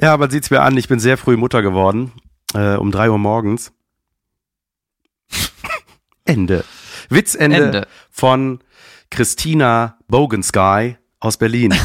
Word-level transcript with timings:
Ja, 0.00 0.16
man 0.16 0.30
sieht's 0.30 0.50
mir 0.50 0.62
an, 0.62 0.76
ich 0.76 0.88
bin 0.88 0.98
sehr 0.98 1.18
früh 1.18 1.36
Mutter 1.36 1.62
geworden. 1.62 2.12
Äh, 2.54 2.76
um 2.76 2.90
drei 2.90 3.10
Uhr 3.10 3.18
morgens. 3.18 3.72
Ende. 6.24 6.64
Witzende 7.08 7.56
Ende. 7.56 7.86
von 8.10 8.60
Christina 9.10 9.98
Bogensky 10.08 10.96
aus 11.18 11.36
Berlin. 11.36 11.74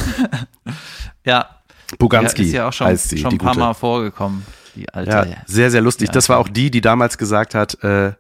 Ja, 1.28 1.50
Buganski 1.98 2.44
ja, 2.44 2.48
ist 2.48 2.54
ja 2.54 2.68
auch 2.68 2.74
schon, 2.74 2.86
heißt 2.86 3.10
sie, 3.10 3.18
schon 3.18 3.32
ein 3.32 3.38
paar 3.40 3.54
gute. 3.54 3.60
Mal 3.60 3.74
vorgekommen. 3.74 4.46
Die 4.76 4.88
alte. 4.90 5.10
Ja, 5.10 5.26
sehr, 5.48 5.72
sehr 5.72 5.82
lustig. 5.82 6.12
Das 6.12 6.30
war 6.30 6.38
auch 6.38 6.48
die, 6.48 6.70
die 6.70 6.82
damals 6.82 7.18
gesagt 7.18 7.56
hat, 7.56 7.84
äh, 7.84 8.14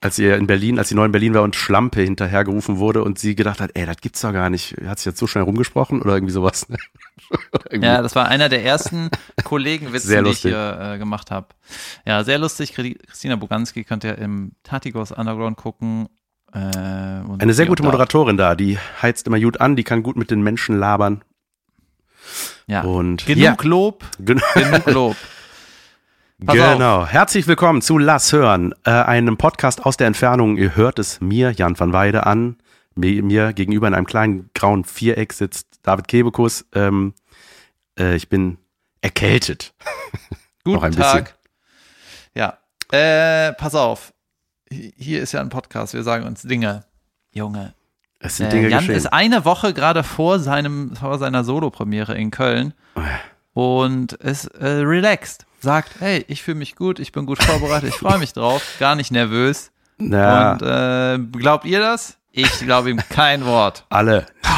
als 0.00 0.16
sie 0.16 0.26
in 0.28 0.46
Berlin, 0.46 0.78
als 0.78 0.88
sie 0.88 0.94
neu 0.94 1.04
in 1.04 1.12
Berlin 1.12 1.34
war 1.34 1.42
und 1.42 1.56
Schlampe 1.56 2.00
hinterhergerufen 2.02 2.78
wurde 2.78 3.04
und 3.04 3.18
sie 3.18 3.34
gedacht 3.34 3.60
hat, 3.60 3.70
ey, 3.74 3.84
das 3.86 3.98
gibt's 3.98 4.20
doch 4.22 4.32
gar 4.32 4.48
nicht. 4.48 4.76
Hat 4.86 4.98
sich 4.98 5.06
jetzt 5.06 5.18
so 5.18 5.26
schnell 5.26 5.44
rumgesprochen 5.44 6.00
oder 6.02 6.14
irgendwie 6.14 6.32
sowas? 6.32 6.66
Oder 7.52 7.72
irgendwie- 7.72 7.86
Ja, 7.86 8.02
das 8.02 8.16
war 8.16 8.26
einer 8.26 8.48
der 8.48 8.64
ersten 8.64 9.08
Kollegenwitze, 9.44 10.22
die 10.22 10.30
ich 10.30 10.38
hier 10.40 10.94
äh, 10.94 10.98
gemacht 10.98 11.30
habe. 11.30 11.46
Ja, 12.04 12.24
sehr 12.24 12.38
lustig. 12.38 12.72
Chri- 12.76 12.98
Christina 13.06 13.36
Buganski 13.36 13.84
könnt 13.84 14.02
ihr 14.02 14.18
im 14.18 14.52
Tatigos 14.64 15.12
Underground 15.12 15.56
gucken. 15.56 16.08
Äh, 16.52 16.58
Eine 16.58 17.52
sehr 17.54 17.66
gute. 17.66 17.84
Moderatorin 17.84 18.36
da, 18.36 18.56
die 18.56 18.78
heizt 19.00 19.28
immer 19.28 19.38
gut 19.38 19.60
an, 19.60 19.76
die 19.76 19.84
kann 19.84 20.02
gut 20.02 20.16
mit 20.16 20.32
den 20.32 20.42
Menschen 20.42 20.76
labern. 20.78 21.22
Ja. 22.66 22.82
Und 22.82 23.26
Genug 23.26 23.42
ja, 23.62 23.68
Lob, 23.68 24.04
gen 24.18 24.40
genug 24.54 24.86
Lob. 24.90 25.16
Pass 26.44 26.54
genau. 26.54 27.06
Herzlich 27.06 27.46
willkommen 27.46 27.82
zu 27.82 27.98
Lass 27.98 28.32
hören, 28.32 28.74
äh, 28.84 28.90
einem 28.90 29.36
Podcast 29.36 29.84
aus 29.84 29.96
der 29.96 30.06
Entfernung. 30.06 30.56
Ihr 30.56 30.74
hört 30.74 30.98
es 30.98 31.20
mir, 31.20 31.50
Jan 31.52 31.78
van 31.78 31.92
Weide, 31.92 32.26
an. 32.26 32.56
Mir, 32.94 33.22
mir 33.22 33.52
gegenüber 33.52 33.88
in 33.88 33.94
einem 33.94 34.06
kleinen 34.06 34.50
grauen 34.54 34.84
Viereck 34.84 35.32
sitzt 35.32 35.66
David 35.82 36.08
Kebekus. 36.08 36.64
Ähm, 36.74 37.14
äh, 37.98 38.14
ich 38.16 38.28
bin 38.28 38.58
erkältet. 39.02 39.74
Guten 40.64 40.92
Tag. 40.92 41.36
Ja, 42.34 42.58
äh, 42.90 43.52
pass 43.54 43.74
auf. 43.74 44.12
Hi- 44.72 44.94
Hier 44.96 45.22
ist 45.22 45.32
ja 45.32 45.40
ein 45.40 45.50
Podcast. 45.50 45.94
Wir 45.94 46.02
sagen 46.02 46.24
uns 46.26 46.42
Dinge. 46.42 46.84
Junge. 47.32 47.74
Es 48.18 48.38
sind 48.38 48.46
Äh, 48.48 48.50
Dinge 48.50 48.68
Jan 48.68 48.80
geschehen. 48.80 48.96
ist 48.96 49.12
eine 49.12 49.44
Woche 49.44 49.72
gerade 49.74 50.02
vor 50.04 50.38
seinem 50.38 50.96
vor 50.96 51.18
seiner 51.18 51.44
Solo-Premiere 51.44 52.14
in 52.16 52.30
Köln 52.30 52.72
und 53.52 54.14
ist 54.14 54.46
äh, 54.46 54.66
relaxed. 54.68 55.46
Sagt, 55.60 55.92
hey, 56.00 56.24
ich 56.28 56.42
fühle 56.42 56.56
mich 56.56 56.74
gut, 56.76 56.98
ich 56.98 57.12
bin 57.12 57.26
gut 57.26 57.42
vorbereitet, 57.42 57.90
ich 57.90 57.94
freue 57.96 58.18
mich 58.18 58.32
drauf, 58.32 58.62
gar 58.78 58.94
nicht 58.94 59.10
nervös. 59.10 59.70
Na, 59.98 60.52
Und 60.52 60.62
äh, 60.62 61.18
glaubt 61.38 61.66
ihr 61.66 61.80
das? 61.80 62.16
Ich 62.32 62.60
glaube 62.60 62.90
ihm 62.90 63.00
kein 63.10 63.44
Wort. 63.44 63.84
alle. 63.90 64.26
Nein. 64.42 64.54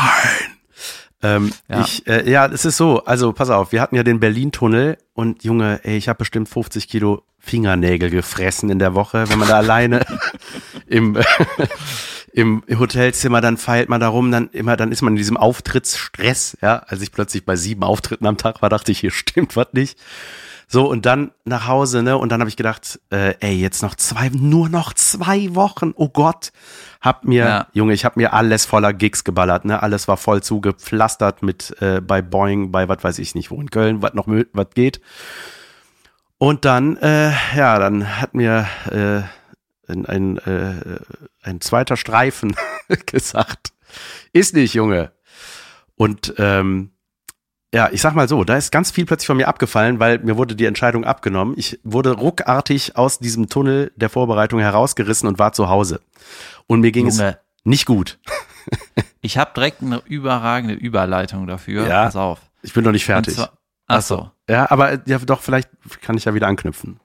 Ähm, 1.24 1.52
Ja. 1.68 1.80
Ich, 1.80 2.06
äh, 2.06 2.28
ja, 2.30 2.46
es 2.46 2.64
ist 2.64 2.76
so. 2.76 3.04
Also 3.04 3.32
pass 3.32 3.48
auf, 3.50 3.72
wir 3.72 3.80
hatten 3.80 3.94
ja 3.94 4.02
den 4.02 4.20
Berlin-Tunnel 4.20 4.98
und 5.14 5.44
Junge, 5.44 5.80
ey, 5.84 5.96
ich 5.96 6.08
habe 6.08 6.18
bestimmt 6.18 6.48
50 6.48 6.88
Kilo 6.88 7.22
Fingernägel 7.38 8.10
gefressen 8.10 8.70
in 8.70 8.78
der 8.78 8.94
Woche, 8.94 9.28
wenn 9.28 9.38
man 9.38 9.48
da 9.48 9.56
alleine 9.56 10.04
im 10.86 11.16
im 12.32 12.62
Hotelzimmer, 12.78 13.40
dann 13.40 13.56
feilt 13.56 13.88
man 13.88 14.00
da 14.00 14.08
rum, 14.08 14.30
dann 14.32 14.48
immer, 14.52 14.76
dann 14.76 14.90
ist 14.90 15.02
man 15.02 15.12
in 15.12 15.16
diesem 15.18 15.36
Auftrittsstress, 15.36 16.56
ja. 16.62 16.78
Als 16.86 17.02
ich 17.02 17.12
plötzlich 17.12 17.44
bei 17.44 17.56
sieben 17.56 17.82
Auftritten 17.82 18.26
am 18.26 18.36
Tag 18.36 18.62
war, 18.62 18.68
dachte 18.68 18.90
ich, 18.92 19.00
hier 19.00 19.10
stimmt 19.10 19.54
was 19.56 19.68
nicht. 19.72 19.98
So, 20.72 20.88
und 20.88 21.04
dann 21.04 21.32
nach 21.44 21.66
Hause, 21.66 22.02
ne, 22.02 22.16
und 22.16 22.32
dann 22.32 22.40
habe 22.40 22.48
ich 22.48 22.56
gedacht, 22.56 22.98
äh, 23.10 23.34
ey, 23.40 23.54
jetzt 23.56 23.82
noch 23.82 23.94
zwei, 23.94 24.30
nur 24.30 24.70
noch 24.70 24.94
zwei 24.94 25.54
Wochen, 25.54 25.92
oh 25.94 26.08
Gott. 26.08 26.50
Hab 27.02 27.26
mir, 27.26 27.44
Ja. 27.44 27.66
Junge, 27.74 27.92
ich 27.92 28.06
hab 28.06 28.16
mir 28.16 28.32
alles 28.32 28.64
voller 28.64 28.94
Gigs 28.94 29.22
geballert, 29.22 29.66
ne, 29.66 29.82
alles 29.82 30.08
war 30.08 30.16
voll 30.16 30.42
zugepflastert 30.42 31.42
mit, 31.42 31.76
äh, 31.82 32.00
bei 32.00 32.22
Boeing, 32.22 32.72
bei 32.72 32.88
was 32.88 33.04
weiß 33.04 33.18
ich 33.18 33.34
nicht 33.34 33.50
wo 33.50 33.60
in 33.60 33.68
Köln, 33.70 34.00
was 34.00 34.14
noch, 34.14 34.26
was 34.26 34.70
geht. 34.74 35.02
Und 36.38 36.64
dann, 36.64 36.96
äh, 36.96 37.32
ja, 37.54 37.78
dann 37.78 38.18
hat 38.18 38.32
mir 38.32 38.66
äh, 38.90 39.92
ein, 39.92 40.06
ein, 40.06 40.38
äh, 40.38 41.00
ein 41.42 41.60
zweiter 41.60 41.98
Streifen 41.98 42.56
gesagt, 43.04 43.74
ist 44.32 44.54
nicht, 44.54 44.72
Junge. 44.72 45.12
Und 45.96 46.32
ähm, 46.38 46.91
ja, 47.74 47.88
ich 47.90 48.00
sag 48.02 48.14
mal 48.14 48.28
so, 48.28 48.44
da 48.44 48.56
ist 48.56 48.70
ganz 48.70 48.90
viel 48.90 49.06
plötzlich 49.06 49.26
von 49.26 49.36
mir 49.36 49.48
abgefallen, 49.48 49.98
weil 49.98 50.18
mir 50.18 50.36
wurde 50.36 50.54
die 50.54 50.66
Entscheidung 50.66 51.04
abgenommen. 51.04 51.54
Ich 51.56 51.80
wurde 51.84 52.12
ruckartig 52.12 52.96
aus 52.96 53.18
diesem 53.18 53.48
Tunnel 53.48 53.92
der 53.96 54.10
Vorbereitung 54.10 54.60
herausgerissen 54.60 55.28
und 55.28 55.38
war 55.38 55.52
zu 55.52 55.68
Hause. 55.68 56.00
Und 56.66 56.80
mir 56.80 56.92
ging 56.92 57.08
Junge. 57.08 57.28
es 57.30 57.36
nicht 57.64 57.86
gut. 57.86 58.18
Ich 59.24 59.38
habe 59.38 59.50
direkt 59.54 59.82
eine 59.82 59.98
überragende 60.04 60.74
Überleitung 60.74 61.46
dafür. 61.48 61.86
Ja, 61.88 62.04
Pass 62.04 62.14
auf. 62.16 62.40
Ich 62.62 62.72
bin 62.72 62.84
noch 62.84 62.92
nicht 62.92 63.04
fertig. 63.04 63.34
zwar- 63.34 63.58
Ach 63.88 64.02
so. 64.02 64.30
Ja, 64.48 64.70
aber 64.70 65.00
ja, 65.08 65.18
doch, 65.18 65.40
vielleicht 65.40 65.68
kann 66.00 66.16
ich 66.16 66.24
ja 66.24 66.34
wieder 66.34 66.46
anknüpfen. 66.46 67.00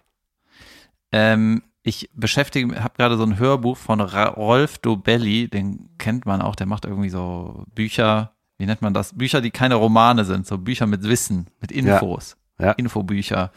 Ähm, 1.12 1.64
ich 1.84 2.10
beschäftige, 2.14 2.84
habe 2.84 2.94
gerade 2.98 3.18
so 3.18 3.24
ein 3.24 3.40
Hörbuch 3.40 3.78
von 3.78 4.02
Rolf 4.02 4.78
Dobelli, 4.80 5.48
den 5.48 5.90
kennt 5.98 6.26
man 6.26 6.42
auch, 6.42 6.56
der 6.56 6.68
macht 6.68 6.86
irgendwie 6.86 7.10
so 7.10 7.64
Bücher, 7.74 8.34
wie 8.58 8.66
nennt 8.66 8.82
man 8.82 8.94
das? 8.94 9.18
Bücher, 9.18 9.42
die 9.42 9.52
keine 9.52 9.76
Romane 9.76 10.26
sind, 10.26 10.48
so 10.48 10.58
Bücher 10.58 10.88
mit 10.88 11.04
Wissen, 11.04 11.48
mit 11.62 11.72
Infos, 11.72 12.38
Ja. 12.60 12.72
Infobücher. 12.72 13.52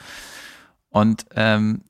Und 0.90 1.26
ähm, 1.34 1.82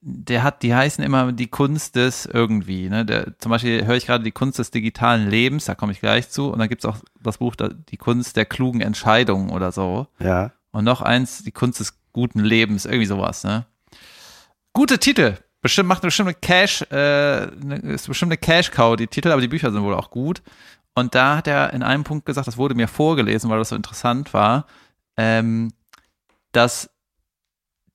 der 0.00 0.42
hat, 0.42 0.62
die 0.62 0.74
heißen 0.74 1.02
immer 1.02 1.32
die 1.32 1.48
Kunst 1.48 1.96
des 1.96 2.26
irgendwie. 2.26 2.88
Ne? 2.88 3.04
Der, 3.04 3.38
zum 3.38 3.50
Beispiel 3.50 3.84
höre 3.84 3.96
ich 3.96 4.06
gerade 4.06 4.22
die 4.24 4.32
Kunst 4.32 4.58
des 4.58 4.70
digitalen 4.70 5.28
Lebens, 5.28 5.64
da 5.64 5.74
komme 5.74 5.92
ich 5.92 6.00
gleich 6.00 6.28
zu. 6.28 6.50
Und 6.50 6.58
dann 6.58 6.68
gibt's 6.68 6.84
auch 6.84 6.98
das 7.20 7.38
Buch, 7.38 7.54
die 7.56 7.96
Kunst 7.96 8.36
der 8.36 8.44
klugen 8.44 8.80
Entscheidungen 8.80 9.50
oder 9.50 9.72
so. 9.72 10.06
Ja. 10.18 10.52
Und 10.70 10.84
noch 10.84 11.02
eins, 11.02 11.42
die 11.42 11.52
Kunst 11.52 11.80
des 11.80 11.94
guten 12.12 12.40
Lebens, 12.40 12.84
irgendwie 12.84 13.06
sowas, 13.06 13.44
ne? 13.44 13.66
Gute 14.72 14.98
Titel. 14.98 15.36
Bestimmt 15.60 15.88
macht 15.88 16.02
eine 16.02 16.08
bestimmte 16.08 16.34
Cash, 16.34 16.82
äh, 16.90 17.46
ne, 17.46 17.76
ist 17.84 18.08
bestimmt 18.08 18.32
eine 18.32 18.38
Cash-Cow, 18.38 18.96
die 18.96 19.06
Titel, 19.06 19.30
aber 19.30 19.40
die 19.40 19.48
Bücher 19.48 19.70
sind 19.70 19.82
wohl 19.82 19.94
auch 19.94 20.10
gut. 20.10 20.42
Und 20.94 21.14
da 21.14 21.36
hat 21.36 21.46
er 21.46 21.72
in 21.72 21.82
einem 21.82 22.04
Punkt 22.04 22.26
gesagt, 22.26 22.46
das 22.46 22.56
wurde 22.58 22.74
mir 22.74 22.88
vorgelesen, 22.88 23.48
weil 23.50 23.58
das 23.58 23.70
so 23.70 23.76
interessant 23.76 24.34
war, 24.34 24.66
ähm, 25.16 25.72
dass, 26.52 26.90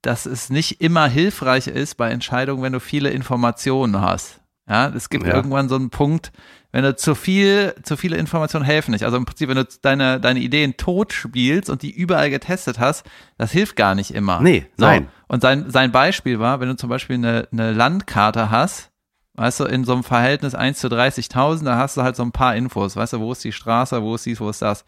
dass 0.01 0.25
es 0.25 0.49
nicht 0.49 0.81
immer 0.81 1.07
hilfreich 1.07 1.67
ist 1.67 1.95
bei 1.95 2.09
Entscheidungen, 2.09 2.63
wenn 2.63 2.73
du 2.73 2.79
viele 2.79 3.09
Informationen 3.09 4.01
hast. 4.01 4.39
Ja, 4.69 4.89
es 4.89 5.09
gibt 5.09 5.25
Ja. 5.25 5.33
irgendwann 5.33 5.69
so 5.69 5.75
einen 5.75 5.89
Punkt, 5.91 6.31
wenn 6.73 6.83
du 6.83 6.95
zu 6.95 7.15
viel, 7.15 7.73
zu 7.83 7.95
viele 7.95 8.17
Informationen 8.17 8.65
helfen 8.65 8.91
nicht. 8.91 9.05
Also 9.05 9.15
im 9.15 9.23
Prinzip, 9.25 9.47
wenn 9.47 9.55
du 9.55 9.65
deine, 9.81 10.19
deine 10.19 10.39
Ideen 10.41 10.75
tot 10.75 11.13
spielst 11.13 11.69
und 11.69 11.81
die 11.83 11.91
überall 11.91 12.29
getestet 12.29 12.77
hast, 12.77 13.05
das 13.37 13.51
hilft 13.51 13.77
gar 13.77 13.95
nicht 13.95 14.11
immer. 14.13 14.41
Nee, 14.41 14.65
nein. 14.77 15.07
Und 15.27 15.41
sein, 15.41 15.69
sein 15.71 15.91
Beispiel 15.93 16.39
war, 16.39 16.59
wenn 16.59 16.67
du 16.67 16.75
zum 16.75 16.89
Beispiel 16.89 17.15
eine, 17.15 17.47
eine 17.51 17.71
Landkarte 17.71 18.51
hast, 18.51 18.91
weißt 19.37 19.61
du, 19.61 19.63
in 19.65 19.85
so 19.85 19.93
einem 19.93 20.03
Verhältnis 20.03 20.55
1 20.55 20.79
zu 20.79 20.87
30.000, 20.87 21.63
da 21.63 21.77
hast 21.77 21.95
du 21.95 22.01
halt 22.03 22.15
so 22.15 22.23
ein 22.23 22.31
paar 22.31 22.55
Infos, 22.55 22.95
weißt 22.95 23.13
du, 23.13 23.19
wo 23.19 23.31
ist 23.31 23.43
die 23.43 23.51
Straße, 23.53 24.01
wo 24.01 24.15
ist 24.15 24.25
dies, 24.25 24.39
wo 24.41 24.49
ist 24.49 24.61
das. 24.61 24.83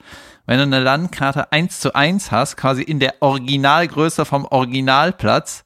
Wenn 0.46 0.58
du 0.58 0.64
eine 0.64 0.80
Landkarte 0.82 1.52
1 1.52 1.80
zu 1.80 1.94
1 1.96 2.32
hast, 2.32 2.58
quasi 2.58 2.82
in 2.82 3.00
der 3.00 3.16
Originalgröße 3.22 4.26
vom 4.26 4.46
Originalplatz, 4.46 5.64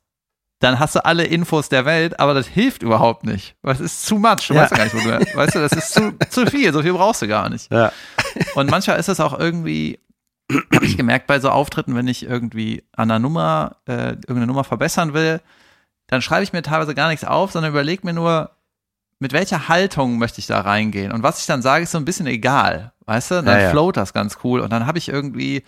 dann 0.59 0.79
hast 0.79 0.95
du 0.95 1.03
alle 1.05 1.25
Infos 1.25 1.67
der 1.69 1.85
Welt, 1.85 2.19
aber 2.19 2.33
das 2.33 2.47
hilft 2.47 2.83
überhaupt 2.83 3.25
nicht. 3.25 3.55
Weil 3.63 3.73
es 3.75 3.79
ist 3.81 4.05
zu 4.05 4.17
much. 4.17 4.47
Du 4.47 4.53
Ja. 4.53 4.61
weißt 4.61 4.73
gar 4.75 4.83
nicht, 4.85 4.95
wo 4.95 4.99
du, 4.99 5.35
weißt 5.35 5.55
du, 5.55 5.59
das 5.59 5.71
ist 5.73 5.93
zu, 5.93 6.13
zu 6.29 6.45
viel. 6.45 6.71
So 6.71 6.81
viel 6.81 6.93
brauchst 6.93 7.21
du 7.21 7.27
gar 7.27 7.49
nicht. 7.49 7.69
Ja. 7.71 7.91
Und 8.55 8.69
manchmal 8.69 8.97
ist 8.99 9.09
es 9.09 9.19
auch 9.19 9.37
irgendwie, 9.37 9.99
habe 10.73 10.85
ich 10.85 10.95
gemerkt 10.95 11.27
bei 11.27 11.39
so 11.41 11.49
Auftritten, 11.49 11.95
wenn 11.95 12.07
ich 12.07 12.23
irgendwie 12.23 12.83
an 12.93 13.11
einer 13.11 13.19
Nummer, 13.19 13.77
äh, 13.87 14.11
irgendeine 14.11 14.47
Nummer 14.47 14.63
verbessern 14.63 15.13
will, 15.13 15.41
dann 16.07 16.21
schreibe 16.21 16.43
ich 16.43 16.53
mir 16.53 16.61
teilweise 16.61 16.95
gar 16.95 17.09
nichts 17.09 17.25
auf, 17.25 17.51
sondern 17.51 17.71
überlege 17.71 18.05
mir 18.05 18.13
nur, 18.13 18.51
mit 19.23 19.31
welcher 19.31 19.69
Haltung 19.69 20.17
möchte 20.17 20.39
ich 20.39 20.47
da 20.47 20.59
reingehen. 20.59 21.13
Und 21.13 21.23
was 21.23 21.39
ich 21.39 21.45
dann 21.45 21.61
sage, 21.61 21.83
ist 21.83 21.91
so 21.91 21.97
ein 21.97 22.03
bisschen 22.03 22.27
egal. 22.27 22.91
Weißt 23.05 23.31
du? 23.31 23.35
Dann 23.35 23.45
Ja, 23.45 23.59
ja. 23.59 23.69
float 23.69 23.95
das 23.95 24.11
ganz 24.11 24.39
cool. 24.43 24.59
Und 24.59 24.69
dann 24.73 24.85
habe 24.85 24.97
ich 24.97 25.07
irgendwie 25.07 25.63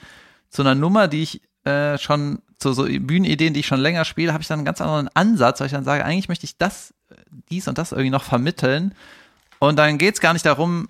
zu 0.49 0.61
einer 0.61 0.75
Nummer, 0.75 1.07
die 1.07 1.23
ich 1.23 1.41
äh, 1.63 1.97
schon, 1.97 2.39
zu 2.59 2.73
so 2.73 2.83
Bühnenideen, 2.83 3.53
die 3.53 3.61
ich 3.61 3.65
schon 3.65 3.79
länger 3.79 4.03
spiele, 4.03 4.33
habe 4.33 4.41
ich 4.41 4.49
dann 4.49 4.59
einen 4.59 4.65
ganz 4.65 4.81
anderen 4.81 5.07
Ansatz, 5.13 5.61
weil 5.61 5.67
ich 5.67 5.73
dann 5.73 5.85
sage, 5.85 6.03
eigentlich 6.03 6.27
möchte 6.27 6.43
ich 6.43 6.57
das, 6.57 6.93
dies 7.49 7.69
und 7.69 7.77
das 7.77 7.93
irgendwie 7.93 8.09
noch 8.09 8.23
vermitteln. 8.23 8.93
Und 9.59 9.79
dann 9.79 9.97
geht 9.97 10.15
es 10.15 10.19
gar 10.19 10.33
nicht 10.33 10.45
darum, 10.45 10.89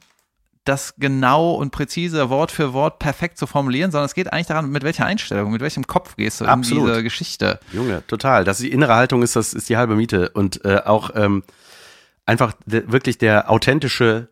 das 0.64 0.96
genau 0.98 1.54
und 1.54 1.70
präzise 1.70 2.32
Wort 2.32 2.50
für 2.50 2.74
Wort 2.74 2.98
perfekt 2.98 3.38
zu 3.38 3.46
formulieren, 3.46 3.92
sondern 3.92 4.08
es 4.08 4.16
geht 4.16 4.34
eigentlich 4.34 4.48
daran, 4.48 4.72
mit 4.72 4.82
welcher 4.82 5.06
Einstellung, 5.06 5.52
mit 5.52 5.62
welchem 5.62 5.86
Kopf 5.86 6.16
gehst 6.16 6.42
du 6.42 6.46
Absolut. 6.46 6.86
in 6.86 6.90
diese 6.90 7.04
Geschichte. 7.04 7.60
Junge, 7.72 8.02
total. 8.08 8.44
Das 8.44 8.58
die 8.58 8.72
innere 8.72 8.96
Haltung 8.96 9.22
ist 9.22 9.36
das 9.36 9.54
ist 9.54 9.70
die 9.70 9.78
halbe 9.78 9.96
Miete 9.96 10.30
und 10.30 10.66
äh, 10.66 10.82
auch 10.84 11.12
ähm, 11.14 11.44
einfach 12.26 12.54
wirklich 12.66 13.18
der 13.18 13.50
authentische 13.50 14.30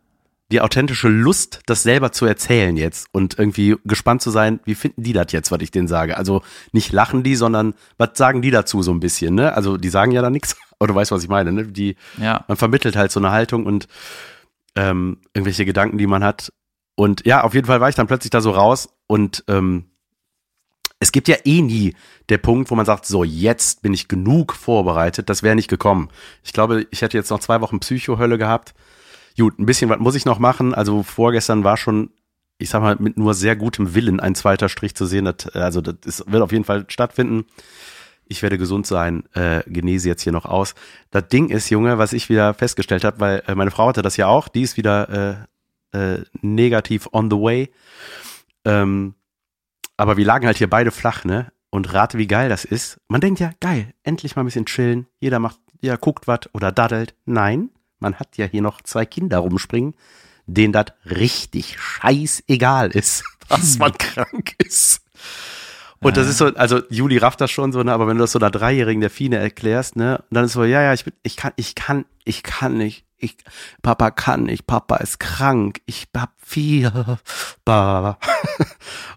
die 0.52 0.62
authentische 0.62 1.08
Lust, 1.08 1.62
das 1.66 1.82
selber 1.82 2.12
zu 2.12 2.26
erzählen 2.28 2.78
jetzt 2.78 3.08
und 3.12 3.40
irgendwie 3.40 3.76
gespannt 3.86 4.22
zu 4.22 4.30
sein, 4.30 4.60
wie 4.66 4.76
finden 4.76 5.02
die 5.02 5.14
das 5.14 5.32
jetzt, 5.32 5.52
was 5.52 5.62
ich 5.62 5.72
denen 5.72 5.88
sage. 5.88 6.16
Also 6.16 6.44
nicht 6.74 6.92
lachen 6.92 7.24
die, 7.24 7.36
sondern 7.36 7.74
was 7.98 8.10
sagen 8.16 8.44
die 8.44 8.52
dazu 8.52 8.84
so 8.84 8.92
ein 8.92 9.00
bisschen, 9.00 9.34
ne? 9.34 9.56
Also 9.56 9.78
die 9.78 9.90
sagen 9.90 10.12
ja 10.12 10.22
da 10.22 10.30
nichts, 10.30 10.56
aber 10.80 10.90
du 10.90 10.96
weißt, 10.96 11.12
was 11.12 11.24
ich 11.24 11.30
meine, 11.30 11.52
ne? 11.54 11.66
Die, 11.66 11.96
Ja. 12.22 12.44
man 12.48 12.58
vermittelt 12.58 12.96
halt 12.96 13.12
so 13.12 13.20
eine 13.20 13.32
Haltung 13.32 13.66
und 13.66 13.88
ähm, 14.76 15.22
irgendwelche 15.34 15.66
Gedanken, 15.66 15.98
die 15.98 16.06
man 16.08 16.24
hat. 16.24 16.52
Und 16.96 17.26
ja, 17.26 17.42
auf 17.44 17.56
jeden 17.56 17.66
Fall 17.66 17.82
war 17.82 17.90
ich 17.90 17.96
dann 17.96 18.08
plötzlich 18.08 18.30
da 18.30 18.42
so 18.42 18.52
raus 18.52 18.90
und 19.08 19.44
ähm, 19.48 19.86
es 21.04 21.12
gibt 21.12 21.28
ja 21.28 21.36
eh 21.44 21.62
nie 21.62 21.96
der 22.30 22.38
Punkt, 22.38 22.72
wo 22.72 22.76
man 22.76 22.86
sagt, 22.86 23.06
so, 23.06 23.26
jetzt 23.26 23.82
bin 23.82 23.94
ich 23.94 24.08
genug 24.08 24.54
vorbereitet. 24.54 25.30
Das 25.30 25.44
wäre 25.44 25.54
nicht 25.54 25.70
gekommen. 25.70 26.08
Ich 26.44 26.54
glaube, 26.54 26.88
ich 26.92 27.02
hätte 27.02 27.18
jetzt 27.18 27.30
noch 27.30 27.42
zwei 27.42 27.60
Wochen 27.60 27.82
Psychohölle 27.82 28.38
gehabt. 28.38 28.74
Gut, 29.38 29.60
ein 29.60 29.66
bisschen 29.66 29.90
was 29.90 30.00
muss 30.00 30.16
ich 30.16 30.24
noch 30.24 30.40
machen. 30.40 30.74
Also 30.74 31.04
vorgestern 31.04 31.66
war 31.66 31.76
schon, 31.76 32.12
ich 32.58 32.70
sag 32.70 32.82
mal, 32.82 32.96
mit 33.00 33.18
nur 33.18 33.34
sehr 33.34 33.58
gutem 33.58 33.94
Willen 33.96 34.22
ein 34.22 34.34
zweiter 34.34 34.70
Strich 34.70 34.96
zu 34.96 35.06
sehen. 35.06 35.26
Das, 35.26 35.48
also 35.54 35.82
das 35.82 35.96
ist, 36.06 36.32
wird 36.32 36.42
auf 36.42 36.54
jeden 36.54 36.64
Fall 36.64 36.86
stattfinden. 36.88 37.48
Ich 38.26 38.42
werde 38.42 38.58
gesund 38.58 38.88
sein, 38.88 39.26
äh, 39.34 39.62
genese 39.68 40.08
jetzt 40.08 40.22
hier 40.22 40.32
noch 40.32 40.46
aus. 40.46 40.74
Das 41.12 41.28
Ding 41.28 41.50
ist, 41.50 41.70
Junge, 41.70 41.98
was 41.98 42.14
ich 42.14 42.30
wieder 42.30 42.54
festgestellt 42.54 43.04
habe, 43.04 43.20
weil 43.20 43.44
äh, 43.46 43.56
meine 43.56 43.72
Frau 43.72 43.90
hatte 43.90 44.04
das 44.04 44.16
ja 44.16 44.28
auch, 44.28 44.48
die 44.48 44.62
ist 44.62 44.78
wieder 44.78 45.48
äh, 45.92 46.14
äh, 46.14 46.24
negativ 46.42 47.10
on 47.12 47.30
the 47.30 47.36
way. 47.36 47.74
Ähm, 48.64 49.16
aber 49.98 50.18
wir 50.18 50.26
lagen 50.26 50.46
halt 50.46 50.58
hier 50.58 50.70
beide 50.70 50.92
flach, 50.92 51.24
ne? 51.24 51.52
Und 51.70 51.94
rate, 51.94 52.18
wie 52.18 52.28
geil 52.28 52.50
das 52.50 52.66
ist. 52.66 53.00
Man 53.08 53.22
denkt 53.22 53.40
ja, 53.40 53.52
geil, 53.60 53.94
endlich 54.04 54.36
mal 54.36 54.44
ein 54.44 54.46
bisschen 54.46 54.68
chillen. 54.68 55.08
Jeder 55.20 55.40
macht, 55.40 55.60
jeder 55.82 55.98
guckt 55.98 56.28
was 56.28 56.42
oder 56.54 56.72
daddelt. 56.72 57.16
Nein, 57.26 57.72
man 58.00 58.16
hat 58.16 58.38
ja 58.38 58.46
hier 58.46 58.62
noch 58.62 58.82
zwei 58.82 59.06
Kinder 59.06 59.40
rumspringen, 59.40 59.96
denen 60.46 60.74
das 60.74 60.88
richtig 61.06 61.80
scheißegal 61.80 62.92
ist, 62.92 63.24
dass 63.50 63.80
man 63.80 63.94
krank 63.98 64.54
ist. 64.60 65.02
Und 66.00 66.18
das 66.18 66.28
ist 66.28 66.38
so, 66.38 66.48
also 66.48 66.82
Juli 66.90 67.18
rafft 67.18 67.40
das 67.40 67.50
schon 67.50 67.72
so, 67.72 67.82
ne, 67.82 67.94
aber 67.94 68.08
wenn 68.08 68.18
du 68.18 68.24
das 68.24 68.34
so 68.34 68.40
einer 68.40 68.52
Dreijährigen 68.52 69.02
der 69.02 69.10
Fine 69.10 69.38
erklärst, 69.38 69.96
ne, 69.96 70.18
und 70.18 70.36
dann 70.36 70.46
ist 70.46 70.54
so, 70.54 70.66
ja, 70.66 70.82
ja, 70.82 70.94
ich 70.94 71.06
bin, 71.06 71.14
ich 71.24 71.38
kann, 71.38 71.54
ich 71.56 71.76
kann, 71.76 72.06
ich 72.26 72.44
kann 72.44 72.78
nicht, 72.78 73.06
ich, 73.24 73.38
Papa 73.82 74.12
kann 74.12 74.44
nicht, 74.44 74.68
Papa 74.68 74.98
ist 74.98 75.20
krank, 75.20 75.82
ich 75.86 76.08
hab 76.16 76.32
Fieber. 76.38 77.20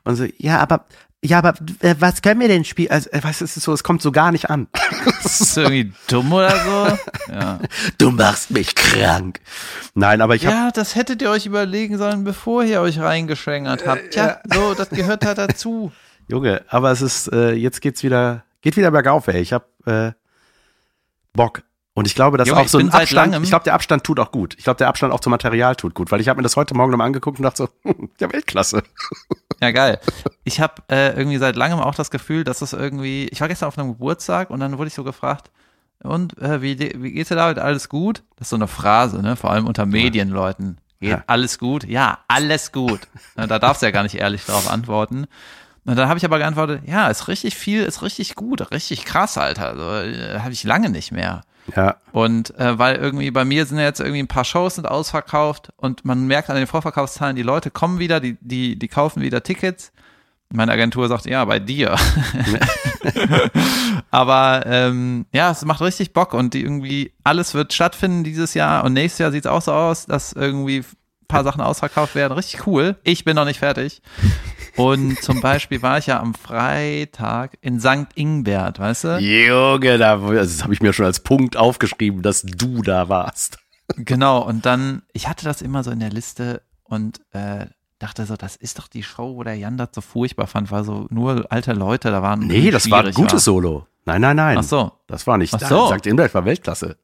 Und 0.04 0.16
so, 0.16 0.26
ja, 0.38 0.58
aber, 0.60 0.86
ja, 1.24 1.38
aber 1.38 1.54
äh, 1.80 1.96
was 1.98 2.22
können 2.22 2.40
wir 2.40 2.48
denn 2.48 2.64
spielen? 2.64 2.90
Also, 2.90 3.10
äh, 3.10 3.20
was 3.22 3.42
ist 3.42 3.56
es 3.56 3.64
so? 3.64 3.72
Es 3.72 3.82
kommt 3.82 4.00
so 4.00 4.12
gar 4.12 4.30
nicht 4.30 4.48
an. 4.48 4.68
Ist 5.24 5.56
du 5.56 5.62
irgendwie 5.62 5.92
dumm 6.06 6.32
oder 6.32 6.50
so? 6.50 7.32
Ja. 7.32 7.58
Du 7.98 8.10
machst 8.10 8.50
mich 8.50 8.74
krank. 8.74 9.40
Nein, 9.94 10.20
aber 10.20 10.36
ich 10.36 10.46
habe 10.46 10.54
ja, 10.54 10.70
das 10.70 10.94
hättet 10.94 11.22
ihr 11.22 11.30
euch 11.30 11.46
überlegen 11.46 11.98
sollen, 11.98 12.22
bevor 12.22 12.62
ihr 12.62 12.80
euch 12.80 13.00
reingeschwängert 13.00 13.86
habt. 13.86 14.12
Tja, 14.12 14.40
so, 14.52 14.74
das 14.74 14.90
gehört 14.90 15.24
halt 15.24 15.38
dazu. 15.38 15.90
Junge, 16.28 16.62
aber 16.68 16.92
es 16.92 17.02
ist, 17.02 17.32
äh, 17.32 17.52
jetzt 17.52 17.80
geht's 17.80 18.02
wieder, 18.02 18.44
geht 18.60 18.76
wieder 18.76 18.90
bergauf, 18.90 19.26
ey. 19.28 19.40
Ich 19.40 19.52
hab 19.52 19.68
äh, 19.86 20.12
Bock. 21.32 21.62
Und 21.96 22.06
ich 22.06 22.14
glaube, 22.14 22.36
dass 22.36 22.46
Junge, 22.46 22.60
auch 22.60 22.68
so 22.68 22.76
ein 22.78 22.90
Abstand, 22.90 23.32
langem- 23.32 23.42
ich 23.42 23.48
glaube, 23.48 23.64
der 23.64 23.72
Abstand 23.72 24.04
tut 24.04 24.20
auch 24.20 24.30
gut. 24.30 24.54
Ich 24.58 24.64
glaube, 24.64 24.76
der 24.76 24.88
Abstand 24.88 25.14
auch 25.14 25.20
zum 25.20 25.30
Material 25.30 25.74
tut 25.76 25.94
gut, 25.94 26.12
weil 26.12 26.20
ich 26.20 26.28
habe 26.28 26.36
mir 26.36 26.42
das 26.42 26.54
heute 26.54 26.74
Morgen 26.74 26.90
nochmal 26.90 27.06
angeguckt 27.06 27.38
und 27.38 27.42
dachte 27.44 27.56
so, 27.56 27.68
hm, 27.90 28.10
ja, 28.20 28.30
Weltklasse. 28.32 28.82
Ja, 29.62 29.70
geil. 29.70 29.98
Ich 30.44 30.60
habe 30.60 30.82
äh, 30.90 31.16
irgendwie 31.16 31.38
seit 31.38 31.56
langem 31.56 31.78
auch 31.80 31.94
das 31.94 32.10
Gefühl, 32.10 32.44
dass 32.44 32.60
es 32.60 32.74
irgendwie. 32.74 33.26
Ich 33.28 33.40
war 33.40 33.48
gestern 33.48 33.68
auf 33.68 33.78
einem 33.78 33.88
Geburtstag 33.88 34.50
und 34.50 34.60
dann 34.60 34.76
wurde 34.76 34.88
ich 34.88 34.94
so 34.94 35.02
gefragt, 35.02 35.50
und 36.02 36.36
äh, 36.36 36.60
wie, 36.60 36.78
wie 36.78 37.12
geht's 37.12 37.30
dir 37.30 37.36
damit? 37.36 37.58
Alles 37.58 37.88
gut? 37.88 38.22
Das 38.36 38.46
ist 38.48 38.50
so 38.50 38.56
eine 38.56 38.68
Phrase, 38.68 39.22
ne? 39.22 39.34
Vor 39.34 39.50
allem 39.50 39.66
unter 39.66 39.86
Medienleuten. 39.86 40.76
Geht 41.00 41.08
Ja. 41.10 41.24
alles 41.26 41.58
gut? 41.58 41.84
Ja, 41.84 42.18
alles 42.28 42.70
gut. 42.70 43.00
Da 43.36 43.58
darfst 43.58 43.80
du 43.80 43.86
ja 43.86 43.92
gar 43.92 44.02
nicht 44.02 44.16
ehrlich 44.16 44.44
darauf 44.44 44.70
antworten. 44.70 45.26
Und 45.86 45.96
dann 45.96 46.06
habe 46.10 46.18
ich 46.18 46.24
aber 46.26 46.36
geantwortet, 46.38 46.82
ja, 46.84 47.08
ist 47.08 47.28
richtig 47.28 47.54
viel, 47.56 47.82
ist 47.84 48.02
richtig 48.02 48.34
gut, 48.34 48.70
richtig 48.72 49.06
krass, 49.06 49.38
Alter. 49.38 49.68
Also, 49.68 49.90
äh, 50.10 50.40
habe 50.40 50.52
ich 50.52 50.64
lange 50.64 50.90
nicht 50.90 51.12
mehr. 51.12 51.40
Ja, 51.74 51.96
Und 52.12 52.56
äh, 52.58 52.78
weil 52.78 52.96
irgendwie 52.96 53.30
bei 53.30 53.44
mir 53.44 53.66
sind 53.66 53.78
jetzt 53.78 54.00
irgendwie 54.00 54.20
ein 54.20 54.28
paar 54.28 54.44
Shows 54.44 54.76
sind 54.76 54.86
ausverkauft 54.86 55.70
und 55.76 56.04
man 56.04 56.26
merkt 56.26 56.48
an 56.50 56.56
den 56.56 56.66
Vorverkaufszahlen, 56.66 57.34
die 57.34 57.42
Leute 57.42 57.70
kommen 57.70 57.98
wieder, 57.98 58.20
die, 58.20 58.36
die, 58.40 58.78
die 58.78 58.88
kaufen 58.88 59.22
wieder 59.22 59.42
Tickets. 59.42 59.92
Meine 60.52 60.70
Agentur 60.70 61.08
sagt, 61.08 61.26
ja, 61.26 61.44
bei 61.44 61.58
dir. 61.58 61.96
Aber 64.12 64.62
ähm, 64.66 65.26
ja, 65.32 65.50
es 65.50 65.64
macht 65.64 65.80
richtig 65.80 66.12
Bock 66.12 66.34
und 66.34 66.54
die 66.54 66.62
irgendwie 66.62 67.12
alles 67.24 67.54
wird 67.54 67.72
stattfinden 67.72 68.22
dieses 68.22 68.54
Jahr 68.54 68.84
und 68.84 68.92
nächstes 68.92 69.18
Jahr 69.18 69.32
sieht 69.32 69.44
es 69.44 69.50
auch 69.50 69.62
so 69.62 69.72
aus, 69.72 70.06
dass 70.06 70.32
irgendwie 70.32 70.78
ein 70.78 70.84
paar 71.26 71.42
Sachen 71.42 71.60
ausverkauft 71.60 72.14
werden. 72.14 72.32
Richtig 72.32 72.64
cool. 72.68 72.96
Ich 73.02 73.24
bin 73.24 73.34
noch 73.34 73.44
nicht 73.44 73.58
fertig. 73.58 74.02
Und 74.76 75.22
zum 75.22 75.40
Beispiel 75.40 75.82
war 75.82 75.98
ich 75.98 76.06
ja 76.06 76.20
am 76.20 76.34
Freitag 76.34 77.56
in 77.60 77.80
St. 77.80 78.08
Ingbert, 78.14 78.78
weißt 78.78 79.04
du? 79.04 79.18
Junge, 79.18 79.98
da, 79.98 80.16
das 80.16 80.62
habe 80.62 80.74
ich 80.74 80.80
mir 80.80 80.92
schon 80.92 81.06
als 81.06 81.20
Punkt 81.20 81.56
aufgeschrieben, 81.56 82.22
dass 82.22 82.42
du 82.42 82.82
da 82.82 83.08
warst. 83.08 83.58
Genau, 83.96 84.42
und 84.42 84.66
dann, 84.66 85.02
ich 85.12 85.28
hatte 85.28 85.44
das 85.44 85.62
immer 85.62 85.84
so 85.84 85.90
in 85.90 86.00
der 86.00 86.10
Liste 86.10 86.62
und 86.84 87.20
äh, 87.32 87.66
dachte 87.98 88.26
so, 88.26 88.36
das 88.36 88.56
ist 88.56 88.78
doch 88.78 88.88
die 88.88 89.02
Show, 89.02 89.36
wo 89.36 89.42
der 89.42 89.54
Jan 89.54 89.76
das 89.76 89.90
so 89.94 90.00
furchtbar 90.00 90.46
fand, 90.46 90.70
war 90.70 90.84
so 90.84 91.06
nur 91.10 91.46
alte 91.50 91.72
Leute, 91.72 92.10
da 92.10 92.22
waren. 92.22 92.40
Nee, 92.40 92.70
das 92.70 92.90
war 92.90 93.04
ein 93.04 93.12
gutes 93.12 93.44
Solo. 93.44 93.86
Nein, 94.04 94.20
nein, 94.20 94.36
nein. 94.36 94.58
Ach 94.58 94.62
so. 94.62 94.92
Das 95.06 95.26
war 95.26 95.38
nicht. 95.38 95.52
Ach 95.54 95.60
so. 95.60 95.92
St. 95.92 96.06
Inbert 96.06 96.32
war 96.34 96.44
Weltklasse. 96.44 96.96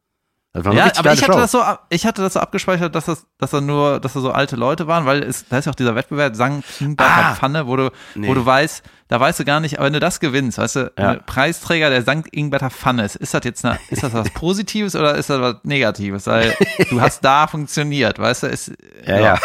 Das 0.54 0.66
war 0.66 0.75
Ja, 0.75 0.90
aber 0.96 1.14
ich 1.14 1.22
hatte 1.22 1.32
Show. 1.32 1.38
das 1.38 1.50
so, 1.50 1.62
ich 1.88 2.04
hatte 2.04 2.20
das 2.20 2.34
so 2.34 2.40
abgespeichert, 2.40 2.94
dass 2.94 3.06
das, 3.06 3.26
dass 3.38 3.52
da 3.52 3.62
nur, 3.62 4.00
dass 4.00 4.12
da 4.12 4.20
so 4.20 4.32
alte 4.32 4.54
Leute 4.56 4.87
waren, 4.87 5.06
weil 5.06 5.22
es, 5.22 5.49
da 5.49 5.56
ist 5.56 5.64
ja 5.64 5.72
auch 5.72 5.76
dieser 5.76 5.94
Wettbewerb 5.94 6.34
St. 6.37 6.81
Ingberter 6.82 7.10
Ah. 7.10 7.34
Pfanne, 7.34 7.66
wo 7.66 7.76
du, 7.76 7.90
Nee. 8.14 8.28
wo 8.28 8.34
du 8.34 8.44
weißt, 8.44 8.82
da 9.08 9.19
weißt 9.19 9.40
du 9.40 9.44
gar 9.46 9.60
nicht, 9.60 9.78
aber 9.78 9.87
wenn 9.87 9.94
du 9.94 10.00
das 10.00 10.20
gewinnst, 10.20 10.58
weißt 10.58 10.76
du, 10.76 10.93
Ja. 10.99 11.10
ein 11.12 11.25
Preisträger 11.25 11.88
der 11.88 12.02
St. 12.02 12.28
Ingberter 12.32 12.69
Pfanne 12.69 13.04
ist, 13.04 13.16
ist 13.16 13.32
das 13.32 13.40
jetzt 13.44 13.64
eine, 13.64 13.78
ist 13.88 14.02
das 14.02 14.12
was 14.12 14.28
Positives 14.34 14.94
oder 14.94 15.14
ist 15.14 15.31
das 15.31 15.40
was 15.40 15.56
Negatives? 15.62 16.26
Weil 16.26 16.55
du 16.90 17.00
hast 17.00 17.25
da 17.25 17.46
funktioniert, 17.46 18.19
weißt 18.19 18.43
du, 18.43 18.46
ist, 18.48 18.72
ja, 19.06 19.19
ja. 19.20 19.38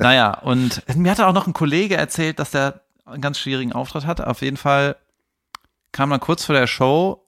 Naja, 0.00 0.38
und 0.42 0.82
mir 0.96 1.12
hatte 1.12 1.28
auch 1.28 1.34
noch 1.34 1.46
ein 1.46 1.52
Kollege 1.52 1.96
erzählt, 1.96 2.40
dass 2.40 2.50
der 2.50 2.80
einen 3.04 3.20
ganz 3.22 3.38
schwierigen 3.38 3.72
Auftritt 3.72 4.06
hat. 4.06 4.20
Auf 4.20 4.42
jeden 4.42 4.56
Fall 4.56 4.96
kam 5.92 6.10
dann 6.10 6.18
kurz 6.18 6.44
vor 6.44 6.56
der 6.56 6.66
Show, 6.66 7.22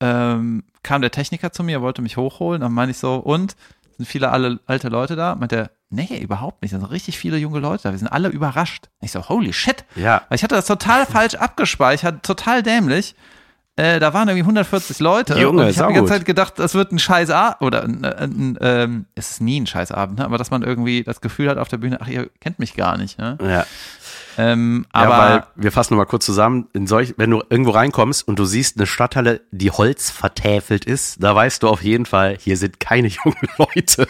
ähm, 0.00 0.64
kam 0.82 1.00
der 1.02 1.10
Techniker 1.10 1.52
zu 1.52 1.62
mir, 1.62 1.82
wollte 1.82 2.02
mich 2.02 2.16
hochholen. 2.16 2.60
Dann 2.60 2.72
meine 2.72 2.90
ich 2.90 2.98
so, 2.98 3.16
und? 3.16 3.56
Sind 3.96 4.06
viele 4.06 4.30
alle 4.30 4.60
alte 4.66 4.88
Leute 4.88 5.16
da? 5.16 5.34
Meint 5.34 5.52
er, 5.52 5.70
nee, 5.90 6.18
überhaupt 6.20 6.62
nicht. 6.62 6.72
Da 6.72 6.78
sind 6.78 6.90
richtig 6.90 7.18
viele 7.18 7.36
junge 7.36 7.58
Leute 7.58 7.82
da. 7.84 7.90
Wir 7.90 7.98
sind 7.98 8.06
alle 8.08 8.28
überrascht. 8.28 8.88
Ich 9.00 9.10
so, 9.10 9.28
holy 9.28 9.52
shit. 9.52 9.84
Ja. 9.96 10.22
Weil 10.28 10.36
ich 10.36 10.44
hatte 10.44 10.54
das 10.54 10.66
total 10.66 11.04
falsch 11.04 11.34
abgespeichert, 11.34 12.22
total 12.22 12.62
dämlich. 12.62 13.16
Äh, 13.78 14.00
da 14.00 14.12
waren 14.12 14.26
irgendwie 14.28 14.42
140 14.42 14.98
Leute 14.98 15.38
Junge, 15.38 15.62
und 15.62 15.68
ich 15.68 15.78
habe 15.78 15.92
die 15.92 15.98
ganze. 15.98 16.12
Zeit 16.12 16.24
gedacht, 16.24 16.54
das 16.58 16.74
wird 16.74 16.90
ein 16.90 16.98
scheiß 16.98 17.30
Abend 17.30 17.62
oder 17.62 17.84
ein, 17.84 18.04
ein, 18.04 18.30
ein, 18.30 18.58
ähm, 18.60 19.06
es 19.14 19.30
ist 19.30 19.40
nie 19.40 19.60
ein 19.60 19.68
scheiß 19.68 19.92
Abend, 19.92 20.18
ne? 20.18 20.24
aber 20.24 20.36
dass 20.36 20.50
man 20.50 20.62
irgendwie 20.62 21.04
das 21.04 21.20
Gefühl 21.20 21.48
hat 21.48 21.58
auf 21.58 21.68
der 21.68 21.76
Bühne, 21.76 22.00
ach, 22.00 22.08
ihr 22.08 22.28
kennt 22.40 22.58
mich 22.58 22.74
gar 22.74 22.96
nicht. 22.96 23.18
Ne? 23.18 23.38
ja. 23.40 23.64
Ähm, 24.40 24.86
Aber 24.92 25.10
ja, 25.10 25.18
weil 25.34 25.44
wir 25.56 25.72
fassen 25.72 25.94
nochmal 25.94 26.06
kurz 26.06 26.24
zusammen, 26.24 26.68
in 26.72 26.86
solch, 26.86 27.14
wenn 27.16 27.30
du 27.30 27.42
irgendwo 27.50 27.72
reinkommst 27.72 28.26
und 28.26 28.38
du 28.38 28.44
siehst 28.44 28.76
eine 28.78 28.86
Stadthalle, 28.86 29.40
die 29.50 29.70
Holz 29.72 30.10
vertäfelt 30.10 30.84
ist, 30.84 31.22
da 31.22 31.34
weißt 31.34 31.62
du 31.64 31.68
auf 31.68 31.82
jeden 31.82 32.06
Fall, 32.06 32.36
hier 32.38 32.56
sind 32.56 32.78
keine 32.78 33.08
jungen 33.24 33.36
Leute. 33.58 34.06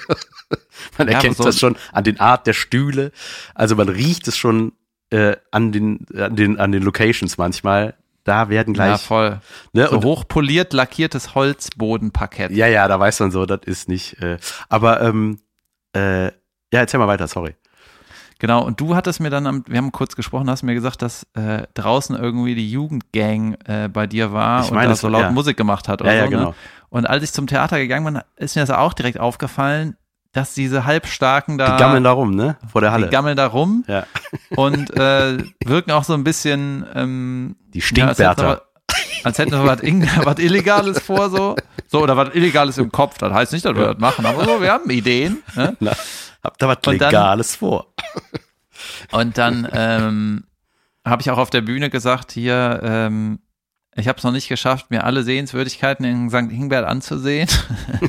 man 0.99 1.09
Ja, 1.09 1.15
erkennt 1.15 1.39
so- 1.39 1.45
das 1.45 1.59
schon 1.59 1.77
an 1.93 2.05
den 2.05 2.21
Art 2.21 2.47
der 2.47 2.53
Stühle. 2.53 3.11
Also 3.55 3.75
man 3.75 3.89
riecht 3.89 4.29
es 4.29 4.37
schon 4.37 4.73
äh, 5.11 5.37
an, 5.51 5.73
den, 5.73 6.05
an, 6.15 6.37
den, 6.37 6.59
an 6.61 6.73
den 6.73 6.83
Locations 6.83 7.39
manchmal. 7.39 7.95
Da 8.25 8.51
werden 8.51 8.75
ja, 8.75 8.89
gleich. 8.89 9.01
voll. 9.01 9.41
ne, 9.73 9.87
So 9.89 9.97
und, 9.97 10.05
hochpoliert 10.05 10.75
lackiertes 10.75 11.35
Holzbodenparkett. 11.35 12.51
ja, 12.51 12.67
ja, 12.67 12.87
da 12.87 13.01
weiß 13.01 13.21
man 13.21 13.31
so, 13.31 13.47
das 13.47 13.61
ist 13.65 13.89
nicht. 13.89 14.21
Äh, 14.21 14.37
aber 14.69 15.01
ähm, 15.01 15.39
äh, 15.97 16.27
ja, 16.27 16.31
erzähl 16.71 17.01
mal 17.01 17.09
weiter, 17.09 17.27
sorry. 17.29 17.55
Genau, 18.41 18.65
und 18.65 18.81
du 18.81 18.95
hattest 18.95 19.19
mir 19.21 19.31
dann, 19.31 19.47
am, 19.49 19.65
wir 19.67 19.79
haben 19.79 19.91
kurz 19.91 20.15
gesprochen, 20.15 20.49
hast 20.49 20.63
mir 20.63 20.75
gesagt, 20.75 21.03
dass 21.03 21.27
äh, 21.35 21.65
draußen 21.75 22.15
irgendwie 22.17 22.55
die 22.55 22.71
Jugendgang 22.71 23.55
äh, 23.65 23.89
bei 23.89 24.07
dir 24.07 24.33
war 24.33 24.63
Ich 24.63 24.69
und 24.71 24.77
meine, 24.77 24.91
da 24.91 24.95
so 24.97 25.09
laut 25.09 25.23
ja. 25.23 25.31
Musik 25.33 25.57
gemacht 25.57 25.89
hat 25.89 26.01
oder 26.03 26.13
Ja, 26.13 26.19
ja, 26.19 26.25
so. 26.25 26.31
genau. 26.31 26.49
Ne? 26.51 26.55
Und 26.91 27.07
als 27.07 27.25
ich 27.25 27.33
zum 27.33 27.47
Theater 27.49 27.79
gegangen 27.79 28.05
bin, 28.15 28.23
ist 28.37 28.55
mir 28.55 28.63
das 28.63 28.71
auch 28.71 28.93
direkt 28.95 29.19
aufgefallen, 29.19 29.97
dass 30.33 30.55
diese 30.55 30.85
Halbstarken 30.85 31.59
da, 31.59 31.73
Die 31.77 31.83
gammeln 31.83 32.05
da 32.05 32.13
rum, 32.13 32.37
ne? 32.37 32.57
Vor 32.71 32.81
der 32.81 32.93
Halle. 32.93 33.07
die 33.07 33.11
gammeln 33.11 33.37
da 33.37 33.47
rum 33.47 33.85
ja. 33.89 34.05
und 34.51 34.95
äh, 34.97 35.39
wirken 35.65 35.91
auch 35.91 36.05
so 36.05 36.15
ein 36.15 36.23
bisschen 36.23 36.87
ähm, 36.95 37.57
Die 37.75 37.81
ja, 37.81 38.07
als 38.07 38.19
hätten 38.19 38.37
sie 38.37 38.43
Stinkwärter. 38.45 38.63
als 39.25 39.39
hätten 39.39 39.51
wir 39.53 39.65
was, 39.65 39.81
was 40.27 40.39
Illegales 40.39 41.01
vor, 41.01 41.31
so. 41.31 41.57
So, 41.89 42.03
oder 42.03 42.17
was 42.17 42.35
Illegales 42.35 42.79
im 42.79 42.93
Kopf. 42.93 43.19
Das 43.19 43.33
heißt 43.33 43.53
nicht, 43.53 43.65
dass 43.65 43.75
wir 43.75 43.87
das 43.95 43.99
machen, 43.99 44.27
aber 44.27 44.45
so, 44.45 44.61
wir 44.61 44.71
haben 44.71 44.89
Ideen. 44.91 45.43
Ne? 45.57 45.77
Na, 46.43 46.51
habt 46.51 46.63
da 46.63 46.69
was 46.69 46.77
Und 46.87 47.01
dann- 47.01 47.11
Legales 47.11 47.57
vor. 47.57 47.93
Und 49.11 49.39
dann 49.39 49.69
ähm, 49.73 50.45
habe 51.05 51.23
ich 51.23 51.31
auch 51.31 51.39
auf 51.39 51.51
der 51.51 51.63
Bühne 51.63 51.91
gesagt, 51.91 52.33
hier, 52.33 52.81
ähm, 52.85 53.41
ich 53.97 54.07
habe 54.07 54.19
es 54.19 54.25
noch 54.25 54.31
nicht 54.33 54.49
geschafft, 54.49 54.91
mir 54.91 55.03
alle 55.05 55.25
Sehenswürdigkeiten 55.25 56.05
in 56.05 56.31
St. 56.31 56.53
Ingbert 56.53 56.87
anzusehen. 56.87 57.49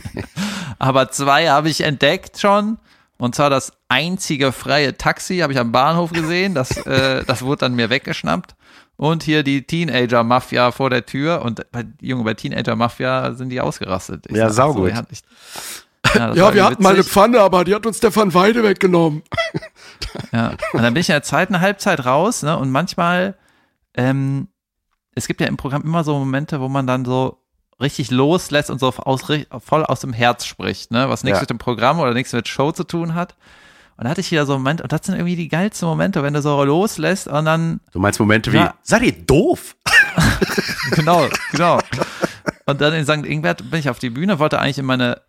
Aber 0.80 1.10
zwei 1.12 1.50
habe 1.50 1.70
ich 1.70 1.82
entdeckt 1.82 2.40
schon. 2.40 2.78
Und 3.18 3.36
zwar 3.36 3.50
das 3.50 3.74
einzige 3.90 4.52
freie 4.52 4.96
Taxi 4.96 5.40
habe 5.40 5.52
ich 5.52 5.60
am 5.60 5.72
Bahnhof 5.72 6.12
gesehen. 6.12 6.54
Das, 6.56 6.78
äh, 6.86 7.24
das 7.26 7.42
wurde 7.42 7.62
dann 7.62 7.74
mir 7.76 7.90
weggeschnappt. 7.90 8.56
Und 8.96 9.24
hier 9.24 9.44
die 9.44 9.64
Teenager-Mafia 9.64 10.72
vor 10.72 10.90
der 10.90 11.06
Tür. 11.06 11.42
Und 11.42 11.66
bei, 11.72 11.86
Junge, 12.02 12.24
bei 12.24 12.34
Teenager-Mafia 12.34 13.34
sind 13.34 13.50
die 13.50 13.60
ausgerastet. 13.60 14.26
Ich 14.30 14.36
Ja, 14.38 14.50
saugut. 14.52 14.94
nicht- 15.10 15.26
ja, 16.16 16.54
wir 16.54 16.64
hatten 16.66 16.82
mal 16.84 16.90
eine 16.90 17.00
witzig. 17.00 17.12
Pfanne, 17.14 17.40
aber 17.42 17.64
die 17.64 17.74
hat 17.76 17.86
uns 17.86 18.00
der 18.00 18.16
Van 18.16 18.34
Weide 18.34 18.64
weggenommen. 18.64 19.24
Ja, 20.32 20.54
und 20.74 20.82
dann 20.82 20.94
bin 20.94 21.02
ich 21.02 21.10
in 21.10 21.14
der 21.14 21.24
zweiten 21.24 21.60
Halbzeit 21.62 22.04
raus, 22.06 22.42
ne? 22.42 22.58
Und 22.58 22.72
manchmal 22.72 23.36
ähm, 23.96 24.48
es 25.14 25.28
gibt 25.28 25.40
ja 25.42 25.48
im 25.48 25.58
Programm 25.58 25.84
immer 25.84 26.04
so 26.04 26.18
Momente, 26.18 26.62
wo 26.62 26.68
man 26.70 26.88
dann 26.88 27.06
so 27.06 27.38
richtig 27.80 28.10
loslässt 28.10 28.70
und 28.72 28.80
so 28.80 28.88
aus, 28.94 29.22
voll 29.64 29.86
aus 29.86 30.00
dem 30.00 30.14
Herz 30.14 30.46
spricht, 30.46 30.90
ne? 30.92 31.10
Was 31.10 31.24
nichts 31.24 31.38
Ja. 31.40 31.42
mit 31.44 31.50
dem 31.52 31.58
Programm 31.60 32.00
oder 32.00 32.14
nichts 32.14 32.34
mit 32.34 32.48
Show 32.48 32.72
zu 32.72 32.84
tun 32.86 33.14
hat. 33.14 33.36
Und 33.98 34.06
da 34.06 34.10
hatte 34.12 34.22
ich 34.22 34.32
wieder 34.32 34.46
so 34.46 34.54
einen 34.54 34.64
Moment, 34.64 34.82
und 34.82 34.92
das 34.92 35.02
sind 35.06 35.16
irgendwie 35.16 35.36
die 35.36 35.48
geilsten 35.50 35.88
Momente, 35.88 36.24
wenn 36.24 36.34
du 36.34 36.42
so 36.42 36.64
loslässt 36.64 37.28
und 37.28 37.46
dann 37.46 37.82
Du 37.92 38.00
meinst 38.00 38.20
Momente 38.20 38.52
wie, 38.54 38.58
Ja. 38.58 38.74
seid 38.82 39.04
ihr 39.04 39.12
doof? 39.12 39.76
genau, 40.92 41.28
genau. 41.52 41.80
Und 42.66 42.82
dann 42.82 42.94
in 42.94 43.06
St. 43.06 43.26
Ingbert 43.26 43.70
bin 43.70 43.80
ich 43.80 43.90
auf 43.90 44.00
die 44.00 44.10
Bühne, 44.10 44.40
wollte 44.40 44.60
eigentlich 44.60 44.78
in 44.80 44.86
meine, 44.86 45.22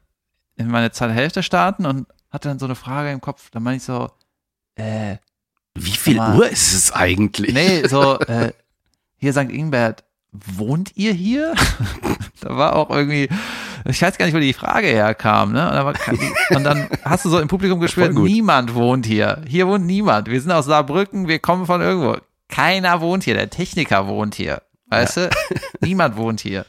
in 0.60 0.68
meine 0.68 0.92
zweite 0.92 1.14
Hälfte 1.14 1.42
starten 1.42 1.86
und 1.86 2.06
hatte 2.30 2.48
dann 2.48 2.58
so 2.58 2.66
eine 2.66 2.74
Frage 2.74 3.10
im 3.10 3.20
Kopf. 3.20 3.50
Da 3.50 3.60
meine 3.60 3.78
ich 3.78 3.82
so, 3.82 4.10
äh, 4.76 5.16
Wie 5.74 5.90
viel 5.90 6.16
Mal. 6.16 6.36
Uhr 6.36 6.48
ist 6.48 6.74
es 6.74 6.92
eigentlich? 6.92 7.54
nee, 7.54 7.86
so, 7.88 8.20
äh, 8.26 8.52
hier 9.16 9.32
St. 9.32 9.50
Ingbert, 9.50 10.04
wohnt 10.32 10.96
ihr 10.96 11.12
hier? 11.12 11.54
da 12.40 12.56
war 12.56 12.76
auch 12.76 12.90
irgendwie, 12.90 13.28
ich 13.86 14.02
weiß 14.02 14.18
gar 14.18 14.26
nicht, 14.26 14.34
wo 14.34 14.38
die 14.38 14.52
Frage 14.52 14.86
herkam, 14.88 15.52
ne? 15.52 15.66
Und 15.68 15.74
dann, 15.74 15.86
war, 15.86 16.56
und 16.56 16.64
dann 16.64 16.88
hast 17.04 17.24
du 17.24 17.30
so 17.30 17.40
im 17.40 17.48
Publikum 17.48 17.80
gespürt, 17.80 18.12
niemand 18.14 18.74
wohnt 18.74 19.06
hier. 19.06 19.42
Hier 19.48 19.66
wohnt 19.66 19.86
niemand. 19.86 20.28
Wir 20.28 20.40
sind 20.40 20.52
aus 20.52 20.66
Saarbrücken, 20.66 21.26
wir 21.26 21.38
kommen 21.38 21.64
von 21.64 21.80
irgendwo. 21.80 22.18
Keiner 22.48 23.00
wohnt 23.00 23.24
hier, 23.24 23.34
der 23.34 23.48
Techniker 23.48 24.06
wohnt 24.06 24.34
hier. 24.34 24.62
Weißt 24.88 25.16
du? 25.16 25.30
Niemand 25.80 26.16
wohnt 26.16 26.40
hier. 26.40 26.66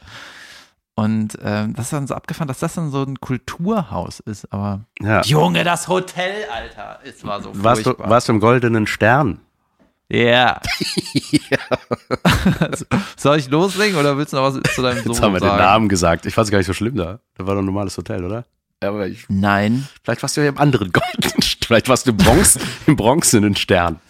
Und 0.94 1.38
ähm, 1.42 1.74
das 1.74 1.86
ist 1.86 1.92
dann 1.94 2.06
so 2.06 2.14
abgefahren, 2.14 2.48
dass 2.48 2.58
das 2.58 2.74
dann 2.74 2.90
so 2.90 3.02
ein 3.02 3.18
Kulturhaus 3.18 4.20
ist. 4.20 4.52
Aber 4.52 4.80
Ja. 5.00 5.22
Junge, 5.22 5.64
das 5.64 5.88
Hotel, 5.88 6.44
Alter, 6.52 7.00
es 7.04 7.24
war 7.24 7.40
so 7.42 7.50
Warst 7.54 7.80
du, 7.80 7.84
furchtbar. 7.90 8.10
warst 8.10 8.28
du 8.28 8.32
im 8.34 8.40
goldenen 8.40 8.86
Stern? 8.86 9.40
Ja. 10.10 10.60
Soll 13.16 13.38
ich 13.38 13.48
loslegen 13.48 13.96
oder 13.96 14.16
willst 14.16 14.32
du 14.32 14.36
noch 14.36 14.44
was 14.44 14.74
zu 14.74 14.82
deinem 14.82 15.02
Sohn 15.02 15.12
Jetzt 15.12 15.22
haben 15.22 15.32
wir 15.34 15.40
sagen? 15.40 15.56
den 15.56 15.64
Namen 15.64 15.88
gesagt. 15.88 16.26
Ich 16.26 16.34
fand 16.34 16.46
es 16.46 16.50
gar 16.50 16.58
nicht 16.58 16.66
so 16.66 16.72
schlimm 16.74 16.96
da. 16.96 17.20
Da 17.36 17.46
war 17.46 17.54
doch 17.54 17.62
ein 17.62 17.66
normales 17.66 17.96
Hotel, 17.96 18.24
oder? 18.24 18.44
Ja, 18.82 18.88
aber 18.88 19.06
ich, 19.06 19.26
Nein, 19.28 19.86
vielleicht 20.02 20.22
warst 20.22 20.36
du 20.36 20.40
ja 20.40 20.48
im 20.48 20.58
anderen 20.58 20.90
goldenen 20.92 21.40
Stern. 21.42 21.66
Vielleicht 21.66 21.88
warst 21.88 22.06
du 22.06 22.10
im, 22.10 22.16
Bronze, 22.16 22.58
im 22.86 22.96
bronzenen 22.96 23.54
Stern. 23.56 24.00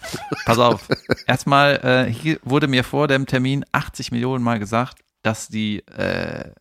pass 0.45 0.57
auf. 0.57 0.81
Erstmal, 1.27 1.75
äh, 2.07 2.11
hier 2.11 2.39
wurde 2.43 2.67
mir 2.67 2.83
vor 2.83 3.07
dem 3.07 3.27
Termin 3.27 3.63
80 3.71 4.11
Millionen 4.11 4.43
Mal 4.43 4.57
gesagt, 4.59 4.99
dass 5.21 5.47
die 5.47 5.85
äh, 5.87 6.51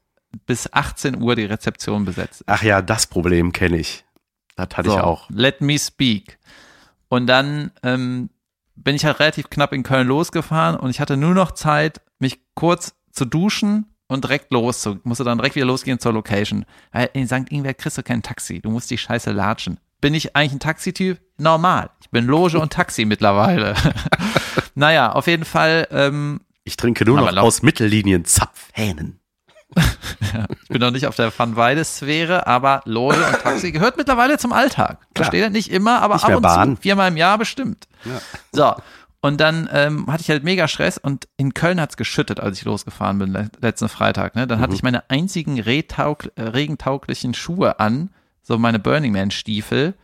bis 0.46 0.72
18 0.72 1.20
Uhr 1.20 1.36
die 1.36 1.44
Rezeption 1.44 2.04
besetzt. 2.04 2.42
Ach 2.46 2.62
ja, 2.62 2.82
das 2.82 3.06
Problem 3.06 3.52
kenne 3.52 3.78
ich. 3.78 4.04
Das 4.56 4.68
hatte 4.76 4.88
ich 4.88 4.94
auch. 4.94 5.28
Let 5.30 5.60
me 5.60 5.78
speak. 5.78 6.38
Und 7.08 7.26
dann 7.26 7.70
ähm, 7.82 8.30
bin 8.74 8.94
ich 8.96 9.04
halt 9.04 9.20
relativ 9.20 9.50
knapp 9.50 9.72
in 9.72 9.82
Köln 9.82 10.08
losgefahren 10.08 10.76
und 10.76 10.90
ich 10.90 11.00
hatte 11.00 11.16
nur 11.16 11.34
noch 11.34 11.52
Zeit, 11.52 12.00
mich 12.18 12.40
kurz 12.54 12.94
zu 13.12 13.24
duschen 13.24 13.86
und 14.08 14.24
direkt 14.24 14.52
los. 14.52 14.80
zu- 14.82 14.98
Musste 15.04 15.24
dann 15.24 15.38
direkt 15.38 15.56
wieder 15.56 15.66
losgehen 15.66 15.98
zur 15.98 16.12
Location. 16.12 16.64
Weil 16.92 17.10
in 17.12 17.26
St. 17.26 17.50
Ingbert 17.50 17.78
kriegst 17.78 17.98
du 17.98 18.02
kein 18.02 18.22
Taxi. 18.22 18.60
Du 18.60 18.70
musst 18.70 18.90
die 18.90 18.98
Scheiße 18.98 19.30
latschen. 19.32 19.78
Bin 20.00 20.14
ich 20.14 20.34
eigentlich 20.34 20.52
ein 20.52 20.60
Taxityp? 20.60 21.20
Normal. 21.38 21.90
Ich 22.00 22.10
bin 22.10 22.26
Loge 22.26 22.58
und 22.58 22.72
Taxi 22.72 23.04
mittlerweile. 23.04 23.74
naja, 24.74 25.12
auf 25.12 25.26
jeden 25.26 25.44
Fall, 25.44 25.86
ähm, 25.90 26.40
Ich 26.64 26.76
trinke 26.76 27.04
nur 27.04 27.20
noch 27.20 27.36
aus 27.36 27.62
Mittellinien 27.62 28.24
Ich 30.62 30.68
bin 30.68 30.80
noch 30.80 30.90
nicht 30.92 31.06
auf 31.06 31.16
der 31.16 31.30
Van 31.36 31.56
Weide-Sphäre, 31.56 32.46
aber 32.46 32.80
Loge 32.86 33.16
und 33.22 33.40
Taxi 33.42 33.70
gehört 33.70 33.98
mittlerweile 33.98 34.38
zum 34.38 34.52
Alltag. 34.54 34.98
Ihr? 35.34 35.50
Nicht 35.50 35.70
immer, 35.70 36.00
aber 36.00 36.14
Nicht 36.14 36.24
ab 36.24 36.36
und 36.36 36.42
Bahn. 36.42 36.76
zu. 36.76 36.82
Viermal 36.82 37.08
im 37.08 37.18
Jahr 37.18 37.36
bestimmt. 37.36 37.86
Ja. 38.04 38.20
So. 38.52 38.74
Und 39.20 39.40
dann 39.42 39.68
ähm, 39.72 40.06
hatte 40.10 40.22
ich 40.22 40.30
halt 40.30 40.42
mega 40.42 40.66
Stress 40.68 40.96
und 40.96 41.28
in 41.36 41.52
Köln 41.54 41.80
hat's 41.80 41.96
geschüttet, 41.98 42.40
als 42.40 42.58
ich 42.58 42.64
losgefahren 42.64 43.18
bin, 43.18 43.32
le 43.32 43.50
letzten 43.60 43.88
Freitag. 43.90 44.34
Ne? 44.34 44.46
Dann 44.46 44.58
Mhm. 44.58 44.62
hatte 44.62 44.74
ich 44.74 44.82
meine 44.82 45.08
einzigen 45.10 45.58
äh, 45.58 46.42
regentauglichen 46.42 47.34
Schuhe 47.34 47.78
an, 47.78 48.08
so 48.42 48.58
meine 48.58 48.78
Burning 48.78 49.12
Man 49.12 49.30
Stiefel 49.30 49.94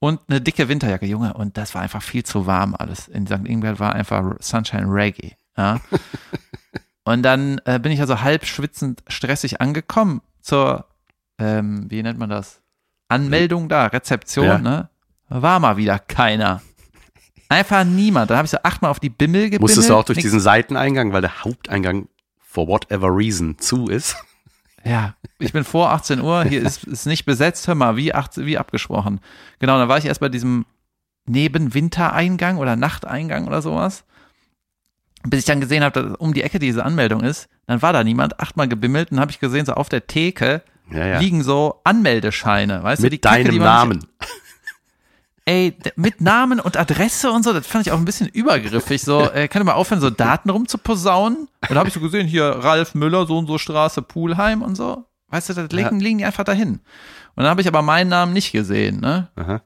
und 0.00 0.20
eine 0.28 0.40
dicke 0.40 0.68
Winterjacke, 0.68 1.06
Junge. 1.06 1.34
Und 1.34 1.56
das 1.56 1.74
war 1.74 1.82
einfach 1.82 2.02
viel 2.02 2.24
zu 2.24 2.46
warm 2.46 2.74
alles. 2.76 3.06
In 3.06 3.26
St. 3.26 3.46
Ingbert 3.46 3.78
war 3.78 3.94
einfach 3.94 4.34
Sunshine 4.40 4.86
Reggae. 4.92 5.36
Ja? 5.56 5.80
und 7.04 7.22
dann 7.22 7.60
äh, 7.64 7.78
bin 7.78 7.92
ich 7.92 8.00
also 8.00 8.20
halb 8.20 8.44
schwitzend 8.46 9.02
stressig 9.08 9.60
angekommen 9.60 10.20
zur, 10.40 10.86
ähm, 11.38 11.86
wie 11.90 12.02
nennt 12.02 12.18
man 12.18 12.30
das? 12.30 12.60
Anmeldung 13.08 13.68
da, 13.68 13.86
Rezeption, 13.86 14.46
Ja. 14.46 14.58
ne? 14.58 14.88
War 15.28 15.60
mal 15.60 15.76
wieder 15.76 15.98
keiner. 15.98 16.60
Einfach 17.48 17.84
niemand. 17.84 18.30
Dann 18.30 18.36
habe 18.36 18.46
ich 18.46 18.50
so 18.52 18.58
achtmal 18.62 18.90
auf 18.90 19.00
die 19.00 19.10
Bimmel 19.10 19.44
gebimmelt. 19.44 19.60
Musstest 19.62 19.90
du 19.90 19.94
auch 19.94 20.04
durch 20.04 20.18
diesen 20.18 20.40
Seiteneingang, 20.40 21.12
weil 21.12 21.20
der 21.20 21.44
Haupteingang 21.44 22.08
for 22.38 22.66
whatever 22.68 23.08
reason 23.16 23.58
zu 23.58 23.86
ist. 23.88 24.16
Ja, 24.84 25.14
ich 25.38 25.52
bin 25.52 25.62
vor 25.64 25.90
18 25.90 26.20
Uhr, 26.20 26.42
hier 26.44 26.62
ist, 26.62 26.84
ist 26.84 27.06
nicht 27.06 27.26
besetzt, 27.26 27.68
hör 27.68 27.74
mal, 27.74 27.96
wie, 27.96 28.14
18, 28.14 28.46
wie 28.46 28.56
abgesprochen. 28.58 29.20
Genau, 29.58 29.78
dann 29.78 29.88
war 29.88 29.98
ich 29.98 30.06
erst 30.06 30.20
bei 30.20 30.28
diesem 30.28 30.64
Nebenwintereingang 31.26 32.58
oder 32.58 32.76
Nachteingang 32.76 33.46
oder 33.46 33.62
sowas. 33.62 34.04
Bis 35.26 35.40
ich 35.40 35.44
dann 35.46 35.60
gesehen 35.60 35.84
habe, 35.84 36.02
dass 36.02 36.16
um 36.18 36.32
die 36.32 36.42
Ecke 36.42 36.58
diese 36.58 36.84
Anmeldung 36.84 37.20
ist, 37.22 37.48
dann 37.66 37.82
war 37.82 37.92
da 37.92 38.02
niemand, 38.02 38.40
achtmal 38.40 38.68
gebimmelt, 38.68 39.12
dann 39.12 39.20
habe 39.20 39.30
ich 39.30 39.38
gesehen, 39.38 39.66
so 39.66 39.74
auf 39.74 39.88
der 39.88 40.06
Theke 40.06 40.62
Ja, 40.90 41.06
ja. 41.06 41.18
liegen 41.18 41.42
so 41.42 41.80
Anmeldescheine, 41.84 42.82
weißt 42.82 43.02
du, 43.02 43.10
die 43.10 43.16
Mit 43.16 43.24
deinem 43.24 43.56
man 43.56 43.64
Namen. 43.64 44.06
Ey, 45.46 45.76
mit 45.96 46.20
Namen 46.20 46.60
und 46.60 46.76
Adresse 46.76 47.30
und 47.32 47.42
so, 47.42 47.52
das 47.52 47.66
fand 47.66 47.86
ich 47.86 47.92
auch 47.92 47.98
ein 47.98 48.04
bisschen 48.04 48.28
übergriffig. 48.28 49.02
So, 49.02 49.20
äh, 49.32 49.48
kann 49.48 49.62
ich 49.62 49.66
mal 49.66 49.72
aufhören, 49.72 50.00
so 50.00 50.10
Daten 50.10 50.48
rumzuposaunen? 50.50 51.38
Und 51.38 51.70
da 51.70 51.76
habe 51.76 51.88
ich 51.88 51.94
so 51.94 52.00
gesehen, 52.00 52.26
hier 52.26 52.44
Ralf 52.44 52.94
Müller, 52.94 53.26
so 53.26 53.38
und 53.38 53.46
so 53.46 53.58
Straße, 53.58 54.02
Pulheim 54.02 54.62
und 54.62 54.76
so. 54.76 55.06
Weißt 55.28 55.48
du, 55.48 55.54
das 55.54 55.70
liegen, 55.72 55.98
liegen 56.00 56.18
die 56.18 56.24
einfach 56.24 56.44
dahin. 56.44 56.80
Und 57.34 57.44
dann 57.44 57.48
habe 57.48 57.62
ich 57.62 57.68
aber 57.68 57.82
meinen 57.82 58.08
Namen 58.08 58.32
nicht 58.32 58.52
gesehen, 58.52 59.00
ne? 59.00 59.28
Aha. 59.36 59.62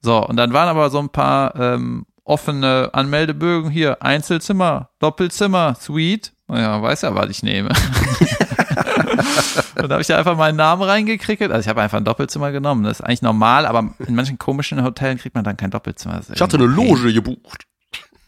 So, 0.00 0.24
und 0.24 0.36
dann 0.36 0.52
waren 0.52 0.68
aber 0.68 0.90
so 0.90 0.98
ein 0.98 1.08
paar 1.08 1.54
ähm, 1.56 2.06
offene 2.26 2.90
Anmeldebögen 2.92 3.70
hier, 3.70 4.02
Einzelzimmer, 4.02 4.90
Doppelzimmer, 4.98 5.76
Suite. 5.80 6.32
Naja, 6.48 6.82
weiß 6.82 7.02
ja, 7.02 7.14
was 7.14 7.30
ich 7.30 7.42
nehme. 7.42 7.68
und 9.76 9.88
da 9.88 9.90
habe 9.90 10.00
ich 10.00 10.06
da 10.06 10.18
einfach 10.18 10.36
meinen 10.36 10.56
Namen 10.56 10.82
reingekriegt. 10.82 11.42
Also 11.42 11.60
ich 11.60 11.68
habe 11.68 11.82
einfach 11.82 11.98
ein 11.98 12.04
Doppelzimmer 12.04 12.52
genommen. 12.52 12.84
Das 12.84 13.00
ist 13.00 13.06
eigentlich 13.06 13.22
normal, 13.22 13.66
aber 13.66 13.94
in 14.06 14.14
manchen 14.14 14.38
komischen 14.38 14.84
Hotels 14.84 15.22
kriegt 15.22 15.34
man 15.34 15.44
dann 15.44 15.56
kein 15.56 15.70
Doppelzimmer. 15.70 16.20
Ich 16.32 16.40
hatte 16.40 16.56
eine 16.56 16.66
Loge 16.66 17.12
gebucht. 17.12 17.64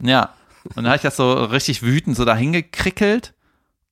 ja. 0.01 0.31
Und 0.65 0.77
dann 0.77 0.87
habe 0.87 0.97
ich 0.97 1.03
das 1.03 1.17
so 1.17 1.45
richtig 1.45 1.83
wütend 1.83 2.17
so 2.17 2.25
dahin 2.25 2.53
gekrickelt. 2.53 3.35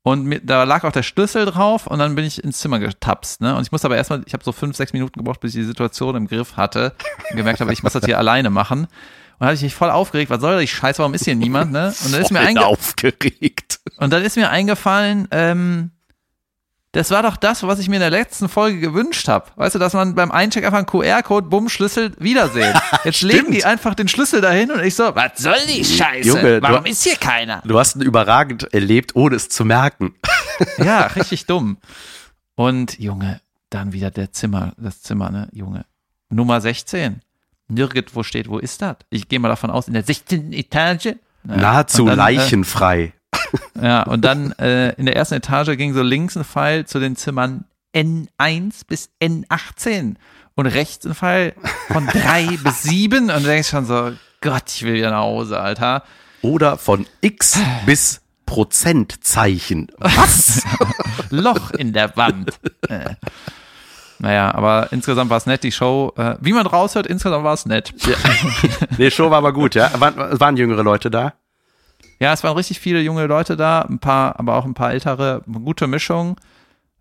Und 0.02 0.24
mir, 0.24 0.40
da 0.40 0.64
lag 0.64 0.84
auch 0.84 0.92
der 0.92 1.02
Schlüssel 1.02 1.46
drauf 1.46 1.88
und 1.88 1.98
dann 1.98 2.14
bin 2.14 2.24
ich 2.24 2.44
ins 2.44 2.58
Zimmer 2.58 2.78
getapst. 2.78 3.40
Ne? 3.40 3.56
Und 3.56 3.62
ich 3.62 3.72
musste 3.72 3.88
aber 3.88 3.96
erstmal, 3.96 4.22
ich 4.24 4.34
habe 4.34 4.44
so 4.44 4.52
fünf, 4.52 4.76
sechs 4.76 4.92
Minuten 4.92 5.18
gebraucht, 5.18 5.40
bis 5.40 5.54
ich 5.54 5.62
die 5.62 5.66
Situation 5.66 6.14
im 6.14 6.28
Griff 6.28 6.56
hatte 6.56 6.94
und 7.30 7.36
gemerkt 7.36 7.60
habe, 7.60 7.72
ich 7.72 7.82
muss 7.82 7.92
das 7.92 8.04
hier 8.04 8.18
alleine 8.18 8.50
machen. 8.50 8.86
Und 9.38 9.46
hatte 9.46 9.54
ich 9.56 9.62
mich 9.62 9.74
voll 9.74 9.90
aufgeregt, 9.90 10.30
was 10.30 10.40
soll 10.40 10.60
die 10.60 10.66
Scheiße, 10.68 10.98
warum 10.98 11.14
ist 11.14 11.24
hier 11.24 11.34
niemand? 11.34 11.72
Ne? 11.72 11.94
Und 12.04 12.12
dann 12.14 12.22
ist 12.22 12.30
mir, 12.30 12.40
einge 12.40 12.64
aufgeregt. 12.64 13.80
und 13.98 14.12
dann 14.12 14.22
ist 14.22 14.36
mir 14.36 14.48
eingefallen, 14.50 15.28
ähm, 15.30 15.90
das 16.92 17.10
war 17.10 17.22
doch 17.22 17.36
das, 17.36 17.62
was 17.62 17.78
ich 17.78 17.90
mir 17.90 17.96
in 17.96 18.00
der 18.00 18.10
letzten 18.10 18.48
Folge 18.48 18.80
gewünscht 18.80 19.28
habe. 19.28 19.50
Weißt 19.56 19.74
du, 19.74 19.78
dass 19.78 19.92
man 19.92 20.14
beim 20.14 20.30
Eincheck 20.30 20.64
einfach 20.64 20.78
einen 20.78 20.86
QR-Code, 20.86 21.48
bumm, 21.48 21.68
Schlüssel, 21.68 22.12
Wiedersehen. 22.18 22.74
Jetzt 23.04 23.20
legen 23.20 23.52
die 23.52 23.66
einfach 23.66 23.94
den 23.94 24.08
Schlüssel 24.08 24.40
dahin 24.40 24.70
und 24.70 24.82
ich 24.82 24.94
so, 24.94 25.14
was 25.14 25.32
soll 25.36 25.58
die 25.68 25.84
Scheiße? 25.84 26.26
Junge, 26.26 26.60
du- 26.60 26.62
Warum 26.62 26.86
ist 26.86 27.02
hier 27.04 27.16
keiner? 27.16 27.60
Du 27.66 27.78
hast 27.78 27.96
ihn 27.96 28.00
überragend 28.02 28.72
erlebt, 28.72 29.14
ohne 29.14 29.36
es 29.36 29.48
zu 29.50 29.64
merken. 29.64 30.14
Ja, 30.78 31.02
richtig 31.08 31.44
dumm. 31.44 31.76
Und 32.54 32.98
Junge, 32.98 33.42
dann 33.68 33.92
wieder 33.92 34.10
der 34.10 34.32
Zimmer, 34.32 34.72
das 34.78 35.02
Zimmer, 35.02 35.28
ne, 35.28 35.48
Junge. 35.52 35.84
Nummer 36.30 36.62
16. 36.62 37.20
Nirgendwo 37.68 38.22
steht, 38.22 38.48
wo 38.48 38.58
ist 38.58 38.82
das? 38.82 38.96
Ich 39.10 39.28
gehe 39.28 39.38
mal 39.38 39.48
davon 39.48 39.70
aus, 39.70 39.88
in 39.88 39.94
der 39.94 40.04
16. 40.04 40.52
Etage. 40.52 41.06
Ja, 41.06 41.56
Nahezu 41.56 42.06
dann, 42.06 42.16
leichenfrei. 42.16 43.12
Äh, 43.74 43.82
ja, 43.82 44.02
und 44.04 44.24
dann 44.24 44.52
äh, 44.52 44.92
in 44.94 45.06
der 45.06 45.16
ersten 45.16 45.34
Etage 45.34 45.76
ging 45.76 45.94
so 45.94 46.02
links 46.02 46.36
ein 46.36 46.44
Pfeil 46.44 46.86
zu 46.86 46.98
den 46.98 47.16
Zimmern 47.16 47.64
N1 47.94 48.82
bis 48.86 49.10
N18 49.20 50.14
und 50.54 50.66
rechts 50.66 51.06
ein 51.06 51.14
Pfeil 51.14 51.54
von 51.88 52.06
3 52.12 52.58
bis 52.62 52.82
7 52.82 53.30
und 53.30 53.42
du 53.42 53.46
denkst 53.46 53.68
schon 53.68 53.86
so, 53.86 54.12
Gott, 54.40 54.64
ich 54.68 54.82
will 54.82 54.94
wieder 54.94 55.10
nach 55.10 55.20
Hause, 55.20 55.60
Alter. 55.60 56.02
Oder 56.42 56.78
von 56.78 57.06
X 57.20 57.58
bis 57.86 58.20
Prozentzeichen. 58.44 59.88
Was? 59.98 60.62
Loch 61.30 61.72
in 61.72 61.92
der 61.92 62.16
Wand. 62.16 62.52
Äh. 62.88 63.14
Naja, 64.18 64.54
aber 64.54 64.92
insgesamt 64.92 65.30
war 65.30 65.36
es 65.36 65.46
nett, 65.46 65.62
die 65.62 65.72
Show. 65.72 66.12
Äh, 66.16 66.36
wie 66.40 66.52
man 66.52 66.66
raushört, 66.66 67.06
insgesamt 67.06 67.44
war 67.44 67.54
es 67.54 67.66
nett. 67.66 67.92
nee, 68.98 69.10
Show 69.10 69.30
war 69.30 69.38
aber 69.38 69.52
gut, 69.52 69.74
ja. 69.74 69.90
Waren, 70.00 70.40
waren 70.40 70.56
jüngere 70.56 70.82
Leute 70.82 71.10
da? 71.10 71.34
Ja, 72.18 72.32
es 72.32 72.42
waren 72.42 72.56
richtig 72.56 72.80
viele 72.80 73.00
junge 73.02 73.26
Leute 73.26 73.56
da, 73.56 73.82
ein 73.82 73.98
paar, 73.98 74.38
aber 74.40 74.56
auch 74.56 74.64
ein 74.64 74.72
paar 74.74 74.92
ältere, 74.92 75.42
gute 75.46 75.86
Mischung. 75.86 76.40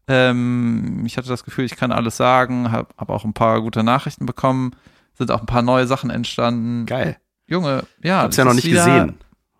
Ähm, 0.07 1.03
ich 1.05 1.17
hatte 1.17 1.29
das 1.29 1.43
Gefühl, 1.45 1.65
ich 1.65 1.75
kann 1.77 1.91
alles 1.91 2.17
sagen, 2.17 2.71
habe 2.71 2.89
hab 2.97 3.09
auch 3.09 3.23
ein 3.23 3.33
paar 3.33 3.61
gute 3.61 3.83
Nachrichten 3.83 4.25
bekommen, 4.25 4.75
sind 5.17 5.31
auch 5.31 5.39
ein 5.39 5.45
paar 5.47 5.61
neue 5.61 5.87
Sachen 5.87 6.09
entstanden. 6.09 6.85
Geil. 6.85 7.17
Junge, 7.47 7.83
ja. 8.03 8.21
Hab's 8.23 8.35
ja 8.37 8.43
noch 8.45 8.53
nicht 8.53 8.65
wieder- 8.65 8.85
gesehen. 8.85 9.17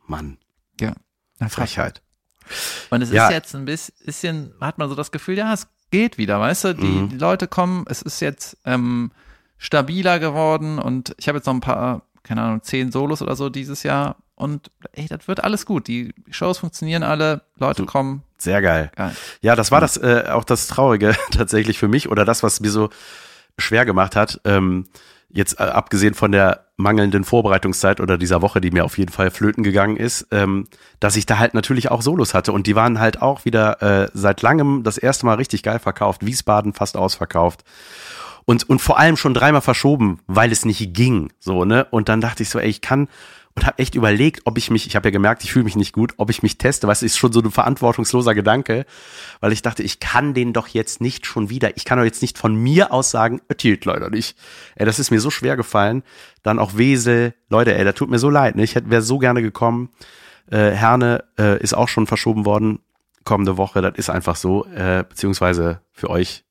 Mann. 0.07 0.37
Frechheit. 1.49 2.01
Und 2.89 3.01
es 3.01 3.11
Ja. 3.11 3.27
ist 3.27 3.33
jetzt 3.33 3.55
ein 3.55 3.65
bisschen, 3.65 4.53
hat 4.61 4.77
man 4.77 4.89
so 4.89 4.95
das 4.95 5.11
Gefühl, 5.11 5.37
ja, 5.37 5.53
es 5.53 5.67
geht 5.95 6.17
wieder, 6.17 6.39
weißt 6.39 6.63
du? 6.65 6.73
Die, 6.75 6.85
Mhm. 6.85 7.09
die 7.09 7.17
Leute 7.17 7.47
kommen, 7.47 7.85
es 7.87 8.01
ist 8.01 8.19
jetzt 8.19 8.57
ähm, 8.65 9.11
stabiler 9.57 10.19
geworden 10.19 10.79
und 10.79 11.15
ich 11.17 11.27
habe 11.27 11.37
jetzt 11.37 11.45
noch 11.45 11.53
ein 11.53 11.61
paar, 11.61 12.01
keine 12.23 12.41
Ahnung, 12.41 12.61
zehn 12.63 12.91
Solos 12.91 13.21
oder 13.21 13.35
so 13.35 13.49
dieses 13.49 13.83
Jahr 13.83 14.17
und 14.35 14.69
ey, 14.93 15.07
das 15.07 15.27
wird 15.27 15.43
alles 15.43 15.65
gut. 15.65 15.87
Die 15.87 16.13
Shows 16.29 16.57
funktionieren 16.57 17.03
alle, 17.03 17.41
Leute 17.57 17.83
Du- 17.83 17.85
kommen. 17.87 18.23
Sehr 18.37 18.61
geil. 18.61 18.91
Geil. 18.95 19.15
Ja, 19.41 19.55
das 19.55 19.71
war 19.71 19.79
das 19.79 19.95
äh, 19.97 20.25
auch 20.29 20.43
das 20.43 20.67
Traurige 20.67 21.15
tatsächlich 21.31 21.79
für 21.79 21.87
mich 21.87 22.09
oder 22.09 22.25
das, 22.25 22.43
was 22.43 22.59
mir 22.59 22.69
so 22.69 22.89
schwer 23.57 23.85
gemacht 23.85 24.15
hat. 24.17 24.41
Ähm, 24.43 24.87
jetzt 25.29 25.59
äh, 25.59 25.63
abgesehen 25.63 26.13
von 26.13 26.31
der 26.31 26.65
mangelnden 26.77 27.23
Vorbereitungszeit 27.23 27.99
oder 28.01 28.17
dieser 28.17 28.41
Woche, 28.41 28.61
die 28.61 28.71
mir 28.71 28.85
auf 28.85 28.97
jeden 28.97 29.11
Fall 29.11 29.31
flöten 29.31 29.63
gegangen 29.63 29.97
ist, 29.97 30.27
ähm, 30.31 30.67
dass 30.99 31.15
ich 31.15 31.25
da 31.25 31.39
halt 31.39 31.53
natürlich 31.53 31.89
auch 31.91 32.01
Solos 32.01 32.33
hatte 32.33 32.51
und 32.51 32.67
die 32.67 32.75
waren 32.75 32.99
halt 32.99 33.21
auch 33.21 33.45
wieder 33.45 33.81
äh, 33.81 34.09
seit 34.13 34.41
langem 34.41 34.83
das 34.83 34.97
erste 34.97 35.25
Mal 35.25 35.35
richtig 35.35 35.63
geil 35.63 35.79
verkauft. 35.79 36.25
Wiesbaden 36.25 36.73
fast 36.73 36.97
ausverkauft. 36.97 37.63
Und, 38.45 38.69
und 38.69 38.79
vor 38.79 38.99
allem 38.99 39.17
schon 39.17 39.33
dreimal 39.33 39.61
verschoben, 39.61 40.19
weil 40.27 40.51
es 40.51 40.65
nicht 40.65 40.93
ging. 40.93 41.31
So, 41.39 41.65
ne? 41.65 41.87
Und 41.89 42.09
dann 42.09 42.21
dachte 42.21 42.43
ich 42.43 42.49
so, 42.49 42.59
ey, 42.59 42.69
ich 42.69 42.81
kann 42.81 43.07
und 43.55 43.65
habe 43.65 43.79
echt 43.79 43.95
überlegt, 43.95 44.41
ob 44.45 44.57
ich 44.57 44.69
mich, 44.69 44.85
ich 44.85 44.95
habe 44.95 45.07
ja 45.07 45.11
gemerkt, 45.11 45.43
ich 45.43 45.53
fühle 45.53 45.63
mich 45.63 45.77
nicht 45.77 45.93
gut, 45.93 46.13
ob 46.17 46.29
ich 46.29 46.43
mich 46.43 46.57
teste. 46.57 46.87
Was 46.87 47.01
ist 47.01 47.17
schon 47.17 47.31
so 47.31 47.39
ein 47.39 47.51
verantwortungsloser 47.51 48.35
Gedanke, 48.35 48.85
weil 49.39 49.53
ich 49.53 49.61
dachte, 49.61 49.81
ich 49.81 50.01
kann 50.01 50.33
den 50.33 50.51
doch 50.51 50.67
jetzt 50.67 50.99
nicht 50.99 51.25
schon 51.25 51.49
wieder. 51.49 51.77
Ich 51.77 51.85
kann 51.85 51.97
doch 51.97 52.03
jetzt 52.03 52.21
nicht 52.21 52.37
von 52.37 52.53
mir 52.53 52.91
aus 52.91 53.11
sagen, 53.11 53.41
öttiert 53.49 53.85
Leute 53.85 54.11
nicht. 54.11 54.37
Ey, 54.75 54.85
das 54.85 54.99
ist 54.99 55.09
mir 55.09 55.21
so 55.21 55.29
schwer 55.29 55.55
gefallen. 55.55 56.03
Dann 56.43 56.59
auch 56.59 56.75
Wesel, 56.75 57.33
Leute, 57.49 57.75
ey, 57.75 57.85
da 57.85 57.93
tut 57.93 58.09
mir 58.09 58.19
so 58.19 58.29
leid. 58.29 58.57
Ne? 58.57 58.63
Ich 58.63 58.75
wäre 58.75 59.01
so 59.01 59.19
gerne 59.19 59.41
gekommen. 59.41 59.89
Äh, 60.51 60.71
Herne 60.71 61.23
äh, 61.39 61.57
ist 61.61 61.73
auch 61.73 61.87
schon 61.87 62.07
verschoben 62.07 62.45
worden 62.45 62.79
kommende 63.23 63.57
Woche. 63.57 63.81
Das 63.81 63.95
ist 63.95 64.09
einfach 64.09 64.35
so, 64.35 64.65
äh, 64.65 65.05
beziehungsweise 65.07 65.81
für 65.93 66.09
euch, 66.09 66.43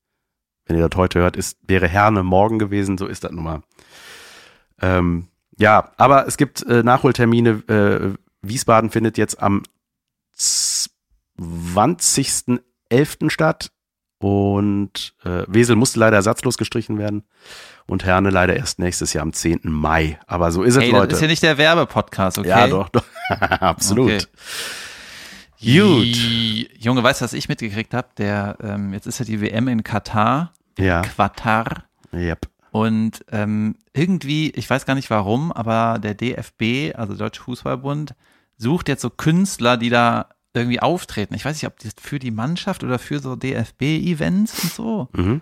wenn 0.66 0.76
ihr 0.76 0.88
das 0.88 0.98
heute 0.98 1.20
hört, 1.20 1.36
ist 1.36 1.58
wäre 1.66 1.86
Herne 1.86 2.22
morgen 2.22 2.58
gewesen. 2.58 2.96
So 2.96 3.06
ist 3.06 3.24
das 3.24 3.30
nun 3.30 3.44
mal. 3.44 3.62
Ähm, 4.80 5.28
ja, 5.58 5.90
aber 5.96 6.26
es 6.26 6.36
gibt 6.36 6.62
äh, 6.66 6.82
Nachholtermine. 6.82 7.50
Äh, 7.68 8.14
Wiesbaden 8.42 8.90
findet 8.90 9.16
jetzt 9.18 9.40
am 9.42 9.62
20.11. 10.36 13.30
statt 13.30 13.70
und 14.18 15.14
äh, 15.24 15.44
Wesel 15.46 15.76
musste 15.76 16.00
leider 16.00 16.16
ersatzlos 16.16 16.58
gestrichen 16.58 16.98
werden 16.98 17.24
und 17.86 18.04
Herne 18.04 18.30
leider 18.30 18.56
erst 18.56 18.78
nächstes 18.78 19.12
Jahr 19.12 19.22
am 19.22 19.32
10. 19.32 19.60
Mai. 19.64 20.18
Aber 20.26 20.50
so 20.52 20.62
ist 20.62 20.76
es, 20.76 20.82
Ey, 20.82 20.90
das 20.90 21.00
Leute. 21.00 21.14
ist 21.14 21.20
ja 21.20 21.26
nicht 21.28 21.42
der 21.42 21.58
Werbepodcast, 21.58 22.38
okay? 22.38 22.48
Ja, 22.48 22.66
doch, 22.66 22.88
doch. 22.88 23.04
Absolut. 23.28 24.10
Okay. 24.12 24.26
Gut. 25.78 26.16
Junge, 26.78 27.02
weißt 27.02 27.20
du, 27.20 27.24
was 27.24 27.32
ich 27.32 27.48
mitgekriegt 27.48 27.94
habe? 27.94 28.08
Der, 28.18 28.56
ähm, 28.62 28.92
jetzt 28.92 29.06
ist 29.06 29.18
ja 29.18 29.24
die 29.24 29.40
WM 29.40 29.68
in 29.68 29.82
Katar, 29.82 30.52
Ja. 30.78 31.02
Qatar. 31.02 31.84
Yep. 32.12 32.46
Und 32.74 33.24
ähm, 33.30 33.76
irgendwie, 33.92 34.50
ich 34.50 34.68
weiß 34.68 34.84
gar 34.84 34.96
nicht 34.96 35.08
warum, 35.08 35.52
aber 35.52 36.00
der 36.00 36.14
DFB, 36.14 36.92
also 36.98 37.14
Deutsche 37.14 37.40
Fußballbund, 37.40 38.16
sucht 38.56 38.88
jetzt 38.88 39.02
so 39.02 39.10
Künstler, 39.10 39.76
die 39.76 39.90
da 39.90 40.30
irgendwie 40.54 40.80
auftreten. 40.80 41.34
Ich 41.34 41.44
weiß 41.44 41.54
nicht, 41.54 41.68
ob 41.68 41.78
das 41.78 41.92
für 42.00 42.18
die 42.18 42.32
Mannschaft 42.32 42.82
oder 42.82 42.98
für 42.98 43.20
so 43.20 43.36
DFB-Events 43.36 44.64
und 44.64 44.72
so. 44.72 45.08
Mhm. 45.12 45.40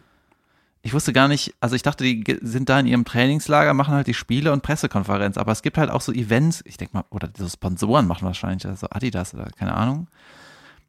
Ich 0.82 0.92
wusste 0.92 1.14
gar 1.14 1.26
nicht, 1.26 1.54
also 1.58 1.74
ich 1.74 1.80
dachte, 1.80 2.04
die 2.04 2.38
sind 2.42 2.68
da 2.68 2.78
in 2.78 2.86
ihrem 2.86 3.06
Trainingslager, 3.06 3.72
machen 3.72 3.94
halt 3.94 4.08
die 4.08 4.12
Spiele 4.12 4.52
und 4.52 4.62
Pressekonferenz, 4.62 5.38
aber 5.38 5.52
es 5.52 5.62
gibt 5.62 5.78
halt 5.78 5.88
auch 5.88 6.02
so 6.02 6.12
Events, 6.12 6.62
ich 6.66 6.76
denke 6.76 6.98
mal, 6.98 7.04
oder 7.08 7.30
so 7.34 7.48
Sponsoren 7.48 8.06
machen 8.06 8.26
wahrscheinlich, 8.26 8.66
also 8.66 8.88
Adidas 8.90 9.32
oder 9.32 9.48
keine 9.56 9.72
Ahnung. 9.72 10.06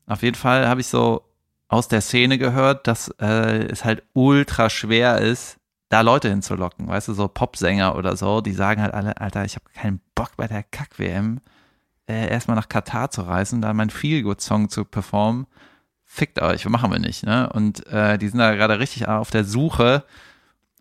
Auf 0.07 0.23
jeden 0.23 0.35
Fall 0.35 0.67
habe 0.67 0.81
ich 0.81 0.87
so 0.87 1.23
aus 1.69 1.87
der 1.87 2.01
Szene 2.01 2.37
gehört, 2.37 2.85
dass 2.87 3.07
äh, 3.21 3.65
es 3.67 3.85
halt 3.85 4.03
ultra 4.11 4.69
schwer 4.69 5.19
ist, 5.19 5.57
da 5.93 6.01
Leute 6.01 6.29
hinzulocken, 6.29 6.87
weißt 6.87 7.07
du, 7.09 7.13
so 7.13 7.27
Popsänger 7.27 7.95
oder 7.95 8.17
so, 8.17 8.41
die 8.41 8.53
sagen 8.53 8.81
halt 8.81 8.93
alle, 8.93 9.19
Alter, 9.21 9.45
ich 9.45 9.55
habe 9.55 9.65
keinen 9.75 10.01
Bock 10.15 10.31
bei 10.37 10.47
der 10.47 10.63
Kack-WM 10.63 11.39
äh, 12.09 12.29
erstmal 12.29 12.57
nach 12.57 12.67
Katar 12.67 13.11
zu 13.11 13.21
reisen, 13.21 13.61
da 13.61 13.73
meinen 13.73 13.89
Feelgood-Song 13.91 14.69
zu 14.69 14.85
performen. 14.85 15.45
Fickt 16.05 16.41
euch, 16.41 16.67
machen 16.67 16.91
wir 16.91 16.99
nicht, 16.99 17.25
ne? 17.25 17.49
Und 17.53 17.87
äh, 17.87 18.17
die 18.17 18.27
sind 18.27 18.39
da 18.39 18.53
gerade 18.55 18.79
richtig 18.79 19.07
auf 19.07 19.31
der 19.31 19.43
Suche 19.45 20.03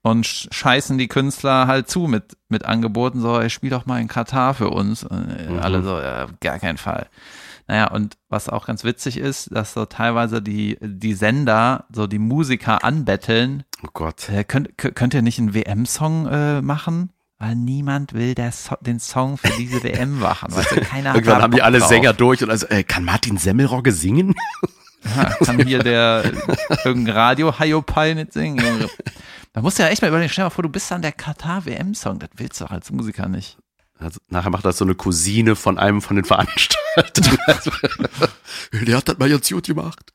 und 0.03 0.27
sch- 0.27 0.53
scheißen 0.53 0.99
die 0.99 1.09
Künstler 1.09 1.67
halt 1.67 1.89
zu 1.89 2.01
mit, 2.09 2.37
mit 2.49 2.65
Angeboten, 2.65 3.21
so, 3.21 3.39
ey, 3.39 3.49
spiel 3.51 3.71
doch 3.71 3.87
mal 3.87 4.01
in 4.01 4.09
Katar 4.09 4.53
für 4.55 4.71
uns. 4.71 5.05
Und, 5.05 5.31
äh, 5.31 5.51
Mhm. 5.51 5.59
Alle 5.61 5.83
so, 5.83 5.99
ja, 6.01 6.25
auf 6.25 6.31
gar 6.41 6.59
keinen 6.59 6.77
Fall. 6.79 7.07
Naja, 7.73 7.87
und 7.91 8.19
was 8.29 8.51
auch 8.51 8.67
ganz 8.67 8.85
witzig 8.85 9.17
ist, 9.17 9.49
dass 9.51 9.73
so 9.73 9.87
teilweise 9.87 10.43
die, 10.43 10.77
die 10.83 11.15
Sender 11.15 11.87
so 11.91 12.07
die 12.07 12.19
Musiker 12.19 12.85
anbetteln, 12.85 13.63
Oh 13.83 13.89
Gott. 13.95 14.29
äh, 14.29 14.45
könnt, 14.45 14.77
könnt 14.77 15.15
ihr 15.15 15.23
nicht 15.23 15.39
einen 15.39 15.55
WM-Song 15.55 16.27
äh, 16.27 16.61
machen? 16.61 17.13
Weil 17.39 17.55
niemand 17.57 18.13
will 18.13 18.35
der 18.35 18.53
so 18.53 18.77
den 18.83 19.01
Song 19.01 19.39
für 19.39 19.49
diese 19.57 19.83
WM 19.85 20.19
machen. 20.19 20.55
Weißt 20.55 20.71
du, 20.71 20.81
keiner 20.83 21.09
hat 21.09 21.17
Irgendwann 21.17 21.39
da 21.39 21.43
haben 21.45 21.53
die 21.55 21.63
alle 21.63 21.79
drauf. 21.79 21.89
Sänger 21.89 22.13
durch 22.13 22.43
und 22.43 22.51
also, 22.51 22.67
äh, 22.67 22.83
kann 22.85 23.07
Martin 23.07 23.39
Semmelrogge 23.39 23.93
singen? 23.93 24.35
Ja, 25.17 25.31
kann 25.43 25.65
hier 25.65 25.79
der 25.79 26.31
irgendein 26.85 27.17
radio 27.17 27.59
Hayopai 27.59 28.13
nicht 28.13 28.35
singen. 28.35 28.87
Da 29.55 29.63
musst 29.63 29.79
du 29.79 29.83
ja 29.83 29.89
echt 29.89 30.03
mal 30.03 30.09
überlegen, 30.09 30.29
stell 30.31 30.43
dir 30.43 30.47
mal 30.49 30.51
vor, 30.51 30.63
du 30.63 30.69
bist 30.69 30.91
dann 30.91 31.01
der 31.01 31.13
Katar-WM-Song. 31.13 32.19
Das 32.19 32.29
willst 32.37 32.61
du 32.61 32.67
doch 32.67 32.71
als 32.71 32.91
Musiker 32.91 33.29
nicht. 33.29 33.57
Also, 33.99 34.21
nachher 34.29 34.51
macht 34.51 34.67
das 34.67 34.77
so 34.77 34.85
eine 34.85 34.95
Cousine 34.95 35.57
von 35.57 35.79
einem 35.79 36.03
von 36.03 36.17
den 36.17 36.27
Veranstaltern. 36.27 36.82
Der 38.87 38.97
hat 38.97 39.09
das 39.09 39.19
mal 39.19 39.29
ganz 39.31 39.49
gut 39.49 39.67
gemacht. 39.67 40.13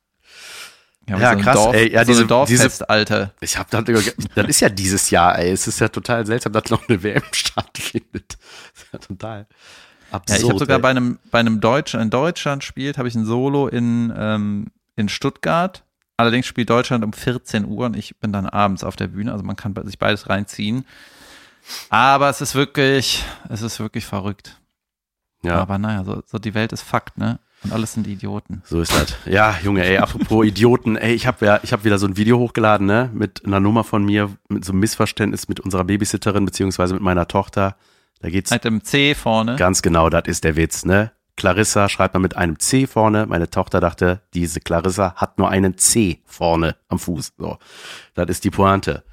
Ja, 1.10 1.18
Ja, 1.20 1.34
so 1.38 1.40
krass, 1.44 1.56
Dorf, 1.56 1.76
ey, 1.76 1.92
ja, 1.94 2.04
so 2.06 2.12
diese- 2.12 2.26
Dorffest, 2.28 2.90
Alter. 2.90 3.34
Ich 3.40 3.58
hab 3.58 3.70
dann, 3.70 3.86
das 3.86 4.48
ist 4.48 4.60
ja 4.60 4.70
dieses 4.70 5.10
Jahr, 5.10 5.40
ey. 5.40 5.52
Es 5.52 5.68
ist 5.68 5.80
ja 5.80 5.88
total 5.88 6.26
seltsam, 6.26 6.52
dass 6.54 6.70
noch 6.70 6.88
eine 6.90 7.02
WM 7.02 7.24
stattfindet. 7.32 8.38
Das 8.74 8.84
ist 8.84 8.94
ja 8.94 9.00
total 9.00 9.48
Ja, 9.50 9.56
absurd. 10.12 10.40
ich 10.42 10.50
habe 10.50 10.60
sogar 10.60 10.78
ey. 10.78 10.82
bei 10.82 10.90
einem, 10.90 11.20
bei 11.32 11.40
einem 11.40 11.62
Deutschen, 11.62 12.02
in 12.02 12.10
Deutschland 12.10 12.63
spielt, 12.63 12.98
habe 12.98 13.08
ich 13.08 13.16
ein 13.16 13.26
Solo 13.26 13.68
in, 13.68 14.13
ähm, 14.18 14.68
in 14.96 15.08
Stuttgart. 15.10 15.84
Allerdings 16.18 16.46
spielt 16.48 16.70
Deutschland 16.70 17.04
um 17.06 17.13
14 17.13 17.63
Uhr 17.66 17.86
und 17.86 17.96
ich 17.96 18.18
bin 18.18 18.34
dann 18.34 18.46
abends 18.48 18.84
auf 18.84 18.96
der 18.96 19.08
Bühne, 19.08 19.32
also 19.32 19.44
man 19.46 19.56
kann 19.56 19.76
sich 19.86 20.00
beides 20.00 20.30
reinziehen. 20.30 20.84
Aber 21.90 22.30
es 22.30 22.42
ist 22.42 22.56
wirklich, 22.56 23.24
es 23.50 23.62
ist 23.62 23.80
wirklich 23.80 24.06
verrückt. 24.06 24.60
Ja. 25.43 25.56
Aber 25.60 25.78
naja, 25.78 26.04
so, 26.04 26.21
so 26.26 26.39
die 26.39 26.54
Welt 26.54 26.71
ist 26.73 26.82
Fakt, 26.82 27.17
ne? 27.17 27.39
Und 27.63 27.73
alles 27.73 27.93
sind 27.93 28.06
Idioten. 28.08 28.62
So 28.65 28.82
ist 28.82 28.93
das. 28.93 29.15
Ja, 29.26 29.56
Junge, 29.63 29.84
ey, 29.84 29.97
apropos 29.97 30.45
Idioten, 30.45 30.95
ey, 30.95 31.13
ich 31.13 31.26
habe 31.26 31.43
ja, 31.45 31.60
ich 31.63 31.73
habe 31.73 31.84
wieder 31.86 31.97
so 31.97 32.06
ein 32.06 32.15
Video 32.15 32.38
hochgeladen, 32.38 32.86
ne, 32.86 33.10
mit 33.13 33.45
einer 33.45 33.60
Nummer 33.60 33.84
von 33.84 34.06
mir, 34.06 34.30
mit 34.47 34.63
so 34.63 34.71
einem 34.73 34.80
Missverständnis 34.82 35.47
mit 35.47 35.60
unserer 35.60 35.84
Babysitterin 35.84 36.45
beziehungsweise 36.45 36.93
mit 36.93 37.02
meiner 37.02 37.28
Tochter. 37.28 37.76
Da 38.21 38.30
geht's 38.30 38.52
Mit 38.52 38.63
dem 38.63 38.84
C 38.84 39.15
vorne. 39.15 39.56
ganz 39.56 39.82
genau, 39.82 40.10
das 40.10 40.23
ist 40.28 40.43
der 40.43 40.56
Witz, 40.56 40.86
ne? 40.86 41.12
Clarissa 41.36 41.88
schreibt 41.88 42.15
man 42.15 42.23
mit 42.23 42.36
einem 42.36 42.58
C 42.58 42.88
vorne. 42.88 43.28
Meine 43.28 43.50
Tochter 43.50 43.80
dachte, 43.80 44.21
diese 44.34 44.60
Clarissa 44.60 45.13
hat 45.15 45.38
nur 45.38 45.50
einen 45.50 45.78
C 45.78 46.21
vorne 46.26 46.76
am 46.89 46.97
Fuß. 46.97 47.34
So, 47.38 47.58
das 48.15 48.28
ist 48.30 48.43
die 48.43 48.50
Pointe. 48.50 49.04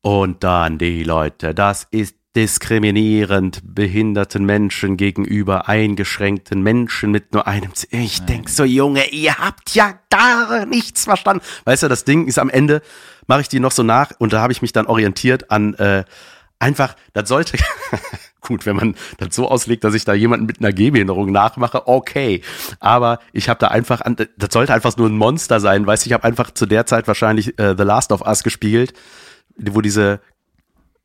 Und 0.00 0.42
dann 0.42 0.78
die 0.78 1.02
Leute, 1.02 1.54
das 1.54 1.86
ist 1.90 2.16
diskriminierend 2.38 3.58
behinderten 3.64 4.44
Menschen 4.44 4.96
gegenüber 4.96 5.68
eingeschränkten 5.68 6.62
Menschen 6.62 7.10
mit 7.10 7.34
nur 7.34 7.48
einem 7.48 7.74
C. 7.74 7.88
Ich 7.90 8.20
denk 8.26 8.48
so, 8.48 8.62
Junge, 8.62 9.08
ihr 9.08 9.38
habt 9.38 9.74
ja 9.74 9.98
gar 10.08 10.64
nichts 10.64 11.02
verstanden. 11.02 11.42
Weißt 11.64 11.82
du, 11.82 11.88
das 11.88 12.04
Ding 12.04 12.28
ist 12.28 12.38
am 12.38 12.48
Ende, 12.48 12.80
mache 13.26 13.40
ich 13.40 13.48
die 13.48 13.58
noch 13.58 13.72
so 13.72 13.82
nach 13.82 14.12
und 14.20 14.32
da 14.32 14.40
habe 14.40 14.52
ich 14.52 14.62
mich 14.62 14.70
dann 14.70 14.86
orientiert 14.86 15.50
an 15.50 15.74
äh, 15.74 16.04
einfach, 16.60 16.94
das 17.12 17.28
sollte, 17.28 17.58
gut, 18.40 18.66
wenn 18.66 18.76
man 18.76 18.94
das 19.16 19.34
so 19.34 19.48
auslegt, 19.48 19.82
dass 19.82 19.94
ich 19.94 20.04
da 20.04 20.14
jemanden 20.14 20.46
mit 20.46 20.60
einer 20.60 20.72
Gehbehinderung 20.72 21.32
nachmache, 21.32 21.88
okay. 21.88 22.42
Aber 22.78 23.18
ich 23.32 23.48
habe 23.48 23.58
da 23.58 23.66
einfach, 23.66 24.00
an, 24.00 24.14
das 24.14 24.50
sollte 24.52 24.72
einfach 24.72 24.96
nur 24.96 25.08
ein 25.08 25.16
Monster 25.16 25.58
sein, 25.58 25.88
weißt 25.88 26.04
du, 26.04 26.10
ich 26.10 26.14
habe 26.14 26.22
einfach 26.22 26.52
zu 26.52 26.66
der 26.66 26.86
Zeit 26.86 27.08
wahrscheinlich 27.08 27.58
äh, 27.58 27.74
The 27.76 27.82
Last 27.82 28.12
of 28.12 28.20
Us 28.20 28.44
gespielt, 28.44 28.92
wo 29.56 29.80
diese 29.80 30.20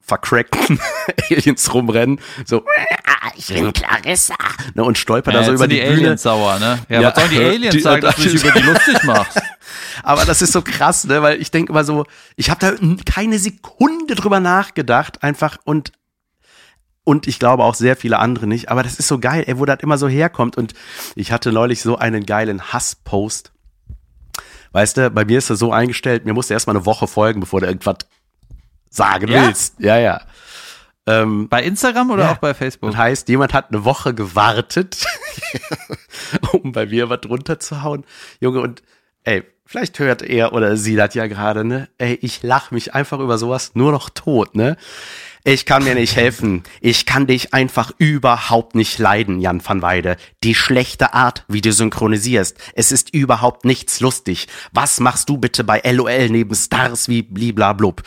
vercrackten 0.06 0.80
Aliens 1.32 1.74
rumrennen, 1.74 2.20
so, 2.46 2.64
ich 3.36 3.48
bin 3.48 3.72
Clarissa, 3.74 4.36
ne, 4.76 4.84
und 4.84 4.98
stolper 4.98 5.32
da 5.32 5.40
Ja, 5.40 5.44
so 5.46 5.52
jetzt 5.52 5.60
über 5.60 5.68
die, 5.68 5.76
die 5.76 5.82
Bühne. 5.82 5.94
Aliens 5.96 6.22
sauer, 6.24 6.60
ne? 6.60 6.80
Ja, 6.90 7.02
Ja, 7.02 7.08
was 7.10 7.16
sollen 7.16 7.30
die 7.32 7.38
Aliens 7.46 7.74
die- 7.76 7.80
sagen, 7.82 8.02
dass 8.02 8.16
du 8.18 8.24
dich 8.24 8.44
über 8.44 8.52
die 8.52 8.66
lustig 8.66 9.04
machst? 9.04 9.42
Aber 10.04 10.26
das 10.26 10.42
ist 10.42 10.52
so 10.52 10.62
krass, 10.62 11.06
ne? 11.06 11.22
Weil 11.22 11.42
ich 11.42 11.52
denke 11.52 11.72
immer 11.72 11.84
so, 11.84 12.06
ich 12.36 12.50
habe 12.50 12.60
da 12.60 12.74
keine 13.12 13.40
Sekunde 13.40 14.16
drüber 14.16 14.40
nachgedacht, 14.40 15.24
einfach 15.24 15.58
und 15.64 15.92
und 17.06 17.28
ich 17.28 17.38
glaube 17.40 17.64
auch 17.64 17.76
sehr 17.76 17.96
viele 17.98 18.18
andere 18.20 18.48
nicht. 18.48 18.70
Aber 18.70 18.82
das 18.84 18.98
ist 18.98 19.08
so 19.10 19.20
geil, 19.20 19.44
ey, 19.48 19.60
wo 19.60 19.66
das 19.66 19.80
immer 19.82 19.98
so 19.98 20.08
herkommt. 20.08 20.56
Und 20.58 20.74
ich 21.16 21.32
hatte 21.34 21.52
neulich 21.52 21.82
so 21.82 21.98
einen 21.98 22.26
geilen 22.26 22.72
Hasspost. 22.72 23.52
Weißt 24.72 24.96
du, 24.98 25.10
bei 25.12 25.26
mir 25.26 25.38
ist 25.38 25.50
das 25.50 25.60
so 25.60 25.72
eingestellt, 25.74 26.24
mir 26.26 26.34
musst 26.34 26.50
du 26.50 26.54
erstmal 26.54 26.76
eine 26.78 26.86
Woche 26.86 27.08
folgen, 27.08 27.42
bevor 27.42 27.60
du 27.60 27.68
irgendwas 27.68 27.98
sagen 28.94 29.28
Ja? 29.28 29.46
willst. 29.48 29.76
Ja, 29.80 29.98
ja. 29.98 30.22
Ähm, 31.06 31.50
Bei 31.50 31.62
Instagram 31.64 32.12
oder 32.12 32.24
Ja. 32.24 32.32
auch 32.32 32.38
bei 32.38 32.54
Facebook? 32.54 32.92
das 32.92 32.98
heißt, 32.98 33.28
jemand 33.28 33.54
hat 33.54 33.70
eine 33.72 33.84
Woche 33.84 34.14
gewartet, 34.14 35.06
um 36.54 36.72
bei 36.72 36.86
mir 36.86 37.10
was 37.10 37.22
drunter 37.22 37.60
zu 37.60 37.84
hauen. 37.84 38.06
Junge, 38.40 38.62
und 38.62 38.84
ey, 39.24 39.44
vielleicht 39.66 40.00
hört 40.00 40.22
er 40.22 40.54
oder 40.54 40.78
sie 40.78 40.96
das 40.96 41.14
ja 41.14 41.28
gerade, 41.28 41.66
ne? 41.66 41.90
Ey, 41.98 42.18
ich 42.22 42.42
lach 42.44 42.72
mich 42.72 42.94
einfach 42.94 43.20
über 43.20 43.38
sowas 43.38 43.72
nur 43.74 43.92
noch 43.92 44.10
tot, 44.10 44.56
ne? 44.56 44.78
Ich 45.46 45.66
kann 45.66 45.84
mir 45.84 45.94
nicht 45.94 46.16
helfen. 46.16 46.64
Ich 46.80 47.06
kann 47.06 47.28
dich 47.28 47.54
einfach 47.54 47.92
überhaupt 47.98 48.76
nicht 48.76 48.98
leiden, 48.98 49.42
Jan 49.42 49.62
van 49.66 49.82
Weide. 49.82 50.16
Die 50.42 50.56
schlechte 50.56 51.14
Art, 51.14 51.44
wie 51.50 51.60
du 51.60 51.74
synchronisierst. 51.74 52.58
Es 52.76 52.94
ist 52.94 53.14
überhaupt 53.14 53.66
nichts 53.66 54.00
lustig. 54.00 54.48
Was 54.72 55.02
machst 55.02 55.28
du 55.28 55.36
bitte 55.38 55.66
bei 55.66 55.82
LOL 55.84 56.30
neben 56.30 56.56
Stars 56.56 57.10
wie 57.10 57.24
bliblablub? 57.24 58.04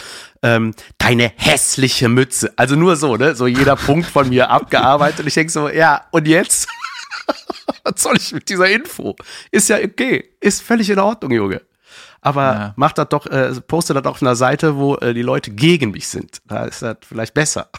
Ähm, 0.46 0.74
deine 0.98 1.32
hässliche 1.36 2.08
Mütze. 2.08 2.52
Also 2.56 2.76
nur 2.76 2.96
so, 2.96 3.16
ne? 3.16 3.34
So 3.34 3.46
jeder 3.46 3.76
Punkt 3.88 4.08
von 4.08 4.28
mir 4.28 4.50
abgearbeitet. 4.50 5.20
Und 5.20 5.26
ich 5.26 5.34
denk 5.34 5.50
so, 5.50 5.68
ja, 5.68 6.06
und 6.10 6.28
jetzt? 6.28 6.68
Was 7.84 8.02
soll 8.02 8.16
ich 8.16 8.32
mit 8.32 8.48
dieser 8.48 8.68
Info? 8.68 9.16
Ist 9.50 9.68
ja 9.68 9.78
okay. 9.78 10.36
Ist 10.40 10.62
völlig 10.62 10.90
in 10.90 10.98
Ordnung, 10.98 11.32
Junge 11.32 11.62
aber 12.26 12.42
ja. 12.42 12.72
mach 12.74 12.92
das 12.92 13.08
doch, 13.08 13.26
äh, 13.26 13.52
poste 13.60 13.94
das 13.94 14.04
auf 14.04 14.20
einer 14.20 14.34
Seite, 14.34 14.76
wo 14.76 14.96
äh, 14.96 15.14
die 15.14 15.22
Leute 15.22 15.52
gegen 15.52 15.92
mich 15.92 16.08
sind. 16.08 16.38
Da 16.44 16.64
ist 16.64 16.82
das 16.82 16.98
vielleicht 17.06 17.34
besser. 17.34 17.68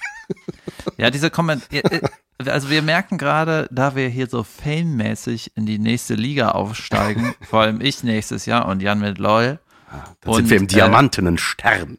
Ja, 0.97 1.09
diese 1.09 1.29
Kommentare. 1.29 2.01
Äh, 2.37 2.49
also 2.49 2.69
wir 2.69 2.81
merken 2.81 3.17
gerade, 3.17 3.69
da 3.71 3.95
wir 3.95 4.09
hier 4.09 4.27
so 4.27 4.43
famemäßig 4.43 5.55
in 5.55 5.65
die 5.65 5.79
nächste 5.79 6.15
Liga 6.15 6.51
aufsteigen, 6.51 7.33
vor 7.49 7.61
allem 7.61 7.79
ich 7.79 8.03
nächstes 8.03 8.45
Jahr 8.45 8.67
und 8.67 8.81
Jan 8.81 8.99
mit 8.99 9.19
LOL. 9.19 9.59
Ja, 9.89 10.03
dann 10.19 10.33
und, 10.33 10.35
sind 10.35 10.49
wir 10.49 10.57
im 10.57 10.67
diamantenen 10.67 11.35
äh, 11.35 11.39
Stern. 11.39 11.97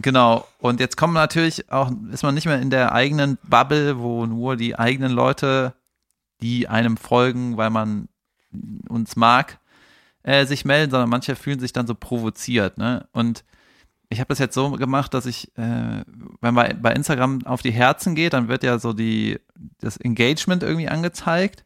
Genau. 0.00 0.46
Und 0.58 0.78
jetzt 0.78 0.96
kommen 0.96 1.14
natürlich 1.14 1.70
auch, 1.72 1.90
ist 2.12 2.22
man 2.22 2.34
nicht 2.34 2.46
mehr 2.46 2.60
in 2.60 2.70
der 2.70 2.92
eigenen 2.92 3.36
Bubble, 3.42 3.98
wo 3.98 4.26
nur 4.26 4.56
die 4.56 4.78
eigenen 4.78 5.12
Leute, 5.12 5.74
die 6.40 6.68
einem 6.68 6.96
folgen, 6.96 7.56
weil 7.56 7.70
man 7.70 8.08
uns 8.88 9.16
mag, 9.16 9.58
äh, 10.22 10.46
sich 10.46 10.64
melden, 10.64 10.92
sondern 10.92 11.10
manche 11.10 11.34
fühlen 11.34 11.58
sich 11.58 11.72
dann 11.72 11.88
so 11.88 11.94
provoziert. 11.96 12.78
Ne? 12.78 13.08
Und 13.12 13.44
ich 14.08 14.20
habe 14.20 14.28
das 14.28 14.38
jetzt 14.38 14.54
so 14.54 14.70
gemacht, 14.70 15.12
dass 15.14 15.26
ich, 15.26 15.48
äh, 15.58 16.04
wenn 16.40 16.54
man 16.54 16.80
bei 16.80 16.92
Instagram 16.92 17.44
auf 17.44 17.62
die 17.62 17.72
Herzen 17.72 18.14
geht, 18.14 18.32
dann 18.34 18.48
wird 18.48 18.62
ja 18.62 18.78
so 18.78 18.92
die, 18.92 19.40
das 19.80 19.96
Engagement 19.96 20.62
irgendwie 20.62 20.88
angezeigt. 20.88 21.64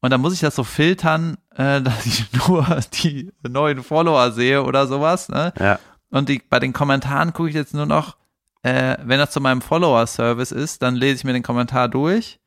Und 0.00 0.10
dann 0.10 0.20
muss 0.20 0.34
ich 0.34 0.40
das 0.40 0.56
so 0.56 0.64
filtern, 0.64 1.38
äh, 1.56 1.80
dass 1.82 2.04
ich 2.04 2.30
nur 2.32 2.66
die 3.02 3.32
neuen 3.48 3.82
Follower 3.82 4.30
sehe 4.32 4.62
oder 4.62 4.86
sowas. 4.86 5.30
Ne? 5.30 5.54
Ja. 5.58 5.78
Und 6.12 6.28
die, 6.28 6.42
bei 6.48 6.60
den 6.60 6.72
Kommentaren 6.72 7.32
gucke 7.32 7.48
ich 7.48 7.54
jetzt 7.54 7.74
nur 7.74 7.86
noch, 7.86 8.16
äh, 8.62 8.96
wenn 9.02 9.18
das 9.18 9.32
zu 9.32 9.40
meinem 9.40 9.62
Follower-Service 9.62 10.52
ist, 10.52 10.82
dann 10.82 10.94
lese 10.94 11.16
ich 11.16 11.24
mir 11.24 11.32
den 11.32 11.42
Kommentar 11.42 11.88
durch. 11.88 12.38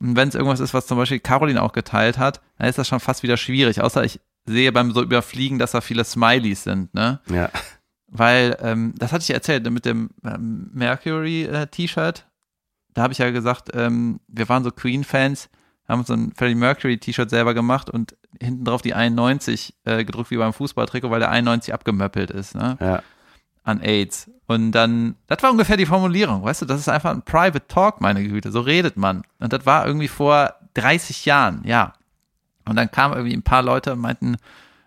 Und 0.00 0.16
wenn 0.16 0.28
es 0.28 0.34
irgendwas 0.34 0.60
ist, 0.60 0.74
was 0.74 0.86
zum 0.86 0.98
Beispiel 0.98 1.20
Caroline 1.20 1.62
auch 1.62 1.72
geteilt 1.72 2.18
hat, 2.18 2.40
dann 2.58 2.68
ist 2.68 2.78
das 2.78 2.88
schon 2.88 3.00
fast 3.00 3.22
wieder 3.22 3.36
schwierig. 3.36 3.80
Außer 3.80 4.02
ich 4.02 4.20
sehe 4.46 4.72
beim 4.72 4.92
so 4.92 5.02
Überfliegen, 5.02 5.58
dass 5.58 5.72
da 5.72 5.80
viele 5.80 6.04
Smileys 6.04 6.64
sind, 6.64 6.92
ne? 6.94 7.20
Ja. 7.28 7.50
Weil, 8.08 8.56
ähm, 8.60 8.94
das 8.98 9.12
hatte 9.12 9.22
ich 9.22 9.30
erzählt 9.30 9.70
mit 9.70 9.84
dem 9.84 10.10
ähm, 10.24 10.70
Mercury-T-Shirt. 10.72 12.18
Äh, 12.18 12.22
da 12.94 13.02
habe 13.02 13.12
ich 13.12 13.18
ja 13.18 13.30
gesagt, 13.30 13.70
ähm, 13.74 14.20
wir 14.26 14.48
waren 14.48 14.64
so 14.64 14.70
Queen-Fans, 14.70 15.48
haben 15.88 16.00
uns 16.00 16.08
so 16.08 16.14
ein 16.14 16.32
Freddie 16.36 16.54
Mercury-T-Shirt 16.54 17.30
selber 17.30 17.54
gemacht 17.54 17.90
und 17.90 18.16
hinten 18.40 18.64
drauf 18.64 18.82
die 18.82 18.94
91 18.94 19.74
äh, 19.84 20.04
gedruckt 20.04 20.30
wie 20.30 20.36
beim 20.36 20.52
Fußballtrikot, 20.52 21.10
weil 21.10 21.20
der 21.20 21.30
91 21.30 21.74
abgemöppelt 21.74 22.30
ist, 22.30 22.54
ne? 22.54 22.76
Ja. 22.80 23.02
An 23.64 23.80
AIDS. 23.80 24.30
Und 24.46 24.72
dann, 24.72 25.16
das 25.28 25.42
war 25.42 25.50
ungefähr 25.50 25.76
die 25.76 25.86
Formulierung, 25.86 26.42
weißt 26.42 26.62
du, 26.62 26.66
das 26.66 26.80
ist 26.80 26.88
einfach 26.88 27.10
ein 27.10 27.22
Private 27.22 27.66
Talk, 27.68 28.00
meine 28.00 28.26
Güte, 28.26 28.50
so 28.50 28.60
redet 28.60 28.96
man. 28.96 29.22
Und 29.38 29.52
das 29.52 29.66
war 29.66 29.86
irgendwie 29.86 30.08
vor 30.08 30.54
30 30.74 31.24
Jahren, 31.24 31.62
ja. 31.64 31.94
Und 32.64 32.76
dann 32.76 32.90
kamen 32.90 33.14
irgendwie 33.14 33.36
ein 33.36 33.42
paar 33.42 33.62
Leute 33.62 33.92
und 33.92 34.00
meinten, 34.00 34.36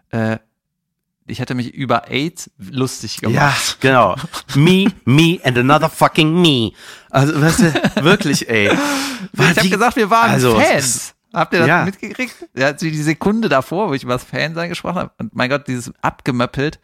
äh, 0.10 0.38
ich 1.28 1.40
hätte 1.40 1.56
mich 1.56 1.74
über 1.74 2.10
AIDS 2.10 2.52
lustig 2.58 3.18
gemacht. 3.18 3.36
Ja, 3.36 3.56
genau. 3.80 4.16
Me, 4.56 4.88
me 5.06 5.40
and 5.44 5.58
another 5.58 5.90
fucking 5.90 6.42
me. 6.42 6.72
Also, 7.10 7.42
weißt 7.42 7.60
du, 7.60 8.04
wirklich, 8.04 8.48
ey. 8.48 8.70
War 9.34 9.52
ich 9.52 9.58
habe 9.58 9.70
gesagt, 9.70 9.96
wir 9.96 10.10
waren 10.10 10.32
also, 10.32 10.60
Fans. 10.60 11.16
Habt 11.34 11.54
ihr 11.54 11.60
das 11.60 11.68
ja. 11.68 11.86
mitgekriegt? 11.86 12.34
Ja, 12.56 12.72
die 12.72 13.02
Sekunde 13.02 13.50
davor, 13.50 13.90
wo 13.90 13.94
ich 13.94 14.04
über 14.04 14.14
das 14.14 14.24
Fansein 14.24 14.70
gesprochen 14.70 14.96
habe. 14.96 15.12
Und 15.18 15.36
mein 15.36 15.50
Gott, 15.50 15.68
dieses 15.68 15.92
abgemöppelt. 16.02 16.80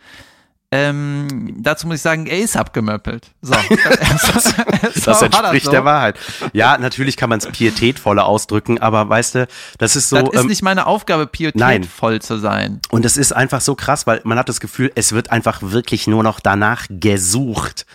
Ähm, 0.73 1.57
dazu 1.59 1.85
muss 1.85 1.97
ich 1.97 2.01
sagen, 2.01 2.27
er 2.27 2.39
ist 2.39 2.55
abgemöppelt. 2.55 3.27
So. 3.41 3.53
das, 3.53 4.55
das 5.03 5.21
entspricht 5.21 5.65
so. 5.65 5.71
der 5.71 5.83
Wahrheit. 5.83 6.17
Ja, 6.53 6.77
natürlich 6.77 7.17
kann 7.17 7.29
man 7.29 7.39
es 7.39 7.47
pietätvoller 7.47 8.25
ausdrücken, 8.25 8.79
aber 8.79 9.09
weißt 9.09 9.35
du, 9.35 9.47
das 9.79 9.97
ist 9.97 10.07
so. 10.07 10.21
Das 10.21 10.33
ist 10.33 10.41
ähm, 10.41 10.47
nicht 10.47 10.63
meine 10.63 10.87
Aufgabe, 10.87 11.27
pietätvoll 11.27 12.11
nein. 12.13 12.21
zu 12.21 12.37
sein. 12.37 12.79
Und 12.89 13.03
es 13.03 13.17
ist 13.17 13.33
einfach 13.33 13.59
so 13.59 13.75
krass, 13.75 14.07
weil 14.07 14.21
man 14.23 14.37
hat 14.39 14.47
das 14.47 14.61
Gefühl, 14.61 14.93
es 14.95 15.11
wird 15.11 15.29
einfach 15.29 15.59
wirklich 15.61 16.07
nur 16.07 16.23
noch 16.23 16.39
danach 16.39 16.85
gesucht 16.89 17.85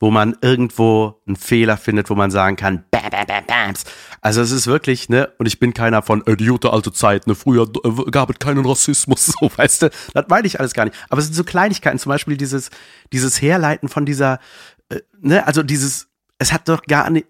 wo 0.00 0.10
man 0.10 0.36
irgendwo 0.40 1.20
einen 1.26 1.36
Fehler 1.36 1.76
findet, 1.76 2.08
wo 2.08 2.14
man 2.14 2.30
sagen 2.30 2.56
kann, 2.56 2.84
bam, 2.90 3.10
bam, 3.10 3.26
bam, 3.26 3.44
bams. 3.46 3.84
Also 4.22 4.40
es 4.40 4.50
ist 4.50 4.66
wirklich, 4.66 5.10
ne, 5.10 5.30
und 5.38 5.46
ich 5.46 5.60
bin 5.60 5.74
keiner 5.74 6.02
von 6.02 6.26
äh, 6.26 6.36
die 6.36 6.50
alte 6.64 6.92
Zeit, 6.92 7.26
ne, 7.26 7.34
früher 7.34 7.68
äh, 7.84 8.10
gab 8.10 8.30
es 8.30 8.38
keinen 8.38 8.64
Rassismus, 8.64 9.26
so, 9.40 9.50
weißt 9.54 9.82
du, 9.82 9.90
das 10.14 10.26
meine 10.28 10.46
ich 10.46 10.58
alles 10.58 10.72
gar 10.72 10.86
nicht. 10.86 10.96
Aber 11.10 11.20
es 11.20 11.26
sind 11.26 11.34
so 11.34 11.44
Kleinigkeiten, 11.44 11.98
zum 11.98 12.10
Beispiel 12.10 12.36
dieses, 12.38 12.70
dieses 13.12 13.40
Herleiten 13.40 13.88
von 13.88 14.06
dieser, 14.06 14.40
äh, 14.88 15.00
ne, 15.20 15.46
also 15.46 15.62
dieses, 15.62 16.08
es 16.38 16.52
hat 16.52 16.68
doch 16.68 16.82
gar 16.84 17.10
nicht, 17.10 17.26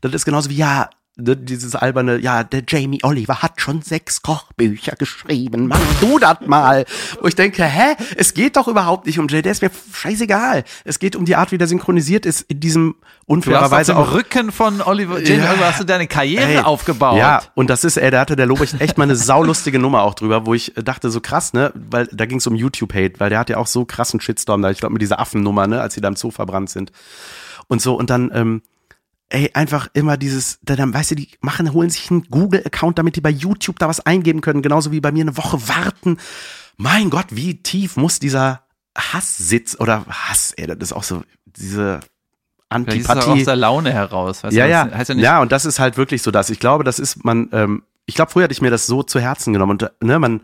das 0.00 0.14
ist 0.14 0.24
genauso 0.24 0.50
wie, 0.50 0.56
ja, 0.56 0.88
dieses 1.16 1.76
alberne, 1.76 2.18
ja, 2.18 2.42
der 2.42 2.64
Jamie 2.66 2.98
Oliver 3.04 3.40
hat 3.40 3.60
schon 3.60 3.82
sechs 3.82 4.22
Kochbücher 4.22 4.96
geschrieben, 4.96 5.68
mach 5.68 5.80
du 6.00 6.18
das 6.18 6.38
mal. 6.46 6.84
Wo 7.20 7.28
ich 7.28 7.36
denke, 7.36 7.64
hä, 7.64 7.94
es 8.16 8.34
geht 8.34 8.56
doch 8.56 8.66
überhaupt 8.66 9.06
nicht 9.06 9.20
um 9.20 9.28
Jay, 9.28 9.40
der 9.40 9.52
ist 9.52 9.62
mir 9.62 9.70
scheißegal. 9.92 10.64
Es 10.84 10.98
geht 10.98 11.14
um 11.14 11.24
die 11.24 11.36
Art, 11.36 11.52
wie 11.52 11.58
der 11.58 11.68
synchronisiert 11.68 12.26
ist 12.26 12.42
in 12.42 12.58
diesem 12.58 12.96
unfairerweise 13.26 13.96
auch 13.96 14.12
Rücken 14.12 14.50
von 14.50 14.80
Oliver 14.80 15.22
Jamie 15.22 15.44
ja, 15.44 15.50
Oliver 15.50 15.66
hast 15.66 15.80
du 15.80 15.84
deine 15.84 16.08
Karriere 16.08 16.54
ey, 16.54 16.58
aufgebaut. 16.58 17.18
Ja, 17.18 17.42
und 17.54 17.70
das 17.70 17.84
ist, 17.84 17.96
ey, 17.96 18.10
da 18.10 18.20
hatte 18.20 18.34
der 18.34 18.46
Lobrecht 18.46 18.80
echt 18.80 18.98
mal 18.98 19.04
eine 19.04 19.16
saulustige 19.16 19.78
Nummer 19.78 20.02
auch 20.02 20.14
drüber, 20.14 20.46
wo 20.46 20.54
ich 20.54 20.72
dachte, 20.74 21.10
so 21.10 21.20
krass, 21.20 21.52
ne, 21.52 21.72
weil 21.74 22.08
da 22.10 22.26
ging 22.26 22.38
es 22.38 22.46
um 22.48 22.56
YouTube-Hate, 22.56 23.20
weil 23.20 23.30
der 23.30 23.38
hat 23.38 23.50
ja 23.50 23.58
auch 23.58 23.68
so 23.68 23.84
krassen 23.84 24.20
Shitstorm 24.20 24.62
da, 24.62 24.70
ich 24.70 24.78
glaube 24.78 24.92
mit 24.92 25.02
dieser 25.02 25.20
Affennummer, 25.20 25.68
ne, 25.68 25.80
als 25.80 25.94
sie 25.94 26.00
da 26.00 26.08
im 26.08 26.16
Zoo 26.16 26.32
verbrannt 26.32 26.70
sind. 26.70 26.90
Und 27.68 27.80
so, 27.80 27.94
und 27.94 28.10
dann, 28.10 28.30
ähm, 28.34 28.62
ey, 29.34 29.50
einfach 29.54 29.88
immer 29.94 30.16
dieses, 30.16 30.60
dann, 30.62 30.94
weißt 30.94 31.10
du, 31.10 31.14
die 31.16 31.28
machen, 31.40 31.72
holen 31.72 31.90
sich 31.90 32.10
einen 32.10 32.22
Google-Account, 32.30 32.98
damit 32.98 33.16
die 33.16 33.20
bei 33.20 33.30
YouTube 33.30 33.78
da 33.78 33.88
was 33.88 34.00
eingeben 34.00 34.40
können, 34.40 34.62
genauso 34.62 34.92
wie 34.92 35.00
bei 35.00 35.10
mir 35.10 35.22
eine 35.22 35.36
Woche 35.36 35.68
warten. 35.68 36.18
Mein 36.76 37.10
Gott, 37.10 37.26
wie 37.30 37.62
tief 37.62 37.96
muss 37.96 38.20
dieser 38.20 38.62
Hass 38.96 39.36
sitzen, 39.36 39.78
oder 39.78 40.06
Hass, 40.08 40.52
ey, 40.52 40.68
das 40.68 40.78
ist 40.78 40.92
auch 40.92 41.02
so, 41.02 41.24
diese 41.44 42.00
Antipathie. 42.68 43.18
Ist 43.18 43.40
aus 43.40 43.44
der 43.44 43.56
Laune 43.56 43.92
heraus. 43.92 44.44
Weißt 44.44 44.56
ja, 44.56 44.66
du, 44.66 44.70
ja. 44.70 44.90
Heißt 44.96 45.08
ja, 45.08 45.14
nicht 45.16 45.24
ja, 45.24 45.42
und 45.42 45.50
das 45.50 45.64
ist 45.64 45.80
halt 45.80 45.96
wirklich 45.96 46.22
so 46.22 46.30
das. 46.30 46.48
Ich 46.50 46.60
glaube, 46.60 46.84
das 46.84 47.00
ist, 47.00 47.24
man, 47.24 47.48
ähm, 47.52 47.82
ich 48.06 48.14
glaube, 48.14 48.30
früher 48.30 48.44
hatte 48.44 48.52
ich 48.52 48.62
mir 48.62 48.70
das 48.70 48.86
so 48.86 49.02
zu 49.02 49.18
Herzen 49.18 49.52
genommen 49.52 49.72
und, 49.72 49.90
ne, 50.00 50.18
man, 50.20 50.42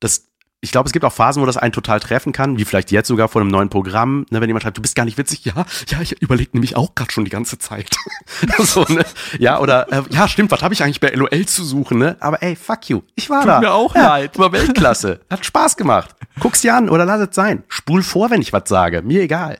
das, 0.00 0.27
ich 0.60 0.72
glaube, 0.72 0.88
es 0.88 0.92
gibt 0.92 1.04
auch 1.04 1.12
Phasen, 1.12 1.40
wo 1.40 1.46
das 1.46 1.56
einen 1.56 1.72
total 1.72 2.00
treffen 2.00 2.32
kann, 2.32 2.58
wie 2.58 2.64
vielleicht 2.64 2.90
jetzt 2.90 3.06
sogar 3.06 3.28
vor 3.28 3.40
einem 3.40 3.50
neuen 3.50 3.68
Programm, 3.68 4.26
ne, 4.30 4.40
wenn 4.40 4.48
jemand 4.48 4.64
schreibt, 4.64 4.76
du 4.76 4.82
bist 4.82 4.96
gar 4.96 5.04
nicht 5.04 5.16
witzig, 5.16 5.44
ja, 5.44 5.64
ja, 5.88 6.00
ich 6.00 6.20
überlege 6.20 6.50
nämlich 6.54 6.74
auch 6.74 6.96
gerade 6.96 7.12
schon 7.12 7.24
die 7.24 7.30
ganze 7.30 7.58
Zeit. 7.58 7.94
so, 8.58 8.82
ne? 8.88 9.04
Ja, 9.38 9.60
oder 9.60 9.90
äh, 9.92 10.02
ja, 10.10 10.26
stimmt, 10.26 10.50
was 10.50 10.62
habe 10.62 10.74
ich 10.74 10.82
eigentlich 10.82 10.98
bei 10.98 11.10
LOL 11.10 11.46
zu 11.46 11.64
suchen, 11.64 11.98
ne? 11.98 12.16
Aber 12.18 12.42
ey, 12.42 12.56
fuck 12.56 12.88
you, 12.88 13.02
ich 13.14 13.30
war 13.30 13.42
Tut 13.42 13.48
da. 13.48 13.60
mir 13.60 13.72
auch 13.72 13.94
ja, 13.94 14.08
leid. 14.08 14.38
War 14.38 14.50
Weltklasse, 14.50 15.20
hat 15.30 15.46
Spaß 15.46 15.76
gemacht. 15.76 16.16
Guck's 16.40 16.62
dir 16.62 16.74
an 16.74 16.88
oder 16.88 17.04
lass 17.04 17.20
es 17.28 17.34
sein. 17.34 17.62
Spul 17.68 18.02
vor, 18.02 18.30
wenn 18.30 18.42
ich 18.42 18.52
was 18.52 18.68
sage, 18.68 19.02
mir 19.02 19.22
egal. 19.22 19.58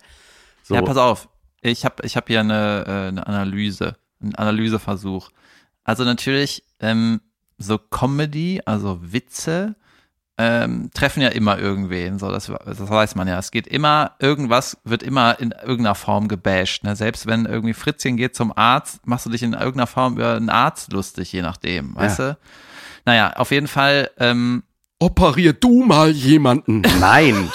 So. 0.64 0.74
Ja, 0.74 0.82
pass 0.82 0.96
auf, 0.96 1.28
ich 1.60 1.84
habe 1.84 2.04
ich 2.04 2.16
hab 2.16 2.26
hier 2.26 2.40
eine, 2.40 2.84
äh, 2.86 3.08
eine 3.08 3.26
Analyse, 3.26 3.96
einen 4.20 4.34
Analyseversuch. 4.34 5.30
Also 5.84 6.02
natürlich 6.02 6.64
ähm, 6.80 7.20
so 7.56 7.78
Comedy, 7.78 8.62
also 8.64 8.98
Witze 9.00 9.76
ähm, 10.38 10.90
treffen 10.94 11.20
ja 11.20 11.30
immer 11.30 11.58
irgendwen, 11.58 12.18
so 12.20 12.30
das, 12.30 12.46
das 12.64 12.88
weiß 12.88 13.16
man 13.16 13.26
ja. 13.26 13.38
Es 13.38 13.50
geht 13.50 13.66
immer, 13.66 14.12
irgendwas 14.20 14.78
wird 14.84 15.02
immer 15.02 15.38
in 15.40 15.50
irgendeiner 15.50 15.96
Form 15.96 16.28
gebasht. 16.28 16.84
Ne? 16.84 16.94
Selbst 16.94 17.26
wenn 17.26 17.44
irgendwie 17.44 17.74
Fritzchen 17.74 18.16
geht 18.16 18.36
zum 18.36 18.56
Arzt, 18.56 19.04
machst 19.04 19.26
du 19.26 19.30
dich 19.30 19.42
in 19.42 19.52
irgendeiner 19.52 19.88
Form 19.88 20.14
über 20.14 20.36
einen 20.36 20.48
Arzt 20.48 20.92
lustig, 20.92 21.32
je 21.32 21.42
nachdem, 21.42 21.96
weißt 21.96 22.20
ja. 22.20 22.32
du? 22.32 22.38
Naja, 23.04 23.32
auf 23.34 23.50
jeden 23.50 23.68
Fall. 23.68 24.10
Ähm, 24.18 24.62
Operier 25.00 25.52
du 25.52 25.84
mal 25.84 26.10
jemanden. 26.10 26.80
Nein. 26.98 27.50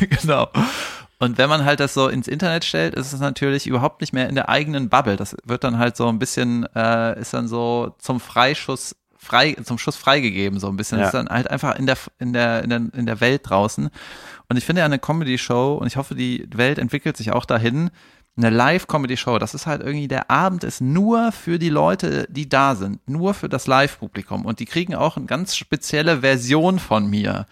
genau. 0.22 0.48
Und 1.18 1.36
wenn 1.36 1.48
man 1.48 1.64
halt 1.64 1.80
das 1.80 1.94
so 1.94 2.08
ins 2.08 2.28
Internet 2.28 2.64
stellt, 2.64 2.94
ist 2.94 3.12
es 3.12 3.18
natürlich 3.18 3.66
überhaupt 3.66 4.00
nicht 4.00 4.12
mehr 4.12 4.28
in 4.28 4.36
der 4.36 4.48
eigenen 4.48 4.88
Bubble. 4.88 5.16
Das 5.16 5.36
wird 5.44 5.64
dann 5.64 5.78
halt 5.78 5.96
so 5.96 6.08
ein 6.08 6.20
bisschen, 6.20 6.64
äh, 6.76 7.20
ist 7.20 7.34
dann 7.34 7.48
so 7.48 7.96
zum 7.98 8.20
Freischuss 8.20 8.94
frei, 9.28 9.56
zum 9.62 9.78
Schuss 9.78 9.96
freigegeben, 9.96 10.58
so 10.58 10.68
ein 10.68 10.76
bisschen. 10.76 10.98
Ja. 10.98 11.04
Das 11.04 11.14
ist 11.14 11.20
dann 11.20 11.28
halt 11.28 11.50
einfach 11.50 11.76
in 11.76 11.86
der, 11.86 11.96
in 12.18 12.32
der, 12.32 12.62
in 12.64 12.70
der, 12.70 12.82
in 12.94 13.06
der 13.06 13.20
Welt 13.20 13.42
draußen. 13.44 13.90
Und 14.48 14.56
ich 14.56 14.64
finde 14.64 14.80
ja 14.80 14.86
eine 14.86 14.98
Comedy-Show, 14.98 15.74
und 15.74 15.86
ich 15.86 15.96
hoffe, 15.96 16.14
die 16.14 16.48
Welt 16.54 16.78
entwickelt 16.78 17.16
sich 17.16 17.32
auch 17.32 17.44
dahin, 17.44 17.90
eine 18.36 18.50
Live-Comedy-Show, 18.50 19.38
das 19.38 19.54
ist 19.54 19.66
halt 19.66 19.82
irgendwie, 19.82 20.08
der 20.08 20.30
Abend 20.30 20.64
ist 20.64 20.80
nur 20.80 21.32
für 21.32 21.58
die 21.58 21.70
Leute, 21.70 22.26
die 22.30 22.48
da 22.48 22.76
sind, 22.76 23.06
nur 23.08 23.34
für 23.34 23.48
das 23.48 23.66
Live-Publikum. 23.66 24.46
Und 24.46 24.60
die 24.60 24.64
kriegen 24.64 24.94
auch 24.94 25.16
eine 25.16 25.26
ganz 25.26 25.56
spezielle 25.56 26.20
Version 26.20 26.78
von 26.78 27.08
mir. 27.08 27.46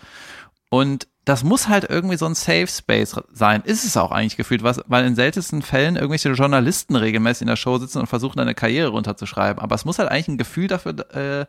Und 0.71 1.09
das 1.27 1.43
muss 1.43 1.67
halt 1.67 1.91
irgendwie 1.91 2.17
so 2.17 2.25
ein 2.25 2.37
Safe 2.37 2.69
Space 2.69 3.21
sein. 3.33 3.62
Ist 3.65 3.85
es 3.85 3.97
auch 3.97 4.12
eigentlich 4.12 4.37
gefühlt, 4.37 4.62
was, 4.62 4.81
weil 4.87 5.05
in 5.05 5.17
seltensten 5.17 5.61
Fällen 5.61 5.97
irgendwelche 5.97 6.31
Journalisten 6.31 6.95
regelmäßig 6.95 7.43
in 7.43 7.49
der 7.49 7.57
Show 7.57 7.79
sitzen 7.79 7.99
und 7.99 8.07
versuchen, 8.07 8.39
eine 8.39 8.55
Karriere 8.55 8.91
runterzuschreiben. 8.91 9.61
Aber 9.61 9.75
es 9.75 9.85
muss 9.85 9.99
halt 9.99 10.09
eigentlich 10.09 10.29
ein 10.29 10.39
Gefühl 10.39 10.69
dafür 10.69 10.95
äh, 11.15 11.47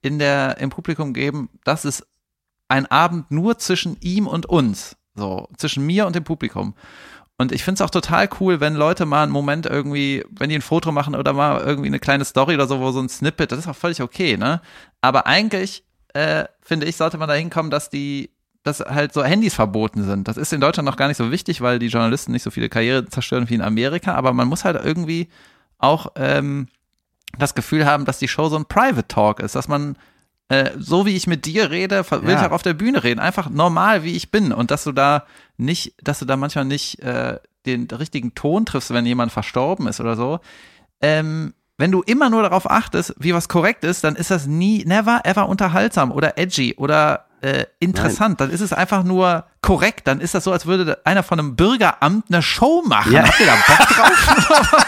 in 0.00 0.18
der, 0.18 0.56
im 0.58 0.70
Publikum 0.70 1.12
geben, 1.12 1.50
dass 1.62 1.84
es 1.84 2.06
ein 2.68 2.86
Abend 2.86 3.30
nur 3.30 3.58
zwischen 3.58 3.98
ihm 4.00 4.26
und 4.26 4.46
uns. 4.46 4.96
So, 5.14 5.48
zwischen 5.58 5.84
mir 5.84 6.06
und 6.06 6.16
dem 6.16 6.24
Publikum. 6.24 6.74
Und 7.36 7.52
ich 7.52 7.64
finde 7.64 7.82
es 7.82 7.86
auch 7.86 7.90
total 7.90 8.30
cool, 8.40 8.60
wenn 8.60 8.74
Leute 8.74 9.04
mal 9.04 9.24
einen 9.24 9.32
Moment 9.32 9.66
irgendwie, 9.66 10.24
wenn 10.30 10.48
die 10.48 10.56
ein 10.56 10.62
Foto 10.62 10.90
machen 10.90 11.14
oder 11.14 11.34
mal 11.34 11.60
irgendwie 11.60 11.88
eine 11.88 12.00
kleine 12.00 12.24
Story 12.24 12.54
oder 12.54 12.66
so, 12.66 12.80
wo 12.80 12.92
so 12.92 13.00
ein 13.00 13.10
Snippet, 13.10 13.52
das 13.52 13.58
ist 13.58 13.68
auch 13.68 13.76
völlig 13.76 14.00
okay, 14.00 14.38
ne? 14.38 14.62
Aber 15.02 15.26
eigentlich, 15.26 15.84
äh, 16.14 16.46
finde 16.62 16.86
ich, 16.86 16.96
sollte 16.96 17.18
man 17.18 17.28
da 17.28 17.34
hinkommen, 17.34 17.70
dass 17.70 17.90
die, 17.90 18.30
dass 18.68 18.80
halt 18.80 19.12
so 19.12 19.24
Handys 19.24 19.54
verboten 19.54 20.04
sind. 20.04 20.28
Das 20.28 20.36
ist 20.36 20.52
in 20.52 20.60
Deutschland 20.60 20.86
noch 20.86 20.96
gar 20.96 21.08
nicht 21.08 21.16
so 21.16 21.30
wichtig, 21.30 21.60
weil 21.60 21.78
die 21.78 21.88
Journalisten 21.88 22.32
nicht 22.32 22.42
so 22.42 22.50
viele 22.50 22.68
Karriere 22.68 23.06
zerstören 23.06 23.48
wie 23.48 23.54
in 23.54 23.62
Amerika, 23.62 24.14
aber 24.14 24.32
man 24.32 24.48
muss 24.48 24.64
halt 24.64 24.82
irgendwie 24.84 25.28
auch 25.78 26.12
ähm, 26.16 26.68
das 27.38 27.54
Gefühl 27.54 27.86
haben, 27.86 28.04
dass 28.04 28.18
die 28.18 28.28
Show 28.28 28.48
so 28.48 28.56
ein 28.56 28.66
Private 28.66 29.08
Talk 29.08 29.40
ist, 29.40 29.54
dass 29.54 29.68
man 29.68 29.96
äh, 30.48 30.70
so 30.78 31.04
wie 31.04 31.14
ich 31.14 31.26
mit 31.26 31.44
dir 31.44 31.70
rede, 31.70 32.10
will 32.10 32.30
ja. 32.30 32.40
ich 32.40 32.46
auch 32.46 32.52
auf 32.52 32.62
der 32.62 32.72
Bühne 32.72 33.04
reden. 33.04 33.20
Einfach 33.20 33.50
normal, 33.50 34.02
wie 34.02 34.16
ich 34.16 34.30
bin. 34.30 34.52
Und 34.52 34.70
dass 34.70 34.84
du 34.84 34.92
da 34.92 35.24
nicht, 35.58 35.94
dass 36.02 36.20
du 36.20 36.24
da 36.24 36.36
manchmal 36.36 36.64
nicht 36.64 37.00
äh, 37.00 37.38
den 37.66 37.86
richtigen 37.86 38.34
Ton 38.34 38.64
triffst, 38.64 38.92
wenn 38.92 39.04
jemand 39.04 39.30
verstorben 39.30 39.86
ist 39.86 40.00
oder 40.00 40.16
so. 40.16 40.40
Ähm, 41.02 41.52
wenn 41.76 41.92
du 41.92 42.02
immer 42.02 42.30
nur 42.30 42.42
darauf 42.42 42.68
achtest, 42.68 43.14
wie 43.18 43.34
was 43.34 43.48
korrekt 43.48 43.84
ist, 43.84 44.02
dann 44.04 44.16
ist 44.16 44.30
das 44.30 44.46
nie, 44.46 44.84
never 44.84 45.20
ever 45.24 45.48
unterhaltsam 45.48 46.10
oder 46.10 46.38
edgy 46.38 46.74
oder 46.76 47.27
äh, 47.40 47.66
interessant. 47.78 48.40
Nein. 48.40 48.48
Dann 48.48 48.50
ist 48.50 48.60
es 48.60 48.72
einfach 48.72 49.04
nur 49.04 49.44
korrekt. 49.62 50.06
Dann 50.06 50.20
ist 50.20 50.34
das 50.34 50.44
so, 50.44 50.52
als 50.52 50.66
würde 50.66 51.00
einer 51.04 51.22
von 51.22 51.38
einem 51.38 51.56
Bürgeramt 51.56 52.26
eine 52.28 52.42
Show 52.42 52.82
machen. 52.86 53.12
Ja. 53.12 53.24
Habt 53.26 53.40
ihr 53.40 53.46
da 53.46 53.56
Bock 53.66 53.88
drauf? 53.88 54.86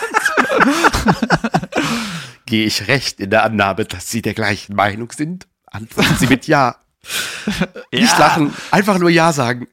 Gehe 2.46 2.66
ich 2.66 2.88
recht 2.88 3.20
in 3.20 3.30
der 3.30 3.44
Annahme, 3.44 3.84
dass 3.84 4.10
Sie 4.10 4.22
der 4.22 4.34
gleichen 4.34 4.74
Meinung 4.74 5.12
sind? 5.12 5.46
Antworten 5.66 6.16
Sie 6.18 6.26
mit 6.26 6.46
Ja. 6.46 6.76
ja. 7.46 8.00
Nicht 8.00 8.18
lachen, 8.18 8.52
einfach 8.70 8.98
nur 8.98 9.10
Ja 9.10 9.32
sagen. 9.32 9.68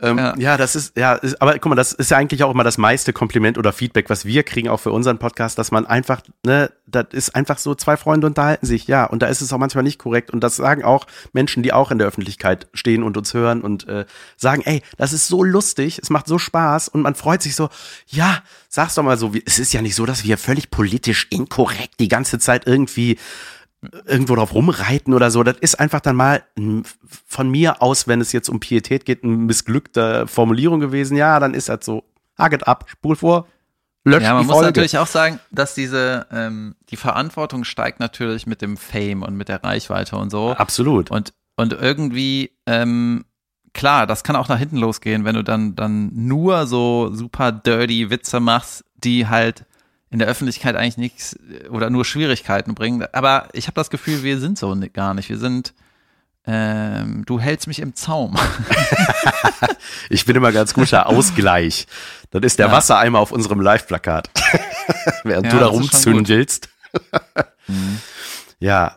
Ähm, 0.00 0.18
ja. 0.18 0.34
ja. 0.36 0.56
das 0.56 0.76
ist, 0.76 0.96
ja, 0.96 1.14
ist, 1.14 1.40
aber 1.40 1.52
guck 1.54 1.66
mal, 1.66 1.74
das 1.74 1.92
ist 1.92 2.10
ja 2.10 2.16
eigentlich 2.16 2.42
auch 2.42 2.50
immer 2.50 2.64
das 2.64 2.78
meiste 2.78 3.12
Kompliment 3.12 3.58
oder 3.58 3.72
Feedback, 3.72 4.10
was 4.10 4.24
wir 4.24 4.42
kriegen, 4.42 4.68
auch 4.68 4.80
für 4.80 4.92
unseren 4.92 5.18
Podcast, 5.18 5.58
dass 5.58 5.70
man 5.70 5.86
einfach, 5.86 6.20
ne, 6.44 6.70
das 6.86 7.06
ist 7.12 7.34
einfach 7.34 7.58
so, 7.58 7.74
zwei 7.74 7.96
Freunde 7.96 8.26
unterhalten 8.26 8.66
sich, 8.66 8.86
ja, 8.86 9.04
und 9.04 9.22
da 9.22 9.26
ist 9.26 9.40
es 9.40 9.52
auch 9.52 9.58
manchmal 9.58 9.84
nicht 9.84 9.98
korrekt. 9.98 10.30
Und 10.30 10.40
das 10.40 10.56
sagen 10.56 10.84
auch 10.84 11.06
Menschen, 11.32 11.62
die 11.62 11.72
auch 11.72 11.90
in 11.90 11.98
der 11.98 12.08
Öffentlichkeit 12.08 12.66
stehen 12.74 13.02
und 13.02 13.16
uns 13.16 13.34
hören 13.34 13.62
und 13.62 13.88
äh, 13.88 14.04
sagen, 14.36 14.62
ey, 14.64 14.82
das 14.96 15.12
ist 15.12 15.28
so 15.28 15.42
lustig, 15.42 15.98
es 16.02 16.10
macht 16.10 16.26
so 16.26 16.38
Spaß 16.38 16.88
und 16.88 17.02
man 17.02 17.14
freut 17.14 17.42
sich 17.42 17.54
so, 17.54 17.68
ja, 18.08 18.42
sag's 18.68 18.94
doch 18.94 19.02
mal 19.02 19.16
so, 19.16 19.32
es 19.46 19.58
ist 19.58 19.72
ja 19.72 19.82
nicht 19.82 19.94
so, 19.94 20.06
dass 20.06 20.24
wir 20.24 20.38
völlig 20.38 20.70
politisch 20.70 21.26
inkorrekt 21.30 22.00
die 22.00 22.08
ganze 22.08 22.38
Zeit 22.38 22.66
irgendwie 22.66 23.18
irgendwo 24.06 24.34
drauf 24.34 24.54
rumreiten 24.54 25.14
oder 25.14 25.30
so. 25.30 25.42
Das 25.42 25.56
ist 25.58 25.78
einfach 25.80 26.00
dann 26.00 26.16
mal 26.16 26.42
von 27.26 27.50
mir 27.50 27.82
aus, 27.82 28.06
wenn 28.08 28.20
es 28.20 28.32
jetzt 28.32 28.48
um 28.48 28.60
Pietät 28.60 29.04
geht, 29.04 29.24
eine 29.24 29.32
missglückte 29.32 30.26
Formulierung 30.26 30.80
gewesen. 30.80 31.16
Ja, 31.16 31.40
dann 31.40 31.54
ist 31.54 31.68
das 31.68 31.84
so. 31.84 32.04
Haget 32.36 32.66
ab, 32.66 32.86
spul 32.88 33.14
vor, 33.14 33.46
löscht 34.04 34.22
Ja, 34.22 34.34
man 34.34 34.46
muss 34.46 34.54
Folge. 34.54 34.66
natürlich 34.66 34.98
auch 34.98 35.06
sagen, 35.06 35.38
dass 35.50 35.74
diese, 35.74 36.26
ähm, 36.32 36.74
die 36.90 36.96
Verantwortung 36.96 37.64
steigt 37.64 38.00
natürlich 38.00 38.46
mit 38.46 38.60
dem 38.60 38.76
Fame 38.76 39.22
und 39.22 39.36
mit 39.36 39.48
der 39.48 39.62
Reichweite 39.62 40.16
und 40.16 40.30
so. 40.30 40.50
Absolut. 40.50 41.10
Und, 41.10 41.32
und 41.56 41.72
irgendwie, 41.74 42.50
ähm, 42.66 43.24
klar, 43.72 44.06
das 44.06 44.24
kann 44.24 44.36
auch 44.36 44.48
nach 44.48 44.58
hinten 44.58 44.78
losgehen, 44.78 45.24
wenn 45.24 45.36
du 45.36 45.44
dann, 45.44 45.74
dann 45.74 46.10
nur 46.12 46.66
so 46.66 47.14
super 47.14 47.52
dirty 47.52 48.10
Witze 48.10 48.40
machst, 48.40 48.84
die 48.96 49.28
halt 49.28 49.64
in 50.14 50.20
der 50.20 50.28
Öffentlichkeit 50.28 50.76
eigentlich 50.76 50.96
nichts 50.96 51.36
oder 51.70 51.90
nur 51.90 52.04
Schwierigkeiten 52.04 52.76
bringen. 52.76 53.04
Aber 53.12 53.48
ich 53.52 53.66
habe 53.66 53.74
das 53.74 53.90
Gefühl, 53.90 54.22
wir 54.22 54.38
sind 54.38 54.56
so 54.56 54.78
gar 54.92 55.12
nicht. 55.12 55.28
Wir 55.28 55.38
sind, 55.38 55.74
ähm, 56.46 57.24
du 57.26 57.40
hältst 57.40 57.66
mich 57.66 57.80
im 57.80 57.96
Zaum. 57.96 58.38
ich 60.10 60.24
bin 60.24 60.36
immer 60.36 60.52
ganz 60.52 60.72
guter 60.72 61.08
Ausgleich. 61.08 61.88
Das 62.30 62.44
ist 62.44 62.60
der 62.60 62.68
ja. 62.68 62.72
Wassereimer 62.72 63.18
auf 63.18 63.32
unserem 63.32 63.60
Live-Plakat. 63.60 64.30
Während 65.24 65.46
ja, 65.46 65.52
du 65.52 65.58
da 65.58 65.66
rumzündelst. 65.66 66.68
mhm. 67.66 67.98
Ja, 68.60 68.96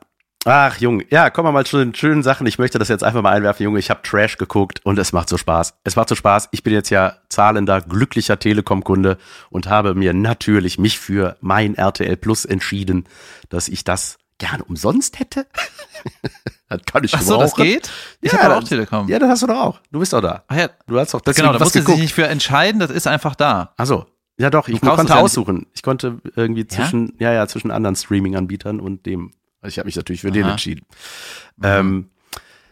Ach, 0.50 0.78
Junge, 0.78 1.04
ja, 1.10 1.30
kommen 1.30 1.50
wir 1.50 1.52
mal 1.52 1.66
zu 1.66 1.78
den 1.78 1.94
schönen 1.94 2.24
Sachen. 2.24 2.48
Ich 2.48 2.58
möchte 2.58 2.80
das 2.80 2.88
jetzt 2.88 3.04
einfach 3.04 3.22
mal 3.22 3.34
einwerfen, 3.34 3.66
Junge. 3.66 3.80
Ich 3.80 3.90
habe 3.90 4.02
Trash 4.02 4.38
geguckt 4.38 4.80
und 4.86 4.98
es 4.98 5.12
macht 5.12 5.28
so 5.28 5.36
Spaß. 5.36 5.74
Es 5.84 5.98
macht 5.98 6.08
so 6.08 6.16
Spaß. 6.16 6.48
Ich 6.52 6.64
bin 6.64 6.72
jetzt 6.72 6.90
ja 6.90 7.18
zahlender, 7.28 7.82
glücklicher 7.82 8.40
Telekom-Kunde 8.40 9.18
und 9.50 9.68
habe 9.68 9.94
mir 9.94 10.14
natürlich 10.14 10.80
mich 10.80 11.00
für 11.00 11.36
mein 11.42 11.76
RTL 11.76 12.16
Plus 12.16 12.46
entschieden, 12.46 13.10
dass 13.50 13.68
ich 13.68 13.84
das 13.84 14.20
gerne 14.38 14.64
umsonst 14.64 15.20
hätte. 15.20 15.48
das 16.70 16.82
kann 16.86 17.04
ich 17.04 17.14
Ach 17.14 17.22
so, 17.22 17.40
das 17.40 17.54
geht? 17.54 17.92
Ich 18.22 18.32
ja, 18.32 18.40
habe 18.40 18.56
auch 18.56 18.64
Telekom. 18.64 19.10
Ja, 19.10 19.20
das 19.20 19.30
hast 19.30 19.42
du 19.42 19.48
doch 19.48 19.60
auch. 19.60 19.82
Du 19.92 20.00
bist 20.00 20.14
doch 20.14 20.22
da. 20.22 20.46
Ach 20.48 20.56
ja. 20.56 20.70
Du 20.88 20.98
hast 20.98 21.14
doch 21.14 21.20
deswegen 21.20 21.48
Genau, 21.48 21.58
da 21.58 21.64
musst 21.66 21.76
du 21.76 21.82
dich 21.82 21.98
nicht 21.98 22.14
für 22.14 22.26
entscheiden, 22.26 22.80
das 22.80 22.90
ist 22.90 23.06
einfach 23.06 23.36
da. 23.36 23.74
Ach 23.76 23.86
so. 23.86 24.06
Ja, 24.40 24.50
doch, 24.50 24.70
ich 24.70 24.80
konnte 24.80 25.14
aussuchen. 25.14 25.66
Ich 25.74 25.84
konnte 25.84 26.20
irgendwie 26.38 26.68
zwischen, 26.68 27.16
ja, 27.20 27.32
ja, 27.32 27.40
ja 27.40 27.48
zwischen 27.48 27.72
anderen 27.72 27.98
Streaming-Anbietern 27.98 28.80
und 28.80 29.06
dem 29.08 29.34
also 29.62 29.74
ich 29.74 29.80
habe 29.80 29.88
mich 29.88 29.96
natürlich 29.96 30.22
für 30.22 30.28
Aha. 30.28 30.34
den 30.34 30.46
entschieden. 30.48 30.86
Mhm. 31.58 31.64
Ähm, 31.64 32.10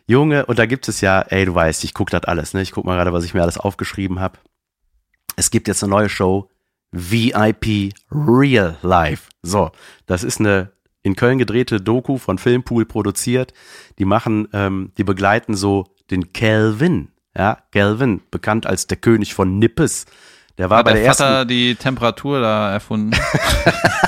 Junge, 0.07 0.45
und 0.45 0.59
da 0.59 0.65
gibt 0.65 0.87
es 0.87 1.01
ja, 1.01 1.21
ey, 1.21 1.45
du 1.45 1.55
weißt, 1.55 1.83
ich 1.83 1.93
gucke 1.93 2.11
das 2.11 2.23
alles, 2.25 2.53
ne? 2.53 2.61
Ich 2.61 2.71
guck 2.71 2.85
mal 2.85 2.95
gerade, 2.95 3.11
was 3.11 3.25
ich 3.25 3.33
mir 3.33 3.41
alles 3.41 3.57
aufgeschrieben 3.57 4.19
habe. 4.19 4.37
Es 5.35 5.49
gibt 5.49 5.67
jetzt 5.67 5.83
eine 5.83 5.89
neue 5.89 6.09
Show, 6.09 6.49
VIP 6.91 7.93
Real 8.11 8.77
Life. 8.81 9.29
So, 9.41 9.71
das 10.05 10.23
ist 10.23 10.39
eine 10.39 10.71
in 11.01 11.15
Köln 11.15 11.37
gedrehte 11.37 11.81
Doku 11.81 12.17
von 12.17 12.37
Filmpool 12.37 12.85
produziert. 12.85 13.53
Die 13.99 14.05
machen, 14.05 14.47
ähm, 14.53 14.91
die 14.97 15.03
begleiten 15.03 15.55
so 15.55 15.85
den 16.09 16.33
Calvin, 16.33 17.09
ja, 17.37 17.59
Calvin, 17.71 18.21
bekannt 18.31 18.65
als 18.65 18.87
der 18.87 18.97
König 18.97 19.33
von 19.33 19.59
Nippes. 19.59 20.05
Der 20.57 20.69
war 20.69 20.79
Hat 20.79 20.85
bei 20.85 20.93
der, 20.93 21.03
der 21.03 21.13
Vater 21.13 21.29
ersten 21.29 21.47
die 21.49 21.75
Temperatur 21.75 22.41
da 22.41 22.71
erfunden. 22.71 23.11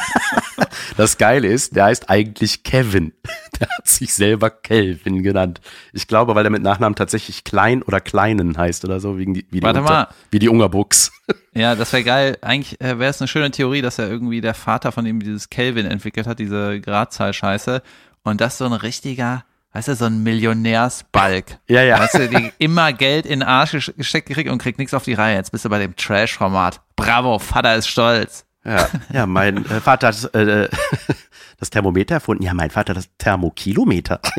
Das 0.97 1.17
Geile 1.17 1.47
ist, 1.47 1.75
der 1.75 1.85
heißt 1.85 2.09
eigentlich 2.09 2.63
Kevin. 2.63 3.13
Der 3.59 3.69
hat 3.69 3.87
sich 3.87 4.13
selber 4.13 4.51
Kelvin 4.51 5.23
genannt. 5.23 5.61
Ich 5.91 6.07
glaube, 6.07 6.35
weil 6.35 6.45
er 6.45 6.51
mit 6.51 6.61
Nachnamen 6.61 6.95
tatsächlich 6.95 7.43
Klein 7.43 7.81
oder 7.81 7.99
Kleinen 7.99 8.55
heißt 8.55 8.85
oder 8.85 8.99
so, 8.99 9.17
wegen 9.17 9.33
die, 9.33 9.47
wie, 9.49 9.61
die 9.61 9.63
Warte 9.65 9.79
Unter, 9.79 9.91
mal. 9.91 10.07
wie 10.29 10.39
die 10.39 10.49
Ungerbuchs. 10.49 11.11
Ja, 11.53 11.73
das 11.73 11.91
wäre 11.91 12.03
geil. 12.03 12.37
Eigentlich 12.41 12.79
äh, 12.81 12.99
wäre 12.99 13.09
es 13.09 13.19
eine 13.19 13.27
schöne 13.27 13.49
Theorie, 13.49 13.81
dass 13.81 13.97
er 13.97 14.07
irgendwie 14.07 14.41
der 14.41 14.53
Vater 14.53 14.91
von 14.91 15.07
ihm 15.07 15.19
dieses 15.19 15.49
Kelvin 15.49 15.87
entwickelt 15.87 16.27
hat, 16.27 16.37
diese 16.37 16.79
Gradzahl-Scheiße. 16.79 17.81
Und 18.23 18.41
das 18.41 18.59
so 18.59 18.65
ein 18.65 18.73
richtiger, 18.73 19.43
weißt 19.73 19.87
du, 19.87 19.95
so 19.95 20.05
ein 20.05 20.21
Millionärsbalk. 20.21 21.57
Ja, 21.67 21.81
ja. 21.81 21.99
Weißt 21.99 22.13
du, 22.13 22.29
die 22.29 22.51
immer 22.59 22.93
Geld 22.93 23.25
in 23.25 23.39
den 23.39 23.49
Arsch 23.49 23.91
gesteckt 23.97 24.29
kriegt 24.29 24.49
und 24.51 24.59
kriegt 24.59 24.77
nichts 24.77 24.93
auf 24.93 25.03
die 25.03 25.15
Reihe. 25.15 25.35
Jetzt 25.35 25.51
bist 25.51 25.65
du 25.65 25.69
bei 25.69 25.79
dem 25.79 25.95
Trash-Format. 25.95 26.79
Bravo, 26.95 27.39
Vater 27.39 27.75
ist 27.75 27.87
stolz. 27.87 28.45
Ja, 28.67 28.89
ja 29.13 29.25
mein 29.25 29.65
äh, 29.65 29.81
Vater 29.81 30.07
hat 30.07 30.35
äh, 30.35 30.69
das 31.59 31.69
Thermometer 31.69 32.15
erfunden. 32.15 32.43
Ja, 32.43 32.53
mein 32.53 32.69
Vater 32.69 32.93
das 32.93 33.09
Thermokilometer. 33.17 34.21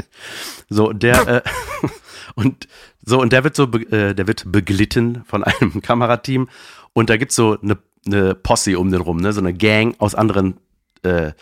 So, 0.70 0.92
der 0.92 1.26
äh, 1.26 1.42
und 2.34 2.68
so 3.02 3.18
und 3.22 3.32
der 3.32 3.42
wird 3.42 3.56
so 3.56 3.64
äh, 3.64 4.14
der 4.14 4.26
wird 4.26 4.52
beglitten 4.52 5.24
von 5.24 5.42
einem 5.42 5.80
Kamerateam 5.80 6.50
und 6.92 7.08
da 7.08 7.16
gibt's 7.16 7.36
so 7.36 7.58
eine 7.62 7.78
eine 8.06 8.34
Posse 8.34 8.78
um 8.78 8.90
den 8.90 9.00
rum, 9.00 9.16
ne, 9.16 9.32
so 9.32 9.40
eine 9.40 9.54
Gang 9.54 9.94
aus 9.98 10.14
anderen 10.14 10.58
äh, 11.04 11.32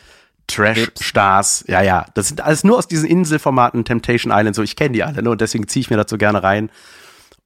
Trash-Stars. 0.46 1.64
Ja, 1.66 1.82
ja, 1.82 2.06
das 2.14 2.28
sind 2.28 2.40
alles 2.40 2.62
nur 2.62 2.78
aus 2.78 2.86
diesen 2.86 3.08
Inselformaten 3.08 3.84
Temptation 3.84 4.32
Island, 4.32 4.54
so 4.54 4.62
ich 4.62 4.76
kenne 4.76 4.92
die 4.92 5.02
alle, 5.02 5.22
ne, 5.24 5.30
und 5.30 5.40
deswegen 5.40 5.66
ziehe 5.66 5.80
ich 5.80 5.90
mir 5.90 6.04
so 6.06 6.18
gerne 6.18 6.44
rein. 6.44 6.70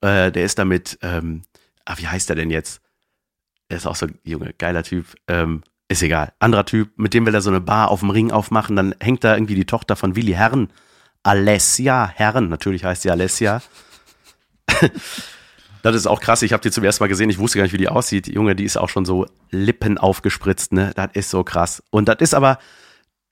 Äh, 0.03 0.31
der 0.31 0.45
ist 0.45 0.59
damit 0.59 0.99
ähm, 1.01 1.43
ah, 1.91 1.95
wie 1.97 2.07
heißt 2.07 2.29
der 2.29 2.37
denn 2.37 2.51
jetzt? 2.51 2.81
Er 3.71 3.77
ist 3.77 3.87
auch 3.87 3.97
so 3.97 4.07
ein 4.07 4.19
Junge, 4.25 4.53
geiler 4.59 4.83
Typ. 4.83 5.07
Ähm, 5.29 5.63
ist 5.89 6.03
egal. 6.03 6.33
Anderer 6.41 6.67
Typ, 6.67 6.91
mit 6.99 7.15
dem 7.15 7.25
will 7.25 7.35
er 7.35 7.41
so 7.41 7.51
eine 7.51 7.61
Bar 7.61 7.91
auf 7.91 8.01
dem 8.01 8.11
Ring 8.11 8.33
aufmachen. 8.33 8.77
Dann 8.77 8.95
hängt 9.01 9.25
da 9.25 9.35
irgendwie 9.35 9.55
die 9.55 9.65
Tochter 9.65 9.97
von 9.97 10.17
Willi 10.17 10.33
Herren. 10.33 10.73
Alessia 11.23 12.11
Herren, 12.15 12.49
natürlich 12.49 12.85
heißt 12.85 13.03
sie 13.03 13.11
Alessia. 13.11 13.63
das 15.83 15.95
ist 15.95 16.07
auch 16.07 16.21
krass. 16.21 16.43
Ich 16.43 16.53
habe 16.53 16.63
die 16.63 16.71
zum 16.71 16.83
ersten 16.83 17.03
Mal 17.03 17.09
gesehen. 17.09 17.31
Ich 17.31 17.39
wusste 17.39 17.59
gar 17.59 17.63
nicht, 17.63 17.73
wie 17.73 17.79
die 17.79 17.89
aussieht. 17.89 18.27
Die 18.27 18.33
Junge, 18.33 18.57
die 18.57 18.65
ist 18.65 18.77
auch 18.77 18.89
schon 18.89 19.05
so 19.05 19.27
Lippen 19.51 19.99
aufgespritzt. 19.99 20.73
Ne, 20.73 20.93
das 20.97 21.11
ist 21.15 21.31
so 21.31 21.45
krass. 21.45 21.83
Und 21.91 22.09
das 22.09 22.17
ist 22.19 22.35
aber 22.35 22.59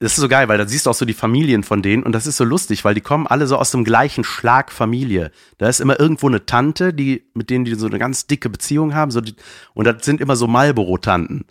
das 0.00 0.12
ist 0.12 0.20
so 0.20 0.28
geil, 0.28 0.48
weil 0.48 0.58
da 0.58 0.66
siehst 0.66 0.86
du 0.86 0.90
auch 0.90 0.94
so 0.94 1.04
die 1.04 1.14
Familien 1.14 1.64
von 1.64 1.82
denen 1.82 2.04
und 2.04 2.12
das 2.12 2.26
ist 2.26 2.36
so 2.36 2.44
lustig, 2.44 2.84
weil 2.84 2.94
die 2.94 3.00
kommen 3.00 3.26
alle 3.26 3.48
so 3.48 3.56
aus 3.56 3.72
dem 3.72 3.82
gleichen 3.82 4.22
Schlag 4.22 4.70
Familie. 4.70 5.32
Da 5.58 5.68
ist 5.68 5.80
immer 5.80 5.98
irgendwo 5.98 6.28
eine 6.28 6.46
Tante, 6.46 6.94
die, 6.94 7.24
mit 7.34 7.50
denen 7.50 7.64
die 7.64 7.74
so 7.74 7.86
eine 7.86 7.98
ganz 7.98 8.26
dicke 8.28 8.48
Beziehung 8.48 8.94
haben, 8.94 9.10
so 9.10 9.20
die, 9.20 9.34
und 9.74 9.86
das 9.86 10.04
sind 10.04 10.20
immer 10.20 10.36
so 10.36 10.46
Marlboro-Tanten. 10.46 11.46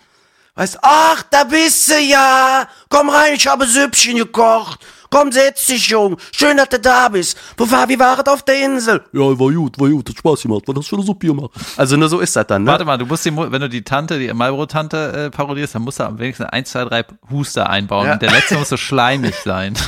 Weißt, 0.56 0.80
ach, 0.82 1.24
da 1.30 1.44
bist 1.44 1.90
du 1.90 2.00
ja. 2.00 2.68
Komm 2.90 3.10
rein, 3.10 3.34
ich 3.36 3.46
habe 3.46 3.68
Süppchen 3.68 4.18
gekocht. 4.18 4.80
Komm, 5.10 5.32
setz 5.32 5.68
dich, 5.68 5.88
Jung. 5.88 6.18
Schön, 6.32 6.58
dass 6.58 6.70
du 6.70 6.80
da 6.80 7.10
bist. 7.10 7.38
Wo 7.58 7.70
war, 7.70 7.88
wie 7.90 8.00
war 8.00 8.20
es 8.20 8.26
auf 8.28 8.44
der 8.44 8.66
Insel? 8.66 9.04
Ja, 9.14 9.22
war 9.22 9.52
gut, 9.52 9.80
war 9.80 9.90
gut, 9.90 10.10
hat 10.10 10.18
Spaß 10.18 10.44
gemacht, 10.44 10.68
war 10.68 10.76
das 10.76 10.86
schon 10.86 11.02
Suppe 11.02 11.28
gemacht. 11.28 11.52
Also 11.76 11.98
nur 11.98 12.10
so 12.10 12.20
ist 12.20 12.36
das 12.36 12.48
dann, 12.48 12.64
ne? 12.64 12.72
Warte 12.72 12.86
mal, 12.86 12.98
du 12.98 13.06
musst 13.06 13.26
die, 13.26 13.36
wenn 13.36 13.62
du 13.62 13.70
die 13.70 13.84
Tante, 13.84 14.20
die 14.20 14.32
Marlboro-Tante 14.34 15.26
äh, 15.28 15.30
parodierst, 15.30 15.76
dann 15.76 15.84
musst 15.84 16.00
du 16.00 16.04
am 16.04 16.20
wenigsten 16.20 16.44
ein, 16.44 16.66
zwei, 16.66 16.86
drei 16.86 17.06
Huster 17.30 17.70
einbauen. 17.70 18.08
Ja. 18.08 18.14
Und 18.14 18.22
der 18.22 18.32
letzte 18.32 18.58
muss 18.58 18.70
so 18.70 18.78
schleimig 18.78 19.36
sein. 19.44 19.78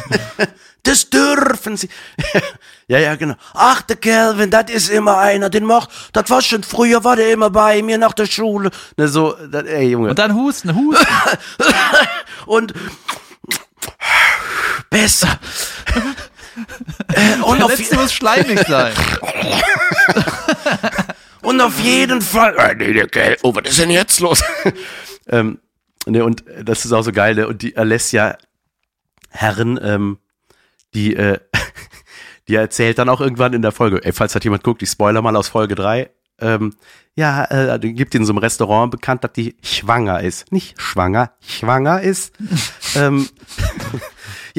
Das 0.84 1.10
dürfen 1.10 1.76
sie. 1.78 1.90
ja, 2.88 3.00
ja, 3.00 3.16
genau. 3.16 3.36
Ach, 3.54 3.82
der 3.82 3.98
Calvin, 3.98 4.50
das 4.50 4.72
ist 4.72 4.90
immer 4.90 5.18
einer, 5.18 5.50
den 5.50 5.66
macht, 5.66 5.90
das 6.14 6.30
war 6.30 6.42
schon 6.42 6.64
früher, 6.64 7.04
war 7.04 7.16
der 7.16 7.34
immer 7.34 7.50
bei 7.50 7.82
mir 7.82 7.98
nach 7.98 8.14
der 8.14 8.26
Schule. 8.26 8.72
Ne, 8.98 9.08
so, 9.08 9.36
das, 9.52 9.64
ey, 9.66 9.90
Junge. 9.90 10.10
Und 10.10 10.20
dann 10.20 10.34
husten, 10.34 10.74
husten. 10.74 11.06
und 12.46 12.74
besser. 14.90 15.40
äh, 17.14 17.42
und, 17.44 17.62
auf, 17.62 17.78
letzte 17.78 17.96
muss 17.96 18.14
schleimig 18.14 18.60
sein. 18.68 18.94
und 21.42 21.62
auf 21.62 21.80
jeden 21.80 22.22
Fall. 22.22 22.56
Äh, 22.58 22.76
nee, 22.76 23.06
Kerl, 23.08 23.38
oh, 23.44 23.56
was 23.56 23.70
ist 23.70 23.80
denn 23.80 23.92
jetzt 23.92 24.20
los? 24.20 24.44
ähm, 25.28 25.60
ne, 26.06 26.24
und 26.24 26.44
das 26.64 26.86
ist 26.86 26.92
auch 26.92 27.04
so 27.04 27.12
geil, 27.12 27.36
ne? 27.36 27.48
Und 27.48 27.62
die 27.62 27.78
Alessia 27.78 28.38
Herren, 29.30 29.80
ähm, 29.82 30.18
die, 30.94 31.16
äh, 31.16 31.40
die 32.48 32.56
erzählt 32.56 32.98
dann 32.98 33.10
auch 33.10 33.22
irgendwann 33.22 33.54
in 33.54 33.62
der 33.62 33.72
Folge, 33.72 34.04
ey, 34.04 34.12
falls 34.12 34.34
das 34.34 34.44
jemand 34.44 34.64
guckt, 34.64 34.82
ich 34.82 34.90
spoiler 34.90 35.22
mal 35.22 35.36
aus 35.36 35.50
Folge 35.50 35.76
drei 35.76 36.10
ähm, 36.42 36.74
ja, 37.16 37.76
äh, 37.76 37.80
gibt 37.80 38.16
in 38.16 38.26
so 38.26 38.32
einem 38.32 38.40
Restaurant 38.40 38.92
bekannt, 38.92 39.24
dass 39.24 39.34
die 39.34 39.58
schwanger 39.62 40.22
ist. 40.22 40.52
Nicht 40.52 40.82
schwanger, 40.82 41.34
schwanger 41.42 42.02
ist. 42.02 42.34
ähm, 42.96 43.28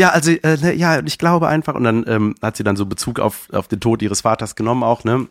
ja, 0.00 0.08
also, 0.08 0.30
äh, 0.30 0.56
ne, 0.56 0.72
ja, 0.72 0.98
und 0.98 1.06
ich 1.06 1.18
glaube 1.18 1.46
einfach, 1.46 1.74
und 1.74 1.84
dann 1.84 2.04
ähm, 2.08 2.34
hat 2.40 2.56
sie 2.56 2.64
dann 2.64 2.74
so 2.74 2.86
Bezug 2.86 3.20
auf, 3.20 3.48
auf 3.52 3.68
den 3.68 3.80
Tod 3.80 4.00
ihres 4.00 4.22
Vaters 4.22 4.56
genommen 4.56 4.82
auch, 4.82 5.04
ne? 5.04 5.26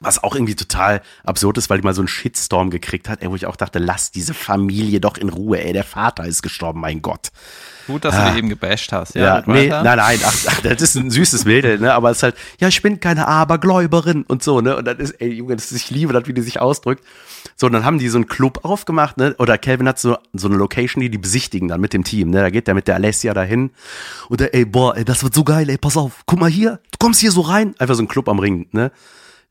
Was 0.00 0.24
auch 0.24 0.34
irgendwie 0.34 0.56
total 0.56 1.02
absurd 1.24 1.58
ist, 1.58 1.68
weil 1.68 1.78
die 1.78 1.84
mal 1.84 1.92
so 1.92 2.00
einen 2.00 2.08
Shitstorm 2.08 2.70
gekriegt 2.70 3.08
hat, 3.10 3.22
ey, 3.22 3.30
wo 3.30 3.36
ich 3.36 3.44
auch 3.44 3.54
dachte, 3.54 3.78
lass 3.78 4.10
diese 4.10 4.32
Familie 4.32 4.98
doch 4.98 5.18
in 5.18 5.28
Ruhe, 5.28 5.62
ey, 5.62 5.74
der 5.74 5.84
Vater 5.84 6.24
ist 6.24 6.42
gestorben, 6.42 6.80
mein 6.80 7.02
Gott. 7.02 7.28
Gut, 7.86 8.04
dass 8.04 8.16
du 8.16 8.32
die 8.32 8.38
eben 8.38 8.48
gebasht 8.48 8.92
hast. 8.92 9.14
Ja, 9.14 9.22
Ja, 9.22 9.42
nee, 9.46 9.68
nein, 9.68 9.98
nein, 9.98 10.18
ach, 10.24 10.34
ach, 10.48 10.60
das 10.62 10.80
ist 10.80 10.96
ein 10.96 11.10
süßes 11.10 11.44
Mädel, 11.44 11.78
ne, 11.78 11.92
aber 11.92 12.10
es 12.10 12.16
ist 12.16 12.22
halt, 12.22 12.36
ja, 12.58 12.68
ich 12.68 12.80
bin 12.80 12.98
keine 12.98 13.28
Abergläuberin 13.28 14.22
und 14.22 14.42
so, 14.42 14.62
ne, 14.62 14.74
und 14.74 14.86
dann 14.86 14.96
ist, 14.98 15.12
ey, 15.20 15.28
Junge, 15.28 15.54
das 15.54 15.70
ist, 15.70 15.76
ich 15.76 15.90
liebe 15.90 16.14
das, 16.14 16.26
wie 16.26 16.32
die 16.32 16.40
sich 16.40 16.60
ausdrückt. 16.60 17.04
So, 17.56 17.66
und 17.66 17.72
dann 17.72 17.84
haben 17.84 17.98
die 17.98 18.08
so 18.08 18.18
einen 18.18 18.26
Club 18.26 18.64
aufgemacht, 18.64 19.16
ne, 19.16 19.34
oder 19.38 19.58
Calvin 19.58 19.88
hat 19.88 19.98
so, 19.98 20.16
so 20.32 20.48
eine 20.48 20.56
Location, 20.56 21.00
die 21.00 21.10
die 21.10 21.18
besichtigen 21.18 21.68
dann 21.68 21.80
mit 21.80 21.92
dem 21.92 22.04
Team, 22.04 22.30
ne, 22.30 22.40
da 22.40 22.50
geht 22.50 22.66
der 22.66 22.74
mit 22.74 22.88
der 22.88 22.96
Alessia 22.96 23.34
dahin 23.34 23.70
und 24.28 24.40
der, 24.40 24.54
ey, 24.54 24.64
boah, 24.64 24.96
ey, 24.96 25.04
das 25.04 25.22
wird 25.22 25.34
so 25.34 25.44
geil, 25.44 25.68
ey, 25.68 25.78
pass 25.78 25.96
auf, 25.96 26.22
guck 26.26 26.40
mal 26.40 26.50
hier, 26.50 26.80
du 26.90 26.98
kommst 26.98 27.20
hier 27.20 27.32
so 27.32 27.42
rein, 27.42 27.74
einfach 27.78 27.94
so 27.94 28.02
ein 28.02 28.08
Club 28.08 28.28
am 28.28 28.38
Ring, 28.38 28.68
ne. 28.72 28.90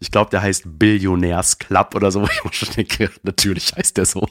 Ich 0.03 0.09
glaube, 0.09 0.31
der 0.31 0.41
heißt 0.41 0.63
Billionärs 0.65 1.59
Club 1.59 1.93
oder 1.93 2.11
so. 2.11 2.21
wo 2.23 2.25
Ich 2.25 2.43
mir 2.43 2.53
schon 2.53 2.73
denke, 2.73 3.11
natürlich 3.21 3.71
heißt 3.77 3.97
der 3.97 4.05
so. 4.05 4.27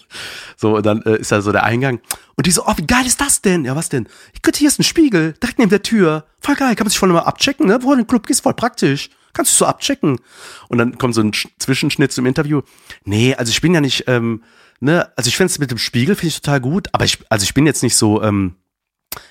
So, 0.57 0.77
und 0.77 0.85
dann 0.85 1.01
äh, 1.03 1.19
ist 1.19 1.31
da 1.31 1.41
so 1.41 1.53
der 1.53 1.63
Eingang. 1.63 2.01
Und 2.35 2.47
die 2.47 2.51
so, 2.51 2.67
oh, 2.67 2.73
wie 2.77 2.87
geil 2.87 3.07
ist 3.07 3.21
das 3.21 3.41
denn? 3.41 3.65
Ja, 3.65 3.77
was 3.77 3.89
denn? 3.89 4.09
Ich 4.35 4.43
könnte, 4.43 4.59
hier 4.59 4.67
ist 4.67 4.81
ein 4.81 4.85
Spiegel, 4.85 5.35
direkt 5.41 5.61
neben 5.61 5.71
der 5.71 5.83
Tür. 5.83 6.27
Voll 6.41 6.57
geil, 6.57 6.75
kann 6.75 6.87
man 6.87 6.91
sich 6.91 6.99
voll 6.99 7.09
mal 7.11 7.21
abchecken, 7.21 7.69
ne? 7.69 7.79
Wo 7.83 7.87
du 7.87 7.93
in 7.93 7.99
den 8.01 8.07
Club 8.09 8.27
gehst, 8.27 8.43
voll 8.43 8.55
praktisch. 8.55 9.11
Kannst 9.33 9.53
du 9.53 9.57
so 9.59 9.67
abchecken. 9.67 10.21
Und 10.69 10.79
dann 10.79 10.99
kommt 10.99 11.15
so 11.15 11.21
ein 11.21 11.33
Sch- 11.33 11.49
Zwischenschnitt 11.59 12.13
zum 12.13 12.27
Interview. 12.27 12.63
Nee, 13.05 13.35
also 13.35 13.51
ich 13.51 13.61
bin 13.61 13.75
ja 13.75 13.81
nicht, 13.81 14.05
ähm, 14.09 14.43
ne, 14.81 15.11
also 15.17 15.29
ich 15.29 15.37
finde 15.37 15.51
es 15.53 15.59
mit 15.59 15.71
dem 15.71 15.79
Spiegel 15.79 16.15
finde 16.17 16.29
ich 16.29 16.41
total 16.41 16.61
gut, 16.61 16.89
aber 16.93 17.05
ich, 17.05 17.19
also 17.29 17.45
ich 17.45 17.55
bin 17.55 17.67
jetzt 17.67 17.83
nicht 17.83 17.97
so, 17.97 18.23
ähm, 18.23 18.57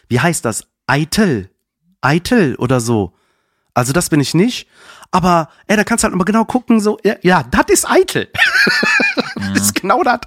wie 0.07 0.19
heißt 0.19 0.45
das? 0.45 0.67
Eitel. 0.87 1.49
Eitel 2.01 2.55
oder 2.55 2.79
so. 2.79 3.13
Also 3.73 3.93
das 3.93 4.09
bin 4.09 4.19
ich 4.19 4.33
nicht. 4.33 4.67
Aber, 5.11 5.49
ey, 5.67 5.75
da 5.75 5.83
kannst 5.83 6.03
du 6.03 6.05
halt 6.05 6.13
immer 6.13 6.25
genau 6.25 6.45
gucken, 6.45 6.79
so, 6.79 6.97
ja, 7.03 7.15
ja 7.21 7.43
das 7.43 7.65
ist 7.69 7.89
eitel. 7.89 8.29
das 9.53 9.63
ist 9.63 9.75
genau 9.75 10.03
das. 10.03 10.19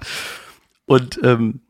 Und, 0.85 1.19
ähm, 1.23 1.61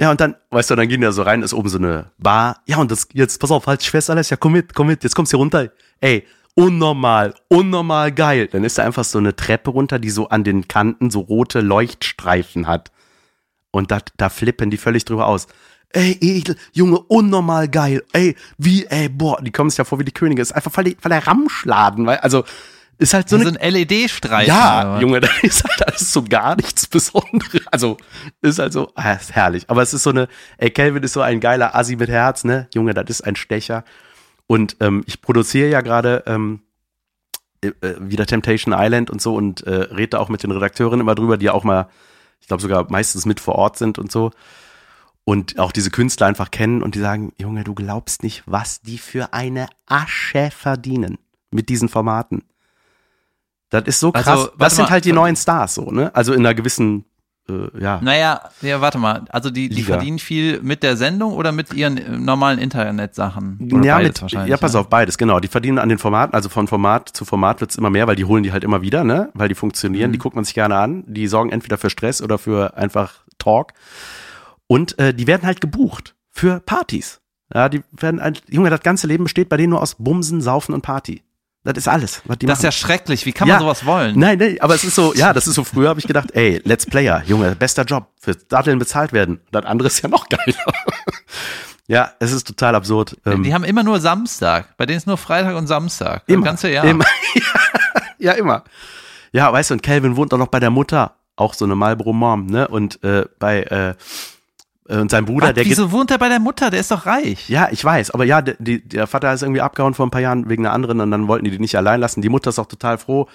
ja, 0.00 0.10
und 0.10 0.20
dann, 0.20 0.34
weißt 0.50 0.70
du, 0.70 0.74
dann 0.76 0.88
gehen 0.88 1.00
die 1.00 1.04
da 1.06 1.12
so 1.12 1.22
rein, 1.22 1.42
ist 1.42 1.52
oben 1.54 1.68
so 1.68 1.78
eine 1.78 2.10
Bar. 2.18 2.62
Ja, 2.66 2.78
und 2.78 2.90
das, 2.90 3.06
jetzt, 3.12 3.38
pass 3.38 3.50
auf, 3.50 3.66
halt 3.66 3.80
dich 3.80 3.90
fest, 3.90 4.10
alles, 4.10 4.30
ja, 4.30 4.36
komm 4.36 4.52
mit, 4.52 4.74
komm 4.74 4.86
mit, 4.88 5.04
jetzt 5.04 5.14
kommst 5.14 5.32
du 5.32 5.36
hier 5.36 5.40
runter. 5.40 5.70
Ey, 6.00 6.26
unnormal, 6.54 7.34
unnormal 7.48 8.12
geil. 8.12 8.48
Dann 8.48 8.64
ist 8.64 8.78
da 8.78 8.84
einfach 8.84 9.04
so 9.04 9.18
eine 9.18 9.36
Treppe 9.36 9.70
runter, 9.70 9.98
die 9.98 10.10
so 10.10 10.28
an 10.28 10.44
den 10.44 10.68
Kanten 10.68 11.10
so 11.10 11.20
rote 11.20 11.60
Leuchtstreifen 11.60 12.66
hat. 12.66 12.92
Und 13.70 13.90
da, 13.90 13.98
da 14.16 14.28
flippen 14.28 14.70
die 14.70 14.76
völlig 14.76 15.04
drüber 15.04 15.26
aus. 15.26 15.48
Ey, 15.90 16.16
edel, 16.20 16.56
Junge, 16.72 16.98
unnormal 16.98 17.68
geil. 17.68 18.02
Ey, 18.12 18.34
wie, 18.58 18.84
ey, 18.86 19.08
boah, 19.08 19.40
die 19.42 19.52
kommen 19.52 19.70
sich 19.70 19.78
ja 19.78 19.84
vor 19.84 19.98
wie 19.98 20.04
die 20.04 20.12
Könige. 20.12 20.42
Ist 20.42 20.52
einfach 20.52 20.72
voll, 20.72 20.94
voll 21.00 21.10
der 21.10 21.26
Ramschladen, 21.26 22.06
weil, 22.06 22.18
also, 22.18 22.44
ist 22.98 23.14
halt 23.14 23.28
so 23.28 23.38
So 23.38 23.48
eine 23.48 23.60
ein 23.60 23.72
LED-Streifen. 23.72 24.48
ja? 24.48 25.00
Junge, 25.00 25.20
da 25.20 25.28
ist 25.42 25.64
halt 25.64 25.86
alles 25.86 26.12
so 26.12 26.22
gar 26.22 26.56
nichts 26.56 26.86
Besonderes. 26.86 27.66
Also, 27.70 27.96
ist 28.42 28.58
halt 28.58 28.72
so, 28.72 28.90
ah, 28.94 29.12
ist 29.12 29.34
herrlich. 29.34 29.64
Aber 29.68 29.82
es 29.82 29.94
ist 29.94 30.04
so 30.04 30.10
eine, 30.10 30.28
ey, 30.58 30.70
Calvin 30.70 31.02
ist 31.02 31.12
so 31.12 31.20
ein 31.20 31.40
geiler 31.40 31.74
Assi 31.76 31.96
mit 31.96 32.08
Herz, 32.08 32.44
ne? 32.44 32.68
Junge, 32.74 32.94
das 32.94 33.10
ist 33.10 33.20
ein 33.22 33.36
Stecher. 33.36 33.84
Und 34.46 34.76
ähm, 34.80 35.02
ich 35.06 35.20
produziere 35.20 35.70
ja 35.70 35.80
gerade 35.80 36.22
ähm, 36.26 36.60
äh, 37.64 37.68
äh, 37.80 37.96
wieder 37.98 38.26
Temptation 38.26 38.74
Island 38.76 39.10
und 39.10 39.22
so 39.22 39.34
und 39.34 39.66
äh, 39.66 39.74
rede 39.74 40.10
da 40.10 40.18
auch 40.18 40.28
mit 40.28 40.42
den 40.42 40.50
Redakteurinnen 40.50 41.00
immer 41.00 41.14
drüber, 41.14 41.36
die 41.36 41.50
auch 41.50 41.64
mal, 41.64 41.88
ich 42.40 42.46
glaube 42.46 42.62
sogar 42.62 42.90
meistens 42.90 43.26
mit 43.26 43.40
vor 43.40 43.54
Ort 43.54 43.78
sind 43.78 43.98
und 43.98 44.12
so. 44.12 44.30
Und 45.24 45.58
auch 45.58 45.72
diese 45.72 45.90
Künstler 45.90 46.26
einfach 46.26 46.50
kennen 46.50 46.82
und 46.82 46.94
die 46.94 46.98
sagen, 46.98 47.32
Junge, 47.38 47.64
du 47.64 47.74
glaubst 47.74 48.22
nicht, 48.22 48.42
was 48.44 48.82
die 48.82 48.98
für 48.98 49.32
eine 49.32 49.68
Asche 49.86 50.50
verdienen 50.50 51.18
mit 51.50 51.70
diesen 51.70 51.88
Formaten. 51.88 52.42
Das 53.70 53.84
ist 53.84 54.00
so 54.00 54.12
krass. 54.12 54.28
Also, 54.28 54.50
das 54.58 54.76
sind 54.76 54.84
mal. 54.84 54.90
halt 54.90 55.06
die 55.06 55.12
neuen 55.12 55.36
Stars 55.36 55.74
so, 55.74 55.90
ne? 55.90 56.14
Also 56.14 56.34
in 56.34 56.40
einer 56.40 56.54
gewissen, 56.54 57.06
äh, 57.48 57.80
ja. 57.80 58.00
Naja, 58.02 58.40
ja, 58.62 58.80
warte 58.80 58.98
mal. 58.98 59.24
Also 59.28 59.50
die, 59.50 59.68
die 59.68 59.76
Liga. 59.76 59.94
verdienen 59.94 60.18
viel 60.18 60.60
mit 60.62 60.82
der 60.82 60.96
Sendung 60.96 61.34
oder 61.34 61.52
mit 61.52 61.72
ihren 61.74 61.98
äh, 61.98 62.16
normalen 62.16 62.58
Internetsachen? 62.58 63.70
Oder 63.72 63.84
ja, 63.84 63.98
mit, 63.98 64.20
wahrscheinlich, 64.22 64.50
ja, 64.50 64.56
pass 64.56 64.72
ne? 64.72 64.80
auf, 64.80 64.88
beides, 64.88 65.18
genau. 65.18 65.40
Die 65.40 65.48
verdienen 65.48 65.78
an 65.78 65.88
den 65.88 65.98
Formaten, 65.98 66.34
also 66.34 66.48
von 66.48 66.66
Format 66.68 67.10
zu 67.10 67.24
Format 67.24 67.60
wird's 67.60 67.76
immer 67.76 67.90
mehr, 67.90 68.06
weil 68.06 68.16
die 68.16 68.24
holen 68.24 68.42
die 68.42 68.52
halt 68.52 68.64
immer 68.64 68.82
wieder, 68.82 69.04
ne? 69.04 69.30
Weil 69.34 69.48
die 69.48 69.54
funktionieren, 69.54 70.10
Mhm. 70.10 70.12
die 70.12 70.18
guckt 70.18 70.34
man 70.36 70.44
sich 70.44 70.54
gerne 70.54 70.76
an. 70.76 71.04
Die 71.06 71.26
sorgen 71.26 71.50
entweder 71.50 71.78
für 71.78 71.90
Stress 71.90 72.22
oder 72.22 72.38
für 72.38 72.76
einfach 72.76 73.24
Talk. 73.38 73.72
Und 74.66 74.98
äh, 74.98 75.12
die 75.12 75.26
werden 75.26 75.42
halt 75.44 75.60
gebucht 75.60 76.14
für 76.30 76.60
Partys. 76.60 77.20
Ja, 77.52 77.68
die 77.68 77.82
werden 77.92 78.20
halt, 78.22 78.42
Junge, 78.48 78.70
das 78.70 78.80
ganze 78.80 79.06
Leben 79.06 79.24
besteht 79.24 79.48
bei 79.50 79.56
denen 79.56 79.70
nur 79.70 79.82
aus 79.82 79.96
Bumsen, 79.96 80.40
Saufen 80.40 80.74
und 80.74 80.80
Party. 80.82 81.22
Das 81.64 81.78
ist 81.78 81.88
alles, 81.88 82.20
was 82.26 82.38
die 82.38 82.46
Das 82.46 82.58
ist 82.58 82.62
machen. 82.62 82.66
ja 82.66 82.72
schrecklich. 82.72 83.24
Wie 83.26 83.32
kann 83.32 83.48
man 83.48 83.56
Ja. 83.56 83.60
sowas 83.60 83.86
wollen? 83.86 84.18
Nein, 84.18 84.38
nein, 84.38 84.56
aber 84.60 84.74
es 84.74 84.84
ist 84.84 84.94
so, 84.94 85.14
ja, 85.14 85.32
das 85.32 85.46
ist 85.46 85.54
so, 85.54 85.64
früher 85.64 85.88
habe 85.88 85.98
ich 85.98 86.06
gedacht, 86.06 86.30
ey, 86.34 86.60
Let's 86.64 86.84
Player, 86.84 87.22
Junge, 87.26 87.56
bester 87.56 87.84
Job, 87.84 88.08
für 88.20 88.34
Datteln 88.34 88.78
bezahlt 88.78 89.12
werden. 89.14 89.40
Das 89.50 89.64
andere 89.64 89.88
ist 89.88 90.02
ja 90.02 90.08
noch 90.10 90.28
geiler. 90.28 90.42
ja, 91.86 92.12
es 92.20 92.32
ist 92.32 92.46
total 92.46 92.74
absurd. 92.74 93.16
Ähm, 93.26 93.42
Die 93.42 93.54
haben 93.54 93.64
immer 93.64 93.82
nur 93.82 93.98
Samstag. 94.00 94.76
Bei 94.76 94.84
denen 94.86 94.98
ist 94.98 95.06
nur 95.06 95.16
Freitag 95.16 95.56
und 95.56 95.66
Samstag. 95.66 96.24
Das 96.26 96.34
immer, 96.34 96.44
ganze 96.44 96.70
Jahr. 96.70 96.84
Immer, 96.84 97.06
ja, 98.18 98.32
immer. 98.32 98.64
Ja, 99.32 99.52
weißt 99.52 99.70
du, 99.70 99.74
und 99.74 99.82
Calvin 99.82 100.16
wohnt 100.16 100.32
auch 100.34 100.38
noch 100.38 100.48
bei 100.48 100.60
der 100.60 100.70
Mutter, 100.70 101.16
auch 101.36 101.54
so 101.54 101.64
eine 101.64 101.74
Marlboro 101.74 102.12
Mom, 102.12 102.46
ne? 102.46 102.68
Und 102.68 103.02
äh, 103.02 103.24
bei 103.38 103.62
äh, 103.62 103.94
und 104.86 105.10
sein 105.10 105.24
Bruder, 105.24 105.48
Was, 105.48 105.54
der 105.54 105.64
wieso 105.64 105.92
wohnt 105.92 106.10
er 106.10 106.18
bei 106.18 106.28
der 106.28 106.40
Mutter? 106.40 106.70
Der 106.70 106.80
ist 106.80 106.90
doch 106.90 107.06
reich. 107.06 107.48
ja, 107.48 107.68
ich 107.70 107.82
weiß, 107.82 108.10
aber 108.10 108.24
ja, 108.24 108.42
der, 108.42 108.56
die, 108.58 108.86
der 108.86 109.06
Vater 109.06 109.32
ist 109.32 109.42
irgendwie 109.42 109.62
abgehauen 109.62 109.94
vor 109.94 110.06
ein 110.06 110.10
paar 110.10 110.20
Jahren 110.20 110.48
wegen 110.50 110.66
einer 110.66 110.74
anderen 110.74 111.00
und 111.00 111.10
dann 111.10 111.26
wollten 111.26 111.46
die 111.46 111.50
die 111.50 111.58
nicht 111.58 111.76
allein 111.76 112.00
lassen. 112.00 112.20
Die 112.20 112.28
Mutter 112.28 112.50
ist 112.50 112.58
auch 112.58 112.66
total 112.66 112.98
froh. 112.98 113.26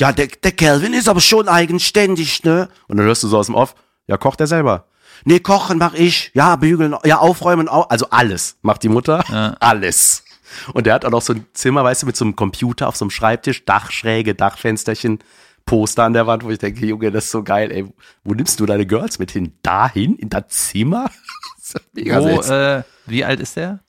Ja, 0.00 0.12
der, 0.12 0.28
der 0.28 0.52
Calvin 0.52 0.94
ist 0.94 1.08
aber 1.08 1.20
schon 1.20 1.48
eigenständig, 1.48 2.42
ne? 2.44 2.68
Und 2.86 2.96
dann 2.96 3.06
hörst 3.06 3.22
du 3.22 3.28
so 3.28 3.36
aus 3.36 3.46
dem 3.46 3.54
Off, 3.54 3.74
ja, 4.06 4.16
kocht 4.16 4.40
er 4.40 4.46
selber. 4.46 4.86
Nee, 5.24 5.40
kochen 5.40 5.78
mach 5.78 5.94
ich. 5.94 6.30
Ja, 6.32 6.56
bügeln, 6.56 6.94
ja, 7.04 7.18
aufräumen, 7.18 7.68
au 7.68 7.82
also 7.82 8.06
alles 8.10 8.56
macht 8.62 8.82
die 8.82 8.88
Mutter. 8.88 9.24
Ja. 9.28 9.56
Alles. 9.60 10.24
Und 10.72 10.86
der 10.86 10.94
hat 10.94 11.04
auch 11.04 11.10
noch 11.10 11.20
so 11.20 11.34
ein 11.34 11.44
Zimmer, 11.52 11.84
weißt 11.84 12.02
du, 12.02 12.06
mit 12.06 12.16
so 12.16 12.24
einem 12.24 12.36
Computer 12.36 12.88
auf 12.88 12.96
so 12.96 13.04
einem 13.04 13.10
Schreibtisch, 13.10 13.64
Dachschräge, 13.66 14.34
Dachfensterchen, 14.34 15.18
Poster 15.68 16.04
an 16.04 16.14
der 16.14 16.26
Wand, 16.26 16.44
wo 16.44 16.50
ich 16.50 16.58
denke, 16.58 16.86
Junge, 16.86 17.10
das 17.10 17.26
ist 17.26 17.30
so 17.30 17.42
geil, 17.42 17.70
ey. 17.70 17.86
Wo 18.24 18.32
nimmst 18.32 18.58
du 18.58 18.64
deine 18.64 18.86
Girls 18.86 19.18
mit 19.18 19.30
hin? 19.30 19.52
Dahin? 19.62 20.16
In 20.16 20.30
das 20.30 20.48
Zimmer? 20.48 21.10
Das 21.58 21.82
ist 21.82 21.94
mega 21.94 22.22
Wo, 22.22 22.40
äh, 22.40 22.82
wie 23.04 23.24
alt 23.26 23.40
ist 23.40 23.58
der? 23.58 23.80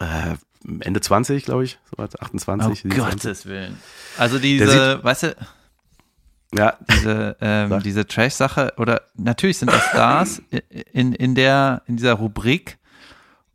Äh, 0.00 0.34
Ende 0.80 1.00
20, 1.00 1.44
glaube 1.44 1.62
ich, 1.62 1.78
so 1.84 1.92
was, 1.96 2.20
28. 2.20 2.68
Oh 2.68 2.74
27. 2.74 2.98
Gottes 3.22 3.46
Willen. 3.46 3.78
Also 4.18 4.40
diese, 4.40 5.04
weißt 5.04 5.22
du, 5.22 5.36
Ja, 6.56 6.76
diese, 6.90 7.36
ähm, 7.40 7.80
diese 7.84 8.04
Trash-Sache, 8.04 8.72
oder 8.78 9.02
natürlich 9.14 9.58
sind 9.58 9.70
das 9.70 9.84
Stars 9.84 10.42
in, 10.92 11.12
in, 11.12 11.36
der, 11.36 11.82
in 11.86 11.96
dieser 11.96 12.14
Rubrik 12.14 12.78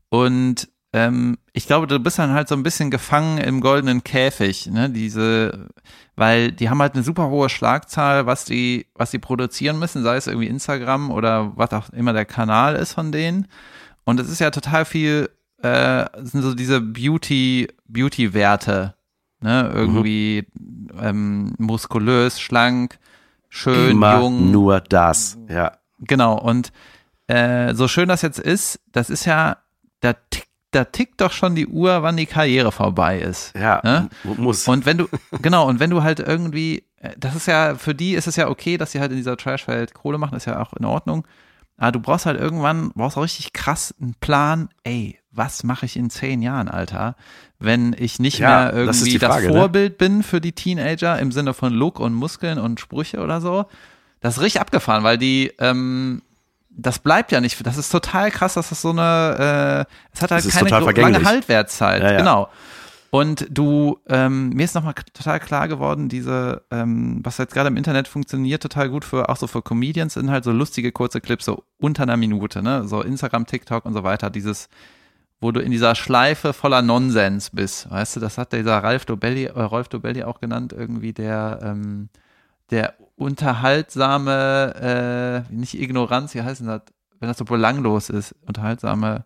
Und 0.08 0.70
ähm, 0.94 1.38
ich 1.52 1.68
glaube, 1.68 1.88
du 1.88 2.00
bist 2.00 2.18
dann 2.18 2.32
halt 2.32 2.48
so 2.48 2.56
ein 2.56 2.64
bisschen 2.64 2.90
gefangen 2.90 3.40
im 3.40 3.60
goldenen 3.60 4.06
Käfig, 4.06 4.68
ne? 4.68 4.90
Diese, 4.90 5.68
weil 6.20 6.52
die 6.52 6.70
haben 6.70 6.82
halt 6.82 6.96
eine 6.96 7.04
super 7.04 7.30
hohe 7.30 7.48
Schlagzahl, 7.48 8.26
was 8.26 8.44
die, 8.44 8.88
was 8.94 9.10
die 9.10 9.20
produzieren 9.20 9.80
müssen, 9.80 10.04
sei 10.04 10.18
es 10.18 10.28
irgendwie 10.28 10.48
Instagram 10.48 11.12
oder 11.12 11.54
was 11.56 11.72
auch 11.72 11.90
immer 11.92 12.12
der 12.12 12.26
Kanal 12.26 12.76
ist 12.76 12.92
von 12.92 13.14
denen. 13.14 13.48
Und 14.04 14.20
es 14.20 14.28
ist 14.30 14.40
ja 14.40 14.52
total 14.52 14.84
viel, 14.84 15.30
äh, 15.62 16.06
sind 16.18 16.42
so 16.42 16.54
diese 16.54 16.82
Beauty, 16.82 17.70
Beauty-Werte, 17.88 18.96
ne? 19.40 19.72
Irgendwie 19.74 20.46
mhm. 20.60 20.90
ähm, 21.02 21.54
muskulös, 21.58 22.42
schlank, 22.42 23.00
schön, 23.48 23.92
Immer 23.92 24.20
jung. 24.20 24.52
Nur 24.52 24.82
das, 24.82 25.38
ja. 25.48 25.78
Genau. 26.00 26.38
Und 26.38 26.74
äh, 27.28 27.74
so 27.76 27.88
schön 27.88 28.10
das 28.10 28.24
jetzt 28.24 28.40
ist, 28.40 28.82
das 28.92 29.10
ist 29.10 29.24
ja, 29.24 29.56
da 30.02 30.12
tickt 30.32 30.49
da 30.72 30.86
tickt 30.86 31.20
doch 31.22 31.32
schon 31.32 31.56
die 31.56 31.68
Uhr, 31.68 32.04
wann 32.04 32.18
die 32.18 32.26
Karriere 32.26 32.72
vorbei 32.72 33.20
ist. 33.20 33.54
Ja, 33.56 33.82
ne? 33.84 34.10
muss. 34.24 34.68
Und 34.68 34.86
wenn 34.86 34.98
du, 35.00 35.08
genau, 35.42 35.68
und 35.68 35.80
wenn 35.80 35.90
du 35.90 36.04
halt 36.04 36.20
irgendwie, 36.20 36.84
äh, 36.98 37.12
das 37.18 37.36
ist 37.36 37.48
ja, 37.48 37.76
für 37.76 37.96
die 37.96 38.14
ist 38.14 38.28
es 38.28 38.36
ja 38.36 38.48
okay, 38.50 38.78
dass 38.78 38.92
sie 38.92 39.00
halt 39.00 39.12
in 39.12 39.18
dieser 39.18 39.38
Trashwelt 39.38 39.94
Kohle 39.94 40.18
machen, 40.18 40.36
ist 40.36 40.46
ja 40.46 40.62
auch 40.62 40.74
in 40.74 40.86
Ordnung. 40.86 41.26
Aber 41.78 41.92
du 41.94 42.00
brauchst 42.00 42.26
halt 42.26 42.40
irgendwann, 42.40 42.92
brauchst 42.94 43.18
auch 43.18 43.24
richtig 43.24 43.54
krass 43.54 43.96
einen 44.02 44.14
Plan, 44.20 44.70
ey, 44.84 45.18
was 45.32 45.64
mache 45.64 45.86
ich 45.86 45.96
in 45.96 46.10
zehn 46.10 46.42
Jahren, 46.42 46.68
Alter? 46.68 47.16
Wenn 47.60 47.96
ich 47.98 48.20
nicht 48.20 48.40
Ja, 48.40 48.72
mehr 48.72 48.86
das 48.86 49.02
irgendwie 49.02 49.18
das, 49.18 49.34
Frage, 49.34 49.48
ne? 49.48 49.54
Vorbild 49.54 49.98
bin 49.98 50.22
für 50.24 50.42
die 50.42 50.52
Teenager 50.52 51.18
im 51.20 51.32
Sinne 51.32 51.54
von 51.54 51.74
Look 51.74 52.00
und 52.00 52.14
Muskeln 52.14 52.58
und 52.60 52.80
Sprüche 52.80 53.20
oder 53.22 53.40
so. 53.40 53.66
Das 54.20 54.38
ist 54.38 54.44
richtig 54.44 54.60
abgefahren, 54.62 55.04
weil 55.04 55.18
die, 55.18 55.54
ähm, 55.60 56.22
das 56.82 57.00
bleibt 57.00 57.32
ja 57.32 57.42
nicht, 57.42 57.66
das 57.66 57.78
ist 57.78 57.90
total 57.90 58.32
krass, 58.32 58.54
dass 58.54 58.70
das 58.70 58.82
so 58.82 58.90
eine, 58.90 59.86
äh, 59.88 59.94
es 60.14 60.22
hat 60.22 60.32
halt 60.32 60.46
Das 60.46 60.54
keine 60.54 60.70
lange 60.70 61.24
Haltwertszeit, 61.24 62.02
Ja, 62.02 62.12
ja. 62.12 62.18
genau. 62.18 62.50
Und 63.12 63.48
du, 63.50 64.00
ähm, 64.08 64.50
mir 64.50 64.66
ist 64.66 64.76
nochmal 64.76 64.94
total 65.14 65.40
klar 65.40 65.68
geworden, 65.68 66.10
diese, 66.10 66.62
ähm, 66.70 67.22
was 67.24 67.40
jetzt 67.40 67.54
gerade 67.54 67.70
im 67.70 67.78
Internet 67.78 68.08
funktioniert, 68.08 68.62
total 68.62 68.90
gut 68.90 69.04
für, 69.04 69.30
auch 69.30 69.38
so 69.38 69.48
für 69.48 69.64
Comedians, 69.64 70.14
sind 70.14 70.30
halt 70.30 70.44
so 70.44 70.52
lustige 70.52 70.92
kurze 70.92 71.20
Clips, 71.20 71.46
so 71.46 71.64
unter 71.80 72.04
einer 72.04 72.18
Minute, 72.18 72.62
ne, 72.62 72.88
so 72.88 73.02
Instagram, 73.02 73.48
TikTok 73.48 73.86
und 73.86 73.94
so 73.94 74.04
weiter, 74.04 74.30
dieses, 74.30 74.70
wo 75.42 75.52
du 75.52 75.60
in 75.60 75.72
dieser 75.72 75.96
Schleife 75.96 76.54
voller 76.54 76.84
Nonsens 76.84 77.50
bist, 77.50 77.90
weißt 77.90 78.18
du, 78.18 78.20
das 78.20 78.38
hat 78.38 78.54
dieser 78.54 78.78
Ralf 78.78 79.06
Dobelli, 79.06 79.46
äh, 79.46 79.60
Rolf 79.60 79.88
Dobelli 79.88 80.24
auch 80.24 80.40
genannt, 80.40 80.72
irgendwie 80.78 81.14
der, 81.14 81.62
ähm, 81.64 82.10
der 82.72 82.96
unterhaltsame, 83.16 85.46
äh, 85.50 85.54
nicht 85.54 85.80
Ignoranz, 85.80 86.34
wie 86.36 86.42
heißt 86.42 86.62
denn 86.62 86.68
das, 86.68 86.82
wenn 87.20 87.28
das 87.28 87.38
so 87.38 87.46
belanglos 87.46 88.10
ist, 88.10 88.34
unterhaltsame, 88.46 89.26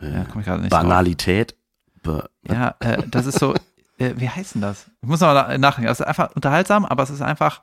ja, 0.00 0.24
komm 0.30 0.40
ich 0.40 0.46
gerade 0.46 0.62
nicht. 0.62 0.70
Banalität. 0.70 1.56
Be 2.02 2.30
Ja, 2.48 2.76
äh, 2.78 3.02
das 3.08 3.26
ist 3.26 3.40
so, 3.40 3.54
äh, 3.98 4.14
wie 4.16 4.28
heißt 4.28 4.54
denn 4.54 4.62
das? 4.62 4.88
Ich 5.02 5.08
muss 5.08 5.20
noch 5.20 5.34
mal 5.34 5.58
nachdenken. 5.58 5.90
Es 5.90 6.00
ist 6.00 6.06
einfach 6.06 6.30
unterhaltsam, 6.34 6.84
aber 6.84 7.02
es 7.02 7.10
ist 7.10 7.22
einfach, 7.22 7.62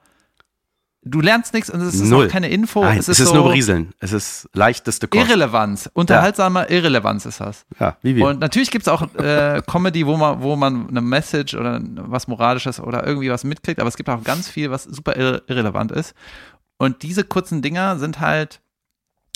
du 1.06 1.22
lernst 1.22 1.54
nichts 1.54 1.70
und 1.70 1.80
es 1.82 1.96
ist 1.96 2.10
Null. 2.10 2.26
auch 2.26 2.32
keine 2.32 2.50
Info. 2.50 2.82
Nein, 2.84 2.98
es 2.98 3.08
es 3.08 3.20
ist, 3.20 3.26
ist 3.26 3.30
so 3.30 3.36
nur 3.36 3.46
Berieseln. 3.46 3.94
Es 4.00 4.12
ist 4.12 4.50
leichteste 4.54 5.08
Kost. 5.08 5.26
Irrelevanz. 5.26 5.90
Unterhaltsame 5.94 6.66
Irrelevanz 6.70 7.26
ist 7.26 7.40
das. 7.40 7.66
Ja, 7.80 7.98
wie 8.02 8.16
wir. 8.16 8.26
Und 8.26 8.40
natürlich 8.40 8.72
gibt's 8.72 8.88
auch 8.88 9.14
äh, 9.16 9.62
Comedy, 9.66 10.06
wo 10.06 10.18
man, 10.18 10.42
wo 10.42 10.56
man 10.56 10.90
eine 10.90 11.02
Message 11.02 11.54
oder 11.54 11.80
was 11.84 12.28
Moralisches 12.28 12.80
oder 12.80 13.06
irgendwie 13.06 13.30
was 13.30 13.44
mitkriegt, 13.44 13.80
aber 13.80 13.88
es 13.88 13.96
gibt 13.96 14.10
auch 14.10 14.24
ganz 14.24 14.50
viel, 14.50 14.72
was 14.72 14.84
super 14.84 15.16
irre 15.16 15.44
irrelevant 15.48 15.92
ist. 15.92 16.14
Und 16.78 17.04
diese 17.04 17.24
kurzen 17.24 17.62
Dinger 17.62 17.98
sind 18.00 18.20
halt, 18.20 18.60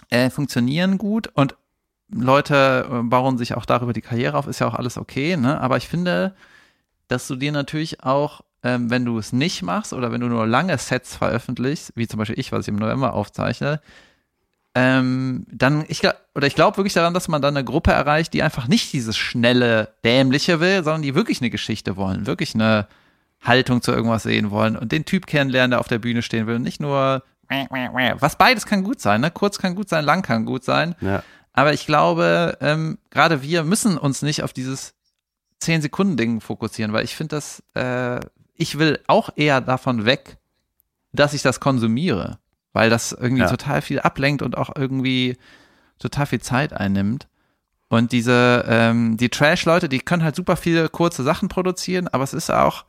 äh, 0.10 0.30
funktionieren 0.30 0.98
gut 0.98 1.30
und 1.34 1.56
Leute 2.12 2.88
äh, 2.92 3.04
bauen 3.04 3.38
sich 3.38 3.56
auch 3.56 3.66
darüber 3.66 3.94
die 3.94 4.02
Karriere 4.02 4.38
auf, 4.38 4.48
ist 4.48 4.60
ja 4.60 4.68
auch 4.68 4.74
alles 4.74 4.98
okay, 4.98 5.38
ne? 5.38 5.62
Aber 5.62 5.78
ich 5.78 5.88
finde, 5.88 6.36
dass 7.08 7.28
du 7.28 7.36
dir 7.36 7.52
natürlich 7.52 8.04
auch, 8.04 8.42
ähm, 8.64 8.90
wenn 8.90 9.06
du 9.06 9.18
es 9.18 9.34
nicht 9.34 9.62
machst 9.62 9.94
oder 9.94 10.12
wenn 10.12 10.22
du 10.22 10.28
nur 10.28 10.46
lange 10.48 10.78
Sets 10.78 11.16
veröffentlichst, 11.16 11.94
wie 11.96 12.08
zum 12.08 12.18
Beispiel 12.18 12.40
ich, 12.40 12.52
was 12.52 12.62
ich 12.62 12.68
im 12.68 12.76
November 12.76 13.14
aufzeichne, 13.14 13.82
ähm, 14.76 15.46
dann, 15.52 15.86
ich 15.88 16.00
glaub, 16.00 16.16
oder 16.36 16.48
ich 16.48 16.56
glaube 16.56 16.78
wirklich 16.78 16.94
daran, 16.94 17.14
dass 17.14 17.28
man 17.28 17.42
dann 17.42 17.58
eine 17.58 17.66
Gruppe 17.66 17.92
erreicht, 17.92 18.34
die 18.34 18.44
einfach 18.44 18.68
nicht 18.68 18.94
dieses 18.94 19.18
schnelle, 19.18 19.94
dämliche 20.04 20.60
will, 20.60 20.84
sondern 20.84 21.02
die 21.02 21.16
wirklich 21.16 21.42
eine 21.42 21.50
Geschichte 21.50 21.98
wollen, 21.98 22.28
wirklich 22.28 22.54
eine 22.54 22.88
Haltung 23.42 23.82
zu 23.82 23.92
irgendwas 23.92 24.24
sehen 24.24 24.52
wollen 24.52 24.76
und 24.76 24.92
den 24.92 25.06
Typ 25.06 25.26
kennenlernen, 25.26 25.72
der 25.72 25.80
auf 25.80 25.88
der 25.88 26.00
Bühne 26.00 26.22
stehen 26.22 26.46
will 26.46 26.58
und 26.58 26.62
nicht 26.62 26.80
nur, 26.80 27.24
was 28.20 28.38
beides 28.38 28.66
kann 28.66 28.84
gut 28.84 29.02
sein, 29.02 29.22
ne? 29.22 29.32
Kurz 29.32 29.58
kann 29.58 29.76
gut 29.76 29.90
sein, 29.90 30.06
lang 30.06 30.22
kann 30.22 30.46
gut 30.46 30.64
sein. 30.64 30.96
ja. 31.02 31.24
Aber 31.52 31.74
ich 31.74 31.86
glaube, 31.86 32.58
ähm, 32.62 33.00
gerade 33.10 33.42
wir 33.42 33.64
müssen 33.64 33.98
uns 33.98 34.22
nicht 34.22 34.44
auf 34.44 34.54
dieses 34.54 34.94
10-Sekunden-Ding 35.62 36.40
fokussieren, 36.42 36.94
weil 36.94 37.04
ich 37.04 37.16
finde 37.16 37.36
das, 37.36 37.64
äh, 37.74 38.22
ich 38.60 38.78
will 38.78 39.00
auch 39.08 39.30
eher 39.36 39.62
davon 39.62 40.06
weg, 40.06 40.38
dass 41.14 41.34
ich 41.34 41.42
das 41.42 41.60
konsumiere, 41.60 42.38
weil 42.74 42.90
das 42.90 43.12
irgendwie 43.14 43.42
Ja. 43.44 43.50
total 43.50 43.82
viel 43.82 44.00
ablenkt 44.00 44.42
und 44.44 44.58
auch 44.58 44.70
irgendwie 44.76 45.38
total 45.98 46.28
viel 46.28 46.42
Zeit 46.42 46.74
einnimmt. 46.74 47.28
Und 47.88 48.12
diese, 48.12 48.64
ähm, 48.68 49.18
die 49.18 49.30
Trash-Leute, 49.30 49.90
die 49.90 50.00
können 50.00 50.24
halt 50.24 50.36
super 50.36 50.56
viele 50.56 50.90
kurze 50.90 51.24
Sachen 51.24 51.50
produzieren, 51.50 52.08
aber 52.08 52.24
es 52.24 52.34
ist 52.34 52.52
auch, 52.52 52.86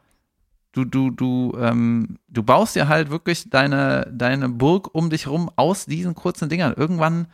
du, 0.72 0.84
du, 0.84 1.10
du, 1.10 1.56
ähm, 1.58 2.18
du 2.28 2.42
baust 2.42 2.76
dir 2.76 2.88
halt 2.88 3.10
wirklich 3.10 3.48
deine, 3.48 4.06
deine 4.12 4.48
Burg 4.50 4.94
um 4.94 5.08
dich 5.08 5.26
rum 5.26 5.50
aus 5.56 5.86
diesen 5.86 6.14
kurzen 6.14 6.48
Dingern. 6.50 6.74
Irgendwann 6.76 7.28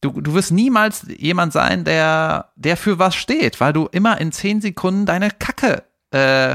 Du, 0.00 0.12
du 0.12 0.32
wirst 0.32 0.52
niemals 0.52 1.06
jemand 1.08 1.52
sein, 1.52 1.82
der, 1.82 2.52
der 2.54 2.76
für 2.76 3.00
was 3.00 3.16
steht, 3.16 3.60
weil 3.60 3.72
du 3.72 3.86
immer 3.90 4.20
in 4.20 4.30
zehn 4.30 4.60
Sekunden 4.60 5.06
deine 5.06 5.28
Kacke 5.32 5.82
äh, 6.12 6.54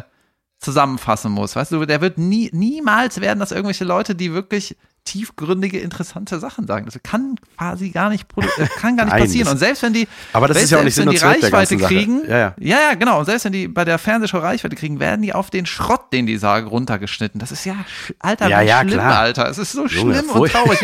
zusammenfassen 0.64 1.32
musst. 1.32 1.56
Weißt 1.56 1.72
du, 1.72 1.86
der 1.86 2.02
wird 2.02 2.18
nie, 2.18 2.50
niemals 2.54 3.22
werden 3.22 3.40
das 3.40 3.52
irgendwelche 3.52 3.84
Leute, 3.84 4.16
die 4.16 4.34
wirklich 4.34 4.76
tiefgründige, 5.06 5.80
interessante 5.80 6.40
Sachen 6.40 6.66
sagen. 6.66 6.86
Das 6.86 6.98
kann 7.04 7.36
quasi 7.58 7.90
gar 7.90 8.10
nicht, 8.10 8.26
äh, 8.38 8.68
kann 8.80 8.96
gar 8.96 9.06
nicht 9.06 9.16
passieren. 9.18 9.50
Und 9.50 9.58
selbst 9.58 9.84
wenn 9.84 9.94
die, 9.94 10.08
Aber 10.32 10.48
das 10.48 10.56
selbst 10.56 10.66
ist 10.66 10.72
ja 10.72 10.80
auch 10.80 10.84
nicht 10.84 10.98
wenn 10.98 11.10
die 11.10 11.18
Reichweite 11.18 11.78
kriegen, 11.78 12.22
Ja, 12.28 12.38
ja. 12.38 12.56
ja, 12.60 12.78
ja, 12.90 12.94
genau. 12.96 13.20
Und 13.20 13.26
selbst 13.26 13.46
wenn 13.46 13.52
die 13.52 13.68
bei 13.68 13.86
der 13.86 13.98
Fernsehshow 13.98 14.38
Reichweite 14.38 14.76
kriegen, 14.76 15.00
werden 15.00 15.22
die 15.22 15.34
auf 15.34 15.50
den 15.50 15.66
Schrott, 15.66 16.14
den 16.14 16.26
die 16.26 16.38
sagen, 16.38 16.68
runtergeschnitten. 16.68 17.40
Das 17.40 17.52
ist 17.52 17.66
ja, 17.66 17.76
Alter, 18.20 18.48
Ja, 18.48 18.62
ja, 18.62 18.80
schlimm, 18.80 18.94
klar. 18.94 19.20
Alter. 19.20 19.50
Es 19.50 19.58
ist 19.58 19.74
so 19.74 19.88
Junge, 19.88 20.16
schlimm 20.16 20.30
und 20.30 20.52
traurig. 20.52 20.80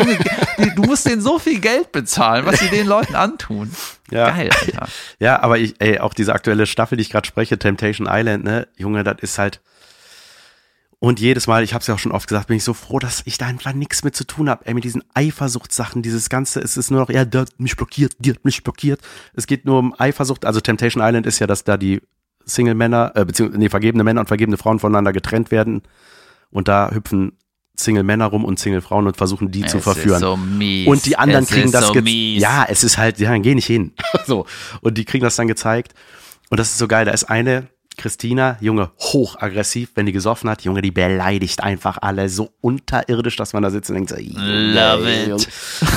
Du 0.76 0.82
musst 0.82 1.06
denen 1.06 1.22
so 1.22 1.38
viel 1.38 1.58
Geld 1.60 1.92
bezahlen, 1.92 2.44
was 2.44 2.60
sie 2.60 2.68
den 2.68 2.86
Leuten 2.86 3.14
antun. 3.14 3.70
Ja. 4.12 4.30
Geil, 4.30 4.50
Alter. 4.60 4.88
Ja, 5.20 5.40
aber 5.40 5.58
ich, 5.58 5.76
ey, 5.78 6.00
auch 6.00 6.14
diese 6.14 6.34
aktuelle 6.34 6.66
Staffel, 6.66 6.96
die 6.96 7.02
ich 7.02 7.10
gerade 7.10 7.28
spreche, 7.28 7.60
Temptation 7.60 8.08
Island, 8.10 8.42
ne, 8.42 8.66
Junge, 8.76 9.04
das 9.04 9.18
ist 9.20 9.38
halt. 9.38 9.60
Und 11.02 11.18
jedes 11.18 11.46
Mal, 11.46 11.64
ich 11.64 11.72
habe 11.72 11.80
es 11.80 11.86
ja 11.86 11.94
auch 11.94 11.98
schon 11.98 12.12
oft 12.12 12.28
gesagt, 12.28 12.48
bin 12.48 12.58
ich 12.58 12.64
so 12.64 12.74
froh, 12.74 12.98
dass 12.98 13.22
ich 13.24 13.38
da 13.38 13.46
einfach 13.46 13.72
nichts 13.72 14.04
mit 14.04 14.14
zu 14.14 14.26
tun 14.26 14.50
habe. 14.50 14.66
Ey, 14.66 14.74
mit 14.74 14.84
diesen 14.84 15.02
Eifersuchtssachen, 15.14 16.02
dieses 16.02 16.28
Ganze, 16.28 16.60
es 16.60 16.76
ist 16.76 16.90
nur 16.90 17.00
noch, 17.00 17.08
ja, 17.08 17.24
der 17.24 17.42
hat 17.42 17.58
mich 17.58 17.74
blockiert, 17.74 18.16
die 18.18 18.30
hat 18.30 18.44
mich 18.44 18.62
blockiert. 18.62 19.00
Es 19.32 19.46
geht 19.46 19.64
nur 19.64 19.78
um 19.78 19.94
Eifersucht. 19.98 20.44
Also 20.44 20.60
Temptation 20.60 21.02
Island 21.02 21.26
ist 21.26 21.38
ja, 21.38 21.46
dass 21.46 21.64
da 21.64 21.78
die 21.78 22.02
Single-Männer, 22.44 23.12
äh, 23.14 23.24
beziehungsweise 23.24 23.58
nee, 23.58 23.70
vergebene 23.70 24.04
Männer 24.04 24.20
und 24.20 24.26
vergebene 24.26 24.58
Frauen 24.58 24.78
voneinander 24.78 25.14
getrennt 25.14 25.50
werden. 25.50 25.82
Und 26.50 26.68
da 26.68 26.90
hüpfen 26.92 27.32
Single-Männer 27.76 28.26
rum 28.26 28.44
und 28.44 28.58
Single-Frauen 28.58 29.06
und 29.06 29.16
versuchen 29.16 29.50
die 29.50 29.64
zu 29.64 29.78
Es 29.78 29.84
verführen. 29.84 30.16
Ist 30.16 30.20
so. 30.20 30.32
Und 30.90 31.06
die 31.06 31.16
anderen 31.16 31.44
es 31.44 31.50
kriegen 31.50 31.72
das 31.72 31.86
so. 31.86 31.94
Ja, 31.94 32.66
es 32.68 32.84
ist 32.84 32.98
halt, 32.98 33.18
ja, 33.18 33.34
geh 33.38 33.54
nicht 33.54 33.66
hin. 33.66 33.94
so. 34.26 34.44
Und 34.82 34.98
die 34.98 35.06
kriegen 35.06 35.24
das 35.24 35.36
dann 35.36 35.48
gezeigt. 35.48 35.94
Und 36.50 36.60
das 36.60 36.72
ist 36.72 36.78
so 36.78 36.88
geil. 36.88 37.06
Da 37.06 37.12
ist 37.12 37.24
eine, 37.24 37.68
Christina, 38.00 38.56
Junge, 38.60 38.90
hochaggressiv, 38.98 39.90
wenn 39.94 40.06
die 40.06 40.12
gesoffen 40.12 40.48
hat, 40.48 40.62
Junge, 40.62 40.80
die 40.80 40.90
beleidigt 40.90 41.62
einfach 41.62 41.98
alle 42.00 42.30
so 42.30 42.50
unterirdisch, 42.62 43.36
dass 43.36 43.52
man 43.52 43.62
da 43.62 43.70
sitzt 43.70 43.90
und 43.90 43.96
denkt 43.96 44.08
so, 44.08 44.16
Love 44.18 45.36
it. 45.36 45.48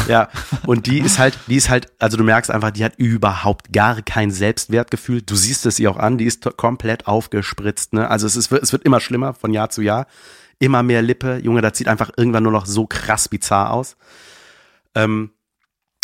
Ja, 0.10 0.28
und 0.66 0.86
die 0.88 1.00
ist 1.00 1.18
halt, 1.18 1.40
die 1.48 1.56
ist 1.56 1.70
halt, 1.70 1.88
also 2.00 2.18
du 2.18 2.26
merkst 2.26 2.52
einfach, 2.52 2.72
die 2.72 2.84
hat 2.84 2.96
überhaupt 2.98 3.72
gar 3.72 4.02
kein 4.02 4.32
Selbstwertgefühl. 4.32 5.22
Du 5.22 5.36
siehst 5.36 5.66
es 5.66 5.80
ihr 5.80 5.90
auch 5.90 5.98
an, 5.98 6.18
die 6.18 6.26
ist 6.26 6.58
komplett 6.58 7.08
aufgespritzt, 7.08 7.94
ne? 7.94 8.10
Also 8.10 8.28
es 8.28 8.36
ist, 8.36 8.52
es 8.52 8.74
wird 8.74 8.84
immer 8.84 9.00
schlimmer 9.00 9.34
von 9.34 9.54
Jahr 9.54 9.70
zu 9.70 9.82
Jahr. 9.82 10.06
Immer 10.60 10.84
mehr 10.84 11.02
Lippe, 11.02 11.40
Junge, 11.42 11.62
das 11.62 11.78
sieht 11.78 11.88
einfach 11.88 12.12
irgendwann 12.18 12.44
nur 12.44 12.52
noch 12.52 12.66
so 12.66 12.86
krass 12.86 13.30
bizarr 13.30 13.72
aus. 13.72 13.96
Ähm, 14.94 15.32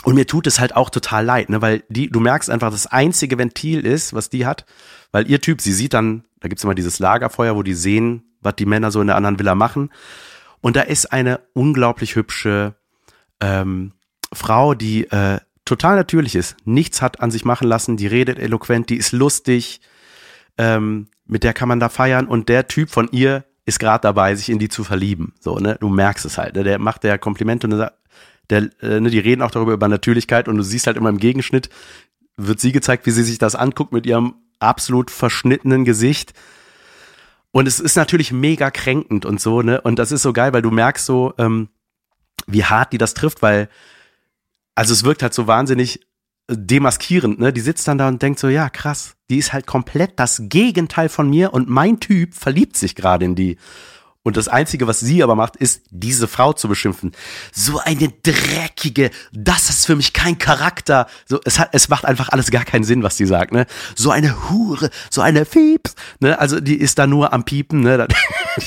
und 0.03 0.15
mir 0.15 0.27
tut 0.27 0.47
es 0.47 0.59
halt 0.59 0.75
auch 0.75 0.89
total 0.89 1.25
leid, 1.25 1.49
ne, 1.49 1.61
weil 1.61 1.83
die, 1.89 2.09
du 2.09 2.19
merkst 2.19 2.49
einfach, 2.49 2.71
das 2.71 2.87
einzige 2.87 3.37
Ventil 3.37 3.85
ist, 3.85 4.13
was 4.13 4.29
die 4.29 4.45
hat, 4.45 4.65
weil 5.11 5.29
ihr 5.29 5.41
Typ, 5.41 5.61
sie 5.61 5.73
sieht 5.73 5.93
dann, 5.93 6.23
da 6.39 6.47
gibt's 6.47 6.63
immer 6.63 6.75
dieses 6.75 6.99
Lagerfeuer, 6.99 7.55
wo 7.55 7.63
die 7.63 7.73
sehen, 7.73 8.23
was 8.41 8.55
die 8.55 8.65
Männer 8.65 8.91
so 8.91 9.01
in 9.01 9.07
der 9.07 9.17
anderen 9.17 9.39
Villa 9.39 9.55
machen. 9.55 9.91
Und 10.61 10.75
da 10.75 10.81
ist 10.81 11.11
eine 11.11 11.41
unglaublich 11.53 12.15
hübsche 12.15 12.75
ähm, 13.41 13.93
Frau, 14.31 14.73
die 14.73 15.09
äh, 15.11 15.39
total 15.65 15.95
natürlich 15.95 16.35
ist, 16.35 16.55
nichts 16.65 17.01
hat 17.01 17.19
an 17.19 17.31
sich 17.31 17.45
machen 17.45 17.67
lassen, 17.67 17.97
die 17.97 18.07
redet 18.07 18.39
eloquent, 18.39 18.89
die 18.89 18.97
ist 18.97 19.11
lustig, 19.11 19.81
ähm, 20.57 21.07
mit 21.25 21.43
der 21.43 21.53
kann 21.53 21.69
man 21.69 21.79
da 21.79 21.89
feiern 21.89 22.27
und 22.27 22.49
der 22.49 22.67
Typ 22.67 22.89
von 22.89 23.09
ihr 23.11 23.45
ist 23.65 23.79
gerade 23.79 24.01
dabei, 24.01 24.33
sich 24.35 24.49
in 24.49 24.59
die 24.59 24.67
zu 24.67 24.83
verlieben. 24.83 25.33
So, 25.39 25.57
ne? 25.59 25.77
Du 25.79 25.89
merkst 25.89 26.25
es 26.25 26.37
halt. 26.37 26.55
Ne? 26.55 26.63
Der 26.63 26.79
macht 26.79 27.03
der 27.03 27.19
Komplimente 27.19 27.67
und 27.67 27.77
der, 27.77 27.93
der, 28.49 28.69
äh, 28.81 28.99
ne, 28.99 29.09
die 29.09 29.19
reden 29.19 29.41
auch 29.41 29.51
darüber 29.51 29.73
über 29.73 29.87
Natürlichkeit 29.87 30.47
und 30.47 30.57
du 30.57 30.63
siehst 30.63 30.87
halt 30.87 30.97
immer 30.97 31.09
im 31.09 31.19
Gegenschnitt, 31.19 31.69
wird 32.37 32.59
sie 32.59 32.71
gezeigt, 32.71 33.05
wie 33.05 33.11
sie 33.11 33.23
sich 33.23 33.37
das 33.37 33.55
anguckt 33.55 33.91
mit 33.91 34.05
ihrem 34.05 34.35
absolut 34.59 35.11
verschnittenen 35.11 35.85
Gesicht. 35.85 36.33
Und 37.51 37.67
es 37.67 37.79
ist 37.79 37.95
natürlich 37.95 38.31
mega 38.31 38.71
kränkend 38.71 39.25
und 39.25 39.41
so, 39.41 39.61
ne? 39.61 39.81
Und 39.81 39.97
das 39.97 40.11
ist 40.11 40.21
so 40.21 40.33
geil, 40.33 40.53
weil 40.53 40.61
du 40.61 40.71
merkst 40.71 41.05
so, 41.05 41.33
ähm, 41.37 41.69
wie 42.47 42.63
hart 42.63 42.93
die 42.93 42.97
das 42.97 43.13
trifft, 43.13 43.41
weil, 43.41 43.69
also 44.75 44.93
es 44.93 45.03
wirkt 45.03 45.23
halt 45.23 45.33
so 45.33 45.47
wahnsinnig 45.47 46.05
demaskierend, 46.47 47.39
ne? 47.39 47.51
Die 47.51 47.61
sitzt 47.61 47.87
dann 47.87 47.97
da 47.97 48.07
und 48.07 48.21
denkt 48.21 48.39
so, 48.39 48.49
ja, 48.49 48.69
krass, 48.69 49.15
die 49.29 49.37
ist 49.37 49.53
halt 49.53 49.65
komplett 49.65 50.19
das 50.19 50.43
Gegenteil 50.43 51.09
von 51.09 51.29
mir 51.29 51.53
und 51.53 51.69
mein 51.69 51.99
Typ 51.99 52.35
verliebt 52.35 52.77
sich 52.77 52.95
gerade 52.95 53.25
in 53.25 53.35
die. 53.35 53.57
Und 54.29 54.37
das 54.37 54.47
Einzige, 54.47 54.85
was 54.85 54.99
sie 54.99 55.23
aber 55.23 55.33
macht, 55.33 55.55
ist, 55.55 55.81
diese 55.89 56.27
Frau 56.27 56.53
zu 56.53 56.67
beschimpfen. 56.67 57.13
So 57.51 57.79
eine 57.79 58.09
dreckige, 58.21 59.09
das 59.33 59.71
ist 59.71 59.87
für 59.87 59.95
mich 59.95 60.13
kein 60.13 60.37
Charakter. 60.37 61.07
So, 61.25 61.41
es 61.45 61.57
hat, 61.57 61.69
es 61.71 61.89
macht 61.89 62.05
einfach 62.05 62.29
alles 62.29 62.51
gar 62.51 62.63
keinen 62.63 62.83
Sinn, 62.83 63.01
was 63.01 63.17
sie 63.17 63.25
sagt, 63.25 63.51
ne? 63.51 63.65
So 63.95 64.11
eine 64.11 64.51
Hure, 64.51 64.91
so 65.09 65.21
eine 65.21 65.45
Fieps, 65.45 65.95
ne? 66.19 66.37
Also, 66.39 66.59
die 66.59 66.75
ist 66.75 66.99
da 66.99 67.07
nur 67.07 67.33
am 67.33 67.43
Piepen, 67.43 67.81
ne? 67.81 68.07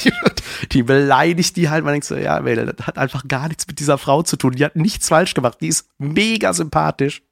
Die 0.72 0.82
beleidigt 0.82 1.56
die 1.56 1.70
halt, 1.70 1.84
man 1.84 1.94
denkt 1.94 2.06
so, 2.06 2.16
ja, 2.16 2.40
das 2.40 2.86
hat 2.86 2.98
einfach 2.98 3.28
gar 3.28 3.46
nichts 3.46 3.68
mit 3.68 3.78
dieser 3.78 3.98
Frau 3.98 4.24
zu 4.24 4.36
tun. 4.36 4.52
Die 4.52 4.64
hat 4.64 4.74
nichts 4.74 5.08
falsch 5.08 5.34
gemacht. 5.34 5.58
Die 5.60 5.68
ist 5.68 5.86
mega 5.98 6.52
sympathisch. 6.52 7.22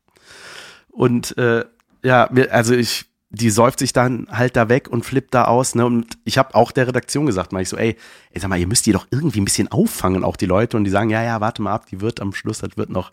Und, 0.89 1.37
äh, 1.37 1.65
ja, 2.05 2.31
also 2.51 2.75
ich, 2.75 3.10
die 3.31 3.51
säuft 3.51 3.79
sich 3.79 3.93
dann 3.93 4.27
halt 4.31 4.57
da 4.57 4.69
weg 4.69 4.89
und 4.89 5.05
flippt 5.05 5.35
da 5.35 5.45
aus. 5.45 5.77
Ne? 5.77 5.87
Und 5.87 6.19
ich 6.25 6.37
habe 6.37 6.55
auch 6.57 6.73
der 6.73 6.89
Redaktion 6.89 7.27
gesagt, 7.27 7.53
mal 7.53 7.63
ich 7.63 7.69
so, 7.69 7.77
ey, 7.77 7.97
ey, 8.33 8.41
sag 8.41 8.49
mal, 8.51 8.59
ihr 8.59 8.67
müsst 8.67 8.87
die 8.87 8.93
doch 8.93 9.07
irgendwie 9.11 9.41
ein 9.41 9.45
bisschen 9.45 9.69
auffangen, 9.69 10.25
auch 10.25 10.37
die 10.37 10.47
Leute. 10.47 10.77
Und 10.77 10.85
die 10.85 10.91
sagen, 10.91 11.11
ja, 11.11 11.23
ja, 11.23 11.41
warte 11.41 11.63
mal 11.63 11.73
ab, 11.73 11.87
die 11.87 12.01
wird 12.01 12.21
am 12.21 12.35
Schluss, 12.35 12.59
das 12.59 12.77
wird 12.77 12.91
noch, 12.91 13.13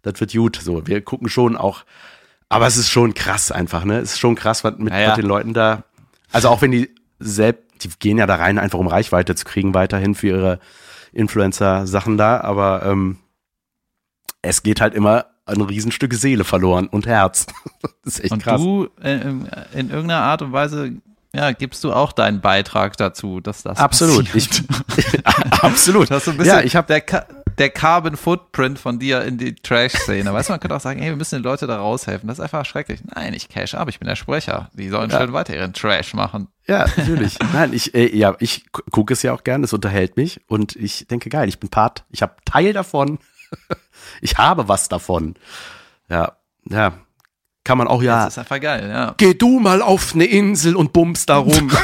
das 0.00 0.18
wird 0.20 0.32
gut. 0.32 0.58
So, 0.62 0.86
wir 0.86 1.02
gucken 1.02 1.28
schon 1.28 1.56
auch. 1.56 1.84
Aber 2.48 2.66
es 2.66 2.78
ist 2.78 2.88
schon 2.88 3.12
krass 3.12 3.52
einfach, 3.52 3.84
ne? 3.84 3.98
Es 3.98 4.12
ist 4.12 4.20
schon 4.20 4.36
krass, 4.36 4.64
was 4.64 4.78
mit, 4.78 4.92
Ja, 4.92 5.00
ja. 5.00 5.08
mit 5.08 5.18
den 5.18 5.26
Leuten 5.26 5.52
da. 5.52 5.84
Also 6.32 6.48
auch 6.48 6.62
wenn 6.62 6.70
die 6.70 6.90
selbst, 7.18 7.62
die 7.82 7.90
gehen 7.98 8.16
ja 8.16 8.26
da 8.26 8.36
rein, 8.36 8.58
einfach 8.58 8.78
um 8.78 8.86
Reichweite 8.86 9.34
zu 9.34 9.44
kriegen, 9.44 9.74
weiterhin 9.74 10.14
für 10.14 10.28
ihre 10.28 10.60
Influencer-Sachen 11.12 12.16
da. 12.16 12.40
Aber 12.40 12.84
ähm, 12.86 13.18
es 14.40 14.62
geht 14.62 14.80
halt 14.80 14.94
immer 14.94 15.26
ein 15.46 15.60
Riesenstück 15.60 16.14
Seele 16.14 16.44
verloren 16.44 16.86
und 16.88 17.06
Herz. 17.06 17.46
das 18.04 18.14
ist 18.18 18.24
echt 18.24 18.32
Und 18.32 18.42
krass. 18.42 18.60
du 18.60 18.88
äh, 19.02 19.14
in 19.20 19.48
in 19.74 19.90
irgendeiner 19.90 20.22
Art 20.22 20.42
und 20.42 20.52
Weise, 20.52 20.92
ja, 21.34 21.52
gibst 21.52 21.82
du 21.84 21.92
auch 21.92 22.12
deinen 22.12 22.40
Beitrag 22.40 22.96
dazu, 22.96 23.40
dass 23.40 23.62
das 23.62 23.78
Absolut. 23.78 24.34
Ich, 24.34 24.48
absolut. 25.62 26.10
Das 26.10 26.24
so 26.24 26.32
ja, 26.32 26.60
ich 26.60 26.76
habe 26.76 26.86
der, 26.88 27.00
Ka 27.00 27.24
der 27.58 27.70
Carbon 27.70 28.16
Footprint 28.16 28.78
von 28.78 28.98
dir 28.98 29.22
in 29.22 29.38
die 29.38 29.54
Trash-Szene. 29.54 30.32
Weißt 30.32 30.48
du, 30.48 30.52
man 30.54 30.60
könnte 30.60 30.76
auch 30.76 30.80
sagen, 30.80 31.00
ey, 31.00 31.08
wir 31.10 31.16
müssen 31.16 31.36
den 31.36 31.42
Leuten 31.44 31.68
da 31.68 31.78
raushelfen. 31.78 32.26
Das 32.28 32.38
ist 32.38 32.42
einfach 32.42 32.64
schrecklich. 32.64 33.00
Nein, 33.14 33.34
ich 33.34 33.48
cash 33.48 33.74
ab, 33.74 33.88
ich 33.88 33.98
bin 33.98 34.08
der 34.08 34.16
Sprecher. 34.16 34.70
Die 34.74 34.88
sollen 34.88 35.10
Ja. 35.10 35.20
schön 35.20 35.32
weiter 35.32 35.54
ihren 35.54 35.72
Trash 35.72 36.14
machen. 36.14 36.48
ja 36.66 36.86
natürlich. 36.96 37.38
Nein, 37.52 37.72
ich 37.72 37.94
äh, 37.94 38.14
ja, 38.16 38.34
ich 38.38 38.70
gu- 38.72 38.82
gucke 38.90 39.12
es 39.12 39.22
ja 39.22 39.32
auch 39.32 39.44
gern, 39.44 39.64
es 39.64 39.72
unterhält 39.72 40.16
mich 40.16 40.40
und 40.48 40.76
ich 40.76 41.06
denke 41.08 41.28
geil, 41.30 41.48
ich 41.48 41.58
bin 41.60 41.68
Part, 41.70 42.04
ich 42.10 42.22
habe 42.22 42.34
Teil 42.44 42.72
davon. 42.72 43.18
ich 44.20 44.36
habe 44.38 44.68
was 44.68 44.88
davon. 44.88 45.34
Ja, 46.08 46.32
ja. 46.68 46.92
Kann 47.64 47.78
man 47.78 47.86
auch 47.86 48.02
ja. 48.02 48.24
Das 48.24 48.34
ist 48.34 48.38
einfach 48.38 48.60
geil, 48.60 48.88
ja. 48.88 49.14
Geh 49.16 49.34
du 49.34 49.60
mal 49.60 49.82
auf 49.82 50.14
eine 50.14 50.24
Insel 50.24 50.74
und 50.74 50.92
bummst 50.92 51.28
da 51.28 51.36
rum. 51.36 51.70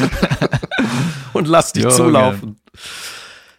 und 1.32 1.48
lass 1.48 1.72
dich 1.72 1.84
Junge. 1.84 1.94
zulaufen. 1.94 2.56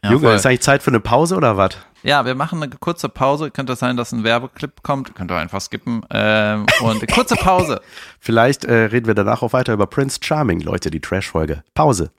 Ja, 0.03 0.11
Junge, 0.11 0.27
voll. 0.27 0.35
ist 0.35 0.45
eigentlich 0.45 0.61
Zeit 0.61 0.83
für 0.83 0.91
eine 0.91 0.99
Pause 0.99 1.35
oder 1.35 1.57
was? 1.57 1.77
Ja, 2.03 2.25
wir 2.25 2.35
machen 2.35 2.61
eine 2.61 2.75
kurze 2.75 3.07
Pause. 3.07 3.49
Könnte 3.51 3.75
sein, 3.77 3.95
dass 3.95 4.11
ein 4.11 4.23
Werbeclip 4.25 4.83
kommt. 4.83 5.15
Könnt 5.15 5.31
ihr 5.31 5.37
einfach 5.37 5.61
skippen. 5.61 6.05
Ähm, 6.09 6.65
und 6.81 6.97
eine 6.97 7.07
kurze 7.07 7.35
Pause. 7.35 7.79
Vielleicht 8.19 8.65
äh, 8.65 8.73
reden 8.73 9.07
wir 9.07 9.13
danach 9.13 9.41
auch 9.41 9.53
weiter 9.53 9.71
über 9.71 9.87
Prince 9.87 10.19
Charming, 10.21 10.59
Leute, 10.59 10.91
die 10.91 10.99
Trash-Folge. 10.99 11.63
Pause. 11.73 12.11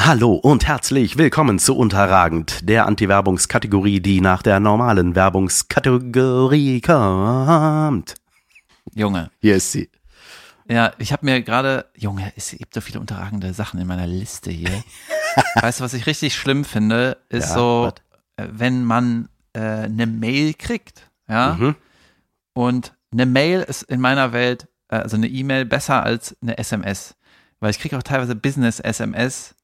Hallo 0.00 0.34
und 0.34 0.66
herzlich 0.66 1.16
willkommen 1.18 1.58
zu 1.58 1.76
Unterragend, 1.76 2.68
der 2.68 2.86
Anti-Werbungskategorie, 2.86 4.00
die 4.00 4.20
nach 4.20 4.42
der 4.42 4.60
normalen 4.60 5.14
Werbungskategorie 5.16 6.80
kommt. 6.80 8.14
Junge. 8.94 9.30
Hier 9.40 9.56
ist 9.56 9.72
sie. 9.72 9.90
Ja, 10.68 10.92
ich 10.98 11.12
habe 11.12 11.24
mir 11.24 11.42
gerade, 11.42 11.86
Junge, 11.96 12.32
es 12.36 12.50
gibt 12.50 12.74
so 12.74 12.80
viele 12.80 13.00
unterragende 13.00 13.52
Sachen 13.52 13.80
in 13.80 13.86
meiner 13.86 14.06
Liste 14.06 14.50
hier. 14.50 14.70
weißt 15.60 15.80
du, 15.80 15.84
was 15.84 15.94
ich 15.94 16.06
richtig 16.06 16.36
schlimm 16.36 16.64
finde, 16.64 17.16
ist 17.28 17.48
Ja, 17.48 17.54
so, 17.54 17.92
was? 18.36 18.44
äh, 18.44 18.48
wenn 18.52 18.84
man 18.84 19.28
äh, 19.54 19.60
eine 19.60 20.06
Mail 20.06 20.54
kriegt, 20.54 21.10
ja, 21.28 21.54
Mhm. 21.54 21.74
und 22.52 22.92
eine 23.12 23.26
Mail 23.26 23.60
ist 23.62 23.82
in 23.84 24.00
meiner 24.00 24.32
Welt, 24.32 24.68
äh, 24.88 24.96
also 24.96 25.16
eine 25.16 25.26
E-Mail 25.28 25.64
besser 25.64 26.02
als 26.04 26.36
eine 26.42 26.58
SMS, 26.58 27.16
weil 27.60 27.70
ich 27.70 27.78
kriege 27.80 27.96
auch 27.98 28.02
teilweise 28.04 28.36
Business-SMS 28.36 29.54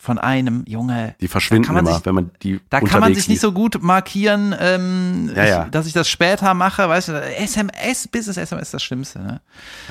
von 0.00 0.18
einem, 0.18 0.64
Junge, 0.66 1.16
Die 1.20 1.26
verschwinden 1.28 1.76
immer, 1.76 1.94
sich- 1.94 2.06
wenn 2.06 2.14
man 2.14 2.30
die 2.42 2.60
da 2.70 2.80
kann 2.80 3.00
man 3.00 3.08
sich 3.14 3.24
nicht 3.26 3.34
liest. 3.36 3.42
so 3.42 3.52
gut 3.52 3.82
markieren, 3.82 4.54
ähm, 4.58 5.32
Ja, 5.34 5.44
ja. 5.44 5.64
Ich, 5.64 5.70
dass 5.72 5.86
ich 5.86 5.92
das 5.92 6.08
später 6.08 6.54
mache. 6.54 6.88
Weißt 6.88 7.08
du, 7.08 7.12
SMS, 7.20 8.06
Business 8.08 8.36
SMS 8.36 8.68
ist 8.68 8.74
das 8.74 8.82
Schlimmste, 8.84 9.18
ne? 9.18 9.40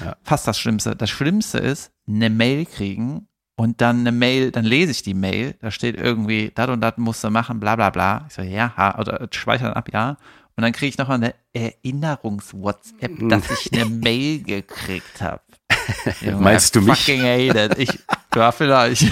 Ja. 0.03 0.15
Fast 0.23 0.47
das 0.47 0.57
Schlimmste. 0.57 0.95
Das 0.95 1.09
Schlimmste 1.09 1.57
ist, 1.57 1.91
eine 2.07 2.29
Mail 2.29 2.65
kriegen 2.65 3.27
und 3.57 3.81
dann 3.81 3.99
eine 3.99 4.13
Mail, 4.13 4.51
dann 4.51 4.63
lese 4.63 4.91
ich 4.91 5.03
die 5.03 5.13
Mail, 5.13 5.55
da 5.59 5.71
steht 5.71 5.97
irgendwie, 5.97 6.51
das 6.55 6.69
und 6.69 6.79
das 6.79 6.93
musst 6.97 7.21
du 7.25 7.29
machen, 7.29 7.59
bla 7.59 7.75
bla 7.75 7.89
bla. 7.89 8.25
Ich 8.29 8.35
so, 8.35 8.41
ja, 8.43 8.71
ha, 8.77 8.97
oder 8.99 9.27
speichere 9.31 9.67
dann 9.67 9.73
ab, 9.73 9.89
ja. 9.91 10.11
Und 10.55 10.63
dann 10.63 10.71
kriege 10.71 10.89
ich 10.89 10.97
nochmal 10.97 11.17
eine 11.17 11.35
Erinnerungs-WhatsApp, 11.53 13.29
dass 13.29 13.43
ich 13.51 13.73
eine 13.73 13.85
Mail 13.85 14.41
gekriegt 14.41 15.21
habe. 15.21 15.41
Meinst 16.39 16.75
du 16.75 16.81
mich? 16.81 16.97
Fucking 16.99 17.21
hate 17.21 17.65
it. 17.65 17.77
Ich, 17.79 17.99
ja, 18.35 18.51
vielleicht. 18.51 19.05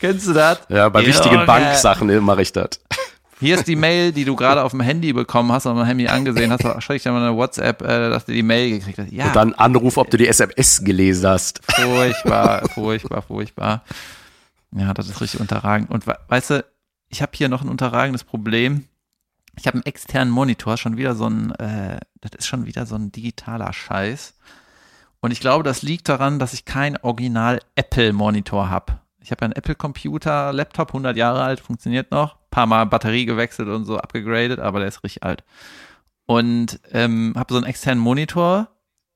Kennst 0.00 0.26
du 0.28 0.32
das? 0.32 0.60
Ja, 0.68 0.88
bei 0.88 1.00
Junge. 1.00 1.12
wichtigen 1.14 1.46
Banksachen 1.46 2.22
mache 2.24 2.42
ich 2.42 2.52
das. 2.52 2.70
Hier 3.38 3.56
ist 3.56 3.66
die 3.68 3.76
Mail, 3.76 4.12
die 4.12 4.24
du 4.24 4.34
gerade 4.34 4.62
auf 4.62 4.70
dem 4.70 4.80
Handy 4.80 5.12
bekommen 5.12 5.52
hast, 5.52 5.66
auf 5.66 5.76
dem 5.76 5.84
Handy 5.84 6.08
angesehen 6.08 6.50
hast, 6.50 6.64
ich 6.90 7.02
dir 7.02 7.12
mal 7.12 7.22
eine 7.26 7.36
WhatsApp, 7.36 7.82
äh, 7.82 8.08
dass 8.08 8.24
du 8.24 8.32
die 8.32 8.42
Mail 8.42 8.70
gekriegt 8.78 8.98
hast. 8.98 9.12
Ja, 9.12 9.26
Und 9.26 9.36
dann 9.36 9.52
Anruf, 9.54 9.98
ob 9.98 10.10
du 10.10 10.16
die 10.16 10.26
SMS 10.26 10.82
gelesen 10.82 11.28
hast. 11.28 11.60
furchtbar, 11.70 12.66
furchtbar, 12.74 13.20
furchtbar. 13.22 13.84
Ja, 14.74 14.94
das 14.94 15.08
ist 15.10 15.20
richtig 15.20 15.40
unterragend. 15.40 15.90
Und 15.90 16.06
we- 16.06 16.16
weißt 16.28 16.50
du, 16.50 16.64
ich 17.08 17.20
habe 17.20 17.32
hier 17.34 17.48
noch 17.50 17.60
ein 17.62 17.68
unterragendes 17.68 18.24
Problem. 18.24 18.84
Ich 19.58 19.66
habe 19.66 19.74
einen 19.74 19.84
externen 19.86 20.32
Monitor, 20.32 20.78
schon 20.78 20.96
wieder 20.96 21.14
so 21.14 21.26
ein, 21.28 21.50
äh, 21.56 21.98
das 22.30 22.40
ist 22.40 22.46
schon 22.46 22.66
wieder 22.66 22.86
so 22.86 22.94
ein 22.96 23.12
digitaler 23.12 23.72
Scheiß. 23.72 24.34
Und 25.20 25.30
ich 25.30 25.40
glaube, 25.40 25.64
das 25.64 25.82
liegt 25.82 26.08
daran, 26.08 26.38
dass 26.38 26.52
ich 26.52 26.64
keinen 26.64 26.96
Original 26.98 27.60
Apple 27.74 28.12
Monitor 28.12 28.68
habe. 28.70 29.00
Ich 29.20 29.30
habe 29.30 29.40
ja 29.40 29.46
einen 29.46 29.54
Apple 29.56 29.74
Computer, 29.74 30.52
Laptop, 30.52 30.88
100 30.90 31.16
Jahre 31.16 31.42
alt, 31.42 31.58
funktioniert 31.60 32.10
noch. 32.12 32.36
Paar 32.50 32.66
Mal 32.66 32.84
Batterie 32.86 33.26
gewechselt 33.26 33.68
und 33.68 33.84
so 33.84 33.98
abgegradet, 33.98 34.60
aber 34.60 34.78
der 34.78 34.88
ist 34.88 35.02
richtig 35.02 35.24
alt. 35.24 35.42
Und 36.26 36.80
ähm, 36.92 37.34
habe 37.36 37.52
so 37.52 37.58
einen 37.58 37.66
externen 37.66 38.02
Monitor 38.02 38.68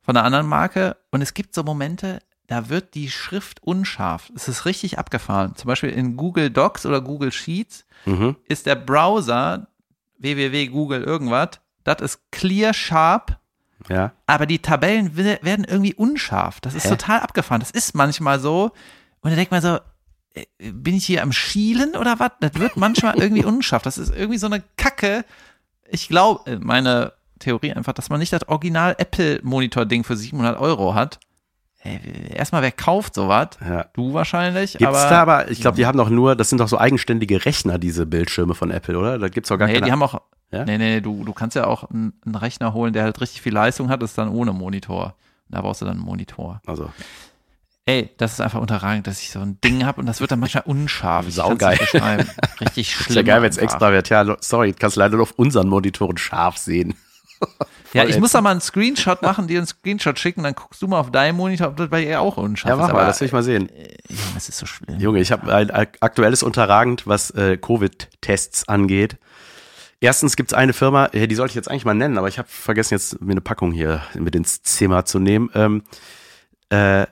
von 0.03 0.17
einer 0.17 0.25
anderen 0.25 0.47
Marke. 0.47 0.97
Und 1.11 1.23
es 1.23 1.35
gibt 1.35 1.55
so 1.55 1.63
Momente, 1.63 2.21
da 2.47 2.69
wird 2.69 2.95
die 2.95 3.11
Schrift 3.11 3.63
unscharf. 3.63 4.33
Es 4.35 4.49
ist 4.49 4.65
richtig 4.65 4.99
abgefahren. 4.99 5.55
Zum 5.57 5.69
Beispiel 5.69 5.91
in 5.91 6.17
Google 6.17 6.51
Docs 6.51 6.87
oder 6.87 7.01
Google 7.01 7.33
Sheets 7.33 7.85
Mhm. 8.07 8.37
ist 8.49 8.65
der 8.65 8.77
Browser 8.77 9.67
www 10.19 10.67
Google 10.69 11.03
irgendwas, 11.03 11.61
das 11.85 12.01
ist 12.01 12.21
clear 12.31 12.73
sharp, 12.75 13.39
Ja. 13.89 14.13
aber 14.27 14.47
die 14.47 14.59
Tabellen 14.61 15.17
werden 15.17 15.65
irgendwie 15.65 15.95
unscharf. 15.95 16.61
Das 16.61 16.75
ist 16.75 16.85
Hä? 16.85 16.91
total 16.91 17.21
abgefahren. 17.21 17.61
Das 17.61 17.71
ist 17.71 17.95
manchmal 17.95 18.41
so. 18.41 18.73
Und 19.23 19.31
da 19.31 19.37
denkt 19.37 19.51
man 19.51 19.63
so, 19.63 19.79
äh, 20.35 20.45
bin 20.73 20.95
ich 20.95 21.07
hier 21.07 21.23
am 21.23 21.33
Schielen 21.33 21.97
oder 21.97 22.19
was? 22.19 22.31
Das 22.41 22.55
wird 22.55 22.77
manchmal 22.77 23.19
irgendwie 23.21 23.45
unscharf. 23.45 23.83
Das 23.83 23.99
ist 23.99 24.15
irgendwie 24.15 24.39
so 24.39 24.47
eine 24.47 24.63
Kacke. 24.77 25.25
Ich 25.89 26.09
glaube, 26.09 26.59
meine 26.61 27.13
Theorie 27.39 27.73
einfach, 27.73 27.93
dass 27.95 28.11
man 28.11 28.21
nicht 28.21 28.33
das 28.33 28.47
Original 28.49 28.95
Apple 28.99 29.41
Monitor 29.43 29.87
Ding 29.87 30.05
für 30.05 30.17
700 30.17 30.59
Euro 30.61 30.95
hat. 30.95 31.19
Ey, 31.83 31.99
erstmal, 32.35 32.61
wer 32.61 32.73
kauft 32.73 33.15
sowas? 33.15 33.49
Ja. 33.67 33.87
Du 33.95 34.13
wahrscheinlich. 34.13 34.73
Gibt's 34.73 34.85
aber, 34.99 35.09
da 35.09 35.23
aber, 35.23 35.51
ich 35.51 35.63
glaube, 35.63 35.77
die 35.77 35.87
haben 35.87 35.97
doch 35.97 36.11
nur, 36.11 36.37
das 36.37 36.51
sind 36.51 36.61
doch 36.61 36.69
so 36.69 36.77
eigenständige 36.79 37.47
Rechner, 37.47 37.79
diese 37.79 38.05
Bildschirme 38.05 38.55
von 38.55 38.71
Apple, 38.71 38.99
oder? 38.99 39.19
Da 39.19 39.29
gibt's 39.31 39.49
doch 39.49 39.57
gar 39.57 39.67
Nee, 39.67 39.75
keine. 39.75 39.87
die 39.87 39.93
haben 39.93 40.03
auch. 40.03 40.21
Ja? 40.53 40.65
Nee, 40.65 40.79
nee, 40.79 41.01
du, 41.01 41.25
du 41.25 41.33
kannst 41.33 41.55
ja 41.57 41.67
auch 41.67 41.85
einen, 41.91 42.13
einen 42.27 42.35
Rechner 42.35 42.73
holen, 42.75 42.93
der 42.93 43.05
halt 43.05 43.21
richtig 43.21 43.41
viel 43.43 43.53
Leistung 43.55 43.89
hat, 43.89 44.03
das 44.03 44.11
ist 44.11 44.19
dann 44.19 44.29
ohne 44.31 44.53
Monitor. 44.53 45.15
Da 45.49 45.61
brauchst 45.61 45.81
du 45.81 45.85
dann 45.87 45.97
einen 45.97 46.05
Monitor. 46.05 46.61
also, 46.67 46.91
Ey, 47.87 48.11
das 48.19 48.35
ist 48.35 48.41
einfach 48.41 48.61
unterragend, 48.61 49.07
dass 49.09 49.21
ich 49.21 49.31
so 49.31 49.41
ein 49.41 49.59
Ding 49.63 49.85
habe 49.85 50.01
und 50.01 50.07
das 50.07 50.21
wird 50.21 50.31
dann 50.31 50.39
manchmal 50.39 50.63
unscharf. 50.67 51.29
Saugeil. 51.31 51.79
Richtig 52.61 52.95
schlimm. 52.95 53.07
ist 53.09 53.15
ja 53.17 53.23
geil, 53.23 53.43
wenn 53.43 53.51
es 53.51 53.57
extra 53.57 53.91
wird. 53.91 54.09
Ja, 54.11 54.37
sorry, 54.41 54.73
kannst 54.75 54.97
leider 54.97 55.15
nur 55.17 55.23
auf 55.23 55.33
unseren 55.33 55.69
Monitoren 55.69 56.17
scharf 56.17 56.57
sehen. 56.59 56.95
Ja, 57.93 58.05
ich 58.05 58.21
muss 58.21 58.31
da 58.31 58.41
mal 58.41 58.51
einen 58.53 58.61
Screenshot 58.61 59.21
machen, 59.23 59.49
dir 59.49 59.59
einen 59.59 59.67
Screenshot 59.67 60.17
schicken, 60.17 60.45
dann 60.45 60.55
guckst 60.55 60.81
du 60.81 60.87
mal 60.87 61.01
auf 61.01 61.11
deinem 61.11 61.37
Monitor, 61.37 61.69
ob 61.69 61.77
das 61.77 61.89
bei 61.89 62.05
ihr 62.05 62.21
auch 62.21 62.37
unscharf 62.37 62.69
Ja, 62.69 62.75
ist. 62.77 62.81
mach 62.83 62.93
mal, 62.93 63.05
das 63.07 63.19
will 63.21 63.27
ich 63.27 63.33
mal 63.33 63.43
sehen. 63.43 63.69
äh, 63.71 63.97
Junge, 64.09 64.23
das 64.35 64.49
ist 64.49 64.59
so 64.59 64.67
schlimm. 64.67 65.01
Junge, 65.01 65.19
ich 65.21 65.33
habe 65.33 65.53
ein 65.53 65.71
ak- 65.73 65.97
aktuelles 66.01 66.45
Unterragend, 66.45 67.09
was 67.09 67.31
äh, 67.33 67.57
Covid-Tests 67.57 68.69
angeht. 68.69 69.17
Erstens 70.01 70.37
gibt's 70.37 70.55
eine 70.55 70.73
Firma, 70.73 71.07
äh, 71.13 71.29
die 71.29 71.35
sollte 71.35 71.53
ich 71.53 71.57
jetzt 71.57 71.71
eigentlich 71.71 71.85
mal 71.85 71.95
nennen, 71.95 72.17
aber 72.17 72.29
ich 72.29 72.39
habe 72.39 72.49
vergessen 72.49 72.95
jetzt 72.95 73.21
mir 73.21 73.33
eine 73.33 73.43
Packung 73.43 73.71
hier 73.71 74.03
mit 74.19 74.35
ins 74.35 74.63
Zimmer 74.63 75.05
zu 75.05 75.19
nehmen. 75.19 75.51
Ähm, 75.55 75.83
äh, 76.71 77.07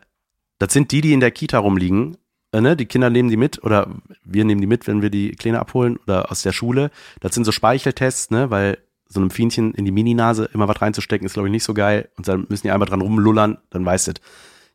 das 0.58 0.72
sind 0.72 0.90
die, 0.90 1.02
die 1.02 1.12
in 1.12 1.20
der 1.20 1.30
Kita 1.30 1.58
rumliegen. 1.58 2.16
Äh, 2.52 2.62
ne? 2.62 2.76
Die 2.76 2.86
Kinder 2.86 3.10
nehmen 3.10 3.28
die 3.28 3.36
mit 3.36 3.62
oder 3.62 3.90
wir 4.24 4.44
nehmen 4.44 4.62
die 4.62 4.66
mit, 4.66 4.86
wenn 4.86 5.02
wir 5.02 5.10
die 5.10 5.32
Kleine 5.32 5.60
abholen 5.60 5.98
oder 5.98 6.30
aus 6.30 6.42
der 6.42 6.52
Schule. 6.52 6.90
Das 7.20 7.34
sind 7.34 7.44
so 7.44 7.52
Speicheltests, 7.52 8.30
ne? 8.30 8.50
weil 8.50 8.78
so 9.06 9.20
einem 9.20 9.30
Fienchen 9.30 9.74
in 9.74 9.84
die 9.84 9.90
Mininase 9.90 10.48
immer 10.52 10.68
was 10.68 10.80
reinzustecken, 10.80 11.26
ist, 11.26 11.34
glaube 11.34 11.48
ich, 11.48 11.52
nicht 11.52 11.64
so 11.64 11.74
geil. 11.74 12.08
Und 12.16 12.26
dann 12.26 12.46
müssen 12.48 12.66
die 12.66 12.70
einmal 12.70 12.88
dran 12.88 13.00
rumlullern, 13.02 13.58
dann 13.70 13.84
weißt 13.84 14.08
du. 14.08 14.12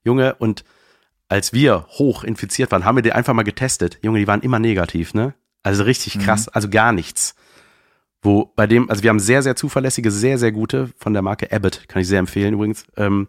Junge, 0.03 0.35
und 0.35 0.63
als 1.29 1.53
wir 1.53 1.85
hoch 1.89 2.23
infiziert 2.23 2.71
waren, 2.71 2.85
haben 2.85 2.95
wir 2.95 3.03
die 3.03 3.13
einfach 3.13 3.33
mal 3.33 3.43
getestet. 3.43 3.99
Junge, 4.01 4.19
die 4.19 4.27
waren 4.27 4.41
immer 4.41 4.59
negativ, 4.59 5.13
ne? 5.13 5.33
Also 5.61 5.83
richtig 5.83 6.19
krass, 6.19 6.47
mhm. 6.47 6.51
also 6.53 6.69
gar 6.69 6.91
nichts. 6.91 7.35
Wo 8.23 8.51
bei 8.55 8.65
dem, 8.65 8.89
also 8.89 9.03
wir 9.03 9.09
haben 9.09 9.19
sehr, 9.19 9.43
sehr 9.43 9.55
zuverlässige, 9.55 10.09
sehr, 10.09 10.37
sehr 10.37 10.51
gute 10.51 10.89
von 10.97 11.13
der 11.13 11.21
Marke 11.21 11.51
Abbott, 11.51 11.87
kann 11.87 12.01
ich 12.01 12.07
sehr 12.07 12.19
empfehlen 12.19 12.53
übrigens. 12.53 12.85
Ähm, 12.97 13.27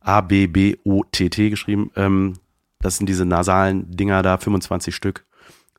A-B-B-O-T-T 0.00 1.50
geschrieben. 1.50 1.90
Ähm, 1.96 2.34
das 2.80 2.96
sind 2.96 3.08
diese 3.08 3.24
nasalen 3.24 3.90
Dinger 3.90 4.22
da, 4.22 4.38
25 4.38 4.94
Stück 4.94 5.24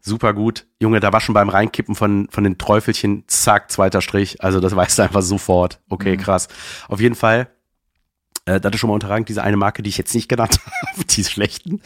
super 0.02 0.34
gut. 0.34 0.66
Junge, 0.80 1.00
da 1.00 1.14
war 1.14 1.22
schon 1.22 1.34
beim 1.34 1.50
Reinkippen 1.50 1.96
von, 1.96 2.28
von 2.30 2.44
den 2.44 2.58
Träufelchen, 2.58 3.24
zack, 3.28 3.72
zweiter 3.72 4.02
Strich. 4.02 4.44
Also 4.44 4.60
das 4.60 4.76
weißt 4.76 5.00
du 5.00 5.04
einfach 5.04 5.22
sofort. 5.22 5.80
Okay, 5.90 6.18
mhm. 6.18 6.22
krass. 6.22 6.48
Auf 6.88 7.00
jeden 7.00 7.16
Fall, 7.16 7.48
äh, 8.46 8.60
das 8.60 8.74
ist 8.74 8.80
schon 8.80 8.90
mal 8.90 8.96
unterragend, 8.96 9.30
diese 9.30 9.44
eine 9.44 9.58
Marke, 9.58 9.84
die 9.84 9.90
ich 9.90 9.98
jetzt 9.98 10.14
nicht 10.14 10.28
genannt 10.28 10.60
habe, 10.92 11.06
die 11.06 11.24
schlechten. 11.24 11.82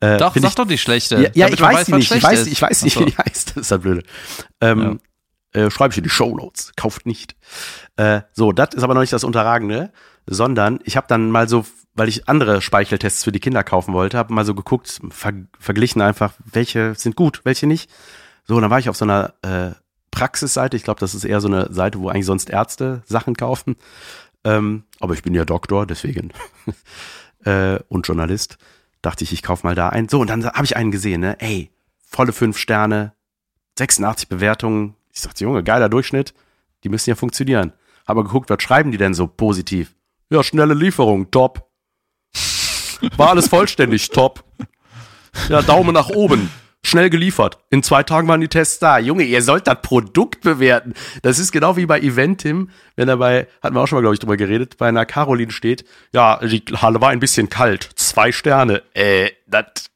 Äh, 0.00 0.16
doch, 0.16 0.34
sag 0.34 0.44
ich, 0.44 0.54
doch 0.54 0.66
die 0.66 0.78
schlechte. 0.78 1.22
Ja, 1.22 1.30
ja 1.34 1.48
ich 1.48 1.60
weiß 1.60 1.86
sie 1.86 1.94
nicht. 1.94 2.10
Ich 2.10 2.22
weiß, 2.22 2.46
ich 2.46 2.60
weiß 2.60 2.82
nicht, 2.82 2.98
wie 2.98 3.04
die 3.04 3.16
heißt. 3.16 3.56
Das 3.56 3.66
ist 3.66 3.70
halt 3.70 3.82
blöde. 3.82 4.02
Ähm, 4.60 4.80
ja. 4.80 4.96
Äh, 5.52 5.70
schreibe 5.70 5.92
ich 5.92 5.98
in 5.98 6.04
die 6.04 6.10
Show 6.10 6.34
Notes. 6.36 6.72
Kauft 6.76 7.06
nicht. 7.06 7.36
Äh, 7.96 8.22
so, 8.32 8.52
das 8.52 8.74
ist 8.74 8.82
aber 8.82 8.94
noch 8.94 9.00
nicht 9.00 9.12
das 9.12 9.24
Unterragende, 9.24 9.92
sondern 10.26 10.80
ich 10.84 10.96
habe 10.96 11.06
dann 11.08 11.30
mal 11.30 11.48
so 11.48 11.64
weil 11.94 12.08
ich 12.08 12.28
andere 12.28 12.62
Speicheltests 12.62 13.24
für 13.24 13.32
die 13.32 13.40
Kinder 13.40 13.64
kaufen 13.64 13.92
wollte, 13.92 14.16
habe 14.16 14.32
mal 14.32 14.44
so 14.44 14.54
geguckt, 14.54 15.00
ver 15.10 15.32
verglichen 15.58 16.00
einfach, 16.00 16.34
welche 16.44 16.94
sind 16.94 17.16
gut, 17.16 17.42
welche 17.44 17.66
nicht. 17.66 17.90
So, 18.44 18.56
und 18.56 18.62
dann 18.62 18.70
war 18.70 18.78
ich 18.78 18.88
auf 18.88 18.96
so 18.96 19.04
einer 19.04 19.34
äh, 19.42 19.72
Praxisseite. 20.10 20.76
Ich 20.76 20.84
glaube, 20.84 21.00
das 21.00 21.14
ist 21.14 21.24
eher 21.24 21.40
so 21.40 21.48
eine 21.48 21.72
Seite, 21.72 22.00
wo 22.00 22.08
eigentlich 22.08 22.26
sonst 22.26 22.50
Ärzte 22.50 23.02
Sachen 23.06 23.36
kaufen. 23.36 23.76
Ähm, 24.44 24.84
aber 25.00 25.14
ich 25.14 25.22
bin 25.22 25.34
ja 25.34 25.44
Doktor, 25.44 25.86
deswegen 25.86 26.32
äh, 27.44 27.78
und 27.88 28.06
Journalist. 28.06 28.58
Dachte 29.02 29.24
ich, 29.24 29.32
ich 29.32 29.42
kauf 29.42 29.64
mal 29.64 29.74
da 29.74 29.88
ein. 29.88 30.08
So, 30.08 30.20
und 30.20 30.28
dann 30.28 30.44
habe 30.44 30.64
ich 30.64 30.76
einen 30.76 30.92
gesehen, 30.92 31.20
ne? 31.20 31.36
Ey, 31.40 31.70
volle 32.08 32.32
fünf 32.32 32.56
Sterne, 32.56 33.12
86 33.78 34.28
Bewertungen. 34.28 34.94
Ich 35.12 35.20
sagte, 35.20 35.44
Junge, 35.44 35.62
geiler 35.62 35.88
Durchschnitt. 35.88 36.34
Die 36.84 36.88
müssen 36.88 37.10
ja 37.10 37.16
funktionieren. 37.16 37.72
Aber 38.04 38.24
geguckt, 38.24 38.50
was 38.50 38.62
schreiben 38.62 38.90
die 38.90 38.98
denn 38.98 39.14
so 39.14 39.26
positiv? 39.26 39.94
Ja, 40.30 40.42
schnelle 40.42 40.74
Lieferung, 40.74 41.30
top. 41.30 41.70
War 43.16 43.30
alles 43.30 43.48
vollständig, 43.48 44.08
top. 44.10 44.44
Ja, 45.48 45.62
Daumen 45.62 45.94
nach 45.94 46.08
oben. 46.08 46.50
Schnell 46.84 47.10
geliefert. 47.10 47.58
In 47.70 47.82
zwei 47.82 48.02
Tagen 48.02 48.26
waren 48.26 48.40
die 48.40 48.48
Tests 48.48 48.80
da. 48.80 48.98
Junge, 48.98 49.22
ihr 49.22 49.42
sollt 49.42 49.68
das 49.68 49.80
Produkt 49.82 50.40
bewerten. 50.40 50.94
Das 51.22 51.38
ist 51.38 51.52
genau 51.52 51.76
wie 51.76 51.86
bei 51.86 52.00
Eventim, 52.00 52.70
wenn 52.96 53.08
er 53.08 53.18
bei, 53.18 53.46
hatten 53.62 53.76
wir 53.76 53.82
auch 53.82 53.86
schon 53.86 53.96
mal, 53.96 54.02
glaube 54.02 54.14
ich, 54.14 54.20
drüber 54.20 54.36
geredet, 54.36 54.78
bei 54.78 54.88
einer 54.88 55.06
Caroline 55.06 55.52
steht, 55.52 55.84
ja, 56.12 56.38
die 56.38 56.64
Halle 56.74 57.00
war 57.00 57.10
ein 57.10 57.20
bisschen 57.20 57.48
kalt. 57.48 57.88
Zwei 57.94 58.32
Sterne. 58.32 58.82
Äh, 58.94 59.30
das 59.46 59.91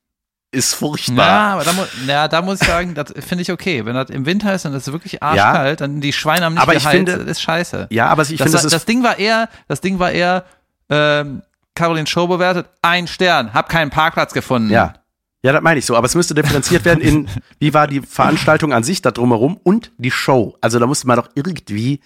ist 0.53 0.75
furchtbar. 0.75 1.27
Ja, 1.27 1.53
aber 1.53 1.65
da, 1.65 1.73
mu 1.73 1.83
ja, 2.07 2.29
da 2.29 2.43
muss 2.43 2.61
ich 2.61 2.67
sagen, 2.67 2.95
das 2.95 3.13
finde 3.19 3.43
ich 3.43 3.53
okay. 3.53 3.85
Wenn 3.85 3.95
das 3.95 4.11
im 4.11 4.27
Winter 4.27 4.55
ist 4.55 4.65
und 4.65 4.75
es 4.75 4.87
ist 4.87 4.93
wirklich 4.93 5.23
arschkalt, 5.23 5.81
ja, 5.81 5.87
dann 5.87 6.01
die 6.01 6.13
Schweine 6.13 6.45
haben 6.47 6.55
nicht 6.55 6.63
aber 6.63 6.73
geheizt, 6.73 6.87
ich 6.87 6.93
finde, 6.93 7.19
das 7.19 7.27
ist 7.27 7.43
scheiße. 7.43 7.89
Ja, 7.91 8.09
aber 8.09 8.23
ich 8.23 8.37
das, 8.37 8.51
finde, 8.51 8.63
das, 8.63 8.71
das 8.71 8.85
Ding 8.85 9.03
war 9.03 9.19
eher, 9.19 9.49
das 9.69 9.81
Ding 9.81 9.99
war 9.99 10.11
eher, 10.11 10.45
ähm, 10.89 11.43
Caroline 11.75 12.07
Show 12.07 12.27
bewertet, 12.27 12.67
ein 12.83 13.07
Stern, 13.07 13.53
hab 13.53 13.69
keinen 13.69 13.91
Parkplatz 13.91 14.33
gefunden. 14.33 14.71
Ja. 14.71 14.95
Ja, 15.43 15.53
das 15.53 15.63
meine 15.63 15.79
ich 15.79 15.87
so. 15.87 15.95
Aber 15.95 16.07
es 16.07 16.15
müsste 16.17 16.35
differenziert 16.35 16.85
werden 16.85 17.01
in, 17.01 17.29
wie 17.61 17.73
war 17.73 17.87
die 17.87 18.01
Veranstaltung 18.01 18.73
an 18.73 18.83
sich 18.83 19.03
da 19.03 19.13
drumherum 19.13 19.61
und 19.63 19.93
die 19.97 20.11
Show. 20.11 20.57
Also 20.61 20.81
da 20.81 20.87
musste 20.87 21.07
man 21.07 21.17
doch 21.17 21.29
irgendwie, 21.35 22.01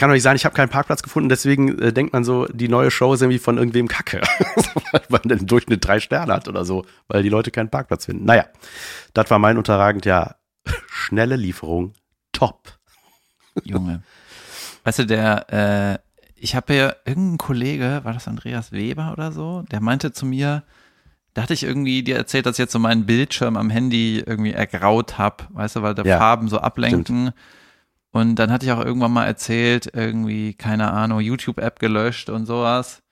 kann 0.00 0.08
doch 0.08 0.14
nicht 0.14 0.22
sein, 0.22 0.34
ich 0.34 0.46
habe 0.46 0.54
keinen 0.54 0.70
Parkplatz 0.70 1.02
gefunden, 1.02 1.28
deswegen 1.28 1.78
äh, 1.78 1.92
denkt 1.92 2.14
man 2.14 2.24
so, 2.24 2.46
die 2.46 2.68
neue 2.68 2.90
Show 2.90 3.12
ist 3.12 3.20
irgendwie 3.20 3.38
von 3.38 3.58
irgendwem 3.58 3.86
Kacke. 3.86 4.22
weil 4.92 5.02
man 5.10 5.20
den 5.24 5.46
Durchschnitt 5.46 5.86
drei 5.86 6.00
Sterne 6.00 6.32
hat 6.32 6.48
oder 6.48 6.64
so, 6.64 6.86
weil 7.06 7.22
die 7.22 7.28
Leute 7.28 7.50
keinen 7.50 7.68
Parkplatz 7.68 8.06
finden. 8.06 8.24
Naja, 8.24 8.46
das 9.12 9.30
war 9.30 9.38
mein 9.38 9.58
unterragend, 9.58 10.06
ja, 10.06 10.36
schnelle 10.88 11.36
Lieferung, 11.36 11.92
top. 12.32 12.78
Junge. 13.62 14.02
Weißt 14.84 15.00
du, 15.00 15.06
der, 15.06 15.52
äh, 15.52 15.98
ich 16.34 16.56
habe 16.56 16.74
ja 16.74 16.94
irgendein 17.04 17.36
Kollege, 17.36 18.00
war 18.02 18.14
das 18.14 18.26
Andreas 18.26 18.72
Weber 18.72 19.12
oder 19.12 19.32
so, 19.32 19.64
der 19.70 19.82
meinte 19.82 20.12
zu 20.12 20.24
mir, 20.24 20.62
da 21.34 21.42
hatte 21.42 21.52
ich 21.52 21.62
irgendwie 21.62 22.02
dir 22.02 22.16
erzählt, 22.16 22.46
dass 22.46 22.54
ich 22.54 22.60
jetzt 22.60 22.72
so 22.72 22.78
meinen 22.78 23.04
Bildschirm 23.04 23.58
am 23.58 23.68
Handy 23.68 24.22
irgendwie 24.24 24.52
ergraut 24.52 25.18
habe, 25.18 25.44
weißt 25.50 25.76
du, 25.76 25.82
weil 25.82 25.94
da 25.94 26.04
ja, 26.04 26.16
Farben 26.16 26.48
so 26.48 26.58
ablenken. 26.58 27.32
Stimmt. 27.32 27.34
Und 28.12 28.36
dann 28.36 28.50
hatte 28.50 28.66
ich 28.66 28.72
auch 28.72 28.84
irgendwann 28.84 29.12
mal 29.12 29.26
erzählt, 29.26 29.90
irgendwie, 29.94 30.54
keine 30.54 30.90
Ahnung, 30.90 31.20
YouTube-App 31.20 31.78
gelöscht 31.78 32.28
und 32.28 32.46
sowas. 32.46 33.02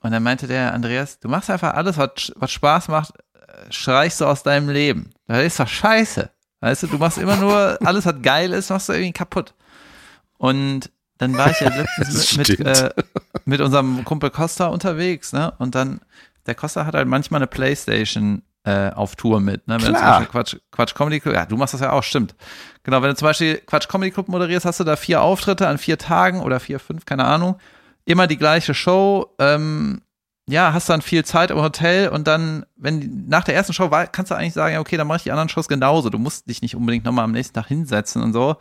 Und 0.00 0.12
dann 0.12 0.22
meinte 0.22 0.46
der 0.46 0.74
Andreas, 0.74 1.18
du 1.18 1.28
machst 1.28 1.50
einfach 1.50 1.74
alles, 1.74 1.96
was, 1.96 2.32
was 2.36 2.50
Spaß 2.52 2.88
macht, 2.88 3.14
äh, 3.34 3.72
streichst 3.72 4.20
du 4.20 4.26
aus 4.26 4.42
deinem 4.42 4.68
Leben. 4.68 5.10
Das 5.26 5.44
ist 5.44 5.60
doch 5.60 5.68
scheiße. 5.68 6.30
Weißt 6.60 6.82
du, 6.82 6.86
du 6.88 6.98
machst 6.98 7.18
immer 7.18 7.36
nur, 7.36 7.78
alles, 7.84 8.04
was 8.04 8.22
geil 8.22 8.52
ist, 8.52 8.70
machst 8.70 8.88
du 8.88 8.92
irgendwie 8.92 9.12
kaputt. 9.12 9.54
Und 10.36 10.90
dann 11.16 11.36
war 11.36 11.50
ich 11.50 11.60
ja 11.60 11.68
letztens 11.74 12.36
mit, 12.36 12.58
mit, 12.58 12.66
äh, 12.66 12.90
mit 13.44 13.60
unserem 13.60 14.04
Kumpel 14.04 14.30
Costa 14.30 14.66
unterwegs, 14.66 15.32
ne? 15.32 15.52
Und 15.58 15.74
dann, 15.74 16.00
der 16.46 16.54
Costa 16.54 16.86
hat 16.86 16.94
halt 16.94 17.08
manchmal 17.08 17.38
eine 17.38 17.46
Playstation 17.46 18.42
äh, 18.68 18.90
auf 18.94 19.16
Tour 19.16 19.40
mit, 19.40 19.66
ne? 19.66 19.76
Wenn 19.80 19.94
Klar. 19.94 19.94
du 19.94 19.98
zum 19.98 20.08
Beispiel 20.08 20.26
Quatsch, 20.26 20.56
Quatsch 20.70 20.94
Comedy 20.94 21.20
Club, 21.20 21.34
ja, 21.34 21.46
du 21.46 21.56
machst 21.56 21.74
das 21.74 21.80
ja 21.80 21.92
auch, 21.92 22.02
stimmt. 22.02 22.34
Genau, 22.82 23.00
wenn 23.02 23.10
du 23.10 23.16
zum 23.16 23.26
Beispiel 23.26 23.58
Quatsch 23.58 23.88
Comedy 23.88 24.10
Club 24.10 24.28
moderierst, 24.28 24.66
hast 24.66 24.80
du 24.80 24.84
da 24.84 24.96
vier 24.96 25.22
Auftritte 25.22 25.66
an 25.66 25.78
vier 25.78 25.96
Tagen 25.96 26.40
oder 26.40 26.60
vier, 26.60 26.78
fünf, 26.78 27.06
keine 27.06 27.24
Ahnung. 27.24 27.56
Immer 28.04 28.26
die 28.26 28.36
gleiche 28.36 28.74
Show, 28.74 29.34
ähm, 29.38 30.02
ja, 30.48 30.72
hast 30.72 30.88
dann 30.88 31.02
viel 31.02 31.24
Zeit 31.24 31.50
im 31.50 31.58
Hotel 31.58 32.08
und 32.08 32.26
dann, 32.26 32.64
wenn 32.76 33.26
nach 33.28 33.44
der 33.44 33.54
ersten 33.54 33.72
Show 33.72 33.90
war, 33.90 34.06
kannst 34.06 34.30
du 34.30 34.34
eigentlich 34.34 34.54
sagen, 34.54 34.74
ja, 34.74 34.80
okay, 34.80 34.96
dann 34.96 35.06
mache 35.06 35.18
ich 35.18 35.22
die 35.24 35.32
anderen 35.32 35.48
Shows 35.48 35.68
genauso. 35.68 36.10
Du 36.10 36.18
musst 36.18 36.48
dich 36.48 36.62
nicht 36.62 36.74
unbedingt 36.74 37.04
nochmal 37.04 37.24
am 37.24 37.32
nächsten 37.32 37.54
Tag 37.54 37.66
hinsetzen 37.66 38.22
und 38.22 38.32
so. 38.32 38.56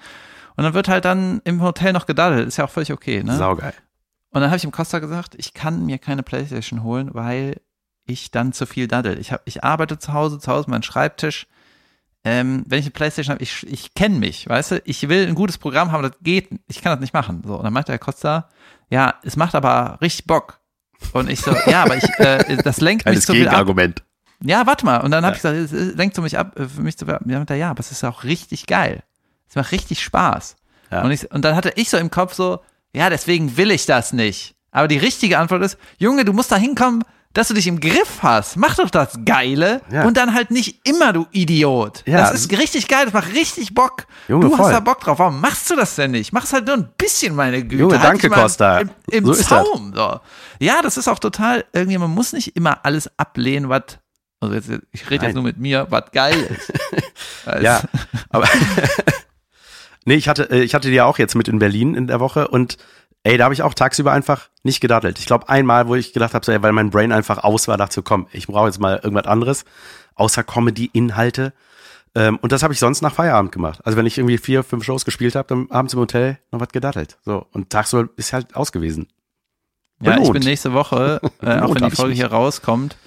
Und 0.58 0.64
dann 0.64 0.74
wird 0.74 0.90
halt 0.90 1.06
dann 1.06 1.42
im 1.46 1.62
Hotel 1.62 1.94
noch 1.94 2.06
gedaddelt. 2.06 2.48
Ist 2.48 2.58
ja 2.58 2.66
auch 2.66 2.70
völlig 2.70 2.92
okay, 2.92 3.24
ne? 3.24 3.38
Saugeil. 3.38 3.74
Und 4.32 4.42
dann 4.42 4.50
habe 4.50 4.58
ich 4.58 4.64
dem 4.64 4.72
Costa 4.72 5.00
gesagt, 5.00 5.36
ich 5.38 5.54
kann 5.54 5.86
mir 5.86 5.98
keine 5.98 6.24
Playstation 6.24 6.84
holen, 6.84 7.14
weil 7.14 7.62
ich 8.08 8.32
dann 8.32 8.54
zu 8.54 8.66
viel 8.66 8.88
daddel. 8.88 9.20
Ich, 9.20 9.32
hab, 9.32 9.42
ich 9.46 9.64
arbeite 9.64 10.00
zu 10.00 10.14
Hause, 10.14 10.40
zu 10.40 10.52
Hause 10.52 10.70
mein 10.70 10.84
Schreibtisch. 10.84 11.48
Ähm, 12.24 12.64
wenn 12.68 12.80
ich 12.80 12.86
eine 12.86 12.92
Playstation 12.92 13.34
habe, 13.36 13.44
ich, 13.44 13.66
ich 13.68 13.94
kenne 13.94 14.18
mich, 14.18 14.50
weißt 14.50 14.72
du? 14.72 14.82
Ich 14.86 15.08
will 15.08 15.28
ein 15.28 15.36
gutes 15.36 15.58
Programm 15.58 15.92
haben, 15.92 16.04
das 16.04 16.14
geht. 16.22 16.50
Ich 16.68 16.82
kann 16.82 16.92
das 16.92 17.00
nicht 17.00 17.14
machen. 17.14 17.44
So, 17.46 17.56
und 17.56 17.64
dann 17.64 17.72
meinte 17.72 17.92
der 17.92 18.00
Costa, 18.00 18.50
ja, 18.90 19.14
es 19.24 19.36
macht 19.36 19.56
aber 19.56 19.98
richtig 20.02 20.26
Bock. 20.26 20.60
Und 21.14 21.30
ich 21.30 21.42
so, 21.42 21.56
ja, 21.68 21.84
aber 21.84 21.96
ich, 21.96 22.10
äh, 22.20 22.58
das 22.64 22.82
lenkt 22.82 23.06
mich 23.06 23.22
zu 23.22 23.34
viel 23.34 23.48
ab. 23.48 23.56
Ja, 24.44 24.66
warte 24.68 24.86
mal. 24.86 24.98
Und 24.98 25.12
dann 25.12 25.26
habe 25.26 25.38
ja. 25.38 25.38
ich 25.38 25.42
gesagt, 25.42 25.74
es 25.74 25.96
lenkt 25.96 26.16
so 26.16 26.22
mich 26.22 26.38
ab, 26.38 26.54
für 26.56 26.82
mich 26.82 26.98
zu 26.98 27.06
ja, 27.06 27.56
ja, 27.56 27.70
aber 27.70 27.80
es 27.80 27.92
ist 27.92 28.04
auch 28.04 28.24
richtig 28.24 28.66
geil. 28.68 29.04
Es 29.50 29.56
macht 29.56 29.72
richtig 29.72 30.04
Spaß. 30.04 30.56
Ja. 30.92 31.04
Und, 31.04 31.12
ich, 31.12 31.32
und 31.32 31.44
dann 31.44 31.56
hatte 31.56 31.74
ich 31.76 31.90
so 31.90 31.98
im 31.98 32.12
Kopf 32.12 32.34
so, 32.34 32.62
ja, 32.94 33.10
deswegen 33.10 33.58
will 33.58 33.72
ich 33.72 33.86
das 33.86 34.14
nicht. 34.14 34.56
Aber 34.72 34.88
die 34.88 34.98
richtige 34.98 35.40
Antwort 35.40 35.64
ist, 35.64 35.78
Junge, 35.98 36.26
du 36.26 36.34
musst 36.34 36.52
da 36.52 36.56
hinkommen, 36.56 37.04
dass 37.38 37.50
du 37.50 37.54
dich 37.54 37.68
im 37.68 37.80
Griff 37.80 38.24
hast. 38.24 38.58
Mach 38.58 38.76
doch 38.78 38.90
das 38.90 39.20
Geile 39.24 39.82
ja. 39.92 40.06
und 40.06 40.18
dann 40.18 40.34
halt 40.34 40.50
nicht 40.50 40.88
immer, 40.88 41.14
du 41.14 41.28
Idiot. 41.32 42.02
Ja. 42.08 42.18
Das 42.18 42.34
ist 42.34 42.52
richtig 42.52 42.88
geil, 42.88 43.06
das 43.06 43.14
macht 43.14 43.32
richtig 43.32 43.76
Bock. 43.76 44.08
Junge, 44.28 44.46
du 44.46 44.56
voll. 44.56 44.66
hast 44.66 44.72
da 44.72 44.80
Bock 44.80 45.02
drauf. 45.02 45.20
Warum 45.20 45.40
machst 45.40 45.70
du 45.70 45.76
das 45.76 45.94
denn 45.94 46.12
nicht? 46.12 46.34
Mach's 46.34 46.52
halt 46.52 46.66
nur 46.66 46.78
ein 46.78 46.90
bisschen, 46.98 47.36
meine 47.36 47.62
Güte. 47.62 47.84
Junge, 47.84 48.02
halt 48.02 48.10
danke, 48.10 48.32
Costa. 48.32 48.80
Im, 48.80 48.90
im 49.12 49.26
so 49.28 49.34
Zaum. 49.34 49.94
So. 49.96 50.20
Ja, 50.60 50.82
das 50.82 50.98
ist 50.98 51.08
auch 51.08 51.20
total, 51.20 51.64
irgendwie, 51.74 52.00
man 52.00 52.10
muss 52.10 52.34
nicht 52.34 52.56
immer 52.56 52.84
alles 52.84 53.08
ablehnen, 53.18 53.70
was 53.70 53.84
also 54.40 54.56
jetzt, 54.56 54.72
ich 54.92 55.08
rede 55.08 55.28
jetzt 55.28 55.36
nur 55.36 55.44
mit 55.44 55.58
mir, 55.58 55.86
was 55.92 56.06
geil 56.12 56.40
ist. 56.50 56.74
ja, 57.62 57.82
aber 58.30 58.48
Nee, 60.06 60.16
ich 60.16 60.30
hatte, 60.30 60.50
äh, 60.50 60.62
ich 60.64 60.74
hatte 60.74 60.88
die 60.88 60.96
ja 60.96 61.04
auch 61.04 61.20
jetzt 61.20 61.36
mit 61.36 61.50
in 61.50 61.60
Berlin 61.60 61.94
in 61.94 62.08
der 62.08 62.22
Woche 62.22 62.48
und 62.48 62.78
ey, 63.24 63.38
da 63.38 63.46
habe 63.46 63.54
ich 63.54 63.62
auch 63.62 63.74
tagsüber 63.74 64.12
einfach 64.12 64.50
nicht 64.64 64.82
gedattelt. 64.82 65.20
Ich 65.20 65.26
glaube 65.26 65.50
einmal, 65.50 65.88
wo 65.88 65.96
ich 65.96 66.14
gedacht 66.14 66.34
habe, 66.34 66.46
so, 66.46 66.52
ey, 66.52 66.62
weil 66.62 66.72
mein 66.72 66.90
Brain 66.90 67.12
einfach 67.12 67.44
aus 67.44 67.68
war, 67.68 67.78
dachte 67.78 67.96
so, 67.96 68.02
komm, 68.02 68.28
ich 68.32 68.48
brauche 68.48 68.68
jetzt 68.68 68.80
mal 68.80 69.00
irgendwas 69.04 69.28
anderes, 69.28 69.66
außer 70.16 70.44
Comedy-Inhalte. 70.44 71.54
Ähm, 72.16 72.38
und 72.42 72.52
das 72.52 72.64
habe 72.64 72.74
ich 72.74 72.80
sonst 72.80 73.02
nach 73.02 73.14
Feierabend 73.14 73.52
gemacht. 73.52 73.80
Also 73.84 73.98
wenn 73.98 74.06
ich 74.06 74.18
irgendwie 74.18 74.38
vier, 74.38 74.64
fünf 74.64 74.84
Shows 74.84 75.06
gespielt 75.06 75.36
habe, 75.36 75.48
dann 75.48 75.70
abends 75.70 75.94
im 75.94 76.00
Hotel 76.00 76.40
noch 76.52 76.60
was 76.60 76.70
gedattelt. 76.70 77.18
So, 77.24 77.46
und 77.52 77.70
tagsüber 77.70 78.10
ist 78.16 78.34
halt 78.34 78.56
aus 78.56 78.72
gewesen. 78.72 79.08
Ja, 80.02 80.20
ich 80.20 80.32
bin 80.32 80.44
nächste 80.44 80.74
Woche, 80.74 81.22
äh, 81.42 81.60
auch 81.60 81.74
wenn 81.76 81.90
die 81.90 81.96
Folge 81.96 82.14
hier 82.14 82.28
rauskommt, 82.28 82.98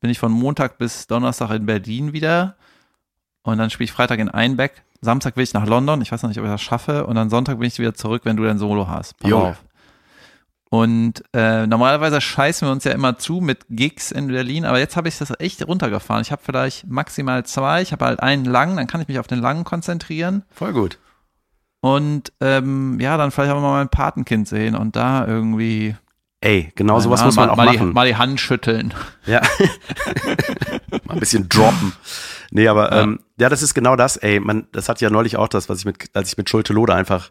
bin 0.00 0.10
ich 0.10 0.18
von 0.18 0.32
Montag 0.32 0.78
bis 0.78 1.06
Donnerstag 1.06 1.50
in 1.50 1.66
Berlin 1.66 2.12
wieder. 2.12 2.56
Und 3.42 3.58
dann 3.58 3.70
spiele 3.70 3.86
ich 3.86 3.92
Freitag 3.92 4.18
in 4.18 4.28
Einbeck. 4.28 4.82
Samstag 5.00 5.36
will 5.36 5.44
ich 5.44 5.54
nach 5.54 5.66
London. 5.66 6.02
Ich 6.02 6.12
weiß 6.12 6.22
noch 6.22 6.28
nicht, 6.28 6.38
ob 6.38 6.44
ich 6.44 6.50
das 6.50 6.60
schaffe. 6.60 7.06
Und 7.06 7.14
dann 7.16 7.30
Sonntag 7.30 7.58
bin 7.58 7.68
ich 7.68 7.78
wieder 7.78 7.94
zurück, 7.94 8.22
wenn 8.24 8.36
du 8.36 8.44
dein 8.44 8.58
Solo 8.58 8.88
hast. 8.88 9.18
Pass 9.18 9.30
Junge. 9.30 9.50
auf. 9.50 9.64
Und 10.72 11.24
äh, 11.32 11.66
normalerweise 11.66 12.20
scheißen 12.20 12.68
wir 12.68 12.70
uns 12.70 12.84
ja 12.84 12.92
immer 12.92 13.18
zu 13.18 13.40
mit 13.40 13.66
Gigs 13.70 14.12
in 14.12 14.28
Berlin, 14.28 14.64
aber 14.64 14.78
jetzt 14.78 14.96
habe 14.96 15.08
ich 15.08 15.18
das 15.18 15.32
echt 15.40 15.66
runtergefahren. 15.66 16.22
Ich 16.22 16.30
habe 16.30 16.42
vielleicht 16.44 16.86
maximal 16.86 17.44
zwei. 17.44 17.82
Ich 17.82 17.90
habe 17.90 18.04
halt 18.04 18.20
einen 18.20 18.44
langen, 18.44 18.76
dann 18.76 18.86
kann 18.86 19.00
ich 19.00 19.08
mich 19.08 19.18
auf 19.18 19.26
den 19.26 19.40
langen 19.40 19.64
konzentrieren. 19.64 20.44
Voll 20.50 20.72
gut. 20.72 20.98
Und 21.80 22.32
ähm, 22.40 23.00
ja, 23.00 23.16
dann 23.16 23.32
vielleicht 23.32 23.52
auch 23.52 23.60
mal 23.60 23.72
mein 23.72 23.88
Patenkind 23.88 24.46
sehen 24.46 24.76
und 24.76 24.94
da 24.94 25.26
irgendwie 25.26 25.96
Ey, 26.42 26.72
genau 26.74 27.00
sowas 27.00 27.22
muss 27.24 27.36
man 27.36 27.48
mal, 27.48 27.52
auch 27.52 27.56
mal 27.56 27.66
machen. 27.66 27.88
Die, 27.88 27.94
mal 27.94 28.06
die 28.06 28.16
Hand 28.16 28.40
schütteln. 28.40 28.94
Ja. 29.26 29.42
Mal 31.04 31.14
ein 31.14 31.20
bisschen 31.20 31.48
droppen. 31.50 31.92
Nee, 32.50 32.68
aber 32.68 32.90
Ja. 32.92 33.02
ähm, 33.02 33.20
ja, 33.38 33.48
das 33.48 33.62
ist 33.62 33.74
genau 33.74 33.96
das, 33.96 34.16
ey. 34.16 34.40
Man, 34.40 34.66
das 34.72 34.88
hat 34.88 35.00
ja 35.00 35.10
neulich 35.10 35.36
auch 35.36 35.48
das, 35.48 35.68
was 35.68 35.78
ich 35.80 35.84
mit, 35.84 36.10
als 36.14 36.30
ich 36.32 36.36
mit 36.36 36.50
Schulte 36.50 36.72
Lode 36.72 36.94
einfach 36.94 37.30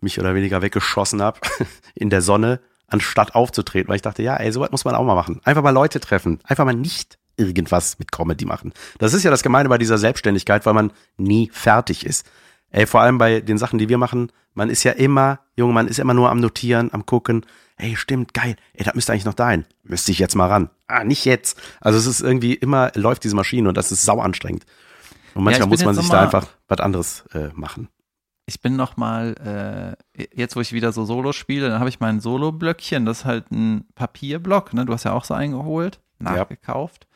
mich 0.00 0.18
oder 0.20 0.34
weniger 0.34 0.62
weggeschossen 0.62 1.22
habe 1.22 1.40
in 1.94 2.10
der 2.10 2.22
Sonne, 2.22 2.60
anstatt 2.88 3.34
aufzutreten, 3.34 3.88
weil 3.88 3.96
ich 3.96 4.02
dachte, 4.02 4.22
ja, 4.22 4.36
ey, 4.36 4.52
sowas 4.52 4.70
muss 4.70 4.84
man 4.84 4.94
auch 4.94 5.04
mal 5.04 5.14
machen. 5.16 5.40
Einfach 5.44 5.62
mal 5.62 5.70
Leute 5.70 5.98
treffen. 6.00 6.38
Einfach 6.44 6.64
mal 6.64 6.74
nicht 6.74 7.18
irgendwas 7.36 7.98
mit 7.98 8.12
Comedy 8.12 8.44
machen. 8.46 8.72
Das 8.98 9.12
ist 9.12 9.22
ja 9.24 9.30
das 9.30 9.42
Gemeine 9.42 9.68
bei 9.68 9.78
dieser 9.78 9.98
Selbstständigkeit, 9.98 10.64
weil 10.64 10.74
man 10.74 10.92
nie 11.16 11.50
fertig 11.52 12.06
ist. 12.06 12.26
Ey, 12.70 12.86
vor 12.86 13.00
allem 13.00 13.18
bei 13.18 13.40
den 13.40 13.58
Sachen, 13.58 13.78
die 13.78 13.88
wir 13.88 13.98
machen, 13.98 14.30
man 14.54 14.70
ist 14.70 14.84
ja 14.84 14.92
immer, 14.92 15.40
Junge, 15.56 15.72
man 15.74 15.88
ist 15.88 15.98
immer 15.98 16.14
nur 16.14 16.30
am 16.30 16.40
Notieren, 16.40 16.92
am 16.94 17.04
Gucken. 17.04 17.44
Ey, 17.78 17.96
stimmt, 17.96 18.32
geil. 18.32 18.56
Ey, 18.72 18.84
das 18.84 18.94
müsste 18.94 19.12
eigentlich 19.12 19.26
noch 19.26 19.34
dahin. 19.34 19.66
Müsste 19.82 20.10
ich 20.10 20.18
jetzt 20.18 20.34
mal 20.34 20.48
ran. 20.48 20.70
Ah, 20.86 21.04
nicht 21.04 21.24
jetzt. 21.24 21.60
Also 21.80 21.98
es 21.98 22.06
ist 22.06 22.20
irgendwie 22.20 22.54
immer, 22.54 22.90
läuft 22.94 23.24
diese 23.24 23.36
Maschine 23.36 23.68
und 23.68 23.76
das 23.76 23.92
ist 23.92 24.04
sau 24.04 24.20
anstrengend. 24.20 24.64
Und 25.34 25.44
manchmal 25.44 25.66
ich 25.66 25.70
muss 25.70 25.84
man 25.84 25.94
sich 25.94 26.08
da 26.08 26.22
einfach 26.22 26.48
was 26.68 26.80
anderes 26.80 27.24
äh, 27.34 27.48
machen. 27.54 27.88
Ich 28.46 28.62
bin 28.62 28.76
noch 28.76 28.96
mal, 28.96 29.96
äh, 30.16 30.26
jetzt 30.34 30.56
wo 30.56 30.60
ich 30.60 30.72
wieder 30.72 30.92
so 30.92 31.04
Solo 31.04 31.32
spiele, 31.32 31.68
dann 31.68 31.80
habe 31.80 31.90
ich 31.90 32.00
mein 32.00 32.20
Solo-Blöckchen, 32.20 33.04
das 33.04 33.18
ist 33.18 33.24
halt 33.24 33.50
ein 33.50 33.84
Papierblock, 33.94 34.72
ne? 34.72 34.86
Du 34.86 34.92
hast 34.92 35.04
ja 35.04 35.12
auch 35.12 35.24
so 35.24 35.34
eingeholt, 35.34 36.00
nachgekauft. 36.20 37.06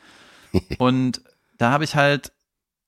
Und 0.79 1.23
da 1.57 1.71
habe 1.71 1.85
ich 1.85 1.95
halt, 1.95 2.33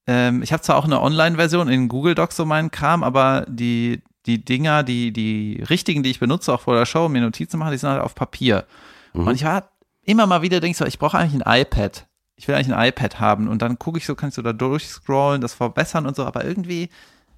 ähm, 0.07 0.43
ich 0.43 0.53
habe 0.53 0.62
zwar 0.62 0.77
auch 0.77 0.85
eine 0.85 1.01
Online-Version 1.01 1.68
in 1.68 1.89
Google 1.89 2.16
Docs 2.16 2.37
so 2.37 2.45
meinen 2.45 2.73
Kram, 2.73 3.05
aber 3.05 3.47
die, 3.49 4.03
die 4.27 4.45
Dinger, 4.45 4.83
die, 4.83 5.12
die 5.12 5.62
richtigen, 5.68 6.03
die 6.03 6.11
ich 6.11 6.20
benutze, 6.20 6.53
auch 6.53 6.61
vor 6.61 6.75
der 6.77 6.87
Show, 6.87 7.07
um 7.07 7.12
mir 7.12 7.20
Notizen 7.20 7.59
machen, 7.59 7.73
die 7.73 7.79
sind 7.79 7.91
halt 7.91 8.03
auf 8.03 8.14
Papier. 8.14 8.66
Mhm. 9.12 9.27
Und 9.27 9.35
ich 9.35 9.45
war 9.45 9.70
immer 10.03 10.27
mal 10.27 10.43
wieder, 10.43 10.61
denke 10.61 10.73
ich 10.73 10.77
so, 10.77 10.85
ich 10.85 10.99
brauche 10.99 11.18
eigentlich 11.18 11.45
ein 11.45 11.61
iPad. 11.61 12.07
Ich 12.37 12.49
will 12.49 12.55
eigentlich 12.55 12.75
ein 12.75 12.89
iPad 12.89 13.20
haben. 13.20 13.49
Und 13.49 13.62
dann 13.62 13.79
gucke 13.79 13.99
ich 13.99 14.07
so, 14.07 14.14
kannst 14.14 14.39
du 14.39 14.43
da 14.43 14.53
durchscrollen, 14.53 15.41
das 15.41 15.55
verbessern 15.55 16.07
und 16.07 16.16
so, 16.16 16.25
aber 16.25 16.45
irgendwie 16.45 16.89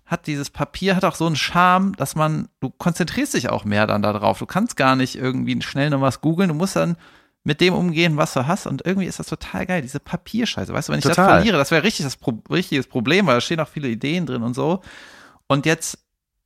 hat 0.07 0.27
dieses 0.27 0.51
Papier 0.51 0.97
hat 0.97 1.05
auch 1.05 1.15
so 1.15 1.27
einen 1.27 1.37
Charme, 1.37 1.95
dass 1.97 2.15
man, 2.15 2.49
du 2.61 2.71
konzentrierst 2.71 3.35
dich 3.35 3.49
auch 3.49 3.65
mehr 3.65 3.87
dann 3.87 4.03
darauf. 4.03 4.39
Du 4.39 4.47
kannst 4.47 4.77
gar 4.77 4.97
nicht 4.97 5.17
irgendwie 5.17 5.61
schnell 5.63 5.91
noch 5.91 6.03
was 6.03 6.21
googeln. 6.21 6.49
Du 6.49 6.55
musst 6.55 6.77
dann 6.77 6.97
mit 7.43 7.61
dem 7.61 7.75
umgehen, 7.75 8.17
was 8.17 8.35
du 8.35 8.47
hast. 8.47 8.67
Und 8.67 8.85
irgendwie 8.85 9.07
ist 9.07 9.19
das 9.19 9.29
total 9.29 9.67
geil, 9.67 9.83
diese 9.83 10.01
Papierscheiße. 10.01 10.73
Weißt 10.73 10.89
du, 10.89 10.93
wenn 10.93 10.99
ich 10.99 11.05
das 11.05 11.17
Total. 11.17 11.37
verliere, 11.37 11.57
das 11.57 11.71
wäre 11.71 11.83
richtig 11.85 12.05
das 12.05 12.17
Pro 12.17 12.43
richtiges 12.51 12.87
Problem, 12.87 13.27
weil 13.27 13.35
da 13.35 13.41
stehen 13.41 13.61
auch 13.61 13.69
viele 13.69 13.89
Ideen 13.89 14.27
drin 14.27 14.43
und 14.43 14.55
so. 14.55 14.83
Und 15.47 15.67
jetzt, 15.67 15.99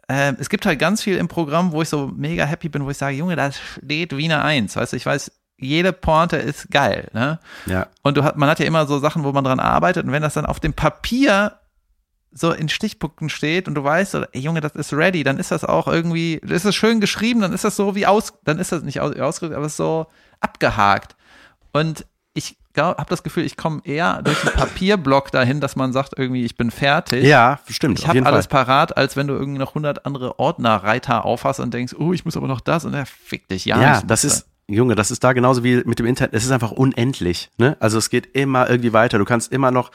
äh, 0.09 0.35
es 0.39 0.49
gibt 0.49 0.67
halt 0.67 0.79
ganz 0.79 1.03
viel 1.03 1.17
im 1.17 1.29
Programm, 1.29 1.73
wo 1.73 1.83
ich 1.83 1.89
so 1.89 2.09
mega 2.15 2.45
happy 2.45 2.69
bin, 2.69 2.85
wo 2.85 2.91
ich 2.91 2.99
sage, 2.99 3.17
Junge, 3.17 3.37
da 3.37 3.51
steht 3.53 4.17
Wiener 4.17 4.43
Eins. 4.45 4.77
Weißt 4.77 4.93
du, 4.93 4.97
ich 4.97 5.07
weiß, 5.07 5.31
jede 5.59 5.93
Pointe 5.93 6.37
ist 6.37 6.71
geil, 6.71 7.09
ne? 7.13 7.41
Ja, 7.67 7.89
Und 8.03 8.17
du 8.17 8.25
hat, 8.25 8.37
man 8.37 8.49
hat 8.49 8.61
ja 8.61 8.67
immer 8.67 8.87
so 8.87 8.99
Sachen, 8.99 9.25
wo 9.25 9.33
man 9.33 9.45
dran 9.45 9.61
arbeitet. 9.61 10.07
Und 10.07 10.13
wenn 10.13 10.23
das 10.23 10.35
dann 10.35 10.47
auf 10.47 10.61
dem 10.61 10.73
Papier 10.73 11.59
so 12.31 12.53
in 12.53 12.69
Stichpunkten 12.69 13.29
steht 13.29 13.69
und 13.69 13.75
du 13.75 13.83
weißt, 13.83 14.13
so, 14.13 14.23
ey 14.33 14.41
Junge, 14.41 14.61
das 14.61 14.73
ist 14.73 14.93
ready, 14.93 15.25
dann 15.25 15.39
ist 15.39 15.51
das 15.51 15.65
auch 15.65 15.89
irgendwie, 15.89 16.35
ist 16.35 16.65
es 16.65 16.77
schön 16.77 17.01
geschrieben, 17.01 17.41
dann 17.41 17.53
ist 17.53 17.65
das 17.65 17.77
so 17.77 17.95
wie 17.95 18.07
aus, 18.07 18.35
dann 18.45 18.59
ist 18.59 18.71
das 18.71 18.83
nicht 18.83 19.01
aus, 19.01 19.17
ausgedrückt, 19.17 19.57
aber 19.57 19.67
es 19.67 19.73
ist 19.73 19.79
so 19.79 20.07
abgehakt. 20.41 21.17
Und 21.73 22.07
ich 22.35 22.57
habe 22.79 23.07
das 23.09 23.23
Gefühl, 23.23 23.45
ich 23.45 23.57
komme 23.57 23.81
eher 23.85 24.23
durch 24.23 24.41
den 24.41 24.53
Papierblock 24.53 25.31
dahin, 25.31 25.61
dass 25.61 25.77
man 25.77 25.93
sagt 25.93 26.15
irgendwie, 26.17 26.45
ich 26.45 26.57
bin 26.57 26.71
fertig. 26.71 27.25
ja 27.25 27.59
stimmt. 27.69 27.99
Ich 27.99 28.07
habe 28.09 28.25
alles 28.27 28.47
Fall. 28.47 28.65
parat, 28.65 28.97
als 28.97 29.17
wenn 29.17 29.27
du 29.27 29.35
irgendwie 29.35 29.59
noch 29.59 29.71
100 29.71 30.07
andere 30.07 30.39
Ordnerreiter 30.39 31.25
aufhast 31.25 31.61
und 31.61 31.73
denkst, 31.75 31.95
oh, 31.99 32.13
ich 32.13 32.25
muss 32.25 32.37
aber 32.37 32.49
noch 32.49 32.61
das 32.61 32.85
und 32.85 32.93
der 32.93 33.07
fick 33.07 33.49
dich. 33.49 33.65
Ja, 33.65 33.81
Ja, 33.81 34.03
das 34.07 34.25
ist, 34.25 34.47
Junge, 34.69 34.95
das 34.95 35.11
ist 35.11 35.25
da 35.25 35.33
genauso 35.33 35.65
wie 35.65 35.83
mit 35.85 35.99
dem 35.99 36.07
Internet. 36.07 36.35
Es 36.35 36.45
ist 36.45 36.51
einfach 36.51 36.73
unendlich. 36.73 37.51
Ne? 37.59 37.77
Also 37.81 37.99
es 37.99 38.11
geht 38.11 38.35
immer 38.37 38.69
irgendwie 38.69 38.93
weiter. 38.93 39.19
Du 39.19 39.25
kannst 39.25 39.51
immer 39.53 39.71
noch 39.71 39.91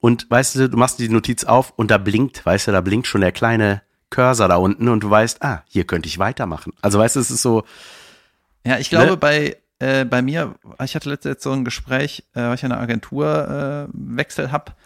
und 0.00 0.30
weißt 0.30 0.56
du, 0.56 0.68
du 0.70 0.76
machst 0.76 0.98
die 0.98 1.08
Notiz 1.08 1.44
auf 1.44 1.72
und 1.76 1.90
da 1.90 1.98
blinkt, 1.98 2.44
weißt 2.44 2.68
du, 2.68 2.72
da 2.72 2.80
blinkt 2.80 3.06
schon 3.06 3.20
der 3.20 3.32
kleine 3.32 3.82
Cursor 4.10 4.46
da 4.48 4.56
unten 4.56 4.88
und 4.88 5.00
du 5.02 5.10
weißt, 5.10 5.42
ah, 5.42 5.62
hier 5.68 5.84
könnte 5.84 6.06
ich 6.08 6.18
weitermachen. 6.18 6.72
Also 6.82 6.98
weißt 6.98 7.16
du, 7.16 7.20
es 7.20 7.30
ist 7.30 7.42
so, 7.42 7.64
Ja, 8.66 8.78
ich 8.78 8.90
glaube, 8.90 9.12
Ne? 9.12 9.16
bei, 9.16 9.56
äh, 9.82 10.04
bei 10.04 10.22
mir, 10.22 10.54
ich 10.84 10.94
hatte 10.94 11.10
letztens 11.10 11.42
so 11.42 11.50
ein 11.50 11.64
Gespräch, 11.64 12.24
äh, 12.34 12.42
weil 12.42 12.54
ich 12.54 12.64
eine 12.64 12.78
Agentur 12.78 13.88
äh, 13.88 13.92
wechsel 13.92 14.52
hab 14.52 14.76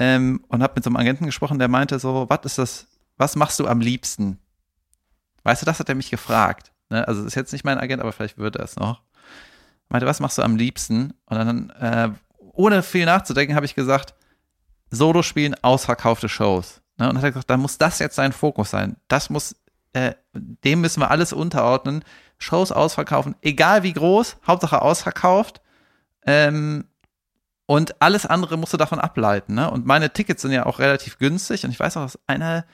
ähm, 0.00 0.44
und 0.48 0.64
habe 0.64 0.72
mit 0.74 0.82
so 0.82 0.90
einem 0.90 0.96
Agenten 0.96 1.26
gesprochen, 1.26 1.60
der 1.60 1.68
meinte 1.68 2.00
so, 2.00 2.26
was 2.28 2.44
ist 2.44 2.58
das, 2.58 2.86
was 3.16 3.36
machst 3.36 3.60
du 3.60 3.68
am 3.68 3.80
liebsten? 3.80 4.40
Weißt 5.44 5.62
du, 5.62 5.66
das 5.66 5.78
hat 5.78 5.88
er 5.88 5.94
mich 5.94 6.10
gefragt. 6.10 6.72
Ne? 6.90 7.06
Also 7.06 7.24
ist 7.24 7.36
jetzt 7.36 7.52
nicht 7.52 7.64
mein 7.64 7.78
Agent, 7.78 8.02
aber 8.02 8.12
vielleicht 8.12 8.36
wird 8.36 8.56
er 8.56 8.64
es 8.64 8.74
noch. 8.74 9.02
Meinte, 9.88 10.08
was 10.08 10.18
machst 10.18 10.38
du 10.38 10.42
am 10.42 10.56
liebsten? 10.56 11.14
Und 11.26 11.36
dann, 11.36 11.70
äh, 11.70 12.10
ohne 12.38 12.82
viel 12.82 13.06
nachzudenken, 13.06 13.54
habe 13.54 13.66
ich 13.66 13.76
gesagt, 13.76 14.14
Solo 14.90 15.22
spielen, 15.22 15.54
ausverkaufte 15.62 16.28
Shows. 16.28 16.82
Ne? 16.98 17.08
Und 17.08 17.16
hat 17.16 17.24
er 17.24 17.30
gesagt, 17.30 17.50
dann 17.50 17.60
muss 17.60 17.78
das 17.78 18.00
jetzt 18.00 18.16
sein 18.16 18.32
Fokus 18.32 18.70
sein. 18.70 18.96
Das 19.06 19.30
muss, 19.30 19.54
äh, 19.92 20.14
dem 20.32 20.80
müssen 20.80 21.00
wir 21.00 21.12
alles 21.12 21.32
unterordnen. 21.32 22.04
Shows 22.42 22.72
ausverkaufen, 22.72 23.34
egal 23.42 23.82
wie 23.82 23.92
groß, 23.92 24.36
Hauptsache 24.46 24.82
ausverkauft. 24.82 25.60
Ähm, 26.26 26.84
und 27.66 28.00
alles 28.02 28.26
andere 28.26 28.58
musst 28.58 28.72
du 28.72 28.76
davon 28.76 28.98
ableiten. 29.00 29.54
Ne? 29.54 29.70
Und 29.70 29.86
meine 29.86 30.12
Tickets 30.12 30.42
sind 30.42 30.52
ja 30.52 30.66
auch 30.66 30.78
relativ 30.78 31.18
günstig. 31.18 31.64
Und 31.64 31.70
ich 31.70 31.80
weiß 31.80 31.96
auch, 31.96 32.02
dass 32.02 32.18
eine, 32.26 32.64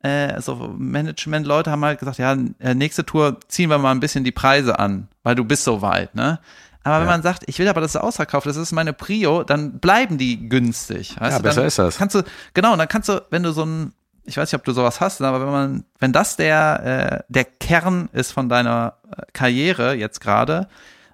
äh, 0.00 0.40
so 0.40 0.74
Management-Leute 0.76 1.70
haben 1.70 1.84
halt 1.84 1.98
gesagt, 1.98 2.18
ja, 2.18 2.36
äh, 2.60 2.74
nächste 2.74 3.04
Tour 3.04 3.40
ziehen 3.48 3.70
wir 3.70 3.78
mal 3.78 3.90
ein 3.90 4.00
bisschen 4.00 4.22
die 4.24 4.30
Preise 4.32 4.78
an, 4.78 5.08
weil 5.24 5.34
du 5.34 5.44
bist 5.44 5.64
so 5.64 5.82
weit. 5.82 6.14
Ne? 6.14 6.38
Aber 6.84 6.98
wenn 7.00 7.06
Ja. 7.06 7.12
man 7.12 7.22
sagt, 7.22 7.44
ich 7.46 7.58
will 7.58 7.68
aber, 7.68 7.80
dass 7.80 7.92
es 7.94 8.00
ausverkauft 8.00 8.46
ist, 8.46 8.56
das 8.56 8.62
ist 8.68 8.72
meine 8.72 8.92
Prio, 8.92 9.42
dann 9.42 9.80
bleiben 9.80 10.18
die 10.18 10.48
günstig. 10.48 11.16
Ja, 11.20 11.36
du? 11.36 11.42
besser 11.42 11.60
dann 11.60 11.66
ist 11.66 11.78
das. 11.78 11.96
Kannst 11.98 12.14
du, 12.14 12.22
genau, 12.54 12.72
und 12.72 12.78
dann 12.78 12.88
kannst 12.88 13.08
du, 13.08 13.20
wenn 13.30 13.42
du 13.42 13.52
so 13.52 13.64
ein, 13.64 13.92
ich 14.28 14.36
weiß 14.36 14.52
nicht, 14.52 14.58
ob 14.58 14.64
du 14.64 14.72
sowas 14.72 15.00
hast, 15.00 15.20
aber 15.20 15.40
wenn 15.40 15.52
man, 15.52 15.84
wenn 15.98 16.12
das 16.12 16.36
der, 16.36 17.24
äh, 17.28 17.32
der 17.32 17.44
Kern 17.44 18.08
ist 18.12 18.32
von 18.32 18.48
deiner 18.48 18.94
äh, 19.10 19.22
Karriere 19.32 19.94
jetzt 19.94 20.20
gerade, 20.20 20.68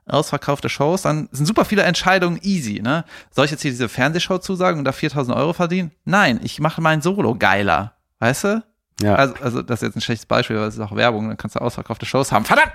ausverkaufte 0.06 0.68
Shows, 0.68 1.02
dann 1.02 1.28
sind 1.32 1.46
super 1.46 1.64
viele 1.64 1.82
Entscheidungen 1.82 2.38
easy, 2.42 2.82
ne? 2.82 3.04
Soll 3.30 3.46
ich 3.46 3.50
jetzt 3.50 3.62
hier 3.62 3.70
diese 3.70 3.88
Fernsehshow 3.88 4.38
zusagen 4.38 4.78
und 4.78 4.84
da 4.84 4.92
4000 4.92 5.34
Euro 5.36 5.54
verdienen? 5.54 5.92
Nein, 6.04 6.40
ich 6.42 6.60
mache 6.60 6.82
mein 6.82 7.00
Solo 7.00 7.34
geiler. 7.34 7.94
Weißt 8.18 8.44
du? 8.44 8.62
ja. 9.00 9.14
Also, 9.14 9.34
also 9.40 9.62
das 9.62 9.82
ist 9.82 9.88
jetzt 9.88 9.96
ein 9.96 10.00
schlechtes 10.00 10.26
Beispiel, 10.26 10.56
weil 10.56 10.68
es 10.68 10.74
ist 10.74 10.80
auch 10.80 10.94
Werbung, 10.94 11.28
dann 11.28 11.36
kannst 11.36 11.56
du 11.56 11.60
ausverkaufte 11.60 12.06
Shows 12.06 12.32
haben. 12.32 12.44
Verdammt! 12.44 12.72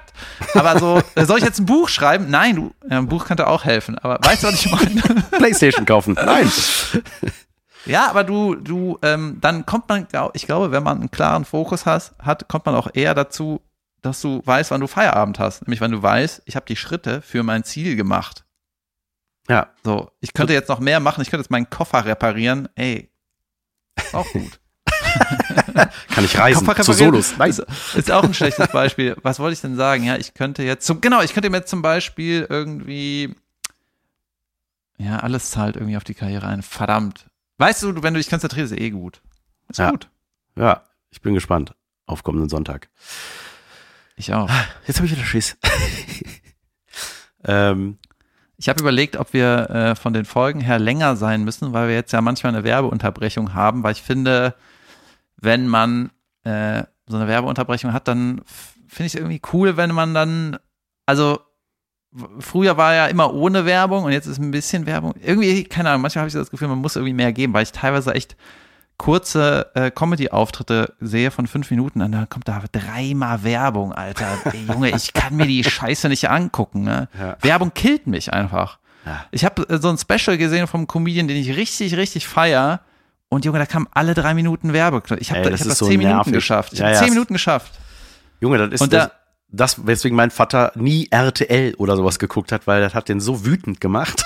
Aber 0.53 0.79
so, 0.79 1.01
äh, 1.15 1.25
soll 1.25 1.37
ich 1.37 1.45
jetzt 1.45 1.59
ein 1.59 1.65
Buch 1.65 1.89
schreiben? 1.89 2.29
Nein, 2.29 2.55
du, 2.55 2.71
ein 2.89 3.07
Buch 3.07 3.25
könnte 3.25 3.47
auch 3.47 3.63
helfen. 3.63 3.97
Aber 3.99 4.19
weißt 4.21 4.43
du, 4.43 4.47
was 4.47 4.65
ich 4.65 4.71
meine? 4.71 5.21
Playstation 5.31 5.85
kaufen. 5.85 6.13
Nein. 6.13 6.51
Ja, 7.89 8.09
aber 8.09 8.23
du, 8.23 8.55
du, 8.55 8.99
ähm, 9.01 9.37
dann 9.41 9.65
kommt 9.65 9.89
man, 9.89 10.07
ich 10.33 10.45
glaube, 10.45 10.71
wenn 10.71 10.83
man 10.83 10.99
einen 10.99 11.11
klaren 11.11 11.45
Fokus 11.45 11.85
has, 11.85 12.13
hat, 12.19 12.47
kommt 12.47 12.65
man 12.65 12.75
auch 12.75 12.89
eher 12.93 13.15
dazu, 13.15 13.61
dass 14.01 14.21
du 14.21 14.41
weißt, 14.45 14.71
wann 14.71 14.81
du 14.81 14.87
Feierabend 14.87 15.39
hast. 15.39 15.63
Nämlich, 15.63 15.81
wenn 15.81 15.91
du 15.91 16.01
weißt, 16.01 16.43
ich 16.45 16.55
habe 16.55 16.65
die 16.65 16.75
Schritte 16.75 17.21
für 17.21 17.43
mein 17.43 17.63
Ziel 17.63 17.95
gemacht. 17.95 18.45
Ja, 19.47 19.69
So, 19.83 20.11
ich 20.19 20.33
könnte 20.33 20.53
jetzt 20.53 20.69
noch 20.69 20.79
mehr 20.79 20.99
machen, 20.99 21.21
ich 21.21 21.31
könnte 21.31 21.41
jetzt 21.41 21.49
meinen 21.49 21.69
Koffer 21.69 22.05
reparieren. 22.05 22.69
Ey, 22.75 23.09
ist 23.97 24.13
auch 24.13 24.27
gut. 24.31 24.59
kann 26.09 26.23
ich 26.23 26.37
reisen 26.37 26.67
Koffer 26.67 26.83
zu 26.83 26.93
Solos. 26.93 27.33
Nein. 27.37 27.49
Ist, 27.49 27.65
ist 27.95 28.11
auch 28.11 28.23
ein 28.23 28.33
schlechtes 28.35 28.67
Beispiel. 28.67 29.17
Was 29.23 29.39
wollte 29.39 29.53
ich 29.53 29.61
denn 29.61 29.75
sagen? 29.75 30.03
Ja, 30.03 30.17
ich 30.17 30.35
könnte 30.35 30.61
jetzt 30.61 30.85
zum, 30.85 31.01
genau, 31.01 31.21
ich 31.21 31.33
könnte 31.33 31.49
mir 31.49 31.57
jetzt 31.57 31.69
zum 31.69 31.81
Beispiel 31.81 32.45
irgendwie, 32.47 33.35
ja, 34.97 35.17
alles 35.17 35.49
zahlt 35.49 35.77
irgendwie 35.77 35.97
auf 35.97 36.03
die 36.03 36.13
Karriere 36.13 36.47
ein. 36.47 36.61
Verdammt. 36.61 37.25
Weißt 37.59 37.83
du, 37.83 38.01
wenn 38.01 38.13
du 38.15 38.19
dich 38.19 38.29
konzentrierst, 38.29 38.71
ist 38.71 38.79
eh 38.79 38.89
gut. 38.89 39.21
Ist 39.67 39.77
Ja. 39.79 39.91
gut. 39.91 40.09
Ja, 40.55 40.83
ich 41.11 41.21
bin 41.21 41.33
gespannt 41.35 41.75
auf 42.07 42.23
kommenden 42.23 42.49
Sonntag. 42.49 42.89
Ich 44.15 44.33
auch. 44.33 44.49
Jetzt 44.87 44.97
habe 44.97 45.05
ich 45.05 45.11
wieder 45.15 45.25
Schiss. 45.25 45.57
ähm, 47.45 47.97
Ich 48.57 48.67
habe 48.67 48.81
überlegt, 48.81 49.15
ob 49.15 49.31
wir 49.33 49.69
äh, 49.69 49.95
von 49.95 50.11
den 50.13 50.25
Folgen 50.25 50.59
her 50.59 50.79
länger 50.79 51.15
sein 51.15 51.43
müssen, 51.45 51.71
weil 51.71 51.87
wir 51.87 51.95
jetzt 51.95 52.11
ja 52.11 52.19
manchmal 52.21 52.53
eine 52.53 52.63
Werbeunterbrechung 52.65 53.53
haben, 53.53 53.83
weil 53.83 53.93
ich 53.93 54.01
finde, 54.01 54.53
wenn 55.37 55.67
man 55.67 56.11
äh, 56.43 56.83
so 57.07 57.15
eine 57.15 57.27
Werbeunterbrechung 57.27 57.93
hat, 57.93 58.07
dann 58.09 58.41
finde 58.87 59.05
ich 59.07 59.13
es 59.13 59.15
irgendwie 59.15 59.41
cool, 59.53 59.77
wenn 59.77 59.91
man 59.93 60.13
dann, 60.13 60.57
also 61.05 61.39
früher 62.39 62.77
war 62.77 62.93
ja 62.95 63.07
immer 63.07 63.33
ohne 63.33 63.65
Werbung 63.65 64.03
und 64.05 64.11
jetzt 64.11 64.25
ist 64.27 64.39
ein 64.39 64.51
bisschen 64.51 64.85
Werbung. 64.85 65.13
Irgendwie, 65.23 65.63
keine 65.63 65.89
Ahnung, 65.89 66.01
manchmal 66.01 66.21
habe 66.23 66.27
ich 66.29 66.33
das 66.33 66.49
Gefühl, 66.51 66.67
man 66.67 66.79
muss 66.79 66.95
irgendwie 66.95 67.13
mehr 67.13 67.31
geben, 67.33 67.53
weil 67.53 67.63
ich 67.63 67.71
teilweise 67.71 68.13
echt 68.13 68.35
kurze 68.97 69.71
äh, 69.75 69.91
Comedy-Auftritte 69.91 70.93
sehe 70.99 71.31
von 71.31 71.47
fünf 71.47 71.69
Minuten 71.71 72.01
und 72.01 72.11
dann 72.11 72.27
kommt 72.27 72.47
da 72.47 72.61
dreimal 72.71 73.43
Werbung, 73.43 73.93
Alter. 73.93 74.27
Ey, 74.45 74.65
Junge, 74.67 74.89
ich 74.89 75.13
kann 75.13 75.35
mir 75.37 75.45
die 75.47 75.63
Scheiße 75.63 76.09
nicht 76.09 76.29
angucken. 76.29 76.81
Ne? 76.83 77.07
Ja. 77.17 77.37
Werbung 77.41 77.73
killt 77.73 78.07
mich 78.07 78.33
einfach. 78.33 78.77
Ja. 79.05 79.23
Ich 79.31 79.45
habe 79.45 79.63
äh, 79.69 79.77
so 79.77 79.89
ein 79.89 79.97
Special 79.97 80.37
gesehen 80.37 80.67
vom 80.67 80.85
Comedian, 80.85 81.27
den 81.29 81.37
ich 81.37 81.55
richtig, 81.55 81.95
richtig 81.95 82.27
feier. 82.27 82.81
Und 83.29 83.45
Junge, 83.45 83.59
da 83.59 83.65
kamen 83.65 83.87
alle 83.91 84.15
drei 84.15 84.33
Minuten 84.33 84.73
Werbung. 84.73 85.01
Ich 85.19 85.31
habe 85.31 85.43
da, 85.43 85.51
hab 85.51 85.57
das 85.59 85.77
so 85.77 85.85
zehn 85.87 85.99
Minuten 85.99 86.15
nervig. 86.17 86.33
geschafft. 86.33 86.73
Ich 86.73 86.79
Ja, 86.79 86.87
habe 86.87 86.97
zehn 86.97 87.09
Minuten 87.11 87.33
geschafft. 87.33 87.73
Junge, 88.41 88.57
das 88.57 88.71
ist 88.73 88.81
Und 88.81 88.91
da- 88.91 89.05
das, 89.05 89.11
weswegen 89.51 90.15
mein 90.15 90.31
Vater 90.31 90.71
nie 90.75 91.07
RTL 91.09 91.75
oder 91.75 91.95
sowas 91.95 92.19
geguckt 92.19 92.51
hat, 92.51 92.67
weil 92.67 92.81
das 92.81 92.93
hat 92.93 93.09
den 93.09 93.19
so 93.19 93.45
wütend 93.45 93.81
gemacht. 93.81 94.23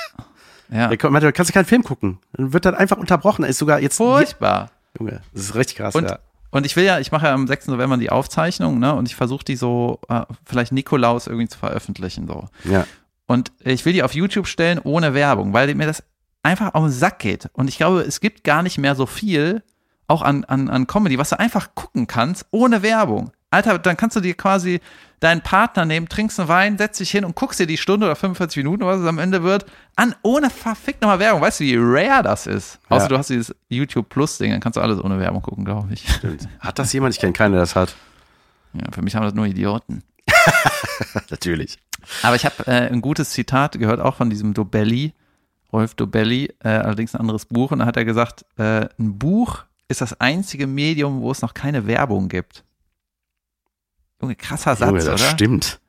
Ja. 0.69 0.87
Der 0.87 1.11
meinte, 1.11 1.31
kannst 1.33 1.49
du 1.49 1.53
keinen 1.53 1.65
Film 1.65 1.83
gucken. 1.83 2.19
Dann 2.33 2.51
wird 2.51 2.65
das 2.65 2.73
einfach 2.73 2.97
unterbrochen. 2.97 3.43
Ist 3.45 3.59
sogar 3.59 3.79
jetzt. 3.79 3.97
Furchtbar. 3.97 4.71
Junge, 4.97 5.21
das 5.33 5.43
ist 5.43 5.55
richtig 5.55 5.77
krass, 5.77 5.93
Und, 5.93 6.09
ja. 6.09 6.19
und 6.51 6.65
ich 6.65 6.75
will 6.75 6.83
ja, 6.83 6.99
ich 6.99 7.11
mache 7.11 7.27
ja 7.27 7.33
am 7.33 7.47
6. 7.47 7.67
November 7.67 7.97
die 7.97 8.09
Aufzeichnung, 8.09 8.79
ne? 8.79 8.93
Und 8.95 9.07
ich 9.07 9.15
versuche 9.15 9.43
die 9.43 9.55
so, 9.55 9.99
äh, 10.09 10.21
vielleicht 10.45 10.71
Nikolaus 10.71 11.27
irgendwie 11.27 11.47
zu 11.47 11.57
veröffentlichen. 11.57 12.27
so. 12.27 12.47
ja. 12.63 12.85
Und 13.25 13.51
ich 13.63 13.85
will 13.85 13.93
die 13.93 14.03
auf 14.03 14.13
YouTube 14.13 14.47
stellen 14.47 14.79
ohne 14.79 15.13
Werbung, 15.13 15.53
weil 15.53 15.73
mir 15.75 15.87
das 15.87 16.03
einfach 16.43 16.73
auf 16.73 16.83
den 16.83 16.91
Sack 16.91 17.19
geht. 17.19 17.49
Und 17.53 17.69
ich 17.69 17.77
glaube, 17.77 18.01
es 18.01 18.19
gibt 18.19 18.43
gar 18.43 18.63
nicht 18.63 18.77
mehr 18.77 18.95
so 18.95 19.05
viel, 19.05 19.63
auch 20.07 20.21
an, 20.21 20.43
an, 20.43 20.69
an 20.69 20.87
Comedy, 20.87 21.17
was 21.17 21.29
du 21.29 21.39
einfach 21.39 21.73
gucken 21.73 22.05
kannst, 22.05 22.45
ohne 22.51 22.83
Werbung. 22.83 23.31
Alter, 23.53 23.79
dann 23.79 23.97
kannst 23.97 24.15
du 24.15 24.19
dir 24.19 24.33
quasi 24.33 24.81
deinen 25.19 25.41
Partner 25.41 25.85
nehmen, 25.85 26.09
trinkst 26.09 26.39
einen 26.39 26.49
Wein, 26.49 26.77
setzt 26.77 26.99
dich 26.99 27.11
hin 27.11 27.23
und 27.23 27.35
guckst 27.35 27.59
dir 27.59 27.67
die 27.67 27.77
Stunde 27.77 28.05
oder 28.05 28.15
45 28.15 28.57
Minuten, 28.57 28.85
was 28.85 28.99
es 28.99 29.07
am 29.07 29.19
Ende 29.19 29.43
wird, 29.43 29.65
an, 29.95 30.15
ohne 30.21 30.49
verfickt 30.49 31.01
nochmal 31.01 31.19
Werbung. 31.19 31.41
Weißt 31.41 31.61
du, 31.61 31.63
wie 31.63 31.77
rare 31.77 32.23
das 32.23 32.47
ist? 32.47 32.79
Ja. 32.89 32.97
Außer 32.97 33.07
du 33.07 33.17
hast 33.17 33.29
dieses 33.29 33.55
YouTube 33.69 34.09
Plus-Ding, 34.09 34.51
dann 34.51 34.59
kannst 34.59 34.75
du 34.75 34.81
alles 34.81 34.99
ohne 34.99 35.19
Werbung 35.19 35.41
gucken, 35.41 35.63
glaube 35.63 35.93
ich. 35.93 36.07
Stimmt. 36.09 36.47
Hat 36.59 36.77
das 36.77 36.91
jemand? 36.91 37.13
Ich 37.13 37.21
kenne 37.21 37.33
keinen, 37.33 37.53
der 37.53 37.61
das 37.61 37.75
hat. 37.75 37.95
Ja, 38.73 38.91
für 38.91 39.01
mich 39.01 39.15
haben 39.15 39.23
das 39.23 39.33
nur 39.33 39.45
Idioten. 39.45 40.03
Natürlich. 41.29 41.77
Aber 42.21 42.35
ich 42.35 42.45
habe 42.45 42.67
äh, 42.67 42.89
ein 42.91 43.01
gutes 43.01 43.29
Zitat 43.29 43.79
gehört, 43.79 44.01
auch 44.01 44.15
von 44.15 44.29
diesem 44.29 44.53
Dobelli, 44.53 45.13
Rolf 45.71 45.95
Dobelli, 45.95 46.53
äh, 46.63 46.69
allerdings 46.69 47.15
ein 47.15 47.21
anderes 47.21 47.45
Buch. 47.45 47.71
Und 47.71 47.79
da 47.79 47.85
hat 47.85 47.97
er 47.97 48.03
gesagt, 48.03 48.45
äh, 48.57 48.87
ein 48.99 49.17
Buch 49.17 49.63
ist 49.87 50.01
das 50.01 50.19
einzige 50.19 50.67
Medium, 50.67 51.21
wo 51.21 51.31
es 51.31 51.41
noch 51.41 51.53
keine 51.53 51.87
Werbung 51.87 52.27
gibt. 52.27 52.63
Junge, 54.23 54.35
krasser 54.35 54.75
Satz, 54.75 54.87
Junge, 54.89 55.03
das 55.03 55.21
oder? 55.21 55.31
stimmt. 55.31 55.79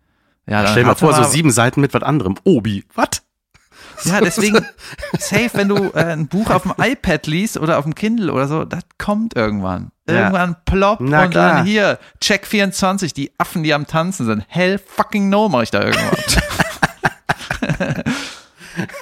Ja, 0.47 0.67
Stell 0.67 0.83
dir 0.83 0.89
mal 0.89 0.95
vor, 0.97 1.15
so 1.15 1.23
sieben 1.23 1.51
Seiten 1.51 1.81
mit 1.81 1.95
was 1.95 2.03
anderem. 2.03 2.35
Obi, 2.45 2.85
was? 2.95 3.23
Ja, 4.05 4.21
deswegen, 4.25 4.67
safe, 5.19 5.51
wenn 5.55 5.69
du 5.69 5.93
äh, 5.95 6.13
ein 6.13 6.27
Buch 6.27 6.51
auf 6.51 6.63
dem 6.63 6.75
iPad 6.79 7.27
liest 7.29 7.57
oder 7.57 7.79
auf 7.79 7.85
dem 7.85 7.95
Kindle 7.95 8.33
oder 8.33 8.49
so, 8.49 8.65
das 8.65 8.83
kommt 8.99 9.37
irgendwann. 9.37 9.93
Ja. 10.09 10.17
Irgendwann 10.17 10.57
ploppt 10.65 11.01
Na 11.03 11.25
und 11.25 11.31
klar. 11.31 11.55
dann 11.55 11.67
hier, 11.67 11.99
Check 12.21 12.47
24, 12.47 13.15
die 13.15 13.31
Affen, 13.39 13.63
die 13.63 13.73
am 13.73 13.87
Tanzen 13.87 14.27
sind. 14.27 14.45
Hell 14.49 14.79
fucking 14.79 15.29
no, 15.29 15.49
mach 15.49 15.63
ich 15.63 15.71
da 15.71 15.83
irgendwas. 15.83 16.19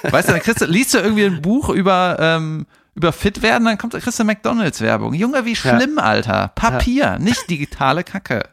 weißt 0.03 0.29
du, 0.29 0.33
dann 0.33 0.41
kriegst 0.41 0.61
du, 0.61 0.65
liest 0.65 0.93
du 0.93 0.99
irgendwie 0.99 1.25
ein 1.25 1.41
Buch 1.41 1.69
über, 1.69 2.17
ähm, 2.19 2.67
über 2.95 3.11
fit 3.11 3.41
werden, 3.41 3.65
dann 3.65 3.77
kommt, 3.77 3.93
kriegst 3.93 4.19
du 4.19 4.23
McDonalds-Werbung. 4.23 5.13
Junge, 5.13 5.43
wie 5.45 5.55
schlimm, 5.55 5.97
Alter. 5.97 6.51
Papier, 6.55 7.17
nicht 7.19 7.49
digitale 7.49 8.03
Kacke. 8.03 8.52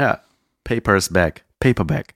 Ja. 0.00 0.20
Papers 0.64 1.12
back. 1.12 1.44
Paperback. 1.58 2.14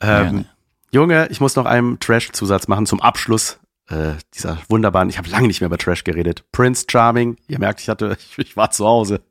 Ähm, 0.00 0.44
Junge, 0.92 1.28
ich 1.30 1.40
muss 1.40 1.56
noch 1.56 1.66
einen 1.66 1.98
Trash-Zusatz 1.98 2.68
machen 2.68 2.86
zum 2.86 3.00
Abschluss 3.00 3.58
äh, 3.88 4.14
dieser 4.34 4.58
wunderbaren, 4.68 5.08
ich 5.08 5.18
habe 5.18 5.28
lange 5.28 5.46
nicht 5.46 5.60
mehr 5.60 5.66
über 5.66 5.78
Trash 5.78 6.04
geredet. 6.04 6.44
Prince 6.52 6.86
Charming, 6.88 7.36
ihr 7.48 7.58
merkt, 7.58 7.80
ich 7.80 7.88
hatte, 7.88 8.16
ich, 8.30 8.38
ich 8.38 8.56
war 8.56 8.70
zu 8.70 8.86
Hause, 8.86 9.22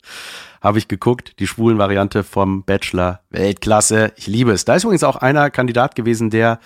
habe 0.62 0.80
ich 0.80 0.88
geguckt, 0.88 1.40
die 1.40 1.48
schwulen 1.48 1.78
Variante 1.78 2.24
vom 2.24 2.64
Bachelor, 2.64 3.22
Weltklasse, 3.30 4.14
ich 4.16 4.28
liebe 4.28 4.52
es. 4.52 4.66
Da 4.66 4.76
ist 4.76 4.84
übrigens 4.84 5.04
auch 5.04 5.16
einer 5.16 5.50
Kandidat 5.50 5.96
gewesen, 5.96 6.30
der 6.30 6.60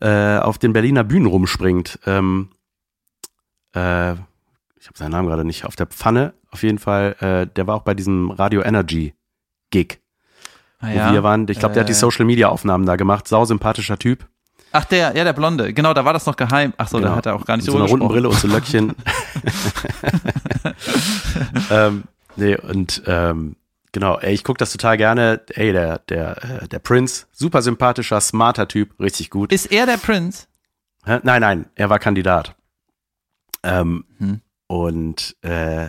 äh, 0.00 0.38
auf 0.38 0.58
den 0.58 0.72
Berliner 0.72 1.04
Bühnen 1.04 1.26
rumspringt. 1.26 1.98
Ähm, 2.06 2.50
äh, 3.74 4.12
ich 4.12 4.86
habe 4.86 4.96
seinen 4.96 5.10
Namen 5.10 5.28
gerade 5.28 5.44
nicht 5.44 5.64
auf 5.64 5.76
der 5.76 5.86
Pfanne, 5.86 6.34
auf 6.50 6.62
jeden 6.62 6.78
Fall, 6.78 7.16
äh, 7.20 7.52
der 7.52 7.66
war 7.66 7.74
auch 7.74 7.82
bei 7.82 7.94
diesem 7.94 8.30
Radio 8.30 8.62
Energy 8.62 9.14
Gig, 9.70 10.00
Ah, 10.80 11.08
wo 11.08 11.12
wir 11.12 11.22
waren. 11.22 11.46
Ich 11.48 11.58
glaube, 11.58 11.74
der 11.74 11.82
hat 11.82 11.88
die 11.88 11.92
äh, 11.92 11.96
Social 11.96 12.24
Media 12.24 12.48
Aufnahmen 12.48 12.86
da 12.86 12.96
gemacht. 12.96 13.26
Sau 13.28 13.44
sympathischer 13.44 13.98
Typ. 13.98 14.26
Ach, 14.70 14.84
der, 14.84 15.16
ja, 15.16 15.24
der 15.24 15.32
Blonde. 15.32 15.72
Genau, 15.72 15.94
da 15.94 16.04
war 16.04 16.12
das 16.12 16.26
noch 16.26 16.36
geheim. 16.36 16.72
Ach 16.76 16.86
so, 16.88 16.98
Genau. 16.98 17.10
da 17.10 17.16
hat 17.16 17.26
er 17.26 17.34
auch 17.34 17.44
gar 17.46 17.56
nicht 17.56 17.66
Mit 17.66 17.72
so 17.72 17.78
einer 17.78 17.88
runden. 17.88 18.06
Brille 18.06 18.28
und 18.28 18.38
so 18.38 18.46
Löckchen. 18.48 18.94
ähm, 21.70 22.04
nee, 22.36 22.56
und 22.56 23.02
ähm, 23.06 23.56
genau, 23.92 24.18
ey, 24.18 24.34
ich 24.34 24.44
gucke 24.44 24.58
das 24.58 24.70
total 24.72 24.96
gerne. 24.96 25.40
Ey, 25.54 25.72
der, 25.72 25.98
der, 26.08 26.62
äh, 26.62 26.68
der 26.68 26.78
Prince, 26.80 27.26
super 27.32 27.62
sympathischer, 27.62 28.20
smarter 28.20 28.68
Typ, 28.68 28.98
richtig 29.00 29.30
gut. 29.30 29.52
Ist 29.52 29.66
er 29.72 29.86
der 29.86 29.96
Prinz? 29.96 30.48
Hä? 31.04 31.18
Nein, 31.22 31.40
nein, 31.40 31.66
er 31.74 31.90
war 31.90 31.98
Kandidat. 31.98 32.54
Ähm, 33.62 34.04
Hm. 34.18 34.40
Und 34.66 35.34
äh, 35.42 35.88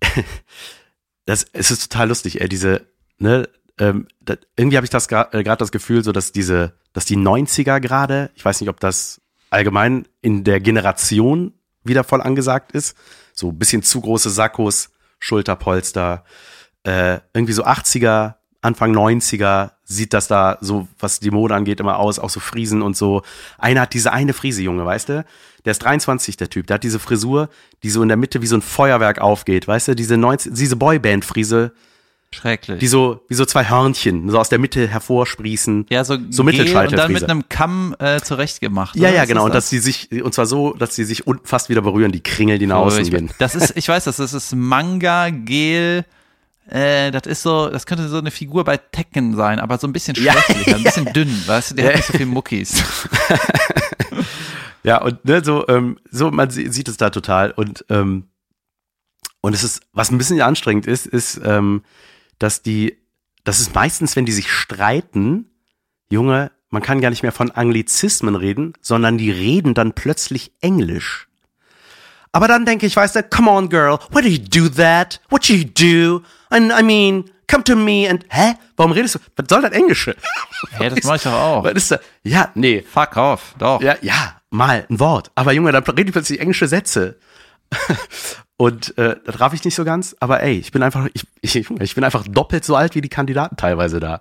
das 1.24 1.46
es 1.52 1.70
ist 1.70 1.90
total 1.90 2.08
lustig, 2.08 2.40
ey, 2.40 2.48
diese, 2.48 2.86
ne, 3.18 3.48
ähm, 3.78 4.06
da, 4.20 4.36
irgendwie 4.56 4.76
habe 4.76 4.84
ich 4.84 4.90
das 4.90 5.08
gerade 5.08 5.38
äh, 5.38 5.56
das 5.56 5.72
Gefühl, 5.72 6.04
so 6.04 6.12
dass 6.12 6.32
diese, 6.32 6.74
dass 6.92 7.04
die 7.04 7.16
90er 7.16 7.80
gerade, 7.80 8.30
ich 8.34 8.44
weiß 8.44 8.60
nicht, 8.60 8.70
ob 8.70 8.80
das 8.80 9.20
allgemein 9.50 10.06
in 10.20 10.44
der 10.44 10.60
Generation 10.60 11.54
wieder 11.84 12.04
voll 12.04 12.20
angesagt 12.20 12.72
ist, 12.72 12.96
so 13.32 13.48
ein 13.48 13.58
bisschen 13.58 13.82
zu 13.82 14.00
große 14.00 14.30
Sakkos, 14.30 14.90
Schulterpolster, 15.18 16.24
äh, 16.84 17.20
irgendwie 17.32 17.52
so 17.52 17.64
80er, 17.64 18.34
Anfang 18.62 18.96
90er 18.96 19.72
sieht 19.84 20.14
das 20.14 20.28
da 20.28 20.56
so, 20.60 20.86
was 20.98 21.20
die 21.20 21.30
Mode 21.32 21.54
angeht, 21.54 21.80
immer 21.80 21.98
aus, 21.98 22.18
auch 22.18 22.30
so 22.30 22.40
Friesen 22.40 22.80
und 22.80 22.96
so. 22.96 23.22
Einer 23.58 23.82
hat 23.82 23.92
diese 23.92 24.12
eine 24.12 24.32
Friese, 24.32 24.62
Junge, 24.62 24.86
weißt 24.86 25.08
du? 25.10 25.24
Der 25.64 25.70
ist 25.72 25.80
23, 25.80 26.36
der 26.36 26.48
Typ. 26.48 26.68
Der 26.68 26.74
hat 26.74 26.84
diese 26.84 26.98
Frisur, 26.98 27.48
die 27.82 27.90
so 27.90 28.02
in 28.02 28.08
der 28.08 28.16
Mitte 28.16 28.40
wie 28.40 28.46
so 28.46 28.56
ein 28.56 28.62
Feuerwerk 28.62 29.20
aufgeht, 29.20 29.68
weißt 29.68 29.88
du? 29.88 29.96
Diese 29.96 30.16
90, 30.16 30.52
diese 30.54 30.76
Boyband-Frise, 30.76 31.72
Schrecklich. 32.34 32.78
die 32.78 32.86
so, 32.86 33.20
wie 33.28 33.34
so 33.34 33.44
zwei 33.44 33.68
Hörnchen, 33.68 34.30
so 34.30 34.38
aus 34.38 34.48
der 34.48 34.58
Mitte 34.58 34.88
hervorsprießen. 34.88 35.86
ja, 35.90 36.04
so, 36.04 36.16
so 36.30 36.44
Gel 36.44 36.76
und 36.76 36.92
dann 36.92 37.12
mit 37.12 37.24
einem 37.24 37.48
Kamm 37.48 37.94
äh, 37.98 38.20
zurechtgemacht. 38.20 38.96
Ja, 38.96 39.08
oder? 39.08 39.14
ja, 39.16 39.22
Was 39.22 39.28
genau. 39.28 39.44
Und 39.44 39.54
dass 39.54 39.68
die 39.68 39.78
sich, 39.78 40.10
und 40.22 40.32
zwar 40.32 40.46
so, 40.46 40.72
dass 40.72 40.94
die 40.94 41.04
sich 41.04 41.26
unten 41.26 41.46
fast 41.46 41.68
wieder 41.68 41.82
berühren, 41.82 42.10
die 42.12 42.22
Kringel, 42.22 42.58
die 42.58 42.66
nach 42.66 42.76
außen 42.76 43.00
Furchtbar. 43.00 43.20
gehen. 43.20 43.30
Das 43.38 43.54
ist, 43.54 43.76
ich 43.76 43.88
weiß 43.88 44.04
das, 44.04 44.16
das 44.16 44.32
ist 44.32 44.54
Manga, 44.54 45.30
Gel, 45.30 46.04
äh, 46.68 47.10
das 47.10 47.22
ist 47.26 47.42
so, 47.42 47.68
das 47.68 47.86
könnte 47.86 48.08
so 48.08 48.18
eine 48.18 48.30
Figur 48.30 48.64
bei 48.64 48.76
Tekken 48.76 49.34
sein, 49.36 49.58
aber 49.60 49.78
so 49.78 49.86
ein 49.86 49.92
bisschen 49.92 50.16
Ja. 50.22 50.32
schwächlicher, 50.34 50.76
ein 50.76 50.82
bisschen 50.84 51.12
dünn, 51.12 51.42
weißt 51.46 51.70
du, 51.72 51.74
der 51.76 51.84
Ja. 51.84 51.90
hat 51.90 51.96
nicht 51.98 52.06
so 52.06 52.12
viel 52.18 52.26
Muckis. 52.26 52.82
Ja, 54.84 55.00
und 55.00 55.24
ne, 55.24 55.44
so, 55.44 55.66
ähm, 55.68 55.98
so 56.10 56.30
man 56.30 56.50
sie- 56.50 56.68
sieht 56.68 56.88
es 56.88 56.96
da 56.96 57.10
total. 57.10 57.52
Und, 57.52 57.84
ähm, 57.88 58.28
und 59.40 59.54
es 59.54 59.62
ist, 59.62 59.82
was 59.92 60.10
ein 60.10 60.18
bisschen 60.18 60.40
anstrengend 60.40 60.86
ist, 60.86 61.06
ist, 61.06 61.40
ähm, 61.44 61.82
dass 62.38 62.62
die, 62.62 62.98
das 63.44 63.60
ist 63.60 63.74
meistens, 63.74 64.16
wenn 64.16 64.26
die 64.26 64.32
sich 64.32 64.50
streiten, 64.50 65.50
Junge, 66.10 66.50
man 66.70 66.82
kann 66.82 67.00
gar 67.00 67.10
nicht 67.10 67.22
mehr 67.22 67.32
von 67.32 67.50
Anglizismen 67.52 68.34
reden, 68.34 68.72
sondern 68.80 69.18
die 69.18 69.30
reden 69.30 69.74
dann 69.74 69.92
plötzlich 69.92 70.52
Englisch. 70.60 71.28
Aber 72.32 72.48
dann 72.48 72.64
denke 72.64 72.86
ich, 72.86 72.96
weißt 72.96 73.16
du, 73.16 73.22
come 73.24 73.50
on, 73.50 73.68
girl, 73.68 73.98
why 74.10 74.22
do 74.22 74.28
you 74.28 74.38
do 74.38 74.68
that? 74.74 75.20
What 75.28 75.44
you 75.48 75.64
do? 75.64 76.22
And 76.50 76.72
I 76.72 76.82
mean, 76.82 77.30
come 77.46 77.62
to 77.64 77.76
me 77.76 78.08
and, 78.08 78.24
hä? 78.30 78.54
Warum 78.76 78.92
redest 78.92 79.16
du? 79.16 79.18
Was 79.36 79.46
soll 79.50 79.60
das 79.62 79.72
Englische? 79.72 80.16
Hä, 80.78 80.88
das 80.88 81.04
mach 81.04 81.16
ich 81.16 81.22
doch 81.22 81.32
auch. 81.32 81.64
Was 81.64 81.72
ist 81.74 81.90
da? 81.90 81.98
Ja, 82.24 82.50
nee, 82.54 82.82
Fuck 82.82 83.16
off, 83.16 83.54
doch. 83.58 83.80
ja, 83.82 83.96
ja, 84.00 84.40
mal 84.50 84.86
ein 84.88 84.98
Wort. 84.98 85.30
Aber 85.34 85.52
Junge, 85.52 85.72
dann 85.72 85.82
rede 85.84 86.04
ich 86.04 86.12
plötzlich 86.12 86.40
englische 86.40 86.68
Sätze. 86.68 87.18
Und 88.56 88.96
äh, 88.98 89.16
das 89.24 89.40
raff 89.40 89.54
ich 89.54 89.64
nicht 89.64 89.74
so 89.74 89.84
ganz. 89.84 90.14
Aber 90.20 90.42
ey, 90.42 90.58
ich 90.58 90.70
bin 90.72 90.82
einfach, 90.82 91.08
ich, 91.14 91.24
ich, 91.40 91.68
ich 91.70 91.94
bin 91.94 92.04
einfach 92.04 92.24
doppelt 92.28 92.64
so 92.64 92.76
alt 92.76 92.94
wie 92.94 93.00
die 93.00 93.08
Kandidaten 93.08 93.56
teilweise 93.56 93.98
da. 93.98 94.20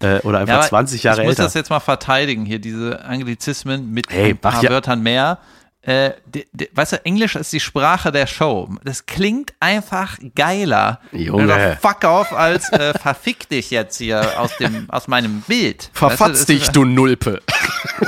Äh, 0.00 0.18
oder 0.20 0.40
einfach 0.40 0.54
Ja, 0.54 0.58
aber 0.60 0.68
20 0.68 1.02
Jahre 1.02 1.20
ich 1.22 1.26
muss 1.26 1.32
älter. 1.32 1.44
das 1.44 1.54
jetzt 1.54 1.70
mal 1.70 1.80
verteidigen, 1.80 2.44
hier 2.44 2.58
diese 2.58 3.04
Anglizismen 3.04 3.90
mit 3.92 4.10
Hey, 4.10 4.30
ein 4.30 4.38
paar 4.38 4.62
ja- 4.62 4.70
Wörtern 4.70 5.02
mehr. 5.02 5.38
Äh, 5.86 6.12
die, 6.26 6.46
die, 6.52 6.70
weißt 6.72 6.92
du, 6.92 7.04
Englisch 7.04 7.36
ist 7.36 7.52
die 7.52 7.60
Sprache 7.60 8.10
der 8.10 8.26
Show. 8.26 8.70
Das 8.84 9.04
klingt 9.04 9.52
einfach 9.60 10.16
geiler. 10.34 11.00
Junge. 11.12 11.46
Du 11.46 11.78
Fuck 11.86 12.04
off 12.04 12.32
als 12.32 12.70
äh, 12.72 12.94
verfick 12.98 13.48
dich 13.50 13.70
jetzt 13.70 13.98
hier 13.98 14.40
aus 14.40 14.56
dem 14.56 14.88
aus 14.88 15.08
meinem 15.08 15.42
Bild. 15.42 15.90
Verfatz 15.92 16.30
Weißt 16.40 16.48
du, 16.48 16.52
dich, 16.54 16.62
ist- 16.62 16.76
du 16.76 16.84
Nulpe. 16.84 17.40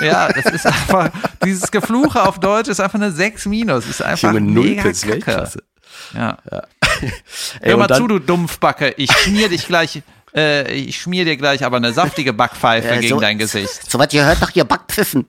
Ja, 0.01 0.29
das 0.33 0.47
ist 0.47 0.67
einfach, 0.67 1.11
dieses 1.45 1.71
Gefluche 1.71 2.23
auf 2.27 2.41
Deutsch 2.41 2.69
ist 2.69 2.81
einfach 2.81 2.99
eine 2.99 3.13
6 3.13 3.47
minus. 3.47 3.87
Ist 3.87 4.03
einfach 4.03 4.33
Junge, 4.33 4.41
Nulpe 4.41 4.89
ist 4.89 5.03
Kacke. 5.03 5.13
Weltklasse. 5.13 5.63
Ja. 6.15 6.39
Ey, 7.61 7.71
Hör 7.71 7.77
mal 7.77 7.87
dann- 7.87 7.99
zu, 7.99 8.09
du 8.09 8.19
Dumpfbacke. 8.19 8.95
Ich 8.97 9.13
schmier 9.13 9.49
dich 9.49 9.67
gleich 9.67 10.03
äh, 10.35 10.71
ich 10.73 10.99
schmier 11.01 11.25
dir 11.25 11.37
gleich 11.37 11.65
aber 11.65 11.77
eine 11.77 11.93
saftige 11.93 12.33
Backpfeife 12.33 12.89
Äh, 12.89 12.99
gegen 13.01 13.15
so- 13.15 13.21
dein 13.21 13.39
Gesicht. 13.39 13.91
So 13.91 13.99
was 13.99 14.13
ihr 14.13 14.25
hört 14.25 14.43
doch 14.43 14.51
hier 14.51 14.65
Backpfiffen. 14.65 15.27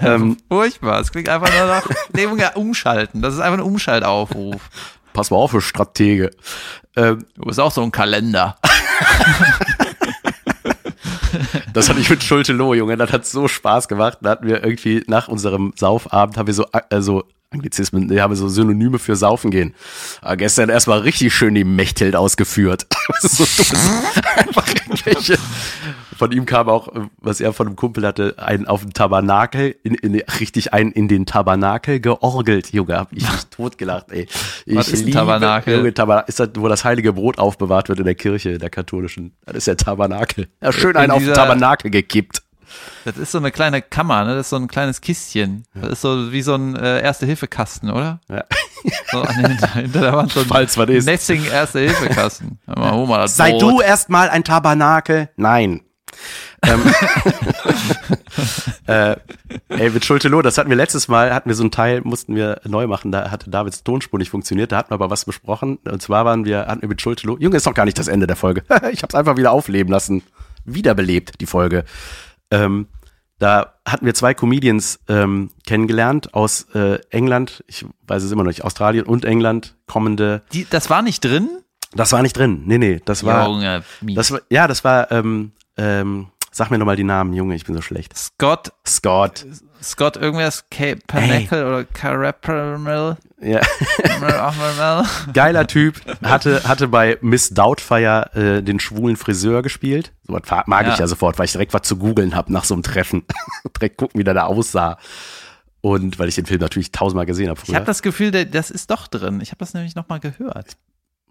Ähm, 0.00 0.36
Furchtbar. 0.48 1.00
Es 1.00 1.12
klingt 1.12 1.28
einfach 1.28 1.52
nur 1.52 1.66
nach 1.66 1.88
ja, 2.38 2.54
umschalten. 2.54 3.22
Das 3.22 3.34
ist 3.34 3.40
einfach 3.40 3.58
ein 3.58 3.64
Umschaltaufruf. 3.64 4.70
pass 5.12 5.30
mal 5.30 5.36
auf, 5.36 5.50
für 5.50 5.60
Stratege. 5.60 6.30
Ähm, 6.96 7.24
Du 7.36 7.42
bist 7.46 7.60
auch 7.60 7.72
so 7.72 7.82
ein 7.82 7.92
Kalender. 7.92 8.56
Das 11.72 11.88
hatte 11.88 12.00
ich 12.00 12.10
mit 12.10 12.22
Schulte 12.24 12.52
Loh, 12.52 12.74
Junge. 12.74 12.96
Das 12.96 13.12
hat 13.12 13.24
so 13.24 13.46
Spaß 13.46 13.86
gemacht. 13.86 14.18
Da 14.22 14.30
hatten 14.30 14.46
wir 14.46 14.64
irgendwie 14.64 15.04
nach 15.06 15.28
unserem 15.28 15.72
Saufabend 15.76 16.36
haben 16.36 16.48
wir 16.48 16.54
so, 16.54 16.66
also 16.90 17.24
Anglizismen, 17.52 18.08
wir 18.08 18.22
haben 18.22 18.36
so 18.36 18.48
Synonyme 18.48 19.00
für 19.00 19.16
Saufen 19.16 19.50
gehen. 19.50 19.74
Aber 20.22 20.36
gestern 20.36 20.68
erstmal 20.68 21.00
richtig 21.00 21.34
schön 21.34 21.56
die 21.56 21.64
Mechthild 21.64 22.14
ausgeführt. 22.14 22.86
So. 23.22 23.44
Einfach 24.36 24.66
irgendwelche. 24.68 25.36
Von 26.16 26.32
ihm 26.32 26.46
kam 26.46 26.68
auch, 26.68 26.88
was 27.18 27.40
er 27.40 27.52
von 27.52 27.66
einem 27.66 27.76
Kumpel 27.76 28.06
hatte, 28.06 28.36
einen 28.38 28.66
auf 28.66 28.82
den 28.82 28.92
Tabernakel, 28.92 29.76
in, 29.82 29.94
in, 29.94 30.22
richtig 30.38 30.72
einen 30.72 30.92
in 30.92 31.08
den 31.08 31.26
Tabernakel 31.26 32.00
georgelt. 32.00 32.72
Junge, 32.72 32.96
hab 32.96 33.12
ich 33.12 33.22
mich 33.22 33.46
totgelacht, 33.50 34.10
ey. 34.12 34.26
Ich 34.64 34.76
Was 34.76 34.88
ist 34.88 35.06
ein 35.06 35.12
Tabernakel? 35.12 35.78
Junge, 35.78 35.92
Tabernakel 35.92 36.28
ist 36.28 36.40
das, 36.40 36.50
wo 36.54 36.68
das 36.68 36.84
heilige 36.84 37.12
Brot 37.12 37.38
aufbewahrt 37.38 37.88
wird 37.88 37.98
in 37.98 38.06
der 38.06 38.14
Kirche, 38.14 38.58
der 38.58 38.70
katholischen. 38.70 39.32
Das 39.44 39.56
ist 39.56 39.66
der 39.66 39.76
Tabernakel. 39.76 40.48
Ja, 40.62 40.72
schön 40.72 40.96
einen 40.96 41.06
In 41.06 41.10
auf 41.10 41.22
den 41.22 41.34
Tabernakel 41.34 41.90
gekippt. 41.90 42.42
Das 43.04 43.16
ist 43.16 43.32
so 43.32 43.38
eine 43.38 43.50
kleine 43.50 43.82
Kammer, 43.82 44.24
ne? 44.24 44.34
Das 44.34 44.46
ist 44.46 44.50
so 44.50 44.56
ein 44.56 44.68
kleines 44.68 45.00
Kistchen. 45.00 45.64
Das 45.74 45.92
ist 45.92 46.00
so 46.02 46.32
wie 46.32 46.42
so 46.42 46.54
ein 46.54 46.76
äh, 46.76 47.00
Erste-Hilfe-Kasten, 47.02 47.90
oder? 47.90 48.20
Ja. 48.28 48.44
So 49.10 49.22
an 49.22 49.42
den, 49.42 49.58
hinter 49.74 50.00
der 50.00 50.12
Wand 50.12 50.32
so 50.32 50.40
ein 50.40 50.46
Falls 50.46 50.76
ist. 50.76 51.06
Messing 51.06 51.44
Erste-Hilfe-Kasten. 51.46 52.58
Das 52.66 53.36
Sei 53.36 53.52
Brot. 53.52 53.62
du 53.62 53.80
erstmal 53.80 54.30
ein 54.30 54.44
Tabernakel? 54.44 55.30
Nein. 55.36 55.82
ähm, 56.62 56.82
äh, 58.86 59.16
ey, 59.68 59.90
mit 59.90 60.04
Schulte-Loh, 60.04 60.42
das 60.42 60.58
hatten 60.58 60.70
wir 60.70 60.76
letztes 60.76 61.08
Mal, 61.08 61.32
hatten 61.32 61.48
wir 61.48 61.54
so 61.54 61.62
einen 61.62 61.70
Teil, 61.70 62.00
mussten 62.02 62.34
wir 62.34 62.60
neu 62.66 62.86
machen, 62.86 63.12
da 63.12 63.30
hatte 63.30 63.50
Davids 63.50 63.82
Tonspur 63.84 64.18
nicht 64.18 64.30
funktioniert, 64.30 64.72
da 64.72 64.78
hatten 64.78 64.90
wir 64.90 64.94
aber 64.94 65.10
was 65.10 65.24
besprochen, 65.24 65.78
und 65.88 66.02
zwar 66.02 66.24
waren 66.24 66.44
wir, 66.44 66.66
hatten 66.66 66.82
wir 66.82 66.88
mit 66.88 67.00
Schulte-Loh, 67.00 67.38
Junge, 67.38 67.56
ist 67.56 67.66
doch 67.66 67.74
gar 67.74 67.84
nicht 67.84 67.98
das 67.98 68.08
Ende 68.08 68.26
der 68.26 68.36
Folge, 68.36 68.62
ich 68.92 69.02
hab's 69.02 69.14
einfach 69.14 69.36
wieder 69.36 69.52
aufleben 69.52 69.92
lassen, 69.92 70.22
wiederbelebt, 70.64 71.40
die 71.40 71.46
Folge. 71.46 71.84
Ähm, 72.50 72.88
da 73.38 73.74
hatten 73.86 74.04
wir 74.04 74.14
zwei 74.14 74.34
Comedians 74.34 75.00
ähm, 75.08 75.50
kennengelernt 75.66 76.34
aus 76.34 76.66
äh, 76.74 76.98
England, 77.10 77.64
ich 77.66 77.86
weiß 78.06 78.22
es 78.22 78.30
immer 78.30 78.42
noch 78.42 78.50
nicht, 78.50 78.64
Australien 78.64 79.06
und 79.06 79.24
England, 79.24 79.76
kommende, 79.86 80.42
Die, 80.52 80.66
das 80.68 80.90
war 80.90 81.02
nicht 81.02 81.24
drin? 81.24 81.48
das 81.94 82.12
war 82.12 82.22
nicht 82.22 82.36
drin, 82.36 82.62
nee, 82.66 82.78
nee, 82.78 83.00
das 83.04 83.24
war, 83.24 83.48
Junge, 83.48 83.82
das 84.14 84.30
war, 84.30 84.40
ja, 84.50 84.68
das 84.68 84.84
war, 84.84 85.10
ähm, 85.10 85.52
ähm, 85.76 86.28
sag 86.52 86.70
mir 86.70 86.78
nochmal 86.78 86.96
die 86.96 87.04
Namen, 87.04 87.32
Junge, 87.32 87.54
ich 87.54 87.64
bin 87.64 87.74
so 87.74 87.80
schlecht. 87.82 88.16
Scott, 88.16 88.72
Scott. 88.86 89.46
Scott 89.82 90.16
irgendwas, 90.16 90.64
Panacle 91.06 91.66
oder 91.66 91.84
Carapamel, 91.84 93.16
Ja. 93.40 93.60
Geiler 95.32 95.66
Typ, 95.66 96.00
hatte, 96.22 96.62
hatte 96.68 96.88
bei 96.88 97.18
Miss 97.20 97.50
Doubtfire 97.50 98.30
äh, 98.34 98.62
den 98.62 98.80
schwulen 98.80 99.16
Friseur 99.16 99.62
gespielt. 99.62 100.12
So 100.26 100.34
was 100.34 100.42
mag 100.66 100.86
ich 100.86 100.94
Ja. 100.94 101.00
ja 101.00 101.06
sofort, 101.06 101.38
weil 101.38 101.46
ich 101.46 101.52
direkt 101.52 101.72
was 101.72 101.82
zu 101.82 101.96
googeln 101.96 102.34
habe 102.34 102.52
nach 102.52 102.64
so 102.64 102.74
einem 102.74 102.82
Treffen. 102.82 103.24
direkt 103.76 103.96
gucken, 103.96 104.18
wie 104.20 104.24
der 104.24 104.34
da 104.34 104.44
aussah. 104.44 104.98
Und 105.82 106.18
weil 106.18 106.28
ich 106.28 106.34
den 106.34 106.44
Film 106.46 106.60
natürlich 106.60 106.92
tausendmal 106.92 107.24
gesehen 107.24 107.48
habe 107.48 107.58
Ich 107.66 107.74
habe 107.74 107.86
das 107.86 108.02
Gefühl, 108.02 108.30
der, 108.30 108.44
das 108.44 108.70
ist 108.70 108.90
doch 108.90 109.06
drin. 109.06 109.40
Ich 109.40 109.50
habe 109.50 109.58
das 109.60 109.72
nämlich 109.72 109.94
nochmal 109.94 110.20
gehört. 110.20 110.76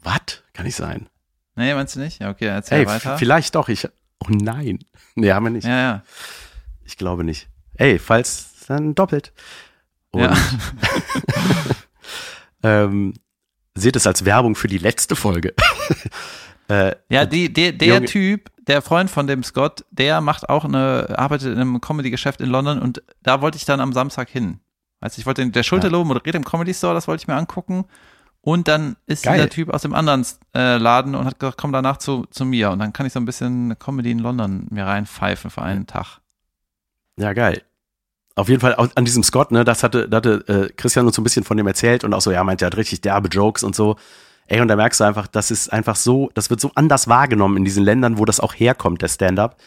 was? 0.02 0.42
Kann 0.54 0.66
nicht 0.66 0.76
sein. 0.76 1.08
Nee, 1.56 1.74
meinst 1.76 1.96
du 1.96 2.00
nicht? 2.00 2.20
Ja, 2.20 2.30
okay, 2.32 2.46
erzähl 2.48 2.80
Ey, 2.80 2.86
weiter. 2.88 3.18
vielleicht 3.18 3.54
doch. 3.54 3.70
Ich, 3.70 3.86
oh 3.86 4.28
nein. 4.30 4.80
Nee, 5.16 5.32
haben 5.34 5.44
wir 5.46 5.50
nicht. 5.52 5.66
Ja, 5.68 5.78
ja. 5.78 6.04
Ich 6.84 6.98
glaube 6.98 7.24
nicht. 7.24 7.48
Ey, 7.80 7.98
falls, 7.98 8.66
dann 8.68 8.94
doppelt. 8.94 9.34
Und 10.12 10.22
ja. 10.24 10.36
ähm, 12.64 13.14
seht 13.76 13.96
es 13.96 14.06
als 14.06 14.26
Werbung 14.26 14.56
für 14.56 14.68
die 14.68 14.78
letzte 14.78 15.16
Folge. 15.16 15.54
äh, 16.70 16.96
Ja, 17.10 17.26
die, 17.26 17.52
der, 17.52 17.72
der 17.72 17.88
Junge- 18.00 18.06
Typ, 18.08 18.52
der 18.68 18.82
Freund 18.82 19.10
von 19.10 19.28
dem 19.28 19.44
Scott, 19.44 19.86
der 19.92 20.22
macht 20.22 20.50
auch 20.50 20.66
eine, 20.66 21.16
arbeitet 21.18 21.54
in 21.54 21.60
einem 21.60 21.80
Comedy-Geschäft 21.82 22.42
in 22.42 22.50
London 22.50 22.80
und 22.80 23.02
da 23.24 23.42
wollte 23.42 23.58
ich 23.58 23.66
dann 23.66 23.80
am 23.80 23.94
Samstag 23.94 24.30
hin. 24.30 24.60
Also 25.00 25.20
ich 25.20 25.26
wollte 25.26 25.42
den, 25.42 25.52
der 25.54 25.64
Schulterloh 25.64 26.04
moderiert 26.04 26.36
im 26.36 26.44
Comedy 26.44 26.74
Store, 26.74 26.94
das 26.94 27.08
wollte 27.08 27.22
ich 27.24 27.28
mir 27.28 27.36
angucken. 27.36 27.86
Und 28.42 28.68
dann 28.68 28.96
ist 29.06 29.24
Geil. 29.24 29.36
dieser 29.36 29.50
Typ 29.50 29.70
aus 29.70 29.82
dem 29.82 29.94
anderen 29.94 30.26
äh, 30.56 30.78
Laden 30.78 31.16
und 31.16 31.26
hat 31.26 31.40
gesagt, 31.40 31.58
komm 31.58 31.72
danach 31.72 31.98
zu, 31.98 32.26
zu 32.32 32.46
mir. 32.46 32.72
Und 32.72 32.80
dann 32.80 32.94
kann 32.94 33.06
ich 33.06 33.14
so 33.14 33.20
ein 33.20 33.26
bisschen 33.26 33.78
Comedy 33.80 34.12
in 34.12 34.20
London 34.20 34.68
mir 34.70 34.86
reinpfeifen 34.86 35.50
für 35.52 35.62
einen 35.62 35.88
Tag. 35.88 36.20
Ja, 37.18 37.34
geil. 37.34 37.64
Auf 38.40 38.48
jeden 38.48 38.62
Fall 38.62 38.74
an 38.76 39.04
diesem 39.04 39.22
Scott, 39.22 39.52
ne, 39.52 39.66
das 39.66 39.84
hatte, 39.84 40.08
hatte 40.14 40.46
äh, 40.48 40.74
Christian 40.78 41.06
uns 41.06 41.18
so 41.18 41.22
ein 41.22 41.26
bisschen 41.26 41.44
von 41.44 41.58
dem 41.58 41.68
erzählt 41.68 42.06
und 42.06 42.14
auch 42.14 42.22
so, 42.22 42.32
ja, 42.32 42.42
meint, 42.46 42.62
er 42.62 42.68
hat 42.68 42.78
richtig 42.78 43.02
derbe 43.02 43.28
Jokes 43.28 43.64
und 43.64 43.76
so. 43.76 43.98
Ey, 44.48 44.62
und 44.62 44.70
da 44.70 44.78
merkst 44.78 45.02
du 45.02 45.04
einfach, 45.04 45.28
das 45.28 45.52
ist 45.52 45.74
einfach 45.74 45.98
so, 45.98 46.32
das 46.36 46.50
wird 46.50 46.62
so 46.62 46.72
anders 46.76 47.10
wahrgenommen 47.10 47.58
in 47.58 47.66
diesen 47.66 47.84
Ländern, 47.84 48.18
wo 48.18 48.24
das 48.24 48.40
auch 48.40 48.54
herkommt, 48.54 49.02
der 49.02 49.10
Stand-up, 49.10 49.58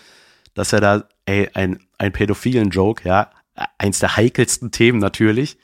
dass 0.54 0.72
er 0.72 0.80
da, 0.80 1.04
ey, 1.26 1.50
ein, 1.52 1.80
ein 1.98 2.12
pädophilen 2.12 2.70
Joke, 2.70 3.06
ja, 3.06 3.28
eins 3.76 3.98
der 3.98 4.16
heikelsten 4.16 4.70
Themen 4.70 5.00
natürlich. 5.00 5.58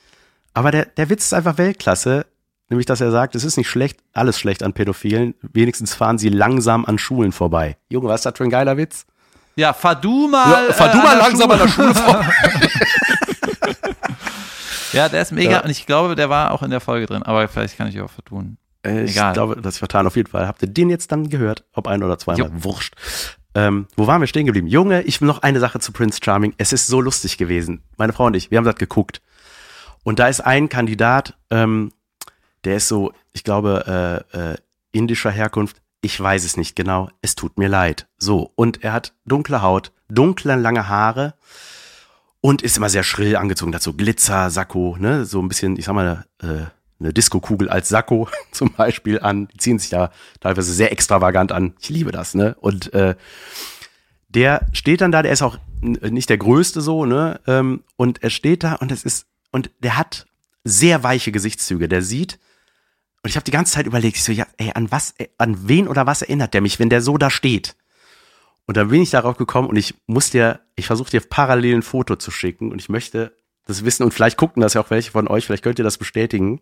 Aber 0.52 0.70
der, 0.70 0.84
der 0.84 1.08
Witz 1.08 1.24
ist 1.24 1.32
einfach 1.32 1.56
Weltklasse. 1.56 2.26
Nämlich, 2.68 2.84
dass 2.84 3.00
er 3.00 3.10
sagt, 3.10 3.34
es 3.34 3.44
ist 3.44 3.56
nicht 3.56 3.70
schlecht, 3.70 4.00
alles 4.12 4.38
schlecht 4.38 4.62
an 4.62 4.74
Pädophilen. 4.74 5.34
Wenigstens 5.40 5.94
fahren 5.94 6.18
sie 6.18 6.28
langsam 6.28 6.84
an 6.84 6.98
Schulen 6.98 7.32
vorbei. 7.32 7.78
Junge, 7.88 8.08
was 8.08 8.20
ist 8.20 8.26
das 8.26 8.34
für 8.36 8.44
ein 8.44 8.50
geiler 8.50 8.76
Witz? 8.76 9.06
Ja, 9.58 9.72
fahr 9.72 9.96
du 10.00 10.28
mal. 10.28 10.68
Ja, 10.68 10.72
fahr 10.72 10.92
du 10.92 10.98
äh, 10.98 11.02
mal 11.02 11.12
an 11.14 11.18
langsam 11.18 11.50
an 11.50 11.58
der 11.58 11.68
Schule 11.68 11.94
vorbei. 11.94 12.26
Ja, 14.92 15.08
der 15.08 15.20
ist 15.22 15.32
mega 15.32 15.50
Ja. 15.50 15.60
und 15.60 15.70
ich 15.70 15.84
glaube, 15.84 16.14
der 16.14 16.30
war 16.30 16.50
auch 16.52 16.62
in 16.62 16.70
der 16.70 16.80
Folge 16.80 17.06
drin, 17.06 17.22
aber 17.22 17.46
vielleicht 17.48 17.76
kann 17.76 17.88
ich 17.88 18.00
auch 18.00 18.10
vertun. 18.10 18.56
Äh, 18.82 19.04
ich 19.04 19.10
Egal. 19.12 19.34
glaube, 19.34 19.60
das 19.60 19.74
ist 19.74 19.78
vertan. 19.78 20.06
Auf 20.06 20.16
jeden 20.16 20.30
Fall. 20.30 20.46
Habt 20.46 20.62
ihr 20.62 20.68
den 20.68 20.88
jetzt 20.88 21.12
dann 21.12 21.28
gehört? 21.28 21.64
Ob 21.74 21.86
ein 21.88 22.02
oder 22.02 22.18
zweimal? 22.18 22.46
Jo. 22.48 22.64
Wurscht. 22.64 22.94
Ähm, 23.54 23.86
wo 23.96 24.06
waren 24.06 24.20
wir 24.22 24.26
stehen 24.28 24.46
geblieben? 24.46 24.66
Junge, 24.66 25.02
ich 25.02 25.20
will 25.20 25.26
noch 25.28 25.42
eine 25.42 25.60
Sache 25.60 25.78
zu 25.80 25.92
Prince 25.92 26.20
Charming. 26.22 26.54
Es 26.56 26.72
ist 26.72 26.86
so 26.86 27.00
lustig 27.02 27.36
gewesen. 27.36 27.82
Meine 27.98 28.12
Frau 28.14 28.24
und 28.26 28.34
ich, 28.36 28.50
wir 28.50 28.56
haben 28.58 28.64
das 28.64 28.76
geguckt. 28.76 29.20
Und 30.04 30.20
da 30.20 30.28
ist 30.28 30.40
ein 30.40 30.68
Kandidat, 30.70 31.34
ähm, 31.50 31.92
der 32.64 32.76
ist 32.76 32.88
so, 32.88 33.12
ich 33.32 33.44
glaube, 33.44 34.24
äh, 34.32 34.52
äh, 34.52 34.56
indischer 34.92 35.30
Herkunft. 35.30 35.82
Ich 36.00 36.18
weiß 36.18 36.44
es 36.44 36.56
nicht 36.56 36.76
genau. 36.76 37.10
Es 37.22 37.34
tut 37.34 37.58
mir 37.58 37.68
leid. 37.68 38.08
So. 38.18 38.52
Und 38.54 38.84
er 38.84 38.92
hat 38.92 39.14
dunkle 39.24 39.62
Haut, 39.62 39.92
dunkle, 40.08 40.56
lange 40.56 40.88
Haare 40.88 41.34
und 42.40 42.62
ist 42.62 42.76
immer 42.76 42.88
sehr 42.88 43.02
schrill 43.02 43.36
angezogen. 43.36 43.74
Hat 43.74 43.82
so 43.82 43.92
Glitzer, 43.92 44.50
Sakko, 44.50 44.96
ne, 44.98 45.24
so 45.24 45.40
ein 45.40 45.48
bisschen, 45.48 45.76
ich 45.76 45.86
sag 45.86 45.94
mal, 45.94 46.24
äh, 46.42 46.66
eine 47.00 47.12
Disco-Kugel 47.12 47.68
als 47.68 47.88
Sakko 47.88 48.28
zum 48.52 48.72
Beispiel 48.72 49.20
an. 49.20 49.48
Die 49.48 49.58
ziehen 49.58 49.78
sich 49.78 49.90
da 49.90 50.10
teilweise 50.40 50.72
sehr 50.72 50.92
extravagant 50.92 51.52
an. 51.52 51.74
Ich 51.80 51.88
liebe 51.88 52.12
das, 52.12 52.34
ne? 52.34 52.56
Und 52.60 52.92
äh, 52.92 53.14
der 54.28 54.68
steht 54.72 55.00
dann 55.00 55.12
da, 55.12 55.22
der 55.22 55.32
ist 55.32 55.42
auch 55.42 55.58
nicht 55.80 56.28
der 56.28 56.38
Größte 56.38 56.80
so, 56.80 57.06
ne? 57.06 57.40
Ähm, 57.46 57.82
und 57.96 58.22
er 58.22 58.30
steht 58.30 58.64
da 58.64 58.74
und 58.74 58.92
es 58.92 59.04
ist, 59.04 59.26
und 59.50 59.70
der 59.80 59.96
hat 59.96 60.26
sehr 60.64 61.02
weiche 61.02 61.32
Gesichtszüge. 61.32 61.88
Der 61.88 62.02
sieht, 62.02 62.38
und 63.22 63.30
ich 63.30 63.36
habe 63.36 63.44
die 63.44 63.50
ganze 63.50 63.72
Zeit 63.72 63.86
überlegt, 63.86 64.16
ich 64.16 64.24
so, 64.24 64.32
ja, 64.32 64.46
ey, 64.56 64.72
an 64.74 64.90
was, 64.90 65.14
ey, 65.18 65.28
an 65.38 65.68
wen 65.68 65.88
oder 65.88 66.06
was 66.06 66.22
erinnert 66.22 66.54
der 66.54 66.60
mich, 66.60 66.78
wenn 66.78 66.88
der 66.88 67.00
so 67.00 67.18
da 67.18 67.30
steht? 67.30 67.76
Und 68.66 68.76
dann 68.76 68.88
bin 68.88 69.02
ich 69.02 69.10
darauf 69.10 69.36
gekommen 69.36 69.68
und 69.68 69.76
ich 69.76 69.94
muss 70.06 70.30
dir, 70.30 70.60
ich 70.76 70.86
versuche 70.86 71.10
dir 71.10 71.20
parallel 71.20 71.76
ein 71.76 71.82
Foto 71.82 72.16
zu 72.16 72.30
schicken 72.30 72.70
und 72.70 72.80
ich 72.80 72.88
möchte 72.88 73.34
das 73.64 73.84
wissen 73.84 74.02
und 74.02 74.12
vielleicht 74.12 74.36
gucken 74.36 74.60
das 74.60 74.74
ja 74.74 74.80
auch 74.80 74.90
welche 74.90 75.10
von 75.10 75.26
euch, 75.28 75.46
vielleicht 75.46 75.64
könnt 75.64 75.78
ihr 75.78 75.84
das 75.84 75.98
bestätigen. 75.98 76.60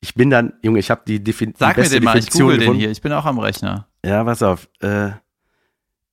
Ich 0.00 0.14
bin 0.14 0.30
dann, 0.30 0.54
Junge, 0.62 0.78
ich 0.78 0.90
habe 0.90 1.02
die, 1.06 1.22
Defin 1.22 1.54
Sag 1.58 1.74
die 1.74 1.80
mir 1.80 1.82
beste 1.82 1.96
den 1.96 2.04
mal, 2.04 2.18
ich 2.18 2.30
google 2.30 2.58
den 2.58 2.74
hier, 2.74 2.90
ich 2.90 3.02
bin 3.02 3.12
auch 3.12 3.24
am 3.24 3.38
Rechner. 3.38 3.88
Ja, 4.04 4.22
pass 4.24 4.42
auf. 4.42 4.68
Äh, 4.80 5.10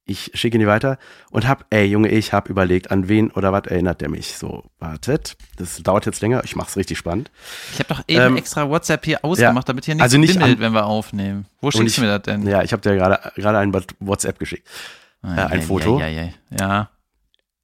ich 0.06 0.32
schicke 0.36 0.58
ihn 0.58 0.62
dir 0.62 0.68
weiter 0.68 1.00
und 1.32 1.48
hab, 1.48 1.66
ey 1.72 1.86
Junge, 1.86 2.10
ich 2.10 2.32
hab 2.32 2.50
überlegt, 2.50 2.92
an 2.92 3.08
wen 3.08 3.32
oder 3.32 3.52
was 3.52 3.64
erinnert 3.66 4.02
der 4.02 4.10
mich. 4.10 4.38
So, 4.38 4.64
wartet. 4.80 5.36
Das 5.58 5.78
dauert 5.82 6.06
jetzt 6.06 6.22
länger. 6.22 6.44
Ich 6.44 6.56
mach's 6.56 6.78
richtig 6.78 6.98
spannend. 6.98 7.32
Ich 7.74 7.80
habe 7.80 7.90
doch 7.94 8.04
eben 8.08 8.22
Ähm, 8.22 8.38
extra 8.38 8.70
WhatsApp 8.70 9.04
hier 9.04 9.26
ausgemacht, 9.26 9.68
damit 9.68 9.86
hier 9.86 9.96
nichts 9.96 10.04
also 10.04 10.18
nicht 10.18 10.38
bimmelt, 10.38 10.60
wenn 10.60 10.74
wir 10.74 10.86
aufnehmen. 10.86 11.48
Wo 11.60 11.72
schickst 11.72 11.88
ich- 11.88 11.96
du 11.96 12.02
mir 12.02 12.08
das 12.08 12.22
denn? 12.22 12.48
Ja, 12.48 12.62
ich 12.62 12.72
habe 12.72 12.82
dir 12.82 12.96
gerade 12.96 13.32
gerade 13.36 13.58
ein 13.58 13.74
WhatsApp 14.00 14.38
geschickt. 14.38 14.68
Ah, 15.24 15.48
ein 15.48 15.60
ja, 15.62 15.66
Foto. 15.66 16.00
Ja, 16.00 16.08
ja, 16.08 16.24
ja. 16.24 16.30
ja. 16.60 16.90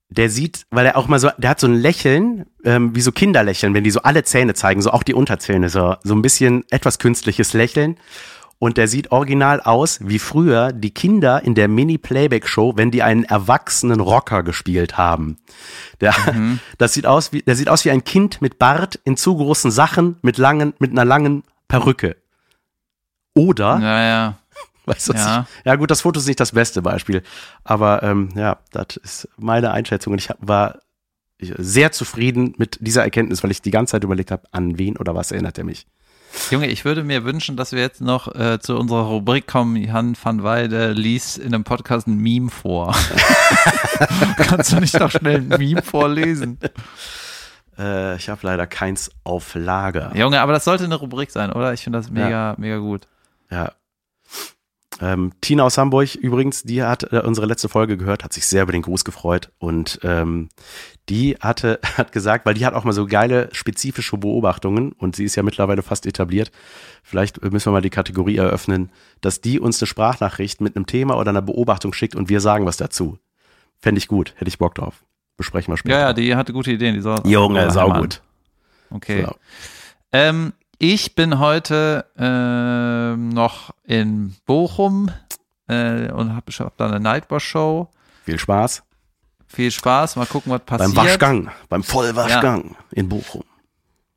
Der 0.09 0.29
sieht, 0.29 0.65
weil 0.71 0.85
er 0.87 0.97
auch 0.97 1.07
mal 1.07 1.19
so, 1.19 1.29
der 1.37 1.51
hat 1.51 1.59
so 1.61 1.67
ein 1.67 1.75
Lächeln, 1.75 2.45
ähm, 2.65 2.93
wie 2.95 3.01
so 3.01 3.11
Kinderlächeln, 3.13 3.73
wenn 3.73 3.85
die 3.85 3.91
so 3.91 4.01
alle 4.01 4.23
Zähne 4.23 4.53
zeigen, 4.55 4.81
so 4.81 4.91
auch 4.91 5.03
die 5.03 5.13
Unterzähne, 5.13 5.69
so, 5.69 5.95
so 6.03 6.13
ein 6.13 6.21
bisschen 6.21 6.65
etwas 6.69 6.99
künstliches 6.99 7.53
Lächeln. 7.53 7.97
Und 8.61 8.77
der 8.77 8.87
sieht 8.87 9.11
original 9.11 9.59
aus 9.59 9.97
wie 10.03 10.19
früher 10.19 10.71
die 10.71 10.91
Kinder 10.91 11.41
in 11.43 11.55
der 11.55 11.67
Mini-Playback-Show, 11.67 12.73
wenn 12.75 12.91
die 12.91 13.01
einen 13.01 13.23
erwachsenen 13.23 13.99
Rocker 13.99 14.43
gespielt 14.43 14.99
haben. 14.99 15.39
Der, 15.99 16.13
das 16.77 16.93
sieht 16.93 17.07
aus 17.07 17.33
wie, 17.33 17.41
der 17.41 17.55
sieht 17.55 17.69
aus 17.69 17.85
wie 17.85 17.89
ein 17.89 18.03
Kind 18.03 18.39
mit 18.39 18.59
Bart 18.59 18.99
in 19.03 19.17
zu 19.17 19.35
großen 19.35 19.71
Sachen 19.71 20.17
mit 20.21 20.37
langen, 20.37 20.75
mit 20.77 20.91
einer 20.91 21.05
langen 21.05 21.41
Perücke. 21.67 22.17
Oder 23.33 23.79
Ja, 23.79 24.03
ja. 24.03 24.37
Weißt 24.85 25.09
du, 25.09 25.13
Ja. 25.13 25.47
ich, 25.49 25.65
ja 25.65 25.75
gut, 25.75 25.89
das 25.89 26.01
Foto 26.01 26.19
ist 26.19 26.27
nicht 26.27 26.39
das 26.39 26.51
beste 26.51 26.83
Beispiel, 26.83 27.23
aber 27.63 28.03
ähm, 28.03 28.29
ja, 28.35 28.59
das 28.69 28.97
ist 28.97 29.27
meine 29.37 29.71
Einschätzung 29.71 30.13
und 30.13 30.19
ich 30.19 30.29
war 30.37 30.81
sehr 31.39 31.91
zufrieden 31.91 32.53
mit 32.59 32.77
dieser 32.79 33.01
Erkenntnis, 33.01 33.43
weil 33.43 33.49
ich 33.49 33.63
die 33.63 33.71
ganze 33.71 33.93
Zeit 33.93 34.03
überlegt 34.03 34.29
habe, 34.29 34.43
an 34.51 34.77
wen 34.77 34.97
oder 34.97 35.15
was 35.15 35.31
erinnert 35.31 35.57
er 35.57 35.63
mich. 35.63 35.87
Junge, 36.49 36.67
ich 36.67 36.85
würde 36.85 37.03
mir 37.03 37.23
wünschen, 37.23 37.57
dass 37.57 37.71
wir 37.71 37.79
jetzt 37.79 38.01
noch 38.01 38.33
äh, 38.35 38.59
zu 38.59 38.77
unserer 38.77 39.03
Rubrik 39.03 39.47
kommen. 39.47 39.75
Jan 39.75 40.15
van 40.21 40.43
Weide 40.43 40.91
liest 40.91 41.37
in 41.37 41.53
einem 41.53 41.63
Podcast 41.63 42.07
ein 42.07 42.17
Meme 42.17 42.49
vor. 42.49 42.95
Kannst 44.37 44.71
du 44.71 44.79
nicht 44.79 44.99
noch 44.99 45.11
schnell 45.11 45.37
ein 45.37 45.47
Meme 45.47 45.81
vorlesen? 45.81 46.59
Äh, 47.77 48.15
ich 48.15 48.29
habe 48.29 48.39
leider 48.43 48.67
keins 48.67 49.11
auf 49.23 49.55
Lager. 49.55 50.11
Junge, 50.15 50.41
aber 50.41 50.53
das 50.53 50.65
sollte 50.65 50.83
eine 50.83 50.95
Rubrik 50.95 51.31
sein, 51.31 51.51
oder? 51.51 51.73
Ich 51.73 51.83
finde 51.83 51.99
das 51.99 52.09
mega, 52.09 52.55
mega 52.57 52.77
gut. 52.77 53.07
Ja. 53.49 53.71
Ähm, 55.01 55.31
Tina 55.41 55.63
aus 55.63 55.79
Hamburg 55.79 56.13
übrigens, 56.13 56.61
die 56.61 56.83
hat 56.83 57.11
äh, 57.11 57.21
unsere 57.25 57.47
letzte 57.47 57.67
Folge 57.67 57.97
gehört, 57.97 58.23
hat 58.23 58.33
sich 58.33 58.45
sehr 58.45 58.63
über 58.63 58.71
den 58.71 58.83
Gruß 58.83 59.03
gefreut 59.03 59.51
und 59.57 59.99
ähm, 60.03 60.49
die 61.09 61.37
hatte, 61.41 61.79
hat 61.97 62.11
gesagt, 62.11 62.45
weil 62.45 62.53
die 62.53 62.65
hat 62.67 62.75
auch 62.75 62.83
mal 62.83 62.93
so 62.93 63.07
geile 63.07 63.49
spezifische 63.51 64.15
Beobachtungen 64.17 64.91
und 64.91 65.15
sie 65.15 65.23
ist 65.23 65.35
ja 65.35 65.41
mittlerweile 65.41 65.81
fast 65.81 66.05
etabliert. 66.05 66.51
Vielleicht 67.01 67.41
müssen 67.41 67.65
wir 67.67 67.71
mal 67.71 67.81
die 67.81 67.89
Kategorie 67.89 68.37
eröffnen, 68.37 68.91
dass 69.21 69.41
die 69.41 69.59
uns 69.59 69.81
eine 69.81 69.87
Sprachnachricht 69.87 70.61
mit 70.61 70.75
einem 70.75 70.85
Thema 70.85 71.17
oder 71.17 71.29
einer 71.29 71.41
Beobachtung 71.41 71.93
schickt 71.93 72.15
und 72.15 72.29
wir 72.29 72.39
sagen 72.39 72.67
was 72.67 72.77
dazu. 72.77 73.17
Fände 73.79 73.97
ich 73.97 74.07
gut, 74.07 74.35
hätte 74.37 74.49
ich 74.49 74.59
Bock 74.59 74.75
drauf. 74.75 75.03
Besprechen 75.35 75.73
wir 75.73 75.77
später. 75.77 75.95
Ja, 75.95 76.07
ja, 76.07 76.13
die 76.13 76.35
hatte 76.35 76.53
gute 76.53 76.71
Ideen. 76.71 76.93
Die 76.93 77.01
soll 77.01 77.21
Junge, 77.25 77.71
saugut. 77.71 78.21
Okay. 78.91 79.25
So. 79.25 79.35
Ähm, 80.11 80.53
ich 80.77 81.15
bin 81.15 81.39
heute 81.39 82.05
ähm, 82.17 82.80
noch 83.41 83.71
in 83.83 84.35
Bochum 84.45 85.09
äh, 85.67 86.11
und 86.11 86.35
habe 86.35 86.51
hab 86.51 86.77
da 86.77 86.87
eine 86.87 86.99
Nightwatch-Show. 86.99 87.87
Viel 88.25 88.39
Spaß. 88.39 88.83
Viel 89.47 89.71
Spaß, 89.71 90.15
mal 90.15 90.27
gucken, 90.27 90.51
was 90.51 90.61
passiert. 90.61 90.95
Beim 90.95 91.05
Waschgang, 91.05 91.51
beim 91.67 91.83
Vollwaschgang 91.83 92.77
in 92.91 93.09
Bochum. 93.09 93.43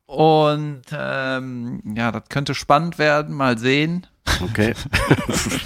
Und 0.06 0.82
ähm, 0.92 1.82
ja, 1.96 2.12
das 2.12 2.24
könnte 2.28 2.54
spannend 2.54 2.98
werden, 2.98 3.34
mal 3.34 3.58
sehen. 3.58 4.06
Okay. 4.42 4.74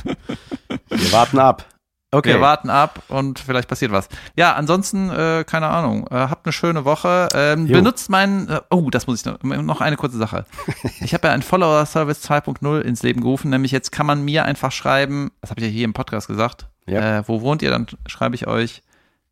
wir 0.89 1.13
warten 1.13 1.39
ab. 1.39 1.67
Okay. 2.11 2.31
Wir 2.31 2.41
warten 2.41 2.71
ab 2.71 3.03
und 3.09 3.39
vielleicht 3.39 3.69
passiert 3.69 3.93
was. 3.93 4.09
Ja, 4.35 4.55
ansonsten, 4.55 5.11
äh, 5.11 5.45
keine 5.47 5.69
Ahnung. 5.69 6.07
Äh, 6.07 6.15
habt 6.15 6.47
eine 6.47 6.55
schöne 6.55 6.87
Woche. 6.87 7.29
Ähm, 7.35 7.67
benutzt 7.67 8.09
meinen, 8.09 8.49
äh, 8.49 8.61
oh, 8.71 8.89
das 8.89 9.07
muss 9.07 9.21
ich 9.21 9.27
noch, 9.27 9.43
noch 9.43 9.81
eine 9.83 9.97
kurze 9.97 10.17
Sache. 10.17 10.47
Ich 11.01 11.13
habe 11.13 11.29
ja 11.29 11.35
einen 11.35 11.43
Follower-Service 11.43 12.23
2.0 12.29 12.81
ins 12.81 13.03
Leben 13.03 13.21
gerufen, 13.21 13.51
nämlich 13.51 13.73
jetzt 13.73 13.93
kann 13.93 14.07
man 14.07 14.25
mir 14.25 14.45
einfach 14.47 14.73
schreiben, 14.73 15.31
das 15.43 15.51
habe 15.51 15.61
ich 15.61 15.67
ja 15.67 15.73
hier 15.73 15.85
im 15.85 15.93
Podcast 15.93 16.29
gesagt, 16.29 16.67
Ja. 16.87 17.19
äh, 17.19 17.29
wo 17.29 17.43
wohnt 17.43 17.61
ihr, 17.63 17.71
dann 17.71 17.87
schreibe 18.07 18.35
ich 18.37 18.47
euch, 18.47 18.83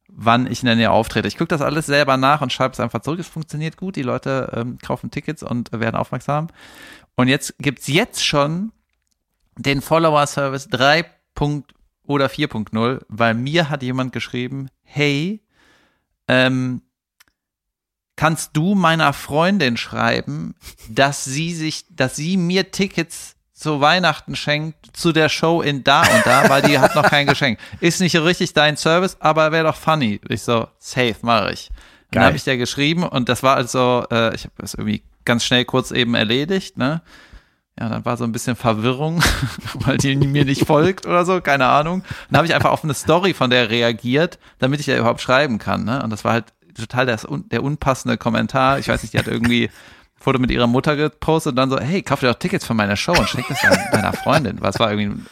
wann 0.09 0.47
ich 0.47 0.61
in 0.63 0.67
der 0.67 0.77
Nähe 0.77 0.91
auftrete. 0.91 1.29
Ich 1.29 1.39
gucke 1.39 1.49
das 1.49 1.63
alles 1.63 1.87
selber 1.87 2.17
nach 2.19 2.43
und 2.43 2.53
schreibe 2.53 2.73
es 2.75 2.81
einfach 2.81 3.01
zurück. 3.01 3.21
Es 3.21 3.27
funktioniert 3.29 3.77
gut, 3.79 3.97
die 3.97 4.03
Leute 4.03 4.53
ähm, 4.55 4.77
kaufen 4.85 5.11
Tickets 5.11 5.43
und 5.43 5.73
werden 5.73 5.97
aufmerksam. 5.97 6.49
Und 7.17 7.29
jetzt 7.29 7.55
gibt's 7.59 7.87
jetzt 7.87 8.25
schon 8.25 8.73
den 9.57 9.81
Follower-Service 9.81 10.69
3. 10.69 11.07
oder 12.07 12.27
4.0, 12.27 13.01
weil 13.09 13.35
mir 13.35 13.69
hat 13.71 13.83
jemand 13.83 14.13
geschrieben, 14.13 14.69
hey, 14.83 15.43
ähm, 16.29 16.83
kannst 18.17 18.57
du 18.57 18.75
meiner 18.75 19.13
Freundin 19.13 19.77
schreiben, 19.77 20.55
dass 20.89 21.25
sie 21.25 21.55
sich, 21.55 21.85
dass 21.91 22.17
sie 22.17 22.37
mir 22.37 22.71
Tickets 22.71 23.37
zu 23.53 23.81
Weihnachten 23.81 24.37
schenkt 24.37 24.95
zu 24.95 25.13
der 25.13 25.29
Show 25.29 25.63
in 25.63 25.83
da 25.83 26.03
und 26.03 26.27
da, 26.27 26.49
weil 26.49 26.63
die 26.63 26.79
hat 26.79 26.95
noch 26.95 27.09
kein 27.09 27.27
Geschenk. 27.27 27.59
Ist 27.81 28.01
nicht 28.01 28.15
richtig 28.17 28.53
dein 28.53 28.77
Service, 28.77 29.17
aber 29.21 29.51
wäre 29.51 29.65
doch 29.65 29.77
funny. 29.77 30.21
Ich 30.29 30.43
so, 30.43 30.69
safe, 30.79 31.17
mache 31.23 31.53
ich. 31.53 31.71
Dann 32.11 32.21
Geil. 32.21 32.25
habe 32.27 32.37
ich 32.37 32.45
der 32.45 32.59
geschrieben 32.59 33.03
und 33.03 33.29
das 33.29 33.43
war 33.43 33.57
also, 33.57 34.05
äh, 34.11 34.35
ich 34.35 34.45
habe 34.45 34.55
das 34.59 34.75
irgendwie 34.75 35.03
ganz 35.25 35.45
schnell 35.45 35.65
kurz 35.65 35.91
eben 35.91 36.15
erledigt, 36.15 36.77
ne? 36.77 37.03
Ja, 37.79 37.91
dann 37.91 38.05
war 38.07 38.17
so 38.17 38.25
ein 38.25 38.33
bisschen 38.33 38.57
Verwirrung, 38.57 39.23
weil 39.75 39.99
die 39.99 40.17
mir 40.17 40.47
nicht 40.47 40.67
folgt 40.67 41.07
oder 41.07 41.27
so, 41.27 41.41
keine 41.43 41.67
Ahnung. 41.67 42.05
Dann 42.31 42.39
habe 42.39 42.47
ich 42.47 42.55
einfach 42.55 42.71
auf 42.71 42.83
eine 42.83 42.95
Story 42.95 43.35
von 43.35 43.51
der 43.51 43.69
reagiert, 43.69 44.39
damit 44.59 44.81
ich 44.81 44.87
ja 44.87 44.97
überhaupt 44.97 45.21
schreiben 45.21 45.59
kann. 45.59 45.85
Ne? 45.85 46.03
Und 46.03 46.11
das 46.11 46.25
war 46.25 46.33
halt 46.33 46.47
total 46.75 47.05
das, 47.05 47.27
der 47.31 47.63
unpassende 47.63 48.17
Kommentar. 48.17 48.79
Ich 48.79 48.89
weiß 48.89 49.03
nicht, 49.03 49.13
die 49.13 49.19
hat 49.19 49.27
irgendwie 49.27 49.65
ein 49.65 49.71
Foto 50.19 50.39
mit 50.39 50.51
ihrer 50.51 50.67
Mutter 50.67 50.97
gepostet 50.97 51.51
und 51.51 51.57
dann 51.57 51.71
so, 51.71 51.79
hey, 51.79 52.03
kauf 52.03 52.21
dir 52.21 52.29
doch 52.29 52.39
Tickets 52.39 52.65
für 52.65 52.75
meine 52.75 52.97
Show 52.97 53.13
und 53.13 53.29
schenk 53.29 53.47
das 53.49 53.63
an 53.65 53.79
deiner 53.93 54.13
Freundin. 54.15 54.57
Was 54.61 54.79
war 54.79 54.91
irgendwie, 54.91 55.23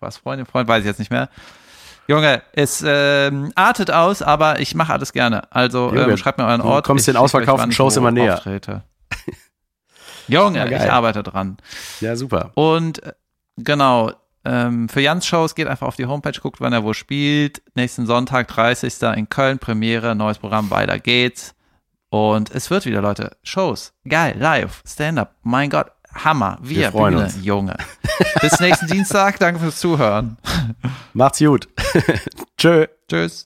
was 0.00 0.16
Freundin, 0.16 0.46
Freund, 0.46 0.66
weiß 0.68 0.80
ich 0.80 0.86
jetzt 0.86 0.98
nicht 0.98 1.10
mehr. 1.10 1.28
Junge, 2.08 2.42
es 2.52 2.82
ähm, 2.84 3.52
artet 3.54 3.92
aus, 3.92 4.22
aber 4.22 4.58
ich 4.58 4.74
mache 4.74 4.92
alles 4.92 5.12
gerne. 5.12 5.42
Also 5.52 5.90
Junge, 5.94 6.10
ähm, 6.10 6.16
schreibt 6.16 6.38
mir 6.38 6.46
euren 6.46 6.62
du 6.62 6.66
Ort. 6.66 6.84
kommst 6.84 7.02
Ich 7.02 7.06
den 7.06 7.14
schick 7.14 7.22
ausverkauften 7.22 7.70
ich 7.70 7.76
Shows 7.76 7.96
immer 7.96 8.10
näher. 8.10 8.40
Junge, 10.28 10.68
geil. 10.68 10.82
ich 10.84 10.90
arbeite 10.90 11.22
dran. 11.22 11.56
Ja, 12.00 12.16
super. 12.16 12.50
Und 12.54 13.02
äh, 13.02 13.12
genau, 13.56 14.12
ähm, 14.44 14.88
für 14.88 15.00
Jans 15.00 15.26
Shows 15.26 15.54
geht 15.54 15.68
einfach 15.68 15.86
auf 15.86 15.96
die 15.96 16.06
Homepage, 16.06 16.38
guckt, 16.40 16.60
wann 16.60 16.72
er 16.72 16.84
wo 16.84 16.92
spielt. 16.92 17.62
Nächsten 17.74 18.06
Sonntag, 18.06 18.48
30. 18.48 19.02
in 19.16 19.28
Köln, 19.28 19.58
Premiere, 19.58 20.14
neues 20.14 20.38
Programm, 20.38 20.70
weiter 20.70 20.98
geht's. 20.98 21.54
Und 22.10 22.50
es 22.50 22.70
wird 22.70 22.84
wieder, 22.84 23.00
Leute, 23.00 23.36
Shows. 23.42 23.94
Geil, 24.06 24.36
live, 24.38 24.82
Stand-up. 24.86 25.34
Mein 25.42 25.70
Gott, 25.70 25.92
Hammer. 26.14 26.58
Wir, 26.60 26.76
Wir 26.76 26.90
freuen 26.92 27.14
Bühne, 27.14 27.24
uns. 27.26 27.42
Junge. 27.42 27.76
Bis 28.40 28.60
nächsten 28.60 28.86
Dienstag. 28.86 29.38
Danke 29.38 29.60
fürs 29.60 29.78
Zuhören. 29.78 30.36
Macht's 31.14 31.38
gut. 31.38 31.68
Tschö. 32.58 32.86
Tschüss. 33.08 33.40